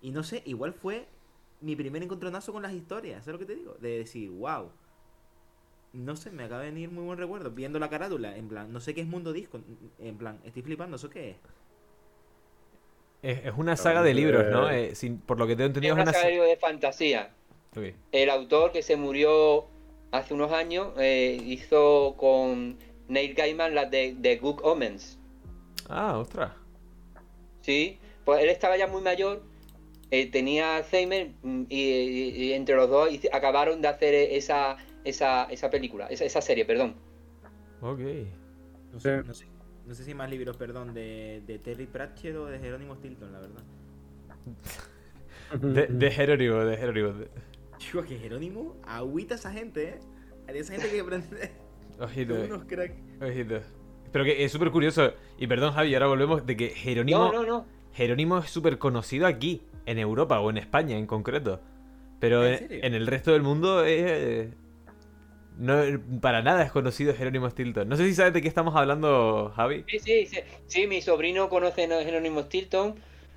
Y 0.00 0.12
no 0.12 0.22
sé, 0.22 0.42
igual 0.46 0.74
fue 0.74 1.08
mi 1.60 1.74
primer 1.76 2.02
encontronazo 2.02 2.52
con 2.52 2.62
las 2.62 2.72
historias, 2.72 3.24
¿sabes 3.24 3.40
lo 3.40 3.46
que 3.46 3.52
te 3.52 3.58
digo? 3.58 3.74
De 3.80 3.98
decir, 3.98 4.30
wow. 4.30 4.70
No 5.92 6.16
sé, 6.16 6.30
me 6.30 6.44
acaba 6.44 6.60
de 6.62 6.70
venir 6.70 6.90
muy 6.90 7.04
buen 7.04 7.18
recuerdo. 7.18 7.50
Viendo 7.50 7.78
la 7.78 7.88
carátula, 7.88 8.36
en 8.36 8.48
plan, 8.48 8.72
no 8.72 8.78
sé 8.80 8.94
qué 8.94 9.00
es 9.00 9.06
Mundo 9.06 9.32
Disco. 9.32 9.60
En 9.98 10.16
plan, 10.18 10.38
estoy 10.44 10.62
flipando, 10.62 10.96
¿eso 10.96 11.08
qué 11.10 11.30
es? 11.30 11.36
Es, 13.22 13.44
es 13.46 13.54
una 13.56 13.76
saga 13.76 14.02
de 14.02 14.14
libros, 14.14 14.46
¿no? 14.50 14.70
Eh, 14.70 14.94
sin- 14.94 15.18
por 15.18 15.38
lo 15.38 15.46
que 15.46 15.56
tengo 15.56 15.64
Es 15.64 15.70
entendido 15.70 15.94
es 15.94 15.96
una 15.96 16.02
una 16.04 16.12
saga 16.12 16.22
sa- 16.22 16.26
de 16.28 16.32
libros 16.34 16.48
de 16.50 16.56
fantasía. 16.56 17.30
Ok. 17.76 17.84
El 18.12 18.30
autor 18.30 18.70
que 18.72 18.82
se 18.82 18.96
murió 18.96 19.66
hace 20.12 20.34
unos 20.34 20.52
años 20.52 20.92
eh, 20.98 21.40
hizo 21.44 22.14
con 22.16 22.78
Neil 23.08 23.34
Gaiman 23.34 23.74
las 23.74 23.90
de, 23.90 24.14
de 24.16 24.36
Good 24.36 24.60
Omens. 24.62 25.18
Ah, 25.88 26.16
ostras. 26.18 26.52
Sí, 27.62 27.98
pues 28.24 28.42
él 28.42 28.50
estaba 28.50 28.76
ya 28.76 28.86
muy 28.86 29.02
mayor, 29.02 29.42
eh, 30.10 30.30
tenía 30.30 30.76
Alzheimer 30.76 31.32
mm, 31.42 31.62
y, 31.68 31.80
y- 31.82 32.28
y 32.44 32.52
entre 32.52 32.76
los 32.76 32.88
dos 32.88 33.08
acabaron 33.32 33.80
de 33.82 33.88
hacer 33.88 34.14
esa, 34.14 34.76
esa, 35.04 35.44
esa 35.44 35.70
película, 35.70 36.06
esa, 36.08 36.24
esa 36.24 36.40
serie, 36.40 36.64
perdón. 36.64 36.94
Ok. 37.80 38.00
No 38.92 39.00
sé, 39.00 39.22
no 39.22 39.34
sé, 39.34 39.46
no 39.86 39.94
sé 39.94 40.04
si 40.04 40.10
hay 40.10 40.14
más 40.14 40.30
libros, 40.30 40.56
perdón, 40.56 40.94
de, 40.94 41.42
de 41.46 41.58
Terry 41.58 41.86
Pratchett 41.86 42.34
o 42.36 42.46
de 42.46 42.58
Jerónimo 42.58 42.94
Stilton, 42.96 43.32
la 43.32 43.40
verdad. 43.40 43.62
De, 45.60 45.86
de 45.86 46.10
Jerónimo, 46.10 46.56
de 46.64 46.76
Jerónimo. 46.76 47.12
Digo 47.78 48.02
que 48.04 48.18
Jerónimo 48.18 48.76
agüita 48.84 49.34
a 49.34 49.38
esa 49.38 49.52
gente, 49.52 49.84
¿eh? 49.90 49.98
A 50.48 50.52
esa 50.52 50.72
gente 50.74 50.90
que 50.90 51.00
aprende. 51.00 51.50
Ojito, 52.00 52.34
unos 52.44 52.64
cracks. 52.64 52.94
ojito. 53.20 53.60
Pero 54.12 54.24
que 54.24 54.44
es 54.44 54.52
súper 54.52 54.70
curioso. 54.70 55.12
Y 55.38 55.46
perdón, 55.46 55.72
Javi, 55.74 55.92
ahora 55.94 56.06
volvemos 56.06 56.46
de 56.46 56.56
que 56.56 56.68
Jerónimo. 56.70 57.18
No, 57.18 57.32
no, 57.32 57.42
no. 57.44 57.66
Jerónimo 57.92 58.38
es 58.38 58.50
súper 58.50 58.78
conocido 58.78 59.26
aquí, 59.26 59.62
en 59.90 59.98
Europa 59.98 60.40
o 60.40 60.50
en 60.50 60.58
España 60.58 60.96
en 60.96 61.06
concreto. 61.06 61.60
Pero 62.20 62.44
¿En 62.44 62.52
en, 62.52 62.58
serio? 62.58 62.78
en 62.82 62.94
el 62.94 63.06
resto 63.06 63.32
del 63.32 63.42
mundo 63.42 63.84
eh, 63.86 64.50
no, 65.58 65.82
para 66.20 66.42
nada 66.42 66.62
es 66.64 66.70
conocido 66.72 67.14
Jerónimo 67.14 67.48
Stilton. 67.50 67.88
No 67.88 67.96
sé 67.96 68.04
si 68.06 68.14
sabes 68.14 68.32
de 68.32 68.42
qué 68.42 68.48
estamos 68.48 68.74
hablando, 68.76 69.52
Javi. 69.56 69.84
Sí, 69.88 69.98
sí, 69.98 70.26
sí, 70.26 70.38
sí, 70.66 70.86
mi 70.86 71.00
sobrino 71.02 71.48
conoce 71.48 71.84
a 71.84 72.02
Jerónimo 72.04 72.42
Stilton, 72.42 72.94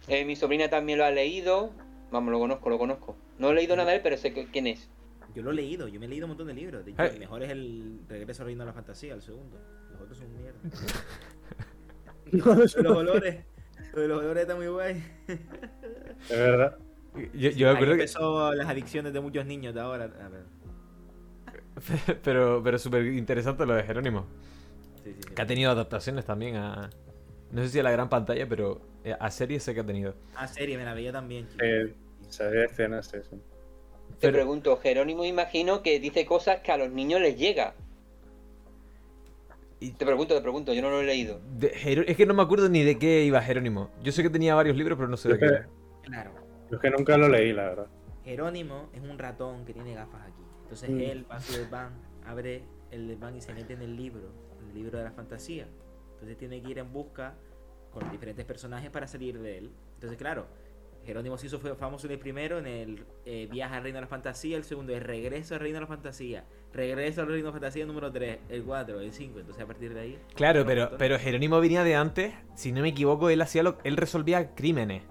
eh, 0.08 0.26
mi 0.26 0.36
sobrina 0.36 0.70
también 0.70 0.98
lo 1.00 1.06
ha 1.06 1.12
leído, 1.12 1.72
vamos, 2.12 2.32
lo 2.32 2.40
conozco, 2.40 2.70
lo 2.70 2.78
conozco. 2.78 3.16
No 3.40 3.50
he 3.52 3.54
leído 3.56 3.76
nada 3.76 3.90
de 3.92 3.98
él, 3.98 4.02
pero 4.04 4.18
sé 4.18 4.34
que- 4.34 4.46
quién 4.48 4.68
es. 4.68 4.90
Yo 5.34 5.42
lo 5.44 5.52
he 5.52 5.54
leído, 5.54 5.88
yo 5.88 6.00
me 6.00 6.08
he 6.08 6.10
leído 6.10 6.26
un 6.26 6.32
montón 6.32 6.48
de 6.48 6.54
libros. 6.54 6.84
De 6.84 6.92
hecho, 6.92 7.02
Ay. 7.02 7.12
el 7.14 7.20
mejor 7.20 7.42
es 7.44 7.50
el 7.52 8.02
Regreso 8.10 8.44
al 8.44 8.48
Reino 8.48 8.64
de 8.64 8.68
la 8.68 8.74
Fantasía, 8.74 9.14
el 9.14 9.22
segundo. 9.22 9.58
Los 9.94 10.02
otros 10.02 10.18
son 10.18 10.28
mierda. 10.36 10.60
Los 12.32 12.76
olores. 12.78 13.46
Lo 13.94 14.02
de 14.02 14.08
los 14.08 14.20
olores 14.20 14.42
está 14.44 14.56
muy 14.56 14.68
guay. 14.68 15.04
Es 15.28 16.30
verdad. 16.30 16.78
Yo, 17.34 17.50
yo 17.50 17.66
me 17.68 17.70
ahí 17.72 17.76
acuerdo 17.76 17.86
que. 17.96 18.02
empezó 18.02 18.54
las 18.54 18.68
adicciones 18.70 19.12
de 19.14 19.20
muchos 19.20 19.46
niños 19.46 19.74
de 19.74 19.82
ahora. 19.82 20.06
A 20.06 20.30
ver. 20.30 20.44
Pero, 22.24 22.62
pero 22.64 22.78
súper 22.78 23.06
interesante 23.08 23.66
lo 23.66 23.74
de 23.74 23.84
Jerónimo. 23.84 24.26
Sí, 25.04 25.14
sí, 25.14 25.16
sí. 25.28 25.34
Que 25.34 25.42
ha 25.42 25.48
tenido 25.48 25.72
adaptaciones 25.72 26.26
también 26.26 26.56
a. 26.58 26.90
No 27.52 27.62
sé 27.64 27.70
si 27.70 27.80
a 27.80 27.84
la 27.84 27.92
gran 27.92 28.08
pantalla, 28.08 28.48
pero 28.48 28.82
eh, 29.04 29.16
a 29.20 29.32
series 29.32 29.64
sé 29.64 29.74
que 29.74 29.80
ha 29.82 29.86
tenido. 29.86 30.16
Ah, 30.36 30.48
serie, 30.48 30.78
me 30.78 30.86
la 30.86 30.94
veía 30.94 31.12
también, 31.12 31.48
chico. 31.50 31.64
Eh, 31.64 31.94
sabía 32.30 32.66
escenas, 32.66 33.08
sí, 33.08 33.18
sí. 33.30 33.36
Te 34.20 34.28
Pero- 34.28 34.34
pregunto, 34.34 34.78
Jerónimo 34.78 35.26
imagino 35.26 35.82
que 35.82 36.00
dice 36.00 36.26
cosas 36.26 36.60
que 36.62 36.72
a 36.72 36.78
los 36.78 36.92
niños 36.92 37.20
les 37.22 37.38
llega. 37.38 37.74
Y- 39.82 39.92
Te 39.94 40.06
pregunto, 40.06 40.36
te 40.36 40.42
pregunto, 40.42 40.74
yo 40.74 40.82
no 40.84 40.92
lo 40.92 41.02
he 41.02 41.06
leído. 41.06 41.42
De 41.58 41.72
es 42.08 42.16
que 42.16 42.26
no 42.28 42.34
me 42.36 42.44
acuerdo 42.44 42.70
ni 42.70 42.84
de 42.84 42.98
qué 43.00 43.24
iba 43.26 43.42
Jerónimo. 43.42 43.90
Yo 44.04 44.12
sé 44.12 44.22
que 44.22 44.30
tenía 44.30 44.54
varios 44.56 44.78
libros, 44.78 44.96
pero 44.96 45.10
no 45.10 45.18
sé 45.18 45.28
de 45.30 45.34
Yo 45.34 45.40
qué. 45.40 45.48
que- 45.48 45.54
era. 45.56 45.70
Claro. 46.04 46.32
Yo 46.70 46.76
es 46.78 46.82
que 46.82 46.90
nunca 46.92 47.18
lo 47.18 47.28
leí, 47.28 47.52
la 47.52 47.64
verdad. 47.70 47.88
Jerónimo 48.24 48.90
es 48.94 49.02
un 49.02 49.18
ratón 49.18 49.66
que 49.66 49.74
tiene 49.74 49.96
gafas 49.96 50.22
aquí. 50.28 50.44
Entonces 50.62 50.90
Mm. 50.92 51.00
él 51.02 51.26
va 51.30 51.36
a 51.38 51.40
su 51.42 51.54
desván, 51.58 51.94
abre 52.26 52.64
el 52.92 53.08
desván 53.08 53.36
y 53.36 53.42
se 53.42 53.54
mete 53.54 53.74
en 53.74 53.82
el 53.82 53.96
libro, 53.98 54.32
en 54.62 54.70
el 54.70 54.76
libro 54.76 55.00
de 55.00 55.04
la 55.04 55.12
fantasía. 55.12 55.68
Entonces 56.14 56.38
tiene 56.38 56.62
que 56.62 56.70
ir 56.70 56.78
en 56.78 56.94
busca 56.94 57.34
con 57.92 58.10
diferentes 58.12 58.46
personajes 58.46 58.92
para 58.92 59.08
salir 59.08 59.40
de 59.40 59.58
él. 59.58 59.72
Entonces, 59.96 60.18
claro, 60.18 60.46
Jerónimo 61.06 61.38
se 61.38 61.48
hizo 61.48 61.60
fue 61.60 61.76
famoso 61.76 62.08
en 62.08 62.14
el 62.14 62.20
primero, 62.20 62.60
en 62.60 62.68
el 62.68 63.06
eh, 63.26 63.48
Viaje 63.50 63.76
al 63.76 63.84
Reino 63.84 63.98
de 63.98 64.02
la 64.02 64.08
Fantasía, 64.08 64.56
el 64.56 64.64
segundo 64.64 64.94
es 64.94 65.02
Regreso 65.02 65.56
al 65.56 65.62
Reino 65.62 65.78
de 65.78 65.82
la 65.82 65.88
Fantasía, 65.88 66.46
Regreso 66.74 67.22
al 67.22 67.28
Reino 67.28 67.46
de 67.46 67.50
la 67.50 67.52
Fantasía 67.54 67.86
número 67.86 68.12
3, 68.12 68.40
el 68.50 68.64
4, 68.64 69.02
el 69.02 69.12
5. 69.12 69.40
Entonces 69.40 69.64
a 69.64 69.68
partir 69.68 69.94
de 69.94 70.00
ahí... 70.00 70.20
Claro, 70.36 70.66
pero, 70.66 70.92
pero 70.98 71.18
Jerónimo 71.18 71.60
venía 71.60 71.84
de 71.84 71.96
antes. 71.96 72.34
Si 72.56 72.72
no 72.72 72.82
me 72.82 72.90
equivoco, 72.90 73.30
él 73.30 73.42
hacía 73.42 73.64
lo, 73.64 73.80
él 73.84 73.98
resolvía 73.98 74.54
crímenes. 74.54 75.04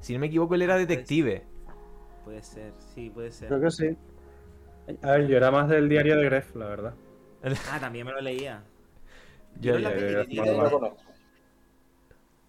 Si 0.00 0.12
no 0.12 0.20
me 0.20 0.26
equivoco, 0.26 0.54
él 0.54 0.62
era 0.62 0.76
detective. 0.76 1.44
Puede 2.24 2.42
ser, 2.42 2.72
sí, 2.94 3.10
puede 3.10 3.32
ser. 3.32 3.48
Creo 3.48 3.60
que 3.60 3.70
sí. 3.70 3.96
A 5.02 5.12
ver, 5.12 5.28
yo 5.28 5.36
era 5.36 5.50
más 5.50 5.68
del 5.68 5.88
diario 5.88 6.16
de 6.16 6.24
Gref, 6.24 6.54
la 6.54 6.66
verdad. 6.66 6.94
Ah, 7.70 7.78
también 7.80 8.06
me 8.06 8.12
lo 8.12 8.20
leía. 8.20 8.62
Ya, 9.60 9.72
¿Vieron 9.76 9.82
la 9.82 9.90
peli? 9.90 10.40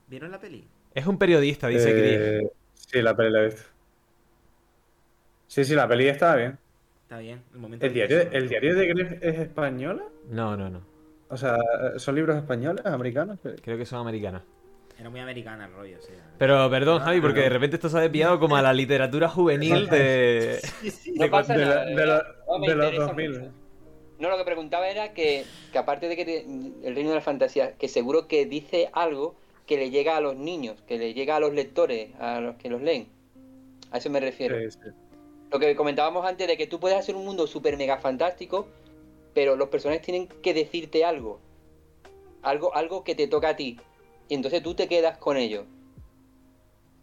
¿Vieron 0.08 0.32
la 0.32 0.40
peli? 0.40 0.68
Es 0.94 1.08
un 1.08 1.18
periodista, 1.18 1.68
dice. 1.68 2.40
Eh, 2.40 2.52
Sí, 2.88 3.02
la 3.02 3.16
peli 3.16 3.30
la 3.32 3.42
he 3.42 3.46
visto. 3.46 3.62
Sí, 5.48 5.66
sí, 5.66 5.76
la 5.76 5.88
peli 5.88 6.08
estaba 6.08 6.36
bien. 6.36 6.58
Está 7.04 7.18
bien. 7.20 7.44
El, 7.54 7.60
momento 7.60 7.86
¿El 7.86 7.94
del 7.94 8.08
diario, 8.08 8.18
beso. 8.18 8.30
¿El 8.38 8.50
diario 8.50 8.76
de 8.76 8.88
Gref 8.88 9.12
es 9.24 9.40
española? 9.40 10.04
No, 10.30 10.56
no, 10.56 10.70
no. 10.70 10.82
O 11.30 11.38
sea, 11.38 11.58
¿son 11.98 12.16
libros 12.16 12.38
españoles, 12.38 12.86
americanos? 12.86 13.40
Creo 13.62 13.78
que 13.78 13.86
son 13.86 14.00
americanos. 14.00 14.42
Era 15.00 15.10
muy 15.10 15.20
americana 15.22 15.66
el 15.66 15.74
rollo, 15.74 15.98
sí. 16.02 16.14
Pero 16.38 16.70
perdón, 16.70 17.02
Ah, 17.02 17.06
Javi, 17.06 17.22
porque 17.22 17.40
no. 17.40 17.44
de 17.44 17.50
repente 17.50 17.76
esto 17.78 17.90
se 17.90 17.98
ha 17.98 18.02
desviado 18.02 18.40
como 18.40 18.56
a 18.58 18.62
la 18.62 18.74
literatura 18.74 19.30
juvenil 19.30 19.88
de. 19.88 20.60
No 21.16 21.26
De- 21.26 21.30
de 21.30 21.30
de 21.30 22.00
de 22.00 22.06
los 22.06 22.24
interesa 22.60 23.04
2000. 23.06 23.32
mucho. 23.40 23.52
No, 24.20 24.30
lo 24.30 24.38
que 24.38 24.44
preguntaba 24.44 24.90
era 24.90 25.14
que, 25.14 25.46
que 25.72 25.78
aparte 25.78 26.10
de 26.10 26.16
que 26.18 26.26
te- 26.26 26.42
el 26.88 26.94
reino 26.96 27.10
de 27.10 27.16
la 27.16 27.22
fantasía, 27.22 27.74
que 27.78 27.88
seguro 27.88 28.28
que 28.28 28.46
dice 28.46 28.90
algo 28.92 29.36
que 29.70 29.78
le 29.78 29.92
llega 29.92 30.18
a 30.18 30.20
los 30.20 30.36
niños, 30.36 30.82
que 30.88 30.98
le 30.98 31.14
llega 31.14 31.36
a 31.36 31.40
los 31.40 31.54
lectores, 31.54 32.10
a 32.20 32.40
los 32.40 32.56
que 32.56 32.70
los 32.70 32.82
leen. 32.82 33.08
A 33.92 34.00
eso 34.00 34.10
me 34.10 34.20
refiero. 34.20 34.58
Sí, 34.60 34.72
sí. 34.84 34.90
Lo 35.52 35.60
que 35.60 35.76
comentábamos 35.76 36.26
antes 36.26 36.48
de 36.48 36.58
que 36.58 36.66
tú 36.66 36.80
puedes 36.80 36.98
hacer 36.98 37.16
un 37.16 37.24
mundo 37.24 37.46
súper 37.46 37.78
mega 37.78 38.00
fantástico, 38.00 38.66
pero 39.36 39.56
los 39.56 39.70
personajes 39.70 40.02
tienen 40.04 40.28
que 40.28 40.56
decirte 40.56 41.06
algo. 41.06 41.40
Algo, 42.42 42.74
algo 42.74 43.04
que 43.04 43.14
te 43.14 43.28
toca 43.28 43.50
a 43.50 43.56
ti. 43.56 43.78
Y 44.28 44.34
entonces 44.34 44.64
tú 44.64 44.74
te 44.74 44.88
quedas 44.88 45.20
con 45.20 45.38
ello. 45.38 45.66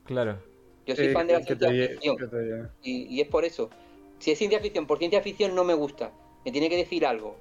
Claro. 0.03 0.41
Yo 0.87 0.97
soy 0.97 1.12
fan 1.12 1.29
de 1.29 1.35
la 1.35 1.43
ciencia 1.43 1.69
te 1.69 1.89
ficción. 1.89 2.17
te 2.17 2.69
Y, 2.83 3.05
y 3.14 3.21
es 3.21 3.29
por 3.29 3.45
eso. 3.45 3.71
Si 4.19 4.33
es 4.33 4.39
ciencia 4.39 4.59
ficción, 4.59 4.89
por 4.89 4.99
ciencia 4.99 5.23
ficción 5.23 5.55
no 5.55 5.62
me 5.62 5.75
gusta. 5.75 6.11
Me 6.45 6.51
tiene 6.51 6.69
que 6.69 6.77
decir 6.77 7.07
algo. 7.07 7.37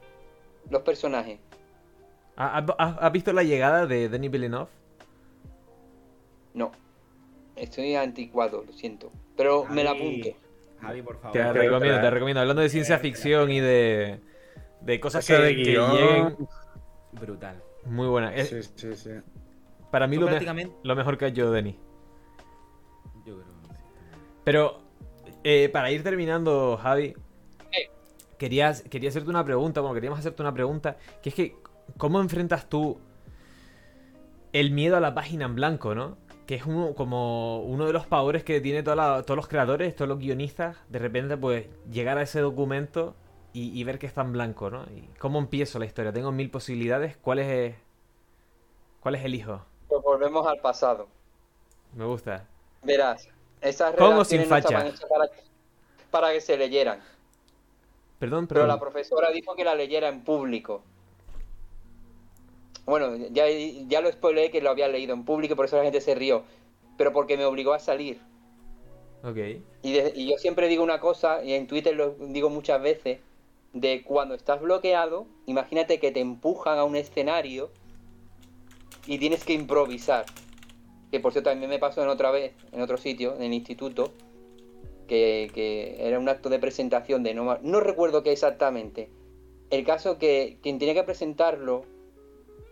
Los 0.69 0.83
personajes. 0.83 1.39
¿Ha- 2.35 2.59
ha- 2.59 2.75
¿Has 2.77 2.97
has 2.99 3.11
visto 3.11 3.33
la 3.33 3.41
llegada 3.41 3.87
de 3.87 4.07
Denis 4.07 4.29
Villeneuve? 4.29 4.67
No. 6.55 6.71
Estoy 7.55 7.93
anticuado, 7.95 8.63
lo 8.65 8.73
siento. 8.73 9.11
Pero 9.37 9.65
me 9.65 9.83
la 9.83 9.91
apunto. 9.91 10.29
Javi, 10.81 11.01
por 11.03 11.17
favor. 11.17 11.31
Te 11.33 11.53
recomiendo, 11.53 12.01
te 12.01 12.09
recomiendo. 12.09 12.41
Hablando 12.41 12.61
de 12.63 12.69
ciencia 12.69 12.97
ficción 12.97 13.51
y 13.51 13.59
de. 13.59 14.19
de 14.81 14.99
cosas 14.99 15.23
Cosa 15.25 15.37
que, 15.37 15.43
de 15.43 15.55
que 15.55 15.63
guion. 15.63 15.91
lleguen. 15.95 16.37
Brutal. 17.13 17.61
Muy 17.85 18.07
buena. 18.07 18.33
Es- 18.35 18.49
Sí, 18.49 18.61
sí, 18.75 18.95
sí. 18.95 19.09
para 19.91 20.07
mí 20.07 20.15
lo, 20.17 20.23
me- 20.25 20.31
prácticamente- 20.31 20.75
lo 20.83 20.95
mejor 20.95 21.17
que 21.17 21.25
ha 21.25 21.27
hecho 21.29 21.51
Denis. 21.51 21.75
Yo 23.25 23.35
creo 23.35 23.37
que 23.37 23.67
sí. 23.75 23.81
Pero, 24.43 24.79
eh, 25.43 25.69
para 25.69 25.91
ir 25.91 26.03
terminando, 26.03 26.77
Javi, 26.81 27.13
Eh. 27.71 27.89
querías, 28.37 28.81
quería 28.83 29.09
hacerte 29.09 29.29
una 29.29 29.45
pregunta, 29.45 29.79
bueno, 29.81 29.93
queríamos 29.93 30.19
hacerte 30.19 30.41
una 30.41 30.53
pregunta, 30.53 30.97
que 31.21 31.29
es 31.29 31.35
que, 31.35 31.55
¿cómo 31.97 32.19
enfrentas 32.19 32.67
tú 32.69 32.99
el 34.51 34.71
miedo 34.71 34.97
a 34.97 34.99
la 34.99 35.13
página 35.13 35.45
en 35.45 35.55
blanco, 35.55 35.95
no? 35.95 36.17
Que 36.47 36.55
es 36.55 36.65
uno, 36.65 36.93
como 36.95 37.61
uno 37.63 37.85
de 37.87 37.93
los 37.93 38.05
pavores 38.07 38.43
que 38.43 38.61
tiene 38.61 38.83
toda 38.83 38.95
la- 38.95 39.23
todos 39.23 39.35
los 39.37 39.47
creadores, 39.47 39.95
todos 39.95 40.09
los 40.09 40.19
guionistas, 40.19 40.77
de 40.89 40.99
repente, 40.99 41.37
pues, 41.37 41.67
llegar 41.91 42.17
a 42.19 42.21
ese 42.23 42.39
documento 42.41 43.15
y, 43.53 43.77
y 43.79 43.83
ver 43.83 43.97
que 43.99 44.05
está 44.07 44.21
en 44.21 44.31
blanco, 44.33 44.69
¿no? 44.69 44.83
Y 44.95 45.07
¿Cómo 45.19 45.39
empiezo 45.39 45.79
la 45.79 45.85
historia? 45.85 46.13
Tengo 46.13 46.31
mil 46.31 46.49
posibilidades, 46.51 47.17
¿cuál 47.17 47.39
es, 47.39 47.75
cuál 48.99 49.15
es 49.15 49.23
elijo? 49.25 49.61
Pues 49.87 50.01
volvemos 50.03 50.45
al 50.47 50.59
pasado. 50.59 51.07
Me 51.95 52.05
gusta. 52.05 52.47
Verás, 52.83 53.27
esas 53.61 53.95
relaciones 53.95 54.27
sin 54.27 54.47
no 54.49 54.55
estaban 54.55 54.87
hechas 54.87 55.05
para, 55.09 55.25
para 56.11 56.31
que 56.33 56.41
se 56.41 56.57
leyeran. 56.57 57.01
Perdón, 58.19 58.47
Pero 58.47 58.61
pero... 58.61 58.67
la 58.67 58.79
profesora 58.79 59.31
dijo 59.31 59.55
que 59.55 59.63
la 59.63 59.75
leyera 59.75 60.07
en 60.09 60.23
público. 60.23 60.83
Bueno, 62.85 63.15
ya, 63.31 63.45
ya 63.49 64.01
lo 64.01 64.11
spoileé 64.11 64.51
que 64.51 64.61
lo 64.61 64.69
había 64.69 64.87
leído 64.87 65.13
en 65.13 65.25
público 65.25 65.53
y 65.53 65.55
por 65.55 65.65
eso 65.65 65.77
la 65.77 65.83
gente 65.83 66.01
se 66.01 66.15
rió. 66.15 66.43
Pero 66.97 67.11
porque 67.13 67.35
me 67.37 67.45
obligó 67.45 67.73
a 67.73 67.79
salir. 67.79 68.19
Ok. 69.23 69.37
Y, 69.81 69.93
de- 69.93 70.13
y 70.15 70.29
yo 70.29 70.37
siempre 70.37 70.67
digo 70.67 70.83
una 70.83 70.99
cosa, 70.99 71.43
y 71.43 71.53
en 71.53 71.67
Twitter 71.67 71.95
lo 71.95 72.11
digo 72.11 72.49
muchas 72.49 72.81
veces, 72.81 73.19
de 73.73 74.03
cuando 74.03 74.35
estás 74.35 74.61
bloqueado, 74.61 75.25
imagínate 75.47 75.99
que 75.99 76.11
te 76.11 76.19
empujan 76.21 76.77
a 76.77 76.83
un 76.85 76.95
escenario 76.95 77.69
y 79.07 79.17
tienes 79.17 79.43
que 79.43 79.53
improvisar. 79.53 80.25
Que 81.11 81.19
por 81.19 81.31
cierto 81.33 81.49
también 81.49 81.69
me 81.69 81.79
pasó 81.79 82.01
en 82.03 82.09
otra 82.09 82.31
vez, 82.31 82.53
en 82.71 82.81
otro 82.81 82.97
sitio, 82.97 83.35
en 83.35 83.43
el 83.43 83.53
instituto, 83.53 84.11
que, 85.07 85.51
que 85.53 86.07
era 86.07 86.19
un 86.19 86.29
acto 86.29 86.49
de 86.49 86.59
presentación 86.59 87.23
de 87.23 87.33
no, 87.33 87.57
no 87.61 87.79
recuerdo 87.79 88.23
qué 88.23 88.31
exactamente. 88.31 89.09
El 89.69 89.83
caso 89.85 90.17
que 90.17 90.57
quien 90.61 90.79
tenía 90.79 90.93
que 90.93 91.03
presentarlo, 91.03 91.83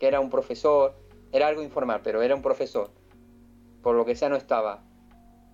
que 0.03 0.09
era 0.09 0.19
un 0.19 0.29
profesor, 0.29 0.93
era 1.31 1.47
algo 1.47 1.61
informal, 1.61 2.01
pero 2.03 2.21
era 2.21 2.35
un 2.35 2.41
profesor. 2.41 2.89
Por 3.81 3.95
lo 3.95 4.03
que 4.03 4.17
sea 4.17 4.27
no 4.27 4.35
estaba 4.35 4.83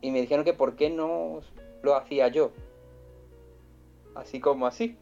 y 0.01 0.09
me 0.09 0.21
dijeron 0.21 0.43
que 0.43 0.53
por 0.53 0.75
qué 0.75 0.89
no 0.89 1.41
lo 1.83 1.95
hacía 1.95 2.29
yo. 2.29 2.49
Así 4.15 4.39
como 4.39 4.65
así. 4.65 4.97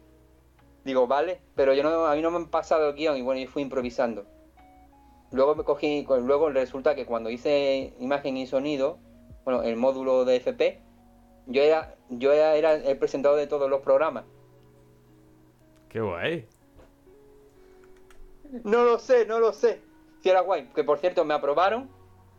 Digo, 0.84 1.06
vale, 1.06 1.40
pero 1.54 1.72
yo 1.72 1.82
no, 1.82 2.04
a 2.04 2.14
mí 2.14 2.20
no 2.20 2.30
me 2.30 2.36
han 2.36 2.50
pasado 2.50 2.90
el 2.90 2.94
guion 2.94 3.16
y 3.16 3.22
bueno, 3.22 3.40
yo 3.40 3.48
fui 3.48 3.62
improvisando. 3.62 4.26
Luego 5.32 5.54
me 5.54 5.64
cogí, 5.64 6.06
luego 6.06 6.50
resulta 6.50 6.94
que 6.94 7.06
cuando 7.06 7.30
hice 7.30 7.94
imagen 8.00 8.36
y 8.36 8.46
sonido, 8.46 8.98
bueno, 9.46 9.62
el 9.62 9.76
módulo 9.76 10.26
de 10.26 10.36
FP, 10.36 10.82
yo 11.46 11.62
era, 11.62 11.94
yo 12.10 12.34
era, 12.34 12.74
el 12.74 12.98
presentador 12.98 13.38
de 13.38 13.46
todos 13.46 13.70
los 13.70 13.80
programas. 13.80 14.26
Qué 15.88 16.02
guay. 16.02 16.46
No 18.64 18.84
lo 18.84 18.98
sé, 18.98 19.26
no 19.26 19.38
lo 19.40 19.52
sé. 19.52 19.80
Si 20.22 20.28
era 20.28 20.40
guay. 20.40 20.68
Que 20.74 20.84
por 20.84 20.98
cierto, 20.98 21.24
me 21.24 21.34
aprobaron, 21.34 21.88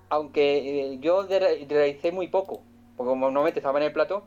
aunque 0.09 0.91
eh, 0.93 0.97
yo 0.99 1.23
realicé 1.27 2.11
muy 2.11 2.27
poco. 2.27 2.63
Porque 2.97 3.15
normalmente 3.15 3.59
estaba 3.59 3.79
en 3.79 3.85
el 3.85 3.93
plató. 3.93 4.23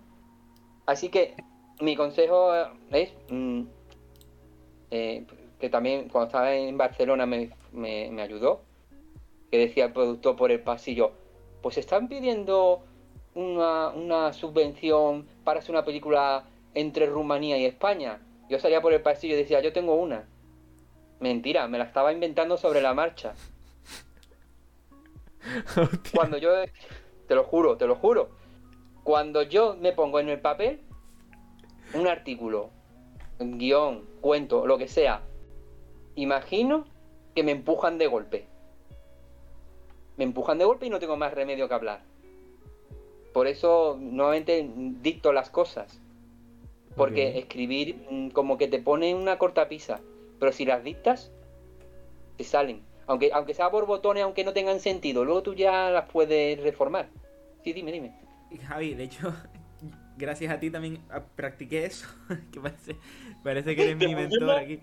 Así 0.87 1.09
que 1.09 1.35
mi 1.81 1.97
consejo 1.97 2.55
eh, 2.55 2.67
es 2.91 3.13
mm, 3.31 3.63
eh, 4.91 5.27
que 5.61 5.69
también 5.71 6.09
cuando 6.09 6.27
estaba 6.27 6.55
en 6.55 6.77
Barcelona 6.77 7.27
me, 7.27 7.51
me- 7.73 8.11
me 8.11 8.23
ayudó. 8.23 8.63
Que 9.51 9.59
decía 9.59 9.85
el 9.87 9.93
productor 9.93 10.35
por 10.37 10.51
el 10.51 10.61
pasillo, 10.61 11.13
pues 11.61 11.77
están 11.77 12.09
pidiendo 12.09 12.85
una, 13.35 13.89
una 13.91 14.33
subvención 14.33 15.27
para 15.45 15.59
hacer 15.61 15.73
una 15.73 15.85
película 15.85 16.45
entre 16.75 17.07
Rumanía 17.07 17.59
y 17.59 17.67
España. 17.67 18.21
Yo 18.49 18.59
salía 18.59 18.81
por 18.81 18.95
el 18.95 19.03
pasillo 19.03 19.35
y 19.35 19.39
decía, 19.39 19.61
yo 19.61 19.73
tengo 19.75 19.95
una. 19.95 20.27
Mentira, 21.23 21.69
me 21.69 21.79
la 21.79 21.85
estaba 21.85 22.13
inventando 22.13 22.57
sobre 22.57 22.83
la 22.83 22.95
marcha. 22.95 23.35
Cuando 26.13 26.37
yo, 26.37 26.51
te 27.29 27.37
lo 27.37 27.45
juro, 27.45 27.77
te 27.77 27.87
lo 27.87 27.95
juro, 27.95 28.31
cuando 29.05 29.43
yo 29.43 29.77
me 29.81 29.93
pongo 29.93 30.19
en 30.21 30.29
el 30.29 30.41
papel 30.41 30.81
un 31.95 32.09
artículo, 32.09 32.71
un 33.39 33.59
guion, 33.59 34.05
cuento, 34.21 34.67
lo 34.67 34.79
que 34.79 34.89
sea, 34.89 35.23
imagino 36.17 36.87
que 37.35 37.43
me 37.43 37.53
empujan 37.53 37.99
de 37.99 38.07
golpe. 38.09 38.47
Me 40.17 40.25
empujan 40.25 40.59
de 40.59 40.65
golpe 40.65 40.87
y 40.87 40.91
no 40.91 40.99
tengo 40.99 41.17
más 41.17 41.35
remedio 41.35 41.69
que 41.69 41.75
hablar. 41.75 42.03
Por 43.33 43.47
eso 43.47 43.97
nuevamente 43.99 44.69
dicto 45.03 45.33
las 45.33 45.51
cosas. 45.51 46.01
Porque 46.97 47.39
escribir 47.39 48.07
mm, 48.11 48.29
como 48.31 48.59
que 48.59 48.69
te 48.69 48.79
pone 48.81 49.15
una 49.15 49.39
cortapisa. 49.39 50.01
Pero 50.43 50.51
si 50.51 50.65
las 50.65 50.83
dictas, 50.83 51.31
te 52.37 52.43
salen. 52.43 52.83
Aunque, 53.07 53.31
aunque 53.33 53.55
sea 53.55 53.71
por 53.71 53.87
botones, 53.87 54.25
aunque 54.25 54.43
no 54.43 54.53
tengan 54.53 54.81
sentido, 54.81 55.25
luego 55.25 55.45
tú 55.45 55.55
ya 55.55 55.89
las 55.91 56.11
puedes 56.11 56.61
reformar. 56.61 57.11
Sí, 57.63 57.73
dime, 57.73 57.93
dime. 57.93 58.13
Javi, 58.67 58.95
de 58.95 59.05
hecho, 59.05 59.33
gracias 60.19 60.53
a 60.53 60.59
ti 60.59 60.69
también 60.69 60.99
ah, 61.11 61.23
practiqué 61.37 61.85
eso. 61.85 62.09
que 62.53 62.59
parece, 62.59 62.97
parece 63.45 63.77
que 63.77 63.85
eres 63.85 63.97
mi 63.97 64.17
mentor 64.17 64.51
aquí. 64.51 64.81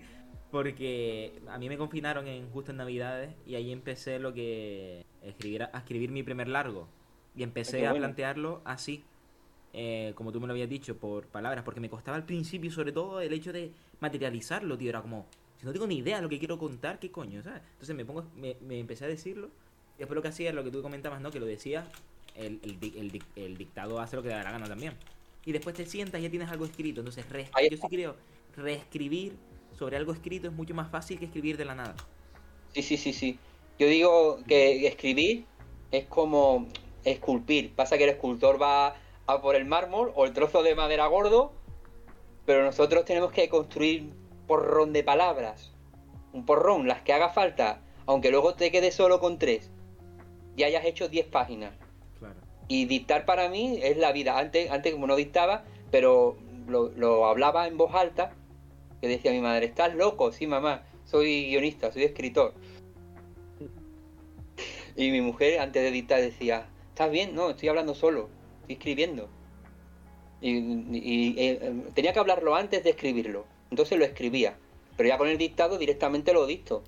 Porque 0.50 1.42
a 1.46 1.58
mí 1.58 1.68
me 1.68 1.76
confinaron 1.76 2.26
en 2.26 2.48
justo 2.50 2.70
en 2.70 2.78
Navidades 2.78 3.34
y 3.44 3.56
ahí 3.56 3.70
empecé 3.70 4.18
lo 4.18 4.32
que 4.32 5.04
escribir, 5.20 5.64
a 5.64 5.76
escribir 5.76 6.10
mi 6.10 6.22
primer 6.22 6.48
largo. 6.48 6.88
Y 7.36 7.42
empecé 7.42 7.80
Qué 7.80 7.86
a 7.86 7.90
bueno. 7.90 8.06
plantearlo 8.06 8.62
así, 8.64 9.04
eh, 9.74 10.14
como 10.14 10.32
tú 10.32 10.40
me 10.40 10.46
lo 10.46 10.54
habías 10.54 10.70
dicho, 10.70 10.96
por 10.96 11.26
palabras, 11.26 11.64
porque 11.64 11.80
me 11.80 11.90
costaba 11.90 12.16
al 12.16 12.24
principio, 12.24 12.70
sobre 12.70 12.92
todo, 12.92 13.20
el 13.20 13.34
hecho 13.34 13.52
de 13.52 13.72
materializarlo, 14.00 14.78
tío. 14.78 14.88
Era 14.88 15.02
como, 15.02 15.26
si 15.60 15.66
no 15.66 15.72
tengo 15.72 15.86
ni 15.86 15.98
idea 15.98 16.16
de 16.16 16.22
lo 16.22 16.30
que 16.30 16.38
quiero 16.38 16.58
contar, 16.58 16.98
¿qué 16.98 17.10
coño? 17.10 17.42
¿sabes? 17.42 17.60
Entonces 17.72 17.94
me 17.94 18.06
pongo, 18.06 18.24
me, 18.34 18.56
me 18.62 18.78
empecé 18.78 19.04
a 19.04 19.08
decirlo. 19.08 19.48
Y 19.96 19.98
después 19.98 20.16
lo 20.16 20.22
que 20.22 20.28
hacía 20.28 20.48
es 20.48 20.54
lo 20.54 20.64
que 20.64 20.70
tú 20.70 20.80
comentabas, 20.80 21.20
¿no? 21.20 21.30
Que 21.30 21.38
lo 21.38 21.44
decías, 21.44 21.86
el, 22.34 22.60
el, 22.62 22.78
el, 22.96 23.22
el 23.36 23.58
dictado 23.58 24.00
hace 24.00 24.16
lo 24.16 24.22
que 24.22 24.28
le 24.28 24.36
da 24.36 24.42
la 24.42 24.52
gana 24.52 24.66
también. 24.66 24.94
Y 25.44 25.52
después 25.52 25.76
te 25.76 25.84
sientas 25.84 26.18
y 26.20 26.24
ya 26.24 26.30
tienes 26.30 26.48
algo 26.48 26.64
escrito. 26.64 27.02
Entonces, 27.02 27.26
yo 27.70 27.76
sí 27.76 27.88
creo, 27.90 28.16
reescribir 28.56 29.34
sobre 29.78 29.98
algo 29.98 30.14
escrito 30.14 30.48
es 30.48 30.54
mucho 30.54 30.72
más 30.72 30.90
fácil 30.90 31.18
que 31.18 31.26
escribir 31.26 31.58
de 31.58 31.66
la 31.66 31.74
nada. 31.74 31.94
Sí, 32.72 32.82
sí, 32.82 32.96
sí, 32.96 33.12
sí. 33.12 33.38
Yo 33.78 33.86
digo 33.86 34.38
que 34.48 34.86
escribir 34.86 35.44
es 35.90 36.06
como 36.06 36.68
esculpir. 37.04 37.74
Pasa 37.74 37.98
que 37.98 38.04
el 38.04 38.10
escultor 38.10 38.60
va 38.60 38.96
a 39.26 39.42
por 39.42 39.56
el 39.56 39.66
mármol 39.66 40.10
o 40.14 40.24
el 40.24 40.32
trozo 40.32 40.62
de 40.62 40.74
madera 40.74 41.06
gordo, 41.06 41.52
pero 42.46 42.64
nosotros 42.64 43.04
tenemos 43.04 43.30
que 43.32 43.50
construir 43.50 44.10
porrón 44.50 44.92
de 44.92 45.04
palabras. 45.04 45.70
Un 46.32 46.44
porrón, 46.44 46.88
las 46.88 47.02
que 47.02 47.12
haga 47.12 47.28
falta, 47.28 47.82
aunque 48.06 48.32
luego 48.32 48.54
te 48.54 48.72
quedes 48.72 48.96
solo 48.96 49.20
con 49.20 49.38
tres 49.38 49.70
y 50.56 50.64
hayas 50.64 50.84
hecho 50.84 51.08
10 51.08 51.26
páginas. 51.28 51.72
Claro. 52.18 52.34
Y 52.66 52.86
dictar 52.86 53.24
para 53.26 53.48
mí 53.48 53.78
es 53.80 53.96
la 53.96 54.10
vida. 54.10 54.38
Antes, 54.38 54.68
antes 54.72 54.92
como 54.92 55.06
no 55.06 55.14
dictaba, 55.14 55.62
pero 55.92 56.36
lo, 56.66 56.88
lo 56.96 57.26
hablaba 57.26 57.68
en 57.68 57.76
voz 57.76 57.94
alta, 57.94 58.32
que 59.00 59.06
decía 59.06 59.30
mi 59.30 59.40
madre, 59.40 59.66
estás 59.66 59.94
loco, 59.94 60.32
sí 60.32 60.48
mamá, 60.48 60.82
soy 61.04 61.46
guionista, 61.46 61.92
soy 61.92 62.02
escritor. 62.02 62.54
Y 64.96 65.10
mi 65.12 65.20
mujer 65.20 65.60
antes 65.60 65.80
de 65.82 65.92
dictar 65.92 66.20
decía, 66.20 66.66
¿estás 66.88 67.10
bien? 67.12 67.34
No, 67.36 67.50
estoy 67.50 67.68
hablando 67.68 67.94
solo, 67.94 68.28
estoy 68.62 68.74
escribiendo. 68.74 69.28
Y, 70.40 70.56
y- 70.58 70.90
y, 70.92 71.34
eh, 71.38 71.84
tenía 71.94 72.12
que 72.12 72.18
hablarlo 72.18 72.56
antes 72.56 72.82
de 72.82 72.90
escribirlo, 72.90 73.44
entonces 73.70 73.98
lo 73.98 74.04
escribía. 74.04 74.56
Pero 74.96 75.08
ya 75.08 75.18
con 75.18 75.28
el 75.28 75.38
dictado 75.38 75.78
directamente 75.78 76.32
lo 76.32 76.46
dicto. 76.46 76.82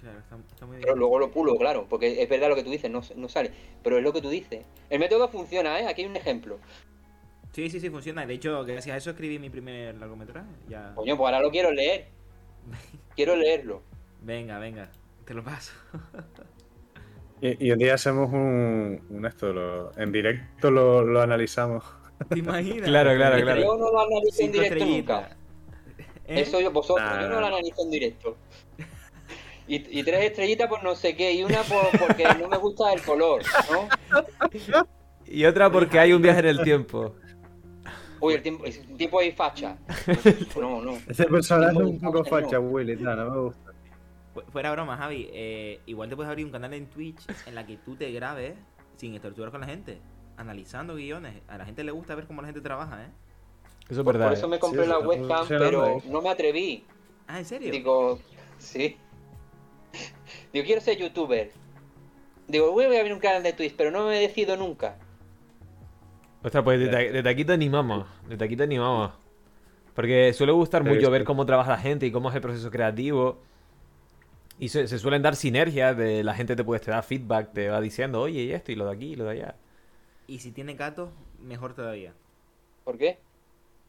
Claro, 0.00 0.18
está, 0.20 0.36
está 0.36 0.66
muy 0.66 0.78
Pero 0.80 0.94
luego 0.96 1.18
lo 1.18 1.30
pulo, 1.30 1.56
claro, 1.56 1.86
porque 1.88 2.22
es 2.22 2.28
verdad 2.28 2.48
lo 2.48 2.54
que 2.56 2.62
tú 2.64 2.70
dices, 2.70 2.90
no, 2.90 3.02
no 3.16 3.28
sale. 3.28 3.50
Pero 3.82 3.98
es 3.98 4.02
lo 4.02 4.12
que 4.12 4.20
tú 4.22 4.28
dices. 4.30 4.64
El 4.90 4.98
método 5.00 5.28
funciona, 5.28 5.78
¿eh? 5.80 5.86
Aquí 5.86 6.02
hay 6.02 6.08
un 6.08 6.16
ejemplo. 6.16 6.58
Sí, 7.52 7.68
sí, 7.70 7.80
sí, 7.80 7.90
funciona. 7.90 8.24
De 8.26 8.34
hecho, 8.34 8.64
gracias 8.64 8.94
a 8.94 8.96
eso 8.96 9.10
escribí 9.10 9.38
mi 9.38 9.50
primer 9.50 9.94
largometraje. 9.96 10.48
Ya. 10.68 10.92
Coño, 10.94 11.16
pues 11.16 11.26
ahora 11.26 11.40
lo 11.40 11.50
quiero 11.50 11.72
leer. 11.72 12.06
Quiero 13.16 13.34
leerlo. 13.34 13.82
Venga, 14.22 14.58
venga, 14.58 14.90
te 15.24 15.34
lo 15.34 15.42
paso. 15.42 15.72
Y, 17.40 17.68
y 17.68 17.70
un 17.70 17.78
día 17.78 17.94
hacemos 17.94 18.32
un, 18.32 19.00
un 19.10 19.24
esto, 19.24 19.52
lo- 19.52 19.96
en 19.96 20.10
directo 20.10 20.72
lo, 20.72 21.04
lo 21.04 21.20
analizamos. 21.22 21.84
¿Te 22.28 22.40
imaginas? 22.40 22.88
Claro, 22.88 23.14
claro, 23.14 23.40
claro. 23.40 23.60
Yo 23.60 23.76
no 23.78 23.92
lo 23.92 24.00
analizo 24.00 24.42
en 24.42 24.50
directo 24.52 24.84
nunca. 24.84 25.36
¿Eh? 26.28 26.40
Eso 26.42 26.60
yo, 26.60 26.70
vosotros, 26.70 27.08
Nah. 27.08 27.22
yo 27.22 27.28
no 27.28 27.40
lo 27.40 27.46
analizo 27.46 27.82
en 27.82 27.90
directo. 27.90 28.36
Y, 29.66 29.98
y 29.98 30.02
tres 30.02 30.24
estrellitas 30.24 30.68
por 30.68 30.82
no 30.82 30.94
sé 30.94 31.14
qué, 31.16 31.32
y 31.32 31.42
una 31.44 31.62
por, 31.62 31.90
porque 31.98 32.24
no 32.40 32.48
me 32.48 32.56
gusta 32.56 32.92
el 32.92 33.02
color, 33.02 33.42
¿no? 33.70 33.88
Y 35.26 35.44
otra 35.44 35.70
porque 35.70 35.98
hay 35.98 36.12
un 36.12 36.22
viaje 36.22 36.40
en 36.40 36.46
el 36.46 36.62
tiempo. 36.62 37.14
Uy, 38.20 38.34
el 38.34 38.42
tiempo, 38.42 38.64
el 38.64 38.96
tiempo 38.96 39.18
ahí 39.20 39.32
facha. 39.32 39.76
No, 40.58 40.80
no. 40.82 40.98
Ese 41.06 41.24
personaje 41.26 41.72
es 41.78 41.84
un 41.84 42.00
poco 42.00 42.24
facha, 42.24 42.58
Willy, 42.58 42.96
no, 42.96 43.14
no 43.14 43.30
me 43.30 43.40
gusta. 43.40 43.72
Fu- 44.34 44.42
Fuera 44.50 44.72
broma, 44.72 44.96
Javi. 44.96 45.28
eh, 45.32 45.80
igual 45.86 46.08
te 46.08 46.16
puedes 46.16 46.28
abrir 46.30 46.44
un 46.46 46.52
canal 46.52 46.72
en 46.74 46.86
Twitch 46.86 47.20
en 47.46 47.54
la 47.54 47.66
que 47.66 47.76
tú 47.76 47.94
te 47.94 48.10
grabes 48.10 48.54
sin 48.96 49.18
torturar 49.20 49.50
con 49.50 49.60
la 49.60 49.66
gente, 49.66 49.98
analizando 50.36 50.94
guiones. 50.94 51.34
A 51.46 51.58
la 51.58 51.64
gente 51.66 51.84
le 51.84 51.92
gusta 51.92 52.14
ver 52.14 52.26
cómo 52.26 52.40
la 52.42 52.48
gente 52.48 52.60
trabaja, 52.62 53.04
¿eh? 53.04 53.08
Eso 53.88 54.00
es 54.00 54.04
Por, 54.04 54.14
verdad. 54.14 54.28
por 54.28 54.36
eso 54.36 54.46
¿eh? 54.46 54.50
me 54.50 54.58
compré 54.58 54.82
Sí, 54.84 54.88
la 54.88 54.98
webcam, 54.98 55.46
pero 55.48 56.02
no 56.06 56.20
me 56.22 56.28
atreví. 56.28 56.84
Ah, 57.26 57.38
¿en 57.38 57.44
serio? 57.44 57.70
Digo, 57.70 58.18
sí. 58.58 58.96
Digo, 60.52 60.66
quiero 60.66 60.80
ser 60.80 60.98
youtuber. 60.98 61.50
Digo, 62.46 62.72
voy 62.72 62.84
a 62.84 63.00
abrir 63.00 63.12
un 63.12 63.20
canal 63.20 63.42
de 63.42 63.52
Twitch, 63.52 63.74
pero 63.76 63.90
no 63.90 64.06
me 64.06 64.18
decido 64.18 64.56
nunca. 64.56 64.96
Ostras, 66.42 66.64
pues 66.64 67.26
aquí 67.26 67.44
te 67.44 67.52
animamos. 67.52 68.06
Desde 68.28 68.44
aquí 68.44 68.56
te 68.56 68.62
animamos. 68.62 69.12
Porque 69.94 70.32
suele 70.32 70.52
gustar 70.52 70.84
mucho 70.84 71.10
ver 71.10 71.24
cómo 71.24 71.44
trabaja 71.44 71.72
la 71.72 71.78
gente 71.78 72.06
y 72.06 72.12
cómo 72.12 72.28
es 72.28 72.34
el 72.34 72.40
proceso 72.40 72.70
creativo. 72.70 73.40
Y 74.58 74.68
se, 74.68 74.88
se 74.88 74.98
suelen 74.98 75.22
dar 75.22 75.36
sinergias 75.36 75.96
de 75.96 76.24
la 76.24 76.34
gente 76.34 76.56
te 76.56 76.64
puede 76.64 76.80
te 76.80 76.90
da 76.90 77.02
feedback, 77.02 77.52
te 77.52 77.68
va 77.68 77.80
diciendo, 77.80 78.20
oye, 78.20 78.42
y 78.42 78.52
esto, 78.52 78.72
y 78.72 78.76
lo 78.76 78.86
de 78.86 78.92
aquí, 78.92 79.12
y 79.12 79.16
lo 79.16 79.24
de 79.24 79.30
allá. 79.30 79.56
Y 80.26 80.38
si 80.40 80.52
tiene 80.52 80.74
gatos, 80.74 81.10
mejor 81.40 81.74
todavía. 81.74 82.12
¿Por 82.84 82.98
qué? 82.98 83.18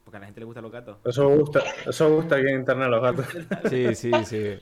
Porque 0.09 0.17
a 0.17 0.21
la 0.21 0.25
gente 0.25 0.39
le 0.39 0.47
gustan 0.47 0.63
los 0.63 0.71
gatos. 0.71 0.97
Eso 1.05 1.29
gusta, 1.29 1.61
eso 1.85 2.15
gusta 2.15 2.37
aquí 2.37 2.47
en 2.47 2.61
internet 2.61 2.87
a 2.87 2.89
los 2.89 3.01
gatos. 3.03 3.27
Sí, 3.69 3.93
sí, 3.93 4.11
sí. 4.25 4.59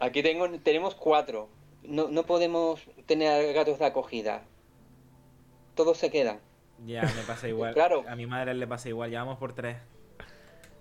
Aquí 0.00 0.22
tengo, 0.22 0.48
tenemos 0.60 0.94
cuatro. 0.94 1.48
No, 1.82 2.06
no 2.06 2.22
podemos 2.22 2.80
tener 3.06 3.52
gatos 3.52 3.80
de 3.80 3.86
acogida. 3.86 4.44
Todos 5.74 5.98
se 5.98 6.08
quedan. 6.12 6.38
Ya, 6.86 7.02
me 7.02 7.22
pasa 7.26 7.48
igual. 7.48 7.74
Claro. 7.74 8.04
A 8.06 8.14
mi 8.14 8.28
madre 8.28 8.54
le 8.54 8.64
pasa 8.68 8.88
igual. 8.88 9.10
Ya 9.10 9.24
vamos 9.24 9.38
por 9.38 9.54
tres. 9.54 9.76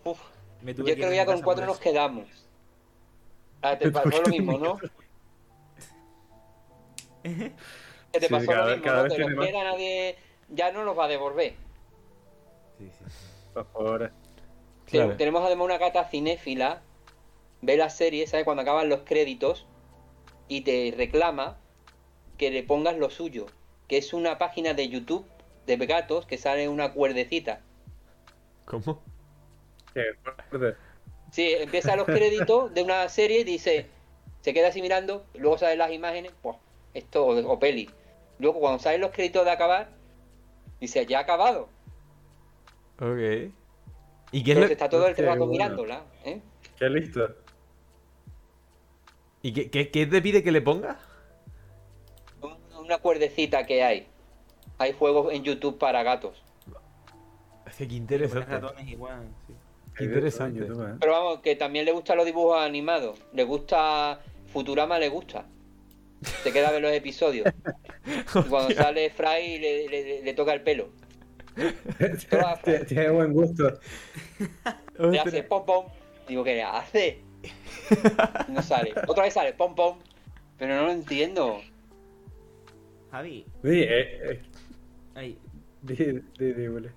Uf, 0.03 0.19
Me 0.61 0.75
yo 0.75 0.85
que 0.85 0.93
creo 0.93 1.09
que 1.09 1.15
ya 1.15 1.25
con 1.25 1.41
cuatro 1.41 1.65
nos 1.65 1.79
quedamos. 1.79 2.27
Ah, 3.63 3.75
te 3.75 3.89
pasó 3.91 4.21
lo 4.21 4.29
mismo, 4.29 4.59
¿no? 4.59 4.77
Que 7.23 8.19
te 8.19 8.27
Sí, 8.27 8.31
pasó 8.31 8.45
cada 8.45 8.67
lo 8.67 8.77
mismo, 8.77 8.91
¿no? 8.91 9.07
Que 9.09 9.17
los 9.17 9.47
queda 9.47 9.63
nadie 9.63 10.15
ya 10.49 10.72
no 10.72 10.84
los 10.84 10.95
va 10.95 11.05
a 11.05 11.07
devolver. 11.07 11.62
Sí, 12.84 12.91
sí, 12.97 13.05
sí. 13.10 13.26
Por 13.53 13.65
favor. 13.72 14.11
Claro. 14.85 15.15
Tenemos 15.15 15.43
además 15.43 15.65
una 15.65 15.77
gata 15.77 16.05
cinéfila, 16.05 16.81
ve 17.61 17.77
la 17.77 17.89
serie, 17.89 18.27
¿sabes? 18.27 18.45
Cuando 18.45 18.61
acaban 18.61 18.89
los 18.89 19.01
créditos 19.01 19.65
y 20.47 20.61
te 20.61 20.93
reclama 20.95 21.57
que 22.38 22.51
le 22.51 22.64
pongas 22.64 22.97
lo 22.97 23.10
suyo, 23.10 23.45
que 23.88 23.97
es 23.97 24.14
una 24.14 24.38
página 24.38 24.73
de 24.73 24.89
YouTube 24.89 25.26
de 25.65 25.77
gatos 25.77 26.26
que 26.26 26.38
sale 26.38 26.68
una 26.68 26.93
cuerdecita. 26.93 27.61
¿Cómo? 28.65 29.01
Sí, 31.31 31.53
empieza 31.53 31.95
los 31.95 32.05
créditos 32.05 32.73
de 32.73 32.84
una 32.84 33.07
serie 33.10 33.39
y 33.39 33.43
dice, 33.43 33.88
se 34.41 34.53
queda 34.53 34.68
así 34.68 34.81
mirando, 34.81 35.26
luego 35.34 35.57
salen 35.57 35.80
las 35.80 35.91
imágenes, 35.91 36.34
pues, 36.41 36.57
esto 36.93 37.26
o, 37.26 37.53
o 37.53 37.60
peli. 37.60 37.89
Luego 38.39 38.60
cuando 38.60 38.80
salen 38.80 39.01
los 39.01 39.11
créditos 39.11 39.45
de 39.45 39.51
acabar, 39.51 39.89
dice, 40.80 41.05
ya 41.05 41.19
ha 41.19 41.22
acabado. 41.22 41.69
Ok. 42.99 43.52
¿Y 44.32 44.44
qué, 44.44 44.52
es 44.52 44.56
Pero 44.56 44.60
lo- 44.61 44.68
se 44.68 44.74
está 44.74 44.90
todo 44.90 45.06
el 45.06 45.11
Hostia, 45.11 45.26
rato 45.26 45.34
qué 45.36 45.40
bueno. 45.40 45.52
mirándola, 45.52 46.03
¿eh? 46.26 46.41
Qué 46.78 46.90
listo. 46.90 47.28
¿y 49.41 49.53
qué, 49.53 49.70
qué- 49.70 49.90
qué 49.91 50.06
te 50.06 50.22
pide 50.22 50.41
que 50.44 50.52
le 50.52 50.61
ponga? 50.61 50.99
Un- 52.41 52.57
Una 52.78 52.98
cuerdecita 52.99 53.65
que 53.65 53.84
hay. 53.84 54.07
Hay 54.78 54.94
juegos 54.94 55.34
en 55.34 55.44
YouTube 55.44 55.78
para 55.78 56.02
gatos. 56.03 56.41
Es 57.68 57.76
que 57.76 57.88
qué 57.88 57.95
interesante. 57.95 58.45
ratones 58.52 58.88
igual, 58.88 59.28
sí. 59.48 59.53
Qué 59.95 60.06
interesante. 60.06 60.60
YouTube, 60.61 60.88
¿eh? 60.88 60.95
Pero 60.99 61.11
vamos, 61.11 61.40
que 61.41 61.56
también 61.56 61.86
le 61.86 61.91
gustan 61.91 62.18
los 62.18 62.26
dibujos 62.26 62.57
animados. 62.60 63.20
Le 63.34 63.44
gusta. 63.44 64.20
Futurama 64.52 64.99
le 64.99 65.10
gusta. 65.10 65.45
Se 66.44 66.52
queda 66.53 66.70
a 66.70 66.72
ver 66.72 66.82
los 66.82 66.91
episodios. 66.91 67.48
Cuando 68.49 68.72
sale 68.74 69.10
Fry 69.10 69.57
le, 69.60 69.88
le- 69.90 70.22
le 70.24 70.34
toca 70.34 70.53
el 70.53 70.61
pelo. 70.61 70.90
Tiene- 72.88 73.09
buen 73.09 73.34
gusto. 73.34 73.80
Le 74.99 75.19
hace 75.19 75.43
pom 75.43 75.65
pom. 75.65 75.85
Digo, 76.27 76.43
¿qué 76.43 76.55
le 76.55 76.63
hace? 76.63 77.21
No 78.47 78.61
sale. 78.61 78.93
Otra 79.07 79.23
vez 79.23 79.34
sale 79.34 79.53
pom 79.53 79.75
pom. 79.75 79.97
Pero 80.57 80.75
no 80.75 80.84
lo 80.84 80.91
entiendo. 80.91 81.59
Javi, 83.11 83.45
Di, 83.61 83.81
eh, 83.81 84.41
eh, 85.15 85.35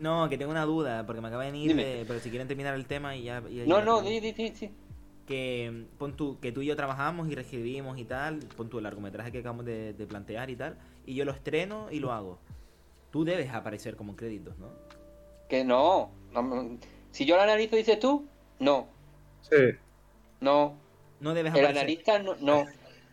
no, 0.00 0.28
que 0.30 0.38
tengo 0.38 0.50
una 0.50 0.64
duda, 0.64 1.04
porque 1.04 1.20
me 1.20 1.28
acaba 1.28 1.44
de 1.44 1.50
venir, 1.50 1.76
de- 1.76 2.04
pero 2.06 2.20
si 2.20 2.30
quieren 2.30 2.48
terminar 2.48 2.74
el 2.74 2.86
tema 2.86 3.14
y 3.16 3.24
ya... 3.24 3.42
y- 3.50 3.64
No, 3.66 3.82
no, 3.82 4.00
di, 4.00 4.20
di, 4.20 4.32
di, 4.32 4.54
sí. 4.54 4.70
que 5.26 5.84
pon 5.98 6.16
tú, 6.16 6.38
que 6.40 6.52
tú 6.52 6.62
y 6.62 6.66
yo 6.66 6.76
trabajamos 6.76 7.28
y 7.28 7.34
reescribimos 7.34 7.98
y 7.98 8.04
tal, 8.04 8.38
pon 8.56 8.70
tú 8.70 8.78
el 8.78 8.84
largometraje 8.84 9.32
que 9.32 9.38
acabamos 9.40 9.66
de, 9.66 9.92
de 9.92 10.06
plantear 10.06 10.48
y 10.48 10.56
tal, 10.56 10.78
y 11.04 11.14
yo 11.14 11.24
lo 11.26 11.32
estreno 11.32 11.88
y 11.90 11.98
lo 11.98 12.12
hago. 12.12 12.38
Tú 13.16 13.24
debes 13.24 13.50
aparecer 13.50 13.96
como 13.96 14.14
créditos, 14.14 14.58
¿no? 14.58 14.68
Que 15.48 15.64
no. 15.64 16.10
no, 16.34 16.76
Si 17.12 17.24
yo 17.24 17.36
lo 17.36 17.42
analizo, 17.42 17.74
dices 17.74 17.98
tú, 17.98 18.26
no. 18.58 18.88
Sí. 19.40 19.56
No. 20.42 20.74
No 21.20 21.32
debes 21.32 21.54
El 21.54 21.60
aparecer. 21.60 21.78
analista 21.78 22.18
no, 22.18 22.34
no. 22.40 22.66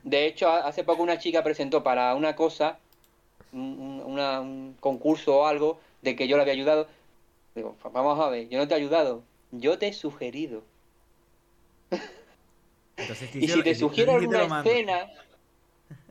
De 0.03 0.25
hecho, 0.25 0.49
ha- 0.49 0.67
hace 0.67 0.83
poco 0.83 1.03
una 1.03 1.19
chica 1.19 1.41
presentó 1.41 1.83
para 1.83 2.13
una 2.15 2.35
cosa, 2.35 2.79
un, 3.53 3.61
un- 3.79 4.01
una- 4.11 4.41
un 4.41 4.75
concurso 4.81 5.37
o 5.37 5.45
algo, 5.45 5.79
de 6.01 6.17
que 6.17 6.27
yo 6.27 6.35
le 6.35 6.41
había 6.41 6.53
ayudado. 6.53 6.87
Digo, 7.55 7.77
vamos 7.93 8.19
a 8.19 8.27
ver, 8.29 8.49
yo 8.49 8.57
no 8.57 8.67
te 8.67 8.73
he 8.73 8.77
ayudado, 8.77 9.23
yo 9.51 9.77
te 9.79 9.87
he 9.87 9.93
sugerido. 9.93 10.63
Entonces, 12.97 13.33
Y 13.37 13.47
si 13.47 13.63
te 13.63 13.73
sugiero 13.73 14.11
alguna 14.15 14.43
escena, 14.63 15.07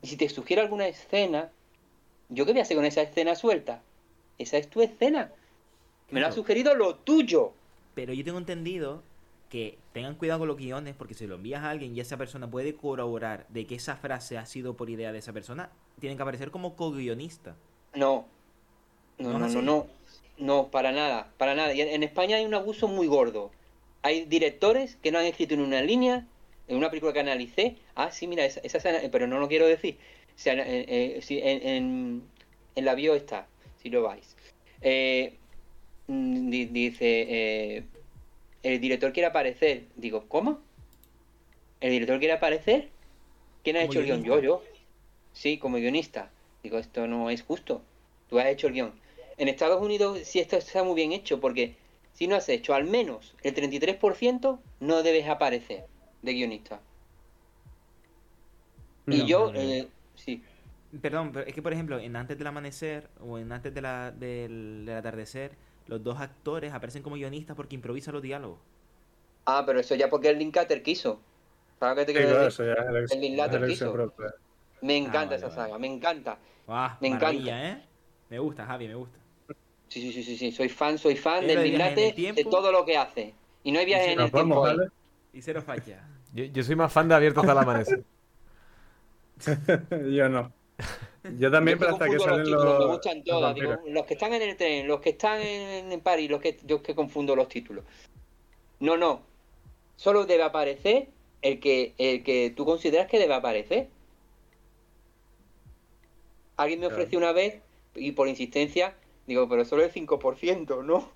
y 0.00 0.06
si 0.06 0.16
te 0.16 0.30
sugiero 0.30 0.62
alguna 0.62 0.86
escena, 0.86 1.50
¿yo 2.32 2.46
qué 2.46 2.52
voy 2.52 2.60
a 2.60 2.62
hacer 2.62 2.76
con 2.76 2.86
esa 2.86 3.02
escena 3.02 3.34
suelta? 3.34 3.82
Esa 4.38 4.56
es 4.58 4.68
tu 4.68 4.82
escena. 4.82 5.30
Me 6.10 6.20
lo 6.20 6.26
ha 6.26 6.32
sugerido 6.32 6.74
lo 6.74 6.96
tuyo. 6.96 7.52
Pero 7.94 8.12
yo 8.12 8.24
tengo 8.24 8.38
entendido 8.38 9.02
que 9.48 9.78
tengan 9.92 10.14
cuidado 10.14 10.40
con 10.40 10.48
los 10.48 10.56
guiones 10.56 10.94
porque 10.96 11.14
si 11.14 11.26
lo 11.26 11.34
envías 11.34 11.62
a 11.62 11.70
alguien 11.70 11.94
y 11.94 12.00
esa 12.00 12.16
persona 12.16 12.50
puede 12.50 12.74
corroborar 12.74 13.46
de 13.48 13.66
que 13.66 13.74
esa 13.74 13.96
frase 13.96 14.38
ha 14.38 14.46
sido 14.46 14.76
por 14.76 14.90
idea 14.90 15.12
de 15.12 15.18
esa 15.18 15.32
persona, 15.32 15.70
tienen 16.00 16.16
que 16.16 16.22
aparecer 16.22 16.50
como 16.50 16.74
co-guionista. 16.74 17.54
No. 17.94 18.26
No, 19.18 19.32
¿No 19.32 19.38
no, 19.38 19.48
no, 19.48 19.62
no. 19.62 19.86
No, 20.38 20.68
para 20.70 20.92
nada, 20.92 21.30
para 21.36 21.54
nada. 21.54 21.74
Y 21.74 21.82
en, 21.82 22.02
España 22.02 22.36
hay 22.36 22.44
un 22.46 22.54
abuso 22.54 22.88
muy 22.88 23.06
gordo. 23.06 23.50
Hay 24.02 24.24
directores 24.24 24.96
que 24.96 25.12
no 25.12 25.18
han 25.18 25.26
escrito 25.26 25.54
en 25.54 25.60
una 25.60 25.82
línea, 25.82 26.26
en 26.66 26.76
una 26.78 26.88
película 26.88 27.12
que 27.12 27.20
analicé. 27.20 27.76
Ah, 27.94 28.10
sí, 28.10 28.26
mira, 28.26 28.44
esa, 28.44 28.60
esa 28.60 28.78
escena- 28.78 29.00
pero 29.12 29.26
no 29.26 29.38
lo 29.38 29.48
quiero 29.48 29.66
decir. 29.66 29.98
Sea, 30.36 30.54
eh, 30.66 31.20
en, 31.28 31.66
en- 31.68 32.22
en 32.74 32.84
la 32.84 32.94
bio 32.94 33.14
está, 33.14 33.46
si 33.82 33.90
lo 33.90 34.02
vais. 34.02 34.36
Eh, 34.80 35.36
mm, 36.08 36.50
di- 36.50 36.66
dice, 36.66 37.26
eh, 37.28 37.84
el 38.62 38.80
director 38.80 39.12
quiere 39.12 39.26
aparecer. 39.28 39.84
Digo, 39.96 40.24
¿cómo? 40.28 40.60
¿El 41.80 41.90
director 41.90 42.18
quiere 42.18 42.34
aparecer? 42.34 42.88
¿Quién 43.62 43.76
ha 43.76 43.82
hecho 43.84 43.98
el 44.00 44.06
guion? 44.06 44.24
Yo, 44.24 44.40
yo. 44.40 44.62
Sí, 45.32 45.58
como 45.58 45.76
guionista. 45.76 46.30
Digo, 46.62 46.78
esto 46.78 47.06
no 47.06 47.30
es 47.30 47.42
justo. 47.42 47.82
Tú 48.28 48.38
has 48.38 48.46
hecho 48.46 48.66
el 48.68 48.72
guion. 48.74 48.92
En 49.36 49.48
Estados 49.48 49.80
Unidos 49.82 50.20
sí 50.24 50.38
esto 50.40 50.56
está 50.56 50.82
muy 50.84 50.94
bien 50.94 51.12
hecho 51.12 51.40
porque 51.40 51.74
si 52.12 52.26
no 52.26 52.36
has 52.36 52.48
hecho 52.48 52.74
al 52.74 52.84
menos 52.84 53.34
el 53.42 53.54
33% 53.54 54.60
no 54.80 55.02
debes 55.02 55.26
aparecer 55.26 55.86
de 56.22 56.32
guionista. 56.34 56.80
Y 59.08 59.26
yo, 59.26 59.46
no, 59.46 59.52
no. 59.54 59.60
eh, 59.60 59.88
sí. 60.24 60.42
Perdón, 61.00 61.32
pero 61.32 61.46
es 61.46 61.54
que 61.54 61.62
por 61.62 61.72
ejemplo, 61.72 61.98
en 61.98 62.16
Antes 62.16 62.36
del 62.38 62.46
Amanecer 62.46 63.10
o 63.20 63.38
en 63.38 63.50
Antes 63.52 63.72
de 63.74 63.80
la, 63.80 64.10
del, 64.12 64.84
del 64.86 64.96
Atardecer, 64.96 65.56
los 65.86 66.02
dos 66.02 66.20
actores 66.20 66.72
aparecen 66.72 67.02
como 67.02 67.16
guionistas 67.16 67.56
porque 67.56 67.74
improvisan 67.74 68.14
los 68.14 68.22
diálogos. 68.22 68.60
Ah, 69.46 69.62
pero 69.66 69.80
eso 69.80 69.94
ya 69.94 70.08
porque 70.08 70.28
el 70.30 70.38
Linklater 70.38 70.82
quiso. 70.82 71.20
¿Sabes 71.78 72.06
qué 72.06 72.06
te 72.06 72.12
quiero 72.12 72.28
claro, 72.28 72.44
decir? 72.44 72.48
eso 72.48 72.64
ya 72.64 72.74
El 73.10 73.20
Linklater 73.20 73.64
quiso. 73.64 73.92
propia. 73.92 74.34
Me 74.80 74.96
encanta 74.96 75.36
vale, 75.36 75.36
esa 75.36 75.48
vale. 75.48 75.62
saga, 75.62 75.78
me 75.78 75.86
encanta. 75.88 76.38
¡Ah! 76.66 76.96
Me 77.00 77.10
maravilla, 77.10 77.70
¿eh? 77.70 77.88
Me 78.28 78.38
gusta, 78.38 78.66
Javi, 78.66 78.88
me 78.88 78.94
gusta. 78.94 79.18
Sí, 79.88 80.00
sí, 80.00 80.12
sí, 80.12 80.22
sí, 80.24 80.36
sí. 80.36 80.52
Soy 80.52 80.68
fan, 80.68 80.98
soy 80.98 81.16
fan 81.16 81.46
del 81.46 81.62
Linklater, 81.62 82.14
de 82.14 82.44
todo 82.44 82.72
lo 82.72 82.84
que 82.84 82.96
hace. 82.96 83.34
Y 83.62 83.72
no 83.72 83.78
hay 83.80 83.86
viaje 83.86 84.06
Y 84.06 84.08
si 84.08 84.12
en 84.12 84.20
el 84.20 84.32
tiempo. 84.32 84.82
Y 85.32 85.42
cero 85.42 85.62
falla. 85.62 86.08
Yo, 86.32 86.44
yo 86.44 86.62
soy 86.62 86.76
más 86.76 86.92
fan 86.92 87.08
de 87.08 87.14
Abierto 87.14 87.40
hasta 87.40 87.52
el 87.52 87.58
amanecer. 87.58 88.04
Yo 90.16 90.28
no. 90.28 90.52
Yo 91.38 91.50
también, 91.50 91.78
pero 91.78 91.92
hasta 91.92 92.10
que 92.10 92.18
salen 92.20 92.40
los 92.40 92.48
títulos, 92.50 92.76
los. 92.78 92.78
me 92.78 92.86
gustan 92.86 93.22
los 93.24 93.24
todas. 93.24 93.54
digo, 93.54 93.78
los 93.86 94.06
que 94.06 94.14
están 94.14 94.32
en 94.34 94.42
el 94.42 94.56
tren, 94.56 94.88
los 94.88 95.00
que 95.00 95.10
están 95.10 95.40
en, 95.40 95.92
en 95.92 96.00
París, 96.00 96.30
los 96.30 96.40
que 96.40 96.58
yo 96.64 96.82
que 96.82 96.94
confundo 96.94 97.36
los 97.36 97.48
títulos. 97.48 97.84
No, 98.80 98.96
no. 98.96 99.22
Solo 99.96 100.26
debe 100.26 100.42
aparecer 100.44 101.08
el 101.42 101.60
que 101.60 101.94
el 101.98 102.24
que 102.24 102.50
tú 102.56 102.64
consideras 102.64 103.08
que 103.08 103.18
debe 103.18 103.34
aparecer. 103.34 103.88
Alguien 106.56 106.80
me 106.80 106.86
Claro. 106.86 106.96
ofreció 106.96 107.18
una 107.18 107.32
vez 107.32 107.60
y 107.94 108.12
por 108.12 108.26
insistencia 108.28 108.94
digo, 109.26 109.48
pero 109.48 109.64
solo 109.66 109.82
el 109.84 109.90
5%, 109.92 110.82
¿no? 110.82 111.10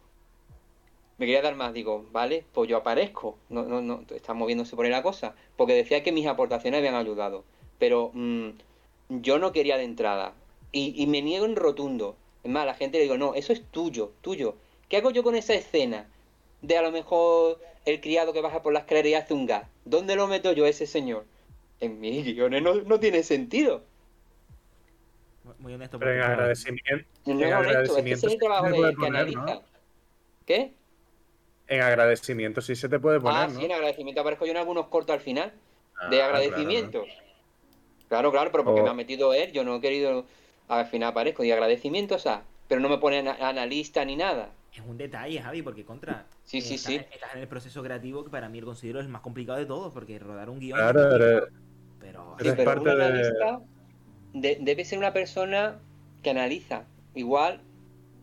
Me 1.19 1.27
quería 1.27 1.43
dar 1.43 1.57
más, 1.57 1.73
digo, 1.73 2.07
vale, 2.13 2.45
pues 2.53 2.69
yo 2.69 2.77
aparezco. 2.79 3.39
No, 3.49 3.65
no, 3.65 3.81
no, 3.81 4.03
está 4.15 4.35
moviéndose 4.35 4.77
por 4.77 4.85
ahí 4.85 4.91
la 4.91 5.03
cosa. 5.03 5.35
Porque 5.57 5.75
decía 5.75 6.03
que 6.03 6.13
mis 6.13 6.27
aportaciones 6.27 6.79
habían 6.79 6.95
ayudado. 6.95 7.45
Pero 7.79 8.11
mm, 8.15 8.51
yo 9.09 9.39
no 9.39 9.53
quería 9.53 9.77
de 9.77 9.85
entrada. 9.85 10.35
Y, 10.73 10.95
y 11.01 11.07
me 11.07 11.23
niego 11.23 11.47
en 11.47 11.57
rotundo. 11.57 12.17
Es 12.45 12.51
más, 12.51 12.63
a 12.63 12.67
la 12.67 12.75
gente 12.75 12.99
le 12.99 13.05
digo, 13.05 13.19
no, 13.19 13.35
eso 13.35 13.53
es 13.53 13.63
tuyo, 13.71 14.13
tuyo. 14.21 14.55
¿Qué 14.89 14.99
hago 14.99 15.11
yo 15.11 15.23
con 15.23 15.35
esa 15.35 15.55
escena? 15.55 16.07
De 16.63 16.77
a 16.77 16.83
lo 16.83 16.93
mejor 16.93 17.61
el 17.85 18.01
criado 18.01 18.33
que 18.33 18.41
baja 18.41 18.63
por 18.63 18.73
la 18.73 18.81
escalera 18.81 19.09
y 19.09 19.15
hace 19.15 19.35
un 19.35 19.47
gas. 19.47 19.67
¿Dónde 19.85 20.17
lo 20.17 20.27
meto 20.27 20.53
yo 20.53 20.67
ese 20.67 20.87
señor? 20.87 21.25
En 21.81 22.01
mis 22.01 22.25
guiones 22.25 22.63
no, 22.63 22.75
no 22.75 23.01
tiene 23.01 23.23
sentido. 23.23 23.83
Muy 25.59 25.75
honesto. 25.75 25.99
Pero 25.99 26.15
en 26.15 26.21
agradecimiento, 26.23 27.09
No 27.27 27.33
En 27.33 27.43
es 27.43 27.55
honesto, 27.55 27.99
es 27.99 28.05
que 28.05 28.09
agradecimiento 28.09 28.27
es 28.27 28.33
el 28.33 28.41
de 28.41 28.93
poner, 28.93 28.99
¿no? 28.99 29.07
analiza. 29.07 29.63
¿Qué? 30.45 30.73
en 31.69 31.81
agradecimiento 31.81 32.61
sí 32.61 32.77
se 32.77 32.89
te 32.89 32.99
puede 32.99 33.21
poner, 33.21 33.37
ah, 33.37 33.49
¿no? 33.49 33.59
sí, 33.59 33.65
en 33.65 33.73
agradecimiento 33.73 34.21
aparezco 34.21 34.47
yo 34.47 34.53
en 34.53 34.59
algunos 34.59 34.87
cortos 34.87 35.15
al 35.15 35.21
final. 35.21 35.53
Ah, 35.99 36.09
de 36.09 36.23
agradecimiento. 36.23 37.05
Claro, 37.05 37.26
claro, 38.09 38.33
pero 38.33 38.65
porque 38.65 38.81
O- 38.81 38.85
me 38.85 38.91
ha 38.91 38.95
metido 38.95 39.33
él, 39.35 39.53
yo 39.53 39.65
no 39.65 39.77
he 39.77 39.81
querido. 39.81 40.25
Al 40.69 40.87
final 40.87 41.11
aparezco 41.11 41.43
de 41.43 41.53
agradecimiento, 41.53 42.17
o 42.17 42.19
sea, 42.19 42.43
pero 42.69 42.81
no 42.81 42.89
me 42.89 42.99
pone 42.99 43.19
ana- 43.19 43.37
analista 43.41 44.05
ni 44.05 44.17
nada. 44.17 44.51
Es 44.75 44.83
un 44.87 44.99
detalle, 44.99 45.41
Javi, 45.41 45.63
porque 45.63 45.85
contra. 45.85 46.27
Sí, 46.45 46.61
sí, 46.61 46.75
estás, 46.75 46.93
sí. 46.93 47.01
Estás 47.13 47.35
en 47.35 47.41
el 47.41 47.49
proceso 47.49 47.83
creativo 47.83 48.25
que 48.25 48.31
para 48.31 48.49
mí 48.49 48.61
lo 48.61 48.67
considero 48.67 49.01
el 49.01 49.09
más 49.09 49.23
complicado 49.23 49.59
de 49.59 49.67
todos, 49.67 49.93
porque 49.93 50.19
rodar 50.19 50.51
un 50.51 50.59
guion. 50.59 50.79
Claro, 50.79 51.15
eres- 51.15 51.45
Pero. 52.01 52.37
Sí, 52.41 52.51
pero 52.57 52.65
parte 52.65 52.81
un 52.81 52.85
de- 52.99 53.05
analista 53.05 53.61
de- 54.35 54.59
debe 54.61 54.85
ser 54.85 54.99
una 54.99 55.13
persona 55.13 55.79
que 56.23 56.31
analiza. 56.31 56.85
Igual, 57.15 57.61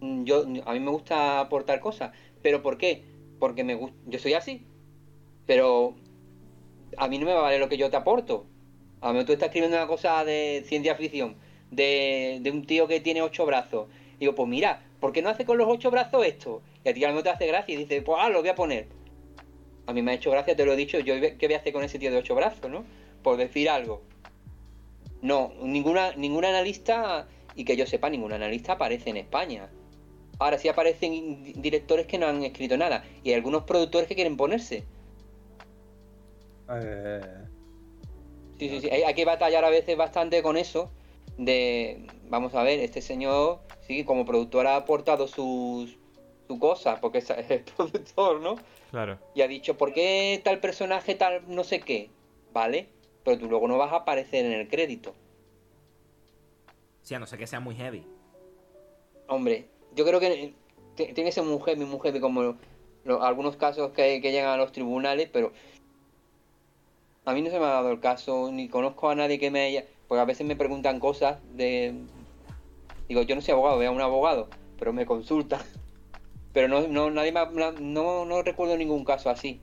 mm, 0.01 0.23
yo 0.25 0.43
a 0.65 0.73
mí 0.73 0.79
me 0.79 0.91
gusta 0.91 1.39
aportar 1.39 1.79
cosas, 1.79 2.11
pero 2.43 2.61
¿por 2.61 2.77
qué? 2.77 3.03
Porque 3.39 3.63
me 3.63 3.73
gusta, 3.75 3.97
yo 4.05 4.19
soy 4.19 4.33
así. 4.33 4.67
Pero 5.47 5.95
a 6.97 7.07
mí 7.07 7.17
no 7.17 7.25
me 7.25 7.33
va 7.33 7.39
a 7.39 7.43
valer 7.43 7.59
lo 7.59 7.69
que 7.69 7.77
yo 7.77 7.89
te 7.89 7.95
aporto. 7.97 8.45
A 9.03 9.07
lo 9.07 9.13
mejor 9.15 9.25
tú 9.25 9.33
estás 9.33 9.47
escribiendo 9.47 9.75
una 9.75 9.85
cosa 9.85 10.23
de 10.23 10.63
ciencia 10.65 10.95
ficción, 10.95 11.35
de, 11.69 12.41
un 12.53 12.65
tío 12.65 12.87
que 12.87 13.01
tiene 13.01 13.21
ocho 13.21 13.45
brazos. 13.45 13.89
Digo, 14.17 14.33
pues 14.33 14.47
mira, 14.47 14.81
¿por 15.01 15.11
qué 15.11 15.21
no 15.21 15.27
hace 15.27 15.43
con 15.43 15.57
los 15.57 15.67
ocho 15.67 15.91
brazos 15.91 16.25
esto? 16.25 16.61
Y 16.85 16.89
a 16.89 16.93
ti 16.93 17.03
a 17.03 17.07
lo 17.09 17.13
mejor 17.15 17.23
te 17.23 17.29
hace 17.31 17.47
gracia 17.47 17.75
y 17.75 17.77
dices, 17.79 18.01
pues 18.05 18.17
ah, 18.21 18.29
lo 18.29 18.39
voy 18.39 18.47
a 18.47 18.55
poner. 18.55 18.87
A 19.87 19.91
mí 19.91 20.01
me 20.01 20.11
ha 20.11 20.15
hecho 20.15 20.31
gracia, 20.31 20.55
te 20.55 20.65
lo 20.65 20.71
he 20.71 20.77
dicho, 20.77 20.99
yo 20.99 21.15
qué 21.19 21.47
voy 21.47 21.53
a 21.53 21.57
hacer 21.57 21.73
con 21.73 21.83
ese 21.83 21.99
tío 21.99 22.11
de 22.11 22.17
ocho 22.17 22.33
brazos, 22.33 22.71
¿no? 22.71 22.85
Por 23.21 23.35
decir 23.35 23.69
algo. 23.69 24.03
No, 25.21 25.51
ninguna, 25.61 26.13
ningún 26.15 26.45
analista, 26.45 27.27
y 27.57 27.65
que 27.65 27.75
yo 27.75 27.85
sepa, 27.85 28.09
ningún 28.09 28.31
analista 28.31 28.73
aparece 28.73 29.09
en 29.09 29.17
España. 29.17 29.69
Ahora 30.39 30.57
sí 30.57 30.69
aparecen 30.69 31.43
di- 31.43 31.53
directores 31.57 32.07
que 32.07 32.17
no 32.17 32.27
han 32.27 32.41
escrito 32.43 32.77
nada, 32.77 33.03
y 33.21 33.33
algunos 33.33 33.63
productores 33.63 34.07
que 34.07 34.15
quieren 34.15 34.37
ponerse. 34.37 34.85
eh, 36.69 37.19
Sí, 38.69 38.75
sí, 38.81 38.81
sí. 38.81 38.89
Hay, 38.93 39.03
hay 39.03 39.13
que 39.13 39.25
batallar 39.25 39.65
a 39.65 39.69
veces 39.69 39.97
bastante 39.97 40.41
con 40.41 40.57
eso. 40.57 40.89
De, 41.37 42.05
vamos 42.29 42.53
a 42.55 42.63
ver, 42.63 42.79
este 42.79 43.01
señor, 43.01 43.59
sí, 43.81 44.03
como 44.05 44.25
productor 44.25 44.67
ha 44.67 44.75
aportado 44.75 45.27
sus 45.27 45.97
su 46.47 46.59
cosa, 46.59 46.99
porque 46.99 47.19
es 47.19 47.29
el 47.49 47.63
productor, 47.63 48.41
¿no? 48.41 48.59
Claro. 48.91 49.17
Y 49.33 49.41
ha 49.41 49.47
dicho, 49.47 49.77
¿por 49.77 49.93
qué 49.93 50.39
tal 50.43 50.59
personaje 50.59 51.15
tal 51.15 51.43
no 51.47 51.63
sé 51.63 51.79
qué? 51.79 52.09
¿Vale? 52.51 52.89
Pero 53.23 53.39
tú 53.39 53.47
luego 53.49 53.67
no 53.67 53.77
vas 53.77 53.91
a 53.93 53.97
aparecer 53.97 54.45
en 54.45 54.51
el 54.51 54.67
crédito. 54.67 55.15
Sí, 57.01 57.15
a 57.15 57.19
no 57.19 57.25
ser 57.25 57.39
que 57.39 57.47
sea 57.47 57.59
muy 57.59 57.75
heavy. 57.75 58.05
Hombre, 59.27 59.69
yo 59.95 60.05
creo 60.05 60.19
que 60.19 60.53
tiene 60.95 61.13
que 61.23 61.31
ser 61.31 61.43
muy 61.43 61.59
heavy, 61.61 61.85
muy 61.85 61.99
heavy, 62.01 62.19
como 62.19 62.55
lo- 63.05 63.23
algunos 63.23 63.55
casos 63.57 63.91
que, 63.91 64.21
que 64.21 64.31
llegan 64.31 64.49
a 64.51 64.57
los 64.57 64.71
tribunales, 64.71 65.29
pero 65.31 65.51
a 67.25 67.33
mí 67.33 67.41
no 67.41 67.49
se 67.49 67.59
me 67.59 67.65
ha 67.65 67.69
dado 67.69 67.91
el 67.91 67.99
caso, 67.99 68.49
ni 68.51 68.67
conozco 68.69 69.09
a 69.09 69.15
nadie 69.15 69.39
que 69.39 69.51
me 69.51 69.61
haya... 69.61 69.85
Porque 70.07 70.21
a 70.21 70.25
veces 70.25 70.45
me 70.45 70.55
preguntan 70.55 70.99
cosas 70.99 71.39
de... 71.55 71.95
Digo, 73.07 73.21
yo 73.23 73.35
no 73.35 73.41
soy 73.41 73.53
abogado, 73.53 73.77
veo 73.77 73.89
a 73.91 73.93
un 73.93 74.01
abogado, 74.01 74.49
pero 74.77 74.93
me 74.93 75.05
consulta. 75.05 75.63
Pero 76.53 76.67
no, 76.67 76.87
no, 76.87 77.09
nadie 77.09 77.31
me 77.31 77.39
ha- 77.39 77.49
no, 77.79 78.25
no 78.25 78.41
recuerdo 78.43 78.77
ningún 78.77 79.03
caso 79.03 79.29
así, 79.29 79.59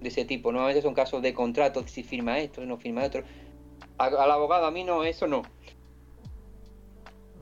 de 0.00 0.08
ese 0.08 0.24
tipo. 0.24 0.50
Normalmente 0.50 0.82
son 0.82 0.92
casos 0.94 1.22
de 1.22 1.32
contratos, 1.34 1.90
si 1.90 2.02
firma 2.02 2.40
esto, 2.40 2.64
no 2.66 2.78
firma 2.78 3.04
otro. 3.04 3.22
A- 3.96 4.06
al 4.06 4.30
abogado, 4.30 4.66
a 4.66 4.70
mí 4.72 4.82
no, 4.82 5.04
eso 5.04 5.28
no. 5.28 5.42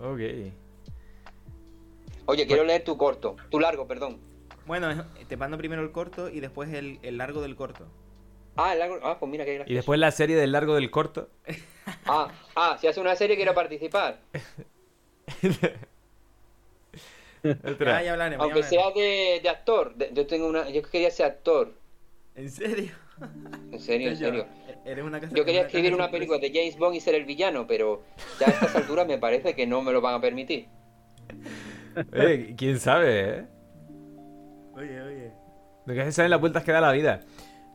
Ok. 0.00 0.20
Oye, 2.26 2.46
quiero 2.46 2.64
leer 2.64 2.84
tu 2.84 2.98
corto, 2.98 3.36
tu 3.50 3.58
largo, 3.58 3.86
perdón. 3.86 4.18
Bueno, 4.66 5.06
te 5.26 5.36
mando 5.38 5.56
primero 5.56 5.80
el 5.80 5.92
corto 5.92 6.28
y 6.28 6.40
después 6.40 6.70
el, 6.74 6.98
el 7.02 7.16
largo 7.16 7.40
del 7.40 7.56
corto. 7.56 7.86
Ah, 8.58 8.72
el 8.74 8.78
largo. 8.80 8.98
Ah, 9.02 9.16
pues 9.18 9.30
mira 9.30 9.44
qué 9.44 9.52
Y 9.52 9.56
gracioso. 9.56 9.76
después 9.76 9.98
la 10.00 10.10
serie 10.10 10.36
del 10.36 10.52
largo 10.52 10.74
del 10.74 10.90
corto. 10.90 11.28
Ah, 12.04 12.30
ah, 12.54 12.76
si 12.78 12.86
hace 12.86 13.00
una 13.00 13.16
serie 13.16 13.34
quiero 13.36 13.54
participar. 13.54 14.18
Ya, 17.42 18.02
ya 18.02 18.12
hablaremos. 18.12 18.44
ya 18.46 18.52
Aunque 18.52 18.62
sea 18.68 18.90
de, 18.90 19.40
de 19.42 19.48
actor. 19.48 19.94
de- 19.94 20.10
yo 20.12 20.26
tengo 20.26 20.48
una. 20.48 20.68
Yo 20.70 20.82
quería 20.82 21.10
ser 21.10 21.26
actor. 21.26 21.72
¿En 22.34 22.50
serio? 22.50 22.92
En 23.72 23.78
serio, 23.80 24.08
en 24.10 24.16
serio. 24.16 24.46
Eres 24.84 25.04
una 25.04 25.20
casa- 25.20 25.34
Yo 25.34 25.44
quería 25.44 25.60
una 25.60 25.66
escribir 25.68 25.94
una 25.94 26.10
película 26.10 26.38
de 26.38 26.50
James 26.52 26.76
Bond 26.76 26.96
y 26.96 27.00
ser 27.00 27.14
el 27.14 27.24
villano, 27.24 27.66
pero 27.66 28.02
ya 28.40 28.46
a 28.48 28.50
estas 28.50 28.74
alturas 28.76 29.06
me 29.06 29.18
parece 29.18 29.54
que 29.54 29.66
no 29.66 29.82
me 29.82 29.92
lo 29.92 30.00
van 30.00 30.14
a 30.14 30.20
permitir. 30.20 30.66
Eh, 32.12 32.54
¿Quién 32.56 32.78
sabe, 32.78 33.28
eh? 33.40 33.44
Oye, 34.74 35.00
oye. 35.02 35.32
Lo 35.84 35.94
que 35.94 36.04
se 36.04 36.12
saben 36.12 36.30
las 36.30 36.38
vueltas 36.40 36.62
que 36.62 36.70
da 36.70 36.80
la 36.80 36.92
vida. 36.92 37.22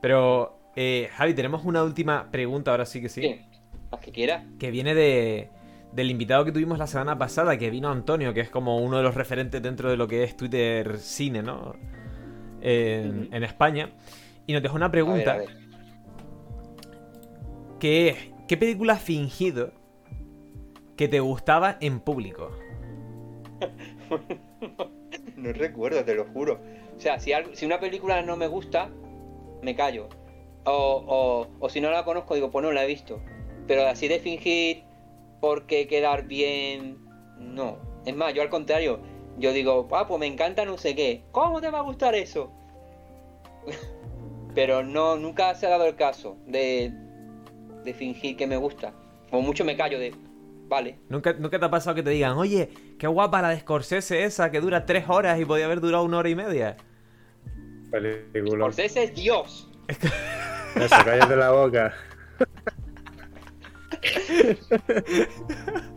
Pero, 0.01 0.57
eh, 0.76 1.10
Javi, 1.14 1.34
tenemos 1.34 1.64
una 1.66 1.84
última 1.84 2.30
pregunta, 2.32 2.72
ahora 2.72 2.86
sí 2.86 3.02
que 3.02 3.10
sí. 3.10 3.22
Sí, 3.22 3.41
las 3.91 4.00
que 4.02 4.12
quiera. 4.12 4.44
Que 4.60 4.72
viene 4.72 4.95
de, 4.95 5.50
del 5.91 6.10
invitado 6.12 6.45
que 6.45 6.52
tuvimos 6.52 6.78
la 6.78 6.88
semana 6.88 7.18
pasada, 7.18 7.58
que 7.58 7.70
vino 7.70 7.90
Antonio, 7.91 8.34
que 8.34 8.41
es 8.41 8.50
como 8.50 8.78
uno 8.80 8.98
de 8.98 9.04
los 9.04 9.16
referentes 9.16 9.62
dentro 9.62 9.90
de 9.90 9.98
lo 9.98 10.08
que 10.08 10.24
es 10.24 10.36
Twitter 10.36 10.98
Cine, 11.00 11.44
¿no? 11.44 11.76
En, 12.62 13.44
España. 13.44 13.91
Y 14.48 14.54
nos 14.54 14.64
dejó 14.64 14.76
una 14.76 14.86
A 14.86 14.90
ver, 14.90 14.91
pregunta 14.91 15.34
a 15.34 15.38
ver. 15.38 15.50
que 17.80 18.10
es, 18.10 18.18
¿qué 18.48 18.58
película 18.58 18.94
has 18.94 19.02
fingido 19.02 19.72
que 20.95 21.08
te 21.08 21.20
gustaba 21.20 21.78
en 21.82 22.00
público? 22.00 22.52
No 25.36 25.52
recuerdo, 25.52 26.04
te 26.06 26.16
lo 26.16 26.26
juro. 26.26 26.62
O 26.95 27.00
sea, 27.00 27.20
si, 27.20 27.34
algo- 27.34 27.54
si 27.54 27.66
una 27.66 27.80
película 27.80 28.22
no 28.22 28.38
me 28.38 28.48
gusta, 28.48 28.90
me 29.62 29.76
callo. 29.76 30.08
O, 30.65 31.03
o, 31.07 31.48
o 31.60 31.69
si 31.69 31.81
no 31.81 31.91
la 31.91 32.06
conozco, 32.06 32.35
digo, 32.35 32.52
pues 32.52 32.64
no 32.64 32.72
la 32.72 32.84
he 32.84 32.88
visto. 32.88 33.19
Pero 33.68 33.88
así 33.88 34.07
de 34.07 34.19
fingir 34.19 34.84
porque 35.41 35.88
quedar 35.88 36.26
bien, 36.26 36.98
no. 37.38 37.77
Es 38.06 38.15
más, 38.15 38.34
yo 38.34 38.41
al 38.41 38.49
contrario, 38.49 38.99
yo 39.38 39.52
digo, 39.52 39.88
ah, 39.91 40.07
pues 40.07 40.19
me 40.19 40.27
encanta 40.27 40.65
no 40.65 40.77
sé 40.77 40.95
qué. 40.95 41.23
¿Cómo 41.31 41.61
te 41.61 41.69
va 41.69 41.80
a 41.80 41.84
gustar 41.84 42.15
eso? 42.15 42.52
Pero 44.56 44.84
no, 44.84 45.15
nunca 45.15 45.53
se 45.56 45.65
ha 45.65 45.69
dado 45.69 45.85
el 45.85 45.95
caso 45.95 46.38
de, 46.45 46.94
de 47.84 47.94
fingir 47.94 48.38
que 48.38 48.48
me 48.48 48.57
gusta. 48.57 48.94
Como 49.30 49.41
mucho 49.41 49.65
me 49.65 49.76
callo 49.76 49.98
de, 49.99 50.14
vale. 50.68 50.99
¿Nunca, 51.10 51.34
¿Nunca 51.34 51.60
te 51.60 51.65
ha 51.65 51.72
pasado 51.72 51.95
que 51.95 52.03
te 52.03 52.11
digan, 52.11 52.38
oye, 52.38 52.69
qué 52.99 53.07
guapa 53.07 53.41
la 53.41 53.49
de 53.49 53.60
Scorsese 53.60 54.23
esa 54.23 54.52
que 54.52 54.61
dura 54.61 54.85
tres 54.85 55.06
horas 55.10 55.40
y 55.40 55.45
podía 55.45 55.65
haber 55.65 55.81
durado 55.81 56.03
una 56.03 56.19
hora 56.19 56.30
y 56.30 56.35
media? 56.35 56.77
Película. 57.90 58.65
Scorsese 58.65 59.03
es 59.03 59.15
Dios. 59.15 59.69
Eso, 60.76 60.95
cállate 61.06 61.36
la 61.36 61.52
boca. 61.52 61.94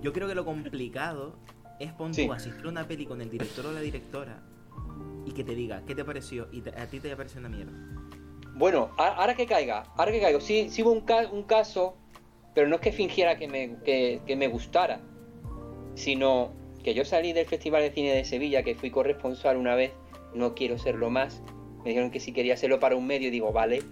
Yo 0.03 0.13
creo 0.13 0.29
que 0.29 0.35
lo 0.35 0.45
complicado 0.45 1.39
es 1.81 1.93
pon 1.93 2.15
Sí. 2.15 2.27
tú 2.27 2.33
asistir 2.33 2.65
a 2.67 2.69
una 2.69 2.87
peli 2.87 3.07
con 3.07 3.21
el 3.21 3.31
director 3.31 3.67
o 3.67 3.73
la 3.73 3.81
directora 3.81 4.43
y 5.25 5.33
que 5.33 5.45
te 5.45 5.55
diga 5.55 5.83
qué 5.87 5.95
te 5.95 6.05
pareció 6.05 6.49
y 6.53 6.61
te- 6.63 6.71
a 6.79 6.87
ti 6.87 7.01
te 7.01 7.09
haya 7.09 7.17
parecido 7.17 7.41
una 7.41 7.49
mierda. 7.49 7.73
Bueno, 8.55 8.91
ahora 8.97 9.35
que 9.35 9.47
caiga, 9.47 9.85
ahora 9.97 10.13
que 10.13 10.21
caigo, 10.21 10.41
sí, 10.41 10.69
sí 10.71 10.83
hubo 10.83 10.93
un, 10.93 11.03
ca- 11.03 11.29
un 11.31 11.43
caso, 11.43 11.97
pero 12.55 12.69
no 12.69 12.77
es 12.77 12.81
que 12.81 12.93
fingiera 12.93 13.37
que 13.37 13.49
me, 13.49 13.77
que, 13.85 14.23
que 14.27 14.37
me 14.37 14.49
gustara, 14.49 15.01
sino 15.95 16.53
que 16.83 16.95
yo 16.95 17.05
salí 17.05 17.33
del 17.33 17.47
Festival 17.47 17.83
de 17.83 17.91
Cine 17.93 18.15
de 18.15 18.25
Sevilla, 18.25 18.63
que 18.63 18.75
fui 18.75 18.91
corresponsal 18.91 19.57
una 19.57 19.75
vez, 19.75 19.93
no 20.35 20.55
quiero 20.55 20.79
serlo 20.79 21.11
más, 21.11 21.43
me 21.83 21.91
dijeron 21.91 22.11
que 22.11 22.21
si 22.21 22.33
quería 22.33 22.55
hacerlo 22.55 22.81
para 22.81 22.97
un 22.97 23.07
medio, 23.07 23.31
digo, 23.31 23.53
vale, 23.53 23.83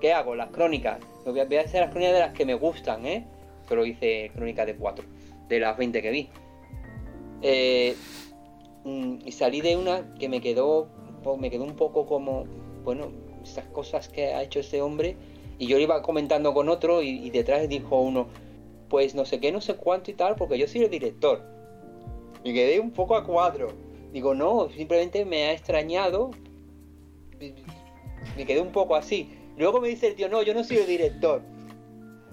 ¿qué 0.00 0.12
hago? 0.12 0.34
Las 0.34 0.50
crónicas, 0.50 0.98
Lo 1.24 1.32
voy 1.32 1.40
a, 1.40 1.60
hacer 1.60 1.82
las 1.82 1.90
crónicas 1.90 2.14
de 2.14 2.20
las 2.20 2.32
que 2.32 2.44
me 2.44 2.54
gustan, 2.54 3.06
¿eh? 3.06 3.26
Solo 3.68 3.86
hice 3.86 4.30
crónicas 4.34 4.66
de 4.66 4.74
cuatro, 4.74 5.04
de 5.48 5.60
las 5.60 5.76
20 5.76 6.02
que 6.02 6.10
vi. 6.10 6.28
Eh, 7.42 7.94
mm, 8.84 9.18
y 9.24 9.32
salí 9.32 9.60
de 9.60 9.76
una 9.76 10.14
que 10.18 10.28
me 10.28 10.40
quedó, 10.40 10.88
me 11.38 11.50
quedó 11.50 11.64
un 11.64 11.76
poco 11.76 12.06
como, 12.06 12.44
bueno, 12.82 13.12
esas 13.44 13.66
cosas 13.66 14.08
que 14.08 14.34
ha 14.34 14.42
hecho 14.42 14.60
este 14.60 14.82
hombre. 14.82 15.16
Y 15.58 15.66
yo 15.66 15.78
iba 15.78 16.00
comentando 16.02 16.54
con 16.54 16.68
otro 16.70 17.02
y, 17.02 17.28
detrás 17.30 17.68
dijo 17.68 18.00
uno, 18.00 18.28
pues 18.88 19.14
no 19.14 19.24
sé 19.26 19.40
qué, 19.40 19.52
no 19.52 19.60
sé 19.60 19.76
cuánto 19.76 20.10
y 20.10 20.14
tal, 20.14 20.34
porque 20.34 20.58
yo 20.58 20.66
soy 20.66 20.84
el 20.84 20.90
director. 20.90 21.42
Y 22.42 22.54
quedé 22.54 22.80
un 22.80 22.90
poco 22.90 23.14
a 23.14 23.24
cuadro. 23.24 23.68
Digo, 24.12 24.34
no, 24.34 24.70
simplemente 24.70 25.24
me 25.24 25.44
ha 25.44 25.52
extrañado. 25.52 26.30
Me 28.36 28.46
quedé 28.46 28.60
un 28.60 28.72
poco 28.72 28.96
así. 28.96 29.39
Luego 29.60 29.80
me 29.80 29.88
dice 29.88 30.08
el 30.08 30.14
tío, 30.14 30.28
no, 30.30 30.42
yo 30.42 30.54
no 30.54 30.64
soy 30.64 30.78
el 30.78 30.86
director. 30.86 31.42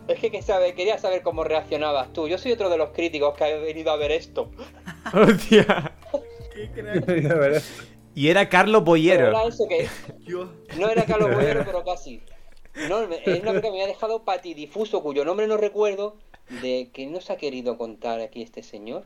Es 0.08 0.18
que, 0.20 0.32
que 0.32 0.42
sabe, 0.42 0.74
quería 0.74 0.98
saber 0.98 1.22
cómo 1.22 1.44
reaccionabas 1.44 2.14
tú. 2.14 2.30
Yo 2.30 2.38
soy 2.38 2.54
otro 2.54 2.70
de 2.70 2.78
los 2.78 2.92
críticos 2.92 3.36
que 3.38 3.44
ha 3.44 3.58
venido 3.58 3.92
a 3.92 3.98
ver 3.98 4.14
esto. 4.14 4.50
Hostia. 5.14 5.94
A 6.10 7.36
ver, 7.36 7.62
Y 8.16 8.30
era 8.30 8.50
Carlos 8.50 8.84
Boyero. 8.84 9.28
era 9.28 9.44
eso 9.46 9.68
que 9.68 9.88
Yo. 10.26 10.50
no 10.80 10.90
era 10.90 11.06
Carlos 11.06 11.30
Boyero, 11.36 11.64
pero 11.66 11.84
casi. 11.84 12.22
No, 12.90 13.04
es 13.04 13.42
una 13.42 13.62
que 13.62 13.72
me 13.72 13.84
ha 13.84 13.88
dejado 13.88 14.24
patidifuso, 14.24 15.04
cuyo 15.04 15.26
nombre 15.26 15.48
no 15.48 15.58
recuerdo, 15.58 16.16
de 16.62 16.90
que 16.94 17.06
nos 17.08 17.30
ha 17.30 17.36
querido 17.38 17.78
contar 17.78 18.22
aquí 18.22 18.42
este 18.42 18.64
señor. 18.64 19.04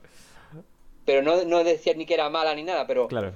Pero 1.06 1.23
no, 1.23 1.43
no 1.43 1.64
decía 1.64 1.93
ni 1.95 2.06
que 2.06 2.14
era 2.14 2.30
mala 2.30 2.53
ni 2.53 2.64
nada, 2.64 2.85
pero 2.88 3.07
Claro. 3.07 3.34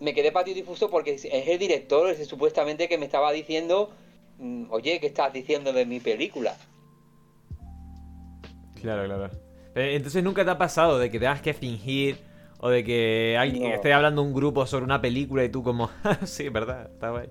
Me 0.00 0.14
quedé 0.14 0.32
patidifuso 0.32 0.90
porque 0.90 1.14
es 1.14 1.24
es 1.24 1.48
el 1.48 1.58
director, 1.58 2.08
ese 2.10 2.24
supuestamente 2.24 2.88
que 2.88 2.98
me 2.98 3.06
estaba 3.06 3.32
diciendo, 3.32 3.90
mm, 4.38 4.66
oye, 4.70 5.00
¿qué 5.00 5.06
estás 5.06 5.32
diciendo 5.32 5.72
de 5.72 5.86
mi 5.86 6.00
película? 6.00 6.56
Claro, 8.80 9.04
claro. 9.06 9.30
Eh, 9.74 9.94
Entonces 9.96 10.22
nunca 10.22 10.44
te 10.44 10.50
ha 10.50 10.58
pasado 10.58 10.98
de 10.98 11.10
que 11.10 11.18
tengas 11.18 11.40
que 11.40 11.54
fingir 11.54 12.18
o 12.60 12.68
de 12.68 12.84
que 12.84 13.36
alguien 13.38 13.62
No. 13.62 13.74
esté 13.74 13.92
hablando 13.92 14.22
un 14.22 14.32
grupo 14.34 14.66
sobre 14.66 14.84
una 14.84 15.00
película 15.00 15.42
y 15.44 15.48
tú 15.48 15.62
como, 15.62 15.90
"Ah, 16.04 16.18
sí, 16.26 16.48
verdad, 16.48 16.90
está 16.92 17.10
guay. 17.10 17.28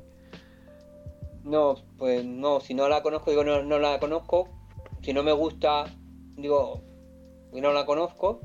No, 1.43 1.75
pues 1.97 2.23
no, 2.23 2.59
si 2.61 2.73
no 2.73 2.87
la 2.87 3.01
conozco, 3.03 3.29
digo, 3.31 3.43
no, 3.43 3.61
no 3.63 3.77
la 3.79 3.99
conozco. 3.99 4.49
Si 5.01 5.11
no 5.13 5.23
me 5.23 5.31
gusta, 5.33 5.85
digo, 6.37 6.81
no 7.51 7.71
la 7.73 7.85
conozco. 7.85 8.41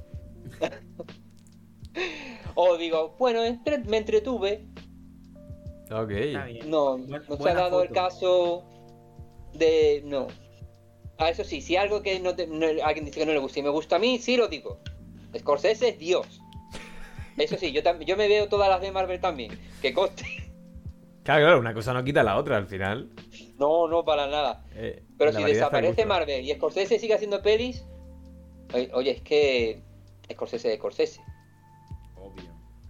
o 2.61 2.77
digo, 2.77 3.15
bueno, 3.21 3.45
entre- 3.45 3.79
me 3.79 3.99
entretuve. 3.99 4.67
Ok. 5.93 6.11
Está 6.11 6.45
bien. 6.47 6.69
No, 6.69 6.99
Buen- 6.99 7.23
no 7.29 7.37
se 7.37 7.49
ha 7.51 7.55
dado 7.55 7.83
el 7.85 7.91
caso 7.91 8.65
de. 9.55 10.03
No. 10.05 10.27
Ah, 11.19 11.31
eso 11.31 11.45
sí, 11.45 11.61
si 11.61 11.77
algo 11.77 12.03
que 12.03 12.19
no, 12.19 12.35
te- 12.35 12.49
no- 12.49 12.67
alguien 12.85 13.05
dice 13.05 13.21
que 13.21 13.27
no 13.27 13.33
le 13.33 13.39
gusta 13.39 13.61
y 13.61 13.63
me 13.63 13.69
gusta 13.71 13.95
a 13.97 13.99
mí, 14.01 14.19
sí 14.19 14.37
lo 14.37 14.49
digo. 14.49 14.81
Scorsese 15.39 15.91
es 15.91 15.99
Dios. 15.99 16.41
Eso 17.37 17.57
sí, 17.57 17.71
yo, 17.71 17.83
tam- 17.85 18.05
yo 18.05 18.17
me 18.17 18.27
veo 18.27 18.49
todas 18.49 18.69
las 18.69 18.81
de 18.81 18.91
Marvel 18.91 19.21
también. 19.21 19.57
Que 19.81 19.93
coste. 19.95 20.25
Claro, 21.23 21.45
claro, 21.45 21.61
una 21.61 21.75
cosa 21.75 21.93
no 21.93 22.03
quita 22.03 22.23
la 22.25 22.37
otra 22.39 22.57
al 22.57 22.67
final. 22.67 23.11
No, 23.57 23.87
no, 23.87 24.05
para 24.05 24.27
nada. 24.27 24.65
Eh, 24.75 25.05
Pero 25.17 25.33
si 25.33 25.45
desaparece. 25.45 26.05
Marvel 26.07 26.45
y 26.45 26.53
Scorsese 26.55 26.99
sigue 26.99 27.15
haciendo 27.15 27.41
pelis. 27.41 27.85
Oye, 28.75 28.91
oye, 28.95 29.11
es 29.13 29.23
que. 29.23 29.81
Scorsese 30.33 30.73
es 30.73 30.79
Scorsese. 30.79 31.21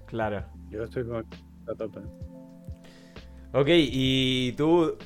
Claro. 0.08 0.44
Yo 0.70 0.84
estoy 0.84 1.06
con 1.06 1.24
a 1.68 1.74
tope. 1.74 2.00
Ok, 3.52 3.68
y 3.68 4.52
tú, 4.52 4.96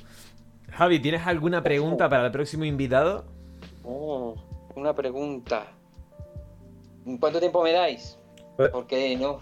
Javi, 0.71 0.99
¿tienes 1.01 1.27
alguna 1.27 1.63
pregunta 1.63 2.09
para 2.09 2.27
el 2.27 2.33
próximo 2.33 2.65
invitado? 2.65 3.25
Oh, 3.85 4.35
una 4.75 4.95
pregunta. 4.95 5.67
¿Cuánto 7.21 7.39
tiempo 7.41 7.63
me 7.63 7.73
dais? 7.73 8.19
Pues- 8.57 8.71
Porque 8.71 9.17
no. 9.17 9.41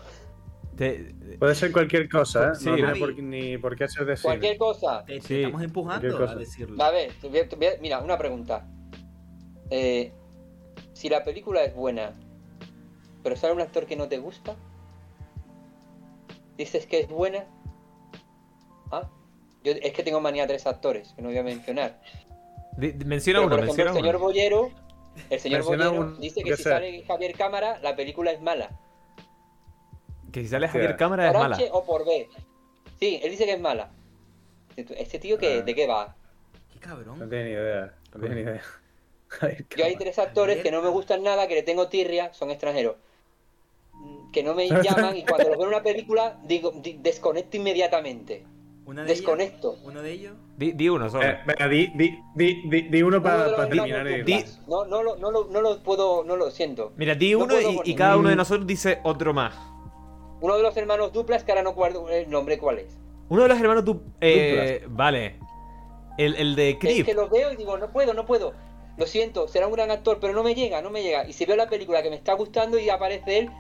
Te- 0.76 1.14
Puede 1.38 1.54
ser 1.54 1.72
cualquier 1.72 2.08
cosa, 2.08 2.52
¿eh? 2.52 2.54
Sí, 2.54 2.66
no 2.68 2.74
tiene 2.74 2.88
Javi. 2.88 3.00
por- 3.00 3.22
ni 3.22 3.58
por 3.58 3.76
qué 3.76 3.86
ser 3.86 4.06
de 4.06 4.16
cine. 4.16 4.28
Cualquier 4.30 4.56
cosa. 4.56 5.04
Te, 5.04 5.14
te 5.16 5.20
Sí, 5.26 5.34
estamos 5.42 5.62
empujando 5.62 6.26
a 6.28 6.34
decirlo. 6.36 6.82
A 6.82 6.90
ver, 6.90 7.12
te 7.20 7.28
voy 7.28 7.38
a- 7.40 7.48
te 7.48 7.56
voy 7.56 7.66
a- 7.66 7.78
mira, 7.82 8.00
una 8.00 8.16
pregunta. 8.16 8.66
Eh, 9.68 10.12
si 10.94 11.08
la 11.10 11.22
película 11.22 11.62
es 11.64 11.74
buena, 11.74 12.12
pero 13.22 13.36
sale 13.36 13.52
un 13.52 13.60
actor 13.60 13.84
que 13.84 13.94
no 13.96 14.08
te 14.08 14.18
gusta, 14.18 14.56
dices 16.60 16.86
que 16.86 17.00
es 17.00 17.08
buena. 17.08 17.44
Ah, 18.92 19.08
yo 19.64 19.72
es 19.72 19.92
que 19.92 20.02
tengo 20.02 20.20
manía 20.20 20.44
a 20.44 20.46
tres 20.46 20.66
actores, 20.66 21.12
que 21.14 21.22
no 21.22 21.28
voy 21.28 21.38
a 21.38 21.42
mencionar. 21.42 22.00
menciona 22.78 23.40
Pero, 23.40 23.46
uno, 23.46 23.56
por 23.56 23.64
ejemplo, 23.64 23.66
menciona 23.66 23.90
el 23.90 23.96
señor 23.96 24.16
uno. 24.16 24.24
Bollero, 24.26 24.70
el 25.28 25.40
señor 25.40 25.58
Menciona 25.60 25.88
Bollero 25.88 26.16
dice 26.18 26.42
que 26.42 26.50
que 26.50 26.56
si 26.56 26.62
sea. 26.62 26.72
sale 26.74 27.02
Javier 27.04 27.34
Cámara, 27.34 27.78
la 27.80 27.96
película 27.96 28.30
es 28.30 28.40
mala. 28.40 28.70
Que 30.32 30.42
si 30.42 30.48
sale 30.48 30.68
Javier. 30.68 30.96
Cámara 30.96 31.26
es 31.26 31.32
por 31.32 31.40
mala. 31.42 31.56
H 31.56 31.68
o 31.72 31.84
por 31.84 32.06
B. 32.06 32.28
Sí, 32.98 33.20
él 33.22 33.30
dice 33.30 33.44
que 33.46 33.54
es 33.54 33.60
mala. 33.60 33.90
Este 34.76 35.18
tío 35.18 35.36
que, 35.38 35.58
Ah. 35.58 35.62
¿de 35.62 35.74
qué 35.74 35.86
va? 35.86 36.14
Qué 36.72 36.78
cabrón. 36.78 37.18
No 37.18 37.28
tiene 37.28 37.44
ni 37.44 37.50
idea. 37.50 37.94
No 38.14 38.20
tiene 38.20 38.34
ni 38.36 38.40
idea. 38.42 38.62
Yo 39.76 39.84
hay 39.84 39.96
tres 39.96 40.18
actores 40.18 40.62
que 40.62 40.70
no 40.70 40.82
me 40.82 40.88
gustan 40.88 41.22
nada, 41.22 41.46
que 41.48 41.54
le 41.54 41.62
tengo 41.62 41.88
tirria, 41.88 42.32
son 42.34 42.50
extranjeros. 42.50 42.96
Que 44.32 44.42
no 44.42 44.54
me 44.54 44.68
llaman 44.68 45.16
y 45.16 45.24
cuando 45.24 45.48
los 45.48 45.58
veo 45.58 45.66
en 45.66 45.74
una 45.74 45.82
película 45.82 46.38
digo, 46.44 46.70
di- 46.72 46.98
desconecto 47.02 47.56
inmediatamente. 47.56 48.44
Una 48.86 49.02
de 49.02 49.08
ellas- 49.12 49.18
Desconecto. 49.18 49.76
Uno 49.84 50.02
de 50.02 50.12
ellos. 50.12 50.34
Di, 50.56 50.72
di 50.72 50.88
uno 50.88 51.08
solo. 51.08 51.22
Eh, 51.24 51.38
venga, 51.46 51.68
di, 51.68 51.90
di, 51.94 52.18
di, 52.34 52.62
di, 52.68 52.82
di 52.88 53.02
uno 53.02 53.22
para 53.22 53.54
terminar. 53.68 54.04
No, 54.66 54.84
no, 54.84 55.02
lo- 55.02 55.16
no, 55.16 55.30
lo, 55.30 55.44
no 55.46 55.60
lo 55.60 55.82
puedo, 55.82 56.24
no 56.24 56.36
lo 56.36 56.50
siento. 56.50 56.92
Mira, 56.96 57.14
di 57.14 57.32
no 57.32 57.40
uno 57.44 57.60
y, 57.60 57.80
y 57.84 57.94
cada 57.94 58.16
uno 58.16 58.28
de 58.28 58.36
nosotros 58.36 58.66
dice 58.66 58.98
otro 59.04 59.32
más. 59.34 59.54
Uno 60.40 60.56
de 60.56 60.62
los 60.62 60.76
hermanos 60.76 61.12
duplas, 61.12 61.44
que 61.44 61.52
ahora 61.52 61.62
no 61.62 61.70
acuerdo 61.70 62.08
el 62.08 62.28
nombre 62.30 62.58
cuál 62.58 62.78
es. 62.78 62.96
Uno 63.28 63.42
de 63.42 63.48
los 63.48 63.60
hermanos 63.60 63.84
du- 63.84 64.02
eh, 64.20 64.84
Vale. 64.88 65.38
El, 66.18 66.34
el 66.36 66.56
de 66.56 66.70
Es 66.70 66.76
Creep. 66.78 67.06
que 67.06 67.14
lo 67.14 67.28
veo 67.28 67.52
y 67.52 67.56
digo, 67.56 67.78
no 67.78 67.92
puedo, 67.92 68.12
no 68.14 68.26
puedo. 68.26 68.52
Lo 68.96 69.06
siento, 69.06 69.46
será 69.48 69.66
un 69.68 69.72
gran 69.72 69.90
actor, 69.90 70.18
pero 70.20 70.32
no 70.34 70.42
me 70.42 70.54
llega, 70.54 70.82
no 70.82 70.90
me 70.90 71.02
llega. 71.02 71.26
Y 71.28 71.32
si 71.32 71.46
veo 71.46 71.56
la 71.56 71.68
película 71.68 72.02
que 72.02 72.10
me 72.10 72.16
está 72.16 72.34
gustando 72.34 72.78
y 72.78 72.90
aparece 72.90 73.38
él, 73.38 73.50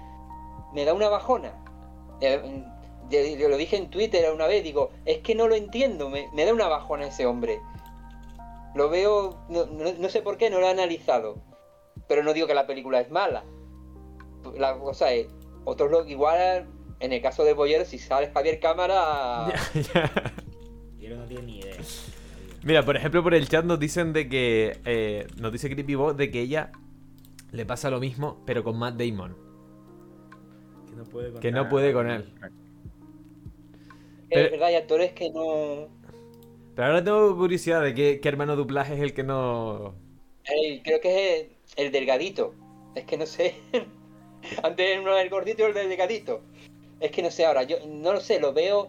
me 0.74 0.84
da 0.84 0.94
una 0.94 1.08
bajona. 1.08 1.52
Eh, 2.20 2.64
de- 3.08 3.36
de- 3.36 3.48
lo 3.48 3.56
dije 3.56 3.76
en 3.76 3.90
Twitter 3.90 4.30
una 4.32 4.46
vez, 4.46 4.62
digo, 4.62 4.90
es 5.04 5.18
que 5.18 5.34
no 5.34 5.48
lo 5.48 5.54
entiendo, 5.54 6.08
me, 6.10 6.28
me 6.32 6.44
da 6.44 6.52
una 6.54 6.68
bajona 6.68 7.06
ese 7.08 7.26
hombre. 7.26 7.60
Lo 8.74 8.88
veo, 8.88 9.44
no, 9.48 9.66
no- 9.66 9.92
no 9.98 10.08
sé 10.08 10.22
por 10.22 10.36
qué, 10.36 10.48
no 10.50 10.60
lo 10.60 10.66
he 10.66 10.70
analizado. 10.70 11.38
Pero 12.08 12.22
no 12.22 12.32
digo 12.32 12.46
que 12.46 12.54
la 12.54 12.66
película 12.66 13.00
es 13.00 13.10
mala. 13.10 13.44
La 14.56 14.78
cosa 14.78 15.12
es, 15.12 15.26
otros 15.64 15.90
lo, 15.90 16.06
igual, 16.06 16.66
en 17.00 17.12
el 17.12 17.20
caso 17.20 17.44
de 17.44 17.52
Boyer, 17.52 17.84
si 17.86 17.98
sale 17.98 18.30
Javier 18.32 18.60
Cámara... 18.60 19.52
Ya. 19.74 20.10
Y 21.00 21.06
él 21.06 21.18
no 21.18 21.24
tiene 21.26 21.42
ni 21.44 21.58
idea. 21.60 21.76
Mira, 22.62 22.84
por 22.84 22.94
ejemplo, 22.96 23.22
por 23.22 23.34
el 23.34 23.48
chat 23.48 23.64
nos 23.64 23.78
dicen 23.80 24.12
de 24.12 24.28
que. 24.28 24.78
eh, 24.84 25.26
nos 25.38 25.50
dice 25.50 25.70
CreepyBot 25.70 26.14
de 26.16 26.30
que 26.30 26.40
ella 26.42 26.72
le 27.52 27.64
pasa 27.64 27.88
lo 27.88 28.00
mismo, 28.00 28.42
pero 28.44 28.62
con 28.62 28.78
Matt 28.78 28.96
Damon. 29.00 29.34
Que 30.90 30.96
no 30.96 31.04
puede 31.04 31.30
con 31.32 31.40
Que 31.40 31.52
no 31.52 31.68
puede 31.68 31.92
con 31.92 32.10
él. 32.10 32.32
Es 34.28 34.50
verdad, 34.50 34.68
hay 34.68 34.74
actores 34.76 35.12
que 35.12 35.30
no... 35.30 35.88
Pero 36.74 36.86
ahora 36.88 37.02
tengo 37.04 37.36
curiosidad 37.36 37.82
de 37.82 37.94
qué, 37.94 38.20
qué 38.20 38.28
hermano 38.28 38.54
dublaje 38.56 38.94
es 38.94 39.00
el 39.00 39.12
que 39.12 39.24
no. 39.24 39.94
Eh, 40.44 40.80
creo 40.84 41.00
que 41.00 41.10
es 41.40 41.48
el, 41.76 41.86
el 41.86 41.92
delgadito. 41.92 42.54
Es 42.94 43.04
que 43.04 43.16
no 43.18 43.26
sé. 43.26 43.54
Antes 44.62 44.98
uno 44.98 45.10
era 45.10 45.20
el 45.22 45.30
gordito 45.30 45.62
y 45.62 45.66
el 45.66 45.74
delgadito. 45.74 46.42
Es 47.00 47.10
que 47.10 47.22
no 47.22 47.30
sé 47.30 47.44
ahora. 47.44 47.64
Yo 47.64 47.76
no 47.86 48.12
lo 48.12 48.20
sé, 48.20 48.38
lo 48.40 48.52
veo. 48.52 48.88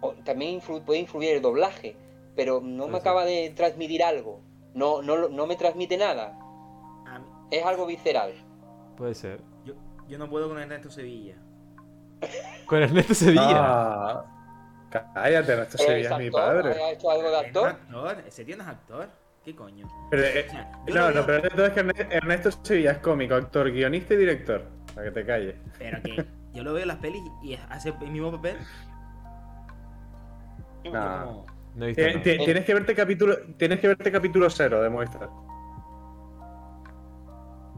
o 0.00 0.12
también 0.24 0.60
influ- 0.60 0.82
puede 0.82 1.00
influir 1.00 1.36
el 1.36 1.42
doblaje. 1.42 1.94
Pero 2.34 2.60
no 2.62 2.88
me 2.88 2.96
acaba 2.98 3.24
de 3.26 3.50
transmitir 3.50 4.02
algo. 4.02 4.40
No, 4.74 5.02
no, 5.02 5.28
no 5.28 5.46
me 5.46 5.56
transmite 5.56 5.98
nada. 5.98 6.38
Es 7.50 7.62
algo 7.64 7.84
visceral. 7.86 8.32
Puede 8.96 9.14
ser. 9.14 9.40
Yo, 10.12 10.18
no 10.18 10.28
puedo 10.30 10.48
con 10.48 10.58
Ernesto 10.58 10.90
Sevilla. 10.90 11.34
Con 12.66 12.82
Ernesto 12.82 13.14
Sevilla. 13.14 13.44
Ah, 13.50 14.24
cállate, 15.14 15.52
Ernesto 15.52 15.76
¿Es 15.78 15.82
Sevilla 15.84 16.10
es 16.12 16.18
mi 16.18 16.26
actor? 16.26 16.40
padre. 16.62 16.82
¿Ha 16.82 16.90
hecho 16.92 17.10
algo 17.10 17.30
de 17.30 17.40
¿Es 17.40 17.46
actor? 17.46 17.68
actor? 17.68 18.16
¿Ese 18.26 18.44
tío 18.44 18.56
no 18.56 18.62
es 18.62 18.68
actor? 18.68 19.08
¿Qué 19.44 19.56
coño? 19.56 19.88
Pero, 20.10 20.22
eh, 20.22 20.46
O 20.48 20.50
sea, 20.52 20.70
no, 20.86 21.10
lo 21.10 21.20
no, 21.20 21.26
pero 21.26 21.48
todo 21.50 21.66
es 21.66 21.72
que 21.72 21.84
Erne- 21.84 22.06
Ernesto 22.10 22.50
Sevilla 22.62 22.92
es 22.92 22.98
cómico, 22.98 23.34
actor, 23.34 23.70
guionista 23.72 24.14
y 24.14 24.18
director. 24.18 24.62
Para 24.94 25.06
que 25.08 25.10
te 25.12 25.26
calles. 25.26 25.56
Pero 25.78 26.00
que 26.02 26.24
yo 26.52 26.62
lo 26.62 26.72
veo 26.74 26.82
en 26.82 26.88
las 26.88 26.98
pelis 26.98 27.22
y 27.42 27.54
hace 27.54 27.92
el 28.00 28.10
mismo 28.10 28.30
papel. 28.30 28.56
Como- 30.84 31.46
No 31.74 31.84
he 31.84 31.88
visto. 31.88 32.02
Ti- 32.02 32.08
nada. 32.10 32.22
ti- 32.22 32.44
Tienes 32.44 32.64
que 32.64 32.74
verte 32.74 32.94
capítulo, 32.94 33.36
tienes 33.56 33.80
que 33.80 33.88
verte 33.88 34.12
capítulo 34.12 34.50
cero 34.50 34.82
de 34.82 34.90
Movistar. 34.90 35.28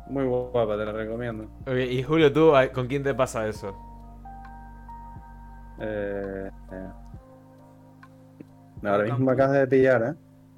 Muy 0.08 0.24
guapa, 0.24 0.76
te 0.76 0.84
la 0.84 0.92
recomiendo. 0.92 1.44
Ok, 1.62 1.76
y 1.76 2.02
Julio, 2.02 2.32
¿tú 2.32 2.52
con 2.74 2.86
quién 2.86 3.02
te 3.02 3.14
pasa 3.14 3.46
eso? 3.48 3.74
Eh, 5.80 6.50
eh. 6.72 6.88
No, 8.82 8.90
ahora 8.90 9.04
mismo 9.04 9.24
me 9.26 9.32
acabas 9.32 9.52
de 9.54 9.66
pillar, 9.66 10.02
¿eh? 10.02 10.14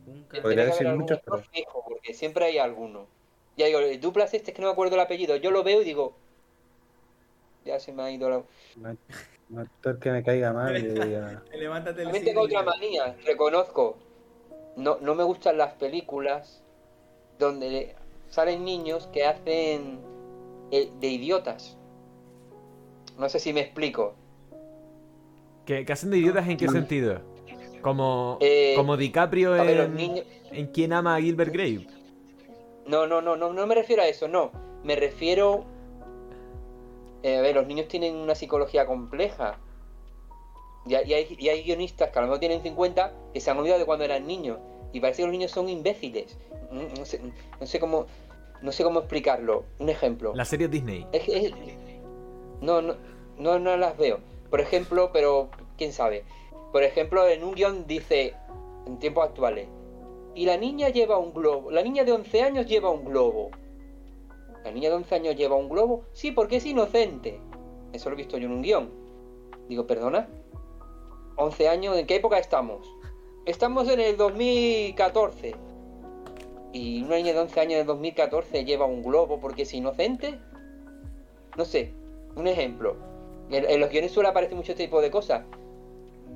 un 0.07 0.25
Tiene 0.29 0.43
Podría 0.43 0.65
que 0.65 0.71
decir 0.71 0.87
algún 0.89 1.07
pero- 1.07 1.39
fijo, 1.53 1.85
porque 1.89 2.13
siempre 2.13 2.47
hay 2.47 2.59
alguno. 2.59 3.07
Ya 3.57 3.67
digo, 3.67 3.79
el 3.79 4.01
duplas 4.01 4.35
este 4.35 4.51
es 4.51 4.55
que 4.57 4.61
no 4.61 4.69
me 4.69 4.73
acuerdo 4.73 4.97
el 4.97 5.01
apellido. 5.01 5.37
Yo 5.37 5.51
lo 5.51 5.63
veo 5.63 5.81
y 5.81 5.85
digo. 5.85 6.15
Ya 7.65 7.81
se 7.81 7.93
me 7.93 8.03
ha 8.03 8.11
ido 8.11 8.29
la. 8.29 8.37
Un 8.39 8.99
un 9.49 9.61
actor 9.61 9.99
que 9.99 10.11
me 10.11 10.23
caiga 10.23 10.53
mal 10.53 10.77
y 10.77 10.83
diga, 10.89 11.43
Levántate 11.53 12.01
el 12.03 12.09
También 12.09 12.25
tengo 12.25 12.43
otra 12.43 12.63
manía, 12.63 13.17
reconozco. 13.25 13.97
No, 14.77 14.99
no 15.01 15.15
me 15.15 15.25
gustan 15.25 15.57
las 15.57 15.73
películas 15.75 16.63
donde 17.39 17.95
salen 18.29 18.65
niños 18.65 19.07
que 19.13 19.25
hacen 19.25 20.01
eh, 20.71 20.91
de 21.01 21.07
idiotas. 21.09 21.77
No 23.19 23.29
sé 23.29 23.39
si 23.39 23.53
me 23.53 23.61
explico. 23.61 24.15
¿Qué, 25.65 25.85
qué 25.85 25.93
hacen 25.93 26.11
de 26.11 26.19
idiotas 26.19 26.47
en 26.49 26.57
qué 26.57 26.69
sentido? 26.69 27.21
Como, 27.83 28.39
Eh, 28.41 28.75
como 28.77 28.97
DiCaprio 28.97 29.53
ver, 29.53 29.81
en, 29.81 29.95
niños. 29.95 30.27
en 30.51 30.67
Quién 30.69 30.93
ama 30.93 31.17
a 31.17 31.21
Gilbert 31.21 31.53
Grape. 31.53 31.87
No, 32.87 33.07
no, 33.07 33.21
no, 33.21 33.37
no, 33.37 33.53
no 33.53 33.67
me 33.67 33.75
refiero 33.75 34.03
a 34.03 34.07
eso, 34.07 34.29
no. 34.29 34.51
Me 34.85 34.95
refiero. 34.97 35.65
eh, 37.23 37.39
a 37.39 37.41
ver, 37.41 37.55
los 37.57 37.67
niños 37.67 37.89
tienen 37.89 38.15
una 38.17 38.35
psicología 38.35 38.87
compleja. 38.87 39.59
Y 40.87 40.95
hay, 40.95 41.11
y 41.11 41.15
hay- 41.15 41.37
y 41.39 41.49
hay 41.49 41.63
guionistas 41.65 42.11
que 42.11 42.19
a 42.19 42.23
lo 42.23 42.29
mejor 42.29 42.39
tienen 42.39 42.63
50 42.63 43.13
que 43.33 43.41
se 43.41 43.51
han 43.51 43.59
olvidado 43.59 43.81
de 43.81 43.87
cuando 43.87 44.05
eran 44.05 44.27
niños. 44.27 44.59
Y 44.97 45.01
parece 45.01 45.19
que 45.21 45.27
los 45.27 45.33
niños 45.33 45.51
son 45.51 45.69
imbéciles. 45.69 46.39
No, 46.71 47.05
sé, 47.05 47.21
no 47.61 47.67
sé 47.67 47.79
cómo. 47.79 48.07
No 48.63 48.73
sé 48.73 48.83
cómo 48.83 49.01
explicarlo. 49.01 49.65
Un 49.79 49.91
ejemplo. 49.91 50.33
La 50.35 50.47
serie 50.47 50.69
Disney. 50.69 51.07
Es 51.13 51.23
que- 51.25 51.37
es- 51.49 51.53
no, 52.63 52.81
no, 52.81 52.95
no, 53.37 53.59
no 53.59 53.77
las 53.77 53.99
veo. 53.99 54.21
Por 54.49 54.63
ejemplo, 54.63 55.11
pero 55.13 55.51
quién 55.77 55.93
sabe. 55.93 56.25
Por 56.73 56.83
ejemplo, 56.83 57.29
en 57.29 57.45
un 57.45 57.53
guion 57.55 57.87
dice, 57.87 58.33
en 58.87 58.99
tiempos 58.99 59.29
actuales, 59.29 59.69
y 60.35 60.47
la 60.47 60.57
niña 60.57 60.89
lleva 60.89 61.19
un 61.19 61.35
globo. 61.35 61.71
La 61.71 61.83
niña 61.83 62.03
de 62.05 62.13
11 62.13 62.43
años 62.43 62.65
lleva 62.65 62.89
un 62.91 63.05
globo. 63.05 63.51
¿La 64.65 64.71
niña 64.71 64.89
de 64.89 64.97
11 64.97 65.15
años 65.15 65.37
lleva 65.37 65.57
un 65.57 65.69
globo? 65.69 66.05
Sí, 66.15 66.33
porque 66.33 66.57
es 66.57 66.65
inocente. 66.65 67.39
Eso 67.93 68.09
lo 68.09 68.15
he 68.15 68.17
visto 68.17 68.39
yo 68.39 68.47
en 68.47 68.53
un 68.53 68.63
guion. 68.63 68.91
Digo, 69.69 69.87
perdona. 69.87 70.27
11 71.37 71.69
años, 71.69 71.99
¿en 71.99 72.07
qué 72.07 72.17
época 72.17 72.39
estamos? 72.39 72.89
Estamos 73.47 73.89
en 73.89 74.01
el 74.01 74.17
2014. 74.17 75.55
¿Y 76.73 77.03
una 77.03 77.17
niña 77.17 77.33
de 77.33 77.39
11 77.41 77.61
años 77.61 77.79
del 77.79 77.87
2014 77.87 78.65
lleva 78.65 78.85
un 78.87 79.03
globo 79.03 79.39
porque 79.41 79.63
es 79.63 79.73
inocente? 79.73 80.39
No 81.57 81.65
sé, 81.65 81.93
un 82.35 82.47
ejemplo. 82.47 82.97
En, 83.51 83.65
en 83.65 83.81
los 83.81 83.91
guiones 83.91 84.13
suele 84.13 84.29
aparecer 84.29 84.57
mucho 84.57 84.73
este 84.73 84.85
tipo 84.85 85.01
de 85.01 85.11
cosas. 85.11 85.43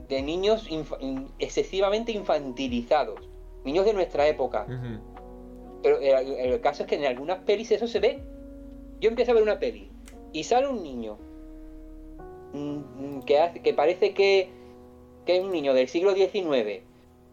De 0.09 0.23
niños 0.23 0.67
in- 0.71 1.29
excesivamente 1.39 2.13
infantilizados. 2.13 3.29
Niños 3.65 3.85
de 3.85 3.93
nuestra 3.93 4.27
época. 4.29 4.67
Pero 5.83 5.99
el, 5.99 6.29
el 6.53 6.61
caso 6.61 6.85
es 6.85 6.89
que 6.89 6.95
en 6.97 7.05
algunas 7.05 7.39
pelis 7.41 7.71
eso 7.73 7.87
se 7.87 8.01
ve. 8.01 8.23
Yo 9.01 9.09
empiezo 9.09 9.33
a 9.33 9.35
ver 9.35 9.43
una 9.43 9.59
peli 9.59 9.91
y 10.33 10.45
sale 10.45 10.69
un 10.69 10.83
niño 10.83 11.19
mm, 12.53 12.79
mm, 13.17 13.23
que, 13.23 13.39
hace, 13.41 13.61
que 13.61 13.75
parece 13.75 14.15
que, 14.15 14.49
que 15.27 15.39
es 15.39 15.45
un 15.45 15.51
niño 15.53 15.75
del 15.75 15.89
siglo 15.89 16.15
XIX. 16.15 16.83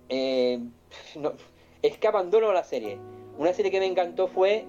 Eh, 0.09 0.59
no, 1.15 1.33
es 1.81 1.97
que 1.97 2.07
abandono 2.07 2.51
la 2.53 2.63
serie. 2.63 2.97
Una 3.37 3.53
serie 3.53 3.71
que 3.71 3.79
me 3.79 3.85
encantó 3.85 4.27
fue, 4.27 4.65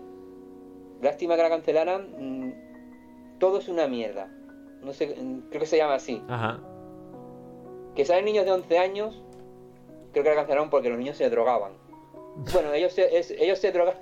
lástima 1.01 1.37
que 1.37 1.43
la 1.43 1.49
cancelaran, 1.49 2.09
mm, 2.19 2.53
Todo 3.39 3.59
es 3.59 3.69
una 3.69 3.87
mierda. 3.87 4.27
No 4.83 4.93
sé, 4.93 5.15
mm, 5.21 5.49
creo 5.49 5.61
que 5.61 5.67
se 5.67 5.77
llama 5.77 5.95
así. 5.95 6.21
Ajá. 6.29 6.61
Que 7.95 8.05
salen 8.05 8.25
niños 8.25 8.45
de 8.45 8.53
11 8.53 8.79
años, 8.79 9.23
creo 10.13 10.25
que 10.25 10.31
la 10.31 10.37
cancelaron 10.37 10.71
porque 10.71 10.89
los 10.89 10.99
niños 10.99 11.17
se 11.17 11.29
drogaban. 11.31 11.73
Bueno, 12.53 12.73
ellos 12.73 12.93
se, 12.93 13.17
es- 13.19 13.31
ellos 13.33 13.59
se, 13.59 13.73
droga- 13.73 13.97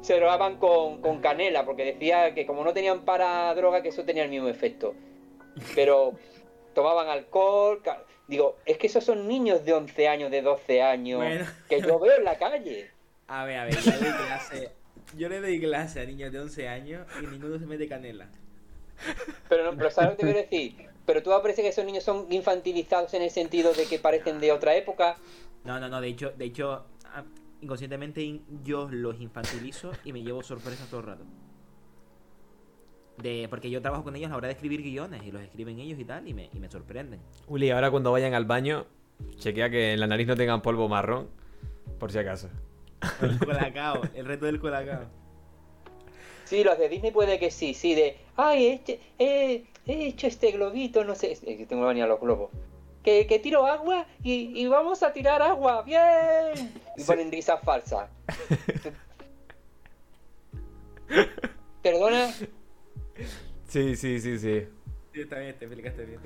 se 0.00 0.14
drogaban 0.16 0.58
con, 0.58 1.00
con 1.00 1.20
canela, 1.20 1.64
porque 1.64 1.84
decía 1.84 2.34
que 2.34 2.44
como 2.46 2.64
no 2.64 2.72
tenían 2.72 3.04
para 3.04 3.54
droga, 3.54 3.82
que 3.82 3.88
eso 3.90 4.04
tenía 4.04 4.24
el 4.24 4.30
mismo 4.30 4.48
efecto. 4.48 4.94
Pero 5.74 6.12
tomaban 6.76 7.08
alcohol. 7.08 7.80
Digo, 8.28 8.58
es 8.66 8.76
que 8.76 8.86
esos 8.86 9.02
son 9.02 9.26
niños 9.26 9.64
de 9.64 9.72
11 9.72 10.08
años, 10.08 10.30
de 10.30 10.42
12 10.42 10.82
años, 10.82 11.18
Bueno. 11.18 11.46
que 11.70 11.80
yo 11.80 11.98
veo 11.98 12.18
en 12.18 12.24
la 12.24 12.36
calle. 12.38 12.90
A 13.28 13.44
ver, 13.44 13.58
a 13.58 13.64
ver, 13.64 13.74
yo 13.80 13.90
le 13.90 13.98
doy 13.98 14.12
clase. 14.26 14.70
Yo 15.16 15.28
le 15.28 15.40
doy 15.40 15.60
clase 15.60 16.00
a 16.00 16.04
niños 16.04 16.30
de 16.32 16.38
11 16.38 16.68
años 16.68 17.06
y 17.20 17.26
ninguno 17.26 17.58
se 17.58 17.66
mete 17.66 17.88
canela. 17.88 18.28
Pero, 19.48 19.64
no, 19.64 19.76
pero 19.76 19.90
¿sabes 19.90 20.10
lo 20.10 20.16
que 20.16 20.22
te 20.26 20.32
quiero 20.32 20.48
decir? 20.48 20.88
Pero 21.04 21.22
tú 21.24 21.32
aparece 21.32 21.62
que 21.62 21.68
esos 21.68 21.84
niños 21.84 22.04
son 22.04 22.26
infantilizados 22.30 23.14
en 23.14 23.22
el 23.22 23.30
sentido 23.30 23.72
de 23.72 23.86
que 23.86 23.98
parecen 23.98 24.38
de 24.38 24.52
otra 24.52 24.76
época. 24.76 25.16
No, 25.64 25.80
no, 25.80 25.88
no, 25.88 26.00
de 26.00 26.06
hecho, 26.08 26.30
de 26.36 26.44
hecho, 26.44 26.86
ah, 27.06 27.24
inconscientemente 27.62 28.22
in- 28.22 28.44
yo 28.62 28.88
los 28.90 29.20
infantilizo 29.20 29.90
y 30.04 30.12
me 30.12 30.22
llevo 30.22 30.42
sorpresas 30.44 30.88
todo 30.88 31.00
el 31.00 31.06
rato. 31.06 31.24
De, 33.18 33.46
porque 33.48 33.70
yo 33.70 33.80
trabajo 33.80 34.04
con 34.04 34.14
ellos 34.14 34.26
a 34.28 34.30
la 34.32 34.36
hora 34.36 34.48
de 34.48 34.52
escribir 34.54 34.82
guiones 34.82 35.22
y 35.24 35.32
los 35.32 35.40
escriben 35.42 35.78
ellos 35.78 35.98
y 35.98 36.04
tal 36.04 36.28
y 36.28 36.34
me, 36.34 36.50
y 36.52 36.58
me 36.60 36.70
sorprenden. 36.70 37.20
Uli, 37.48 37.70
ahora 37.70 37.90
cuando 37.90 38.12
vayan 38.12 38.34
al 38.34 38.44
baño, 38.44 38.84
chequea 39.38 39.70
que 39.70 39.94
en 39.94 40.00
la 40.00 40.06
nariz 40.06 40.26
no 40.26 40.36
tengan 40.36 40.60
polvo 40.60 40.88
marrón, 40.88 41.28
por 41.98 42.12
si 42.12 42.18
acaso. 42.18 42.50
El 43.22 43.38
colacao, 43.38 44.02
el 44.14 44.26
reto 44.26 44.44
del 44.46 44.60
colacao. 44.60 45.04
Sí, 46.44 46.62
los 46.62 46.78
de 46.78 46.88
Disney 46.88 47.10
puede 47.10 47.38
que 47.38 47.50
sí, 47.50 47.72
sí, 47.74 47.94
de, 47.94 48.16
ay, 48.36 48.66
este, 48.66 49.00
eh, 49.18 49.64
he 49.86 50.06
hecho 50.08 50.26
este 50.26 50.52
globito, 50.52 51.02
no 51.04 51.14
sé, 51.14 51.36
tengo 51.68 51.84
manía 51.86 52.04
a 52.04 52.08
los 52.08 52.20
globos. 52.20 52.50
Que, 53.02 53.26
que 53.26 53.38
tiro 53.38 53.66
agua 53.66 54.06
y, 54.22 54.60
y 54.60 54.66
vamos 54.66 55.02
a 55.02 55.12
tirar 55.12 55.40
agua, 55.40 55.82
bien. 55.82 56.72
Y 56.96 57.00
Sí. 57.00 57.06
ponen 57.06 57.30
risas 57.32 57.60
falsas. 57.62 58.10
Perdona, 61.82 62.32
Sí, 63.76 63.94
Sí, 63.94 63.96
sí, 63.96 64.20
sí, 64.20 64.38
sí. 64.38 64.68
Está 65.12 65.38
bien, 65.38 65.54
te 65.58 65.66
explicaste 65.66 66.06
bien. 66.06 66.20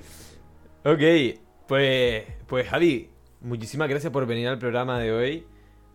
Ok, 0.85 1.41
pues, 1.67 2.23
pues 2.47 2.69
Javi, 2.69 3.09
muchísimas 3.41 3.89
gracias 3.89 4.13
por 4.13 4.25
venir 4.25 4.47
al 4.47 4.57
programa 4.57 4.97
de 4.99 5.11
hoy, 5.11 5.45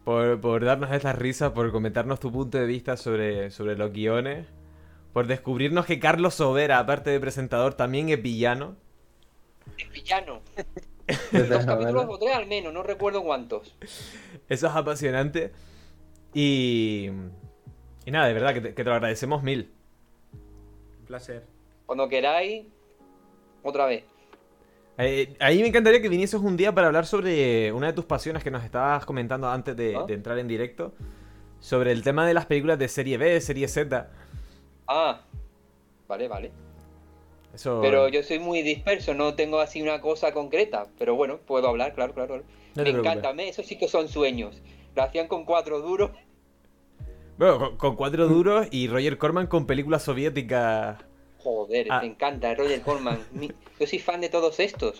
por, 0.04 0.38
por 0.38 0.62
darnos 0.66 0.92
estas 0.92 1.16
risas, 1.16 1.52
por 1.52 1.72
comentarnos 1.72 2.20
tu 2.20 2.30
punto 2.30 2.58
de 2.58 2.66
vista 2.66 2.98
sobre, 2.98 3.50
sobre 3.50 3.74
los 3.74 3.90
guiones, 3.90 4.46
por 5.14 5.26
descubrirnos 5.26 5.86
que 5.86 5.98
Carlos 5.98 6.34
Sobera, 6.34 6.78
aparte 6.78 7.08
de 7.08 7.20
presentador, 7.20 7.72
también 7.72 8.10
es 8.10 8.20
villano. 8.20 8.76
Es 9.78 9.90
villano. 9.90 10.42
Dos 11.32 11.64
capítulos 11.64 12.04
o 12.06 12.18
tres 12.18 12.34
al 12.34 12.46
menos, 12.48 12.70
no 12.74 12.82
recuerdo 12.82 13.22
cuántos. 13.22 13.74
Eso 14.50 14.66
es 14.66 14.74
apasionante. 14.74 15.52
Y, 16.34 17.08
y 18.04 18.10
nada, 18.10 18.26
de 18.26 18.34
verdad, 18.34 18.52
que 18.52 18.60
te, 18.60 18.74
que 18.74 18.84
te 18.84 18.90
lo 18.90 18.96
agradecemos 18.96 19.42
mil. 19.42 19.75
Placer. 21.06 21.44
Cuando 21.86 22.08
queráis, 22.08 22.66
otra 23.62 23.86
vez. 23.86 24.04
Eh, 24.98 25.36
ahí 25.40 25.60
me 25.60 25.68
encantaría 25.68 26.00
que 26.00 26.08
vinieses 26.08 26.40
un 26.40 26.56
día 26.56 26.74
para 26.74 26.86
hablar 26.86 27.06
sobre 27.06 27.72
una 27.72 27.88
de 27.88 27.92
tus 27.92 28.06
pasiones 28.06 28.42
que 28.42 28.50
nos 28.50 28.64
estabas 28.64 29.04
comentando 29.04 29.48
antes 29.48 29.76
de, 29.76 29.94
¿Ah? 29.96 30.04
de 30.06 30.14
entrar 30.14 30.38
en 30.38 30.48
directo. 30.48 30.92
Sobre 31.60 31.92
el 31.92 32.02
tema 32.02 32.26
de 32.26 32.34
las 32.34 32.46
películas 32.46 32.78
de 32.78 32.88
serie 32.88 33.18
B, 33.18 33.40
serie 33.40 33.68
Z. 33.68 34.10
Ah, 34.86 35.22
vale, 36.08 36.28
vale. 36.28 36.52
Eso. 37.54 37.80
Pero 37.82 38.08
yo 38.08 38.22
soy 38.22 38.38
muy 38.38 38.62
disperso, 38.62 39.14
no 39.14 39.34
tengo 39.34 39.60
así 39.60 39.80
una 39.82 40.00
cosa 40.00 40.32
concreta. 40.32 40.86
Pero 40.98 41.14
bueno, 41.14 41.38
puedo 41.38 41.68
hablar, 41.68 41.94
claro, 41.94 42.12
claro. 42.14 42.28
claro. 42.28 42.44
No 42.74 42.82
Me 42.82 42.90
encanta, 42.90 43.32
me- 43.32 43.48
eso 43.48 43.62
sí 43.62 43.78
que 43.78 43.88
son 43.88 44.08
sueños. 44.08 44.62
Lo 44.94 45.02
hacían 45.02 45.28
con 45.28 45.44
cuatro 45.44 45.80
duros. 45.80 46.10
Bueno, 47.38 47.58
con, 47.58 47.76
con 47.76 47.96
cuatro 47.96 48.28
duros 48.28 48.66
y 48.70 48.88
Roger 48.88 49.18
Corman 49.18 49.46
con 49.46 49.66
películas 49.66 50.02
soviéticas. 50.02 50.98
Joder, 51.38 51.86
Ah. 51.90 52.00
me 52.00 52.06
encanta, 52.08 52.54
Roger 52.54 52.80
Corman. 52.82 53.18
Yo 53.80 53.86
soy 53.86 53.98
fan 53.98 54.20
de 54.20 54.28
todos 54.28 54.58
estos. 54.60 54.96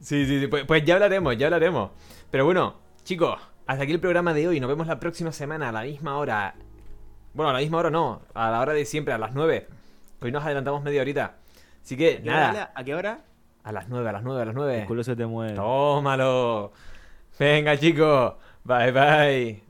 Sí, 0.00 0.26
sí, 0.26 0.40
sí. 0.40 0.46
Pues, 0.48 0.64
pues 0.64 0.84
ya 0.84 0.94
hablaremos, 0.94 1.36
ya 1.36 1.46
hablaremos. 1.46 1.90
Pero 2.30 2.44
bueno, 2.44 2.76
chicos, 3.04 3.38
hasta 3.66 3.84
aquí 3.84 3.92
el 3.92 4.00
programa 4.00 4.34
de 4.34 4.48
hoy. 4.48 4.60
Nos 4.60 4.68
vemos 4.68 4.86
la 4.86 4.98
próxima 4.98 5.32
semana 5.32 5.68
a 5.68 5.72
la 5.72 5.82
misma 5.82 6.16
hora. 6.18 6.54
Bueno, 7.34 7.50
a 7.50 7.52
la 7.52 7.60
misma 7.60 7.78
hora 7.78 7.90
no, 7.90 8.22
a 8.34 8.50
la 8.50 8.60
hora 8.60 8.72
de 8.72 8.84
siempre, 8.84 9.14
a 9.14 9.18
las 9.18 9.32
9. 9.34 9.68
Hoy 10.20 10.32
nos 10.32 10.44
adelantamos 10.44 10.82
media 10.82 11.02
horita. 11.02 11.36
Así 11.82 11.96
que, 11.96 12.16
¿A 12.16 12.22
qué 12.22 12.28
hora, 12.30 12.48
Ale? 12.48 12.58
nada, 12.58 12.72
¿A 12.74 12.84
qué 12.84 12.94
hora? 12.94 13.20
a 13.62 13.72
las 13.72 13.88
9, 13.88 14.08
a 14.08 14.12
las 14.12 14.22
9, 14.22 14.42
a 14.42 14.44
las 14.46 14.54
9. 14.54 14.80
El 14.80 14.86
culo 14.86 15.04
se 15.04 15.14
te 15.16 15.26
mueve. 15.26 15.54
Tómalo. 15.54 16.72
Venga, 17.38 17.78
chicos. 17.78 18.34
Bye, 18.64 18.90
bye. 18.92 19.69